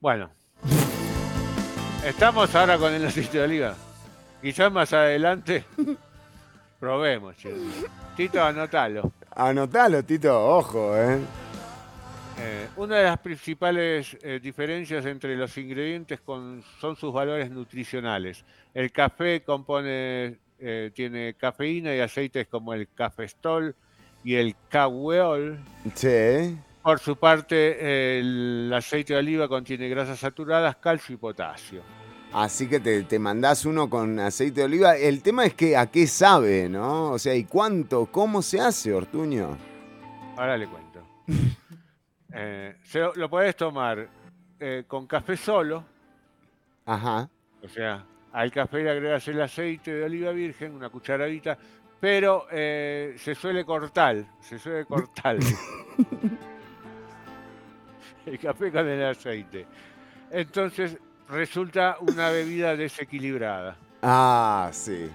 Bueno. 0.00 0.30
Estamos 2.04 2.52
ahora 2.54 2.78
con 2.78 2.92
el 2.92 3.06
aceite 3.06 3.38
de 3.38 3.44
oliva. 3.44 3.74
Quizás 4.40 4.72
más 4.72 4.92
adelante 4.92 5.64
probemos, 6.80 7.36
che. 7.36 7.54
Tito, 8.16 8.42
anotalo. 8.42 9.12
Anotalo, 9.36 10.02
Tito, 10.02 10.56
ojo, 10.56 10.96
¿eh? 10.96 11.20
Eh, 12.38 12.68
una 12.76 12.96
de 12.98 13.04
las 13.04 13.18
principales 13.18 14.16
eh, 14.22 14.40
diferencias 14.42 15.04
entre 15.06 15.36
los 15.36 15.56
ingredientes 15.58 16.20
con- 16.20 16.62
son 16.80 16.96
sus 16.96 17.12
valores 17.12 17.50
nutricionales. 17.50 18.44
El 18.74 18.90
café 18.90 19.42
compone, 19.42 20.38
eh, 20.58 20.90
tiene 20.94 21.34
cafeína 21.34 21.94
y 21.94 22.00
aceites 22.00 22.46
como 22.48 22.72
el 22.74 22.88
cafestol 22.94 23.76
y 24.24 24.34
el 24.36 24.54
caweol. 24.68 25.58
Sí. 25.94 26.56
Por 26.82 26.98
su 26.98 27.16
parte, 27.16 28.18
el 28.18 28.72
aceite 28.74 29.12
de 29.12 29.20
oliva 29.20 29.46
contiene 29.48 29.88
grasas 29.88 30.18
saturadas, 30.18 30.76
calcio 30.76 31.14
y 31.14 31.18
potasio. 31.18 31.82
Así 32.32 32.66
que 32.66 32.80
te, 32.80 33.02
te 33.02 33.18
mandás 33.18 33.66
uno 33.66 33.90
con 33.90 34.18
aceite 34.18 34.60
de 34.60 34.64
oliva. 34.64 34.96
El 34.96 35.22
tema 35.22 35.44
es 35.44 35.54
que 35.54 35.76
a 35.76 35.86
qué 35.86 36.06
sabe, 36.06 36.68
¿no? 36.68 37.10
O 37.12 37.18
sea, 37.18 37.34
¿y 37.36 37.44
cuánto? 37.44 38.06
¿Cómo 38.06 38.40
se 38.42 38.58
hace, 38.58 38.92
Ortuño? 38.92 39.56
Ahora 40.36 40.56
le 40.56 40.66
cuento. 40.66 41.06
Eh, 42.34 42.76
se 42.82 43.00
lo, 43.14 43.28
podés 43.28 43.54
tomar 43.56 44.08
eh, 44.58 44.84
con 44.86 45.06
café 45.06 45.36
solo, 45.36 45.84
Ajá. 46.86 47.28
o 47.62 47.68
sea, 47.68 48.04
al 48.32 48.50
café 48.50 48.82
le 48.82 48.90
agregas 48.90 49.28
el 49.28 49.40
aceite 49.42 49.92
de 49.92 50.04
oliva 50.04 50.32
virgen, 50.32 50.74
una 50.74 50.88
cucharadita, 50.88 51.58
pero 52.00 52.46
eh, 52.50 53.14
se 53.18 53.34
suele 53.34 53.64
cortar, 53.64 54.24
se 54.40 54.58
suele 54.58 54.84
cortar 54.86 55.36
el 58.26 58.38
café 58.38 58.70
con 58.72 58.88
el 58.88 59.04
aceite. 59.04 59.66
Entonces 60.30 60.96
resulta 61.28 61.96
una 62.00 62.30
bebida 62.30 62.74
desequilibrada, 62.76 63.76
Ah, 64.02 64.70
sí. 64.72 65.08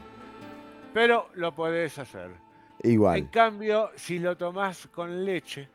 pero 0.94 1.30
lo 1.35 1.53
podés 1.53 1.98
hacer. 1.99 2.31
En 2.84 2.91
Igual. 2.91 3.30
cambio, 3.31 3.89
si 3.95 4.19
lo 4.19 4.38
tomás 4.38 4.88
con 4.88 5.26
leche, 5.26 5.68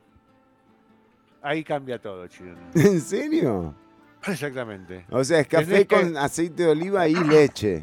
ahí 1.43 1.64
cambia 1.64 2.01
todo, 2.01 2.27
chileno. 2.28 2.59
¿En 2.74 3.01
serio? 3.01 3.74
Exactamente. 4.27 5.05
O 5.10 5.24
sea, 5.24 5.40
es 5.40 5.48
café 5.48 5.64
Tenés 5.66 5.86
que- 5.86 5.97
con 5.97 6.16
aceite 6.16 6.62
de 6.64 6.69
oliva 6.70 7.09
y 7.09 7.14
leche. 7.14 7.82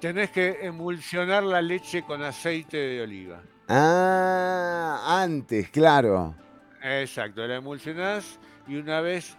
Tenés 0.00 0.30
que 0.30 0.58
emulsionar 0.62 1.42
la 1.42 1.60
leche 1.62 2.02
con 2.02 2.22
aceite 2.22 2.76
de 2.76 3.02
oliva. 3.02 3.42
Ah, 3.68 5.20
antes, 5.22 5.68
claro. 5.70 6.34
Exacto, 6.82 7.46
la 7.46 7.56
emulsionás 7.56 8.38
y 8.68 8.76
una 8.76 9.00
vez 9.00 9.36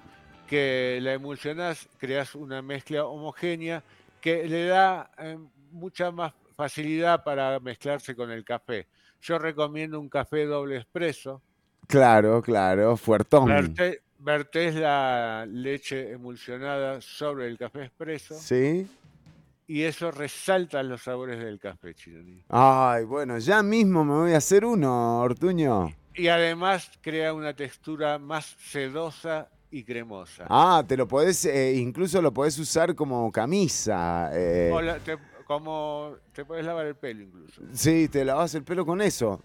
que 0.48 0.99
la 1.02 1.14
emulsionás, 1.14 1.88
creas 1.98 2.35
una 2.35 2.61
mezcla 2.61 3.06
homogénea 3.06 3.84
que 4.22 4.48
le 4.48 4.65
da 4.65 5.10
eh, 5.18 5.38
mucha 5.72 6.11
más 6.11 6.34
facilidad 6.56 7.23
para 7.23 7.60
mezclarse 7.60 8.15
con 8.15 8.31
el 8.31 8.44
café. 8.44 8.88
Yo 9.22 9.38
recomiendo 9.39 9.99
un 9.99 10.10
café 10.10 10.45
doble 10.45 10.77
expreso. 10.77 11.41
Claro, 11.88 12.41
claro. 12.41 12.97
Fuertón. 12.97 13.47
Verte- 13.47 14.01
vertés 14.19 14.76
la 14.76 15.45
leche 15.49 16.11
emulsionada 16.11 16.99
sobre 17.01 17.47
el 17.47 17.57
café 17.57 17.85
expreso 17.85 18.35
¿Sí? 18.39 18.88
y 19.68 19.84
eso 19.84 20.11
resalta 20.11 20.81
los 20.84 21.03
sabores 21.03 21.39
del 21.39 21.59
café, 21.59 21.93
Chironi. 21.93 22.43
Ay, 22.49 23.03
bueno, 23.05 23.38
ya 23.38 23.64
mismo 23.64 24.03
me 24.03 24.14
voy 24.14 24.34
a 24.34 24.38
hacer 24.38 24.65
uno, 24.65 25.19
Ortuño. 25.22 25.89
Y 26.15 26.27
además 26.30 26.89
crea 27.01 27.34
una 27.34 27.53
textura 27.53 28.18
más 28.18 28.55
sedosa 28.59 29.49
y 29.69 29.84
cremosa. 29.84 30.45
Ah, 30.49 30.84
te 30.88 30.97
lo 30.97 31.07
podés, 31.07 31.45
eh, 31.45 31.73
incluso 31.76 32.22
lo 32.22 32.34
podés 32.34 32.57
usar 32.57 32.95
como 32.95 33.31
camisa. 33.31 34.30
eh. 34.34 34.72
Te, 35.05 35.18
como 35.45 36.15
te 36.34 36.43
puedes 36.43 36.65
lavar 36.65 36.85
el 36.88 36.95
pelo 36.95 37.22
incluso. 37.23 37.61
Sí, 37.73 38.07
te 38.09 38.26
lavas 38.26 38.55
el 38.55 38.64
pelo 38.64 38.85
con 38.85 39.01
eso. 39.01 39.41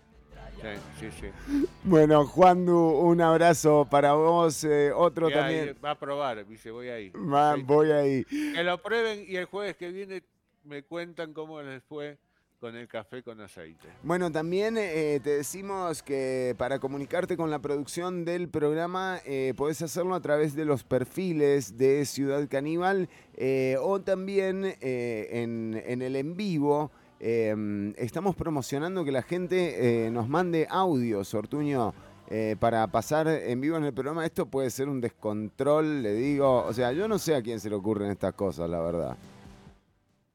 Sí, 0.62 1.10
sí, 1.10 1.10
sí. 1.20 1.66
Bueno, 1.84 2.24
Juan 2.26 2.64
Du, 2.64 2.78
un 2.78 3.20
abrazo 3.20 3.86
para 3.90 4.12
vos, 4.14 4.62
eh, 4.64 4.93
otro 4.94 5.28
Y 5.28 5.32
ahí 5.32 5.39
también. 5.39 5.76
Va 5.84 5.90
a 5.90 5.98
probar, 5.98 6.47
dice, 6.47 6.70
voy 6.70 6.89
ahí. 6.89 7.10
Va, 7.10 7.56
voy 7.56 7.90
ahí. 7.90 8.24
Que 8.24 8.62
lo 8.62 8.80
prueben 8.80 9.24
y 9.26 9.36
el 9.36 9.47
jueves 9.47 9.76
que 9.76 9.90
viene 9.90 10.22
me 10.64 10.84
cuentan 10.84 11.32
cómo 11.32 11.60
les 11.60 11.82
fue 11.82 12.18
con 12.60 12.76
el 12.76 12.86
café 12.86 13.24
con 13.24 13.40
aceite. 13.40 13.89
Bueno, 14.05 14.30
también 14.30 14.76
eh, 14.78 15.18
te 15.24 15.30
decimos 15.30 16.01
que 16.01 16.55
para 16.56 16.78
comunicarte 16.78 17.36
con 17.36 17.51
la 17.51 17.59
producción 17.59 18.24
del 18.24 18.48
programa 18.48 19.18
eh, 19.26 19.52
podés 19.56 19.82
hacerlo 19.82 20.14
a 20.14 20.20
través 20.20 20.55
de 20.55 20.64
los 20.64 20.84
perfiles 20.84 21.76
de 21.76 22.05
Ciudad 22.05 22.48
Caníbal 22.48 23.09
eh, 23.34 23.76
o 23.80 24.01
también 24.01 24.76
en, 24.80 25.82
en 25.84 26.02
el 26.02 26.14
en 26.14 26.36
vivo. 26.36 26.93
Eh, 27.24 27.94
estamos 27.99 28.35
promocionando 28.35 29.05
que 29.05 29.12
la 29.12 29.23
gente 29.23 30.07
eh, 30.07 30.11
nos 30.11 30.28
mande 30.28 30.66
audios, 30.69 31.32
Ortuño, 31.35 31.94
eh, 32.28 32.57
para 32.59 32.85
pasar 32.89 33.28
en 33.28 33.61
vivo 33.61 33.77
en 33.77 33.85
el 33.85 33.94
programa. 33.94 34.27
Esto 34.27 34.47
puede 34.47 34.70
ser 34.70 34.89
un 34.89 35.01
descontrol, 35.01 36.03
le 36.03 36.15
digo. 36.15 36.65
O 36.65 36.73
sea, 36.73 36.93
yo 36.93 37.07
no 37.07 37.20
sé 37.20 37.36
a 37.36 37.43
quién 37.43 37.61
se 37.61 37.70
le 37.70 37.77
ocurren 37.77 38.11
estas 38.11 38.35
cosas, 38.35 38.69
la 38.69 38.81
verdad. 38.81 39.16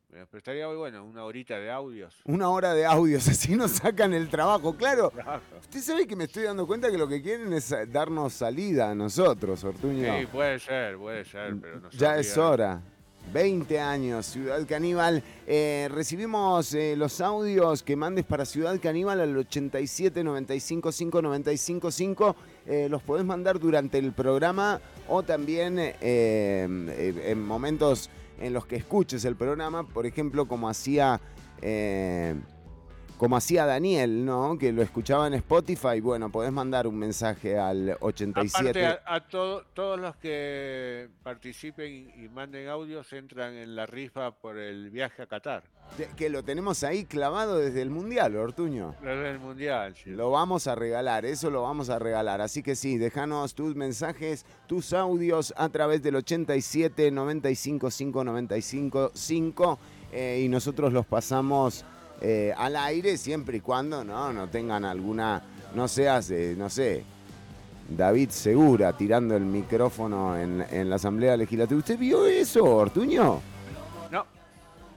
Pero 0.10 0.38
estaría 0.40 0.68
muy 0.68 0.78
bueno, 0.78 1.04
una 1.04 1.26
horita 1.26 1.60
de 1.60 1.70
audios. 1.70 2.16
Una 2.26 2.50
hora 2.50 2.74
de 2.74 2.86
audios, 2.86 3.28
así 3.30 3.56
nos 3.56 3.72
sacan 3.72 4.14
el 4.14 4.30
trabajo. 4.30 4.76
Claro, 4.76 5.12
usted 5.60 5.82
sabe 5.82 6.08
que 6.08 6.16
me 6.16 6.24
estoy 6.24 6.44
dando 6.44 6.66
cuenta 6.66 6.90
que 6.90 6.98
lo 6.98 7.08
que 7.08 7.22
quieren 7.22 7.52
es 7.52 7.72
eh, 7.72 7.86
darnos 7.86 8.34
salida 8.34 8.92
a 8.92 8.96
nosotros, 8.96 9.64
Ortuño. 9.64 10.20
Sí, 10.20 10.26
puede 10.28 10.60
ser, 10.60 10.98
puede 10.98 11.26
ser, 11.26 11.56
pero 11.60 11.82
no 11.82 11.90
ya 11.90 12.18
es 12.18 12.38
hora. 12.38 12.82
20 13.34 13.80
años, 13.80 14.26
Ciudad 14.26 14.66
Caníbal. 14.68 15.24
Eh, 15.46 15.88
recibimos 15.92 16.74
eh, 16.74 16.96
los 16.96 17.22
audios 17.22 17.84
que 17.84 17.96
mandes 17.96 18.26
para 18.26 18.46
Ciudad 18.46 18.80
Caníbal 18.82 19.20
al 19.20 19.38
87 19.38 20.24
95 20.24 20.92
5 20.92 21.22
95 21.22 21.92
5. 21.92 22.36
Eh, 22.66 22.88
los 22.90 23.02
podés 23.04 23.26
mandar 23.26 23.60
durante 23.60 23.98
el 23.98 24.14
programa 24.14 24.82
o 25.08 25.24
también 25.24 25.78
eh, 25.80 26.68
en 27.26 27.46
momentos 27.46 28.10
en 28.40 28.54
los 28.54 28.66
que 28.66 28.76
escuches 28.76 29.26
el 29.26 29.36
programa, 29.36 29.88
por 29.88 30.06
ejemplo, 30.06 30.48
como 30.48 30.70
hacía. 30.70 31.20
Como 33.18 33.36
hacía 33.36 33.66
Daniel, 33.66 34.26
¿no? 34.26 34.58
Que 34.60 34.72
lo 34.72 34.82
escuchaba 34.82 35.26
en 35.28 35.34
Spotify. 35.36 36.00
Bueno, 36.02 36.30
podés 36.32 36.52
mandar 36.52 36.86
un 36.88 36.98
mensaje 36.98 37.58
al 37.58 37.98
87. 38.00 38.70
Aparte, 38.86 38.86
a, 39.06 39.16
a 39.16 39.28
todo- 39.28 39.64
todos 39.74 40.00
los 40.00 40.16
que 40.18 41.10
participen 41.24 42.12
y, 42.16 42.28
manden 42.30 42.68
audios 42.68 43.12
entran 43.14 43.56
en 43.56 43.76
la 43.76 43.86
rifa 43.88 44.32
por 44.32 44.58
el 44.58 44.90
viaje 44.92 45.24
a 45.24 45.26
Qatar. 45.26 45.64
Que 46.16 46.30
lo 46.30 46.44
tenemos 46.44 46.84
ahí 46.84 47.06
clavado 47.06 47.58
desde 47.58 47.82
el 47.82 47.90
Mundial, 47.90 48.36
Ortuño. 48.36 48.94
Desde 49.02 49.32
el 49.32 49.40
Mundial. 49.40 49.96
sí. 49.96 50.12
Lo 50.12 50.30
vamos 50.30 50.68
a 50.68 50.76
regalar, 50.76 51.26
eso 51.26 51.50
lo 51.50 51.64
vamos 51.64 51.90
a 51.90 51.98
regalar. 51.98 52.42
Así 52.42 52.62
que 52.62 52.76
sí, 52.76 52.98
déjanos 52.98 53.56
tus 53.56 53.76
mensajes, 53.76 54.46
tus 54.68 54.94
audios 54.94 55.54
a 55.58 55.70
través 55.70 56.04
del 56.04 56.18
87 56.18 57.10
95 57.10 57.90
5 57.90 58.24
95 58.24 59.12
5 59.14 59.80
eh, 60.12 60.42
y 60.44 60.50
nosotros 60.50 60.94
los 60.94 61.06
pasamos 61.06 61.84
eh, 62.22 62.54
al 62.58 62.76
aire 62.76 63.18
siempre 63.18 63.58
y 63.58 63.62
cuando 63.62 64.04
no, 64.04 64.34
no 64.34 64.48
tengan 64.50 64.86
alguna, 64.86 65.42
no 65.76 65.88
seas, 65.88 66.32
eh, 66.32 66.56
no 66.58 66.70
sé, 66.70 67.04
David 67.90 68.30
Segura 68.32 68.94
tirando 68.94 69.36
el 69.36 69.46
micrófono 69.46 70.38
en, 70.38 70.66
en 70.70 70.90
la 70.90 70.98
Asamblea 70.98 71.38
Legislativa. 71.38 71.80
¿Usted 71.80 71.98
vio 71.98 72.26
eso, 72.26 72.64
Ortuño? 72.64 73.40
No. 74.12 74.26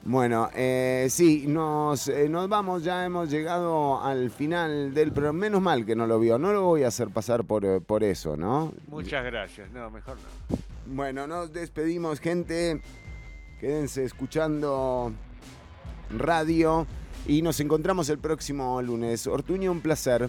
Bueno, 0.03 0.49
eh, 0.55 1.07
sí, 1.11 1.45
nos, 1.47 2.09
eh, 2.09 2.29
nos 2.29 2.49
vamos, 2.49 2.83
ya 2.83 3.05
hemos 3.05 3.31
llegado 3.31 4.03
al 4.03 4.31
final 4.31 4.93
del 4.95 5.13
programa. 5.13 5.39
Menos 5.39 5.61
mal 5.61 5.85
que 5.85 5.95
no 5.95 6.07
lo 6.07 6.19
vio, 6.19 6.39
no 6.39 6.53
lo 6.53 6.63
voy 6.63 6.85
a 6.85 6.89
hacer 6.89 7.11
pasar 7.11 7.45
por, 7.45 7.83
por 7.83 8.03
eso, 8.03 8.37
¿no? 8.37 8.73
Muchas 8.89 9.25
gracias. 9.25 9.71
No, 9.71 9.91
mejor 9.91 10.17
no. 10.17 10.57
Bueno, 10.87 11.27
nos 11.27 11.53
despedimos, 11.53 12.19
gente. 12.19 12.81
Quédense 13.61 14.05
escuchando 14.05 15.13
radio 16.19 16.87
y 17.27 17.43
nos 17.43 17.61
encontramos 17.61 18.09
el 18.09 18.19
próximo 18.19 18.81
lunes. 18.83 19.27
Ortuño, 19.27 19.73
un 19.73 19.81
placer. 19.81 20.29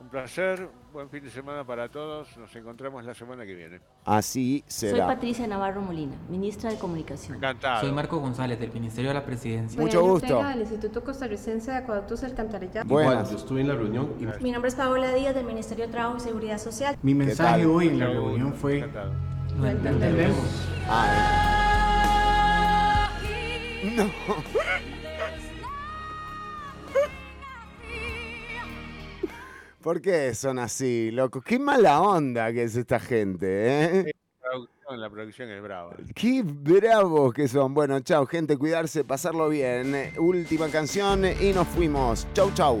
Un 0.00 0.08
placer. 0.08 0.68
Buen 0.92 1.10
fin 1.10 1.22
de 1.22 1.30
semana 1.30 1.64
para 1.64 1.88
todos. 1.90 2.34
Nos 2.38 2.54
encontramos 2.56 3.04
la 3.04 3.14
semana 3.14 3.44
que 3.44 3.54
viene. 3.54 3.80
Así 4.04 4.64
Soy 4.66 4.90
será. 4.90 5.06
Patricia 5.06 5.46
Navarro 5.46 5.82
Molina, 5.82 6.16
ministra 6.30 6.70
de 6.70 6.78
Comunicación. 6.78 7.36
Encantado. 7.36 7.82
Soy 7.82 7.92
Marco 7.92 8.18
González, 8.18 8.58
del 8.58 8.72
Ministerio 8.72 9.10
de 9.10 9.14
la 9.14 9.24
Presidencia. 9.24 9.80
Mucho 9.80 10.02
gusto. 10.02 10.42
del 10.42 10.60
Instituto 10.60 11.04
Costarricense 11.04 11.70
de 11.72 11.76
Acueductos 11.76 12.24
Alcantarillados. 12.24 12.88
Buenas. 12.88 13.30
Yo 13.30 13.36
estuve 13.36 13.60
en 13.60 13.68
la 13.68 13.74
reunión 13.74 14.14
y 14.18 14.42
Mi 14.42 14.50
nombre 14.50 14.70
es 14.70 14.74
Paola 14.76 15.14
Díaz 15.14 15.34
del 15.34 15.44
Ministerio 15.44 15.86
de 15.86 15.92
Trabajo 15.92 16.16
y 16.16 16.20
Seguridad 16.20 16.58
Social. 16.58 16.96
Mi 17.02 17.14
mensaje 17.14 17.66
hoy 17.66 17.88
en 17.88 17.98
la 17.98 18.06
reunión 18.06 18.54
fue... 18.54 18.78
Encantado. 18.78 19.12
No 19.56 19.66
entendemos. 19.66 20.36
Ah, 20.88 21.10
eh. 23.82 23.92
No. 23.94 24.04
¿Por 29.82 30.00
qué 30.00 30.34
son 30.34 30.58
así, 30.58 31.10
loco? 31.12 31.40
Qué 31.40 31.58
mala 31.58 32.00
onda 32.00 32.52
que 32.52 32.64
es 32.64 32.76
esta 32.76 32.98
gente, 32.98 33.46
¿eh? 33.46 34.12
La 34.90 35.10
producción, 35.10 35.50
es 35.50 35.62
brava. 35.62 35.94
Qué 36.14 36.42
bravos 36.42 37.34
que 37.34 37.46
son. 37.46 37.74
Bueno, 37.74 38.00
chao, 38.00 38.26
gente, 38.26 38.56
cuidarse, 38.56 39.04
pasarlo 39.04 39.48
bien. 39.50 39.94
Última 40.18 40.68
canción 40.68 41.24
y 41.26 41.52
nos 41.52 41.68
fuimos. 41.68 42.26
Chau, 42.32 42.50
chau. 42.54 42.80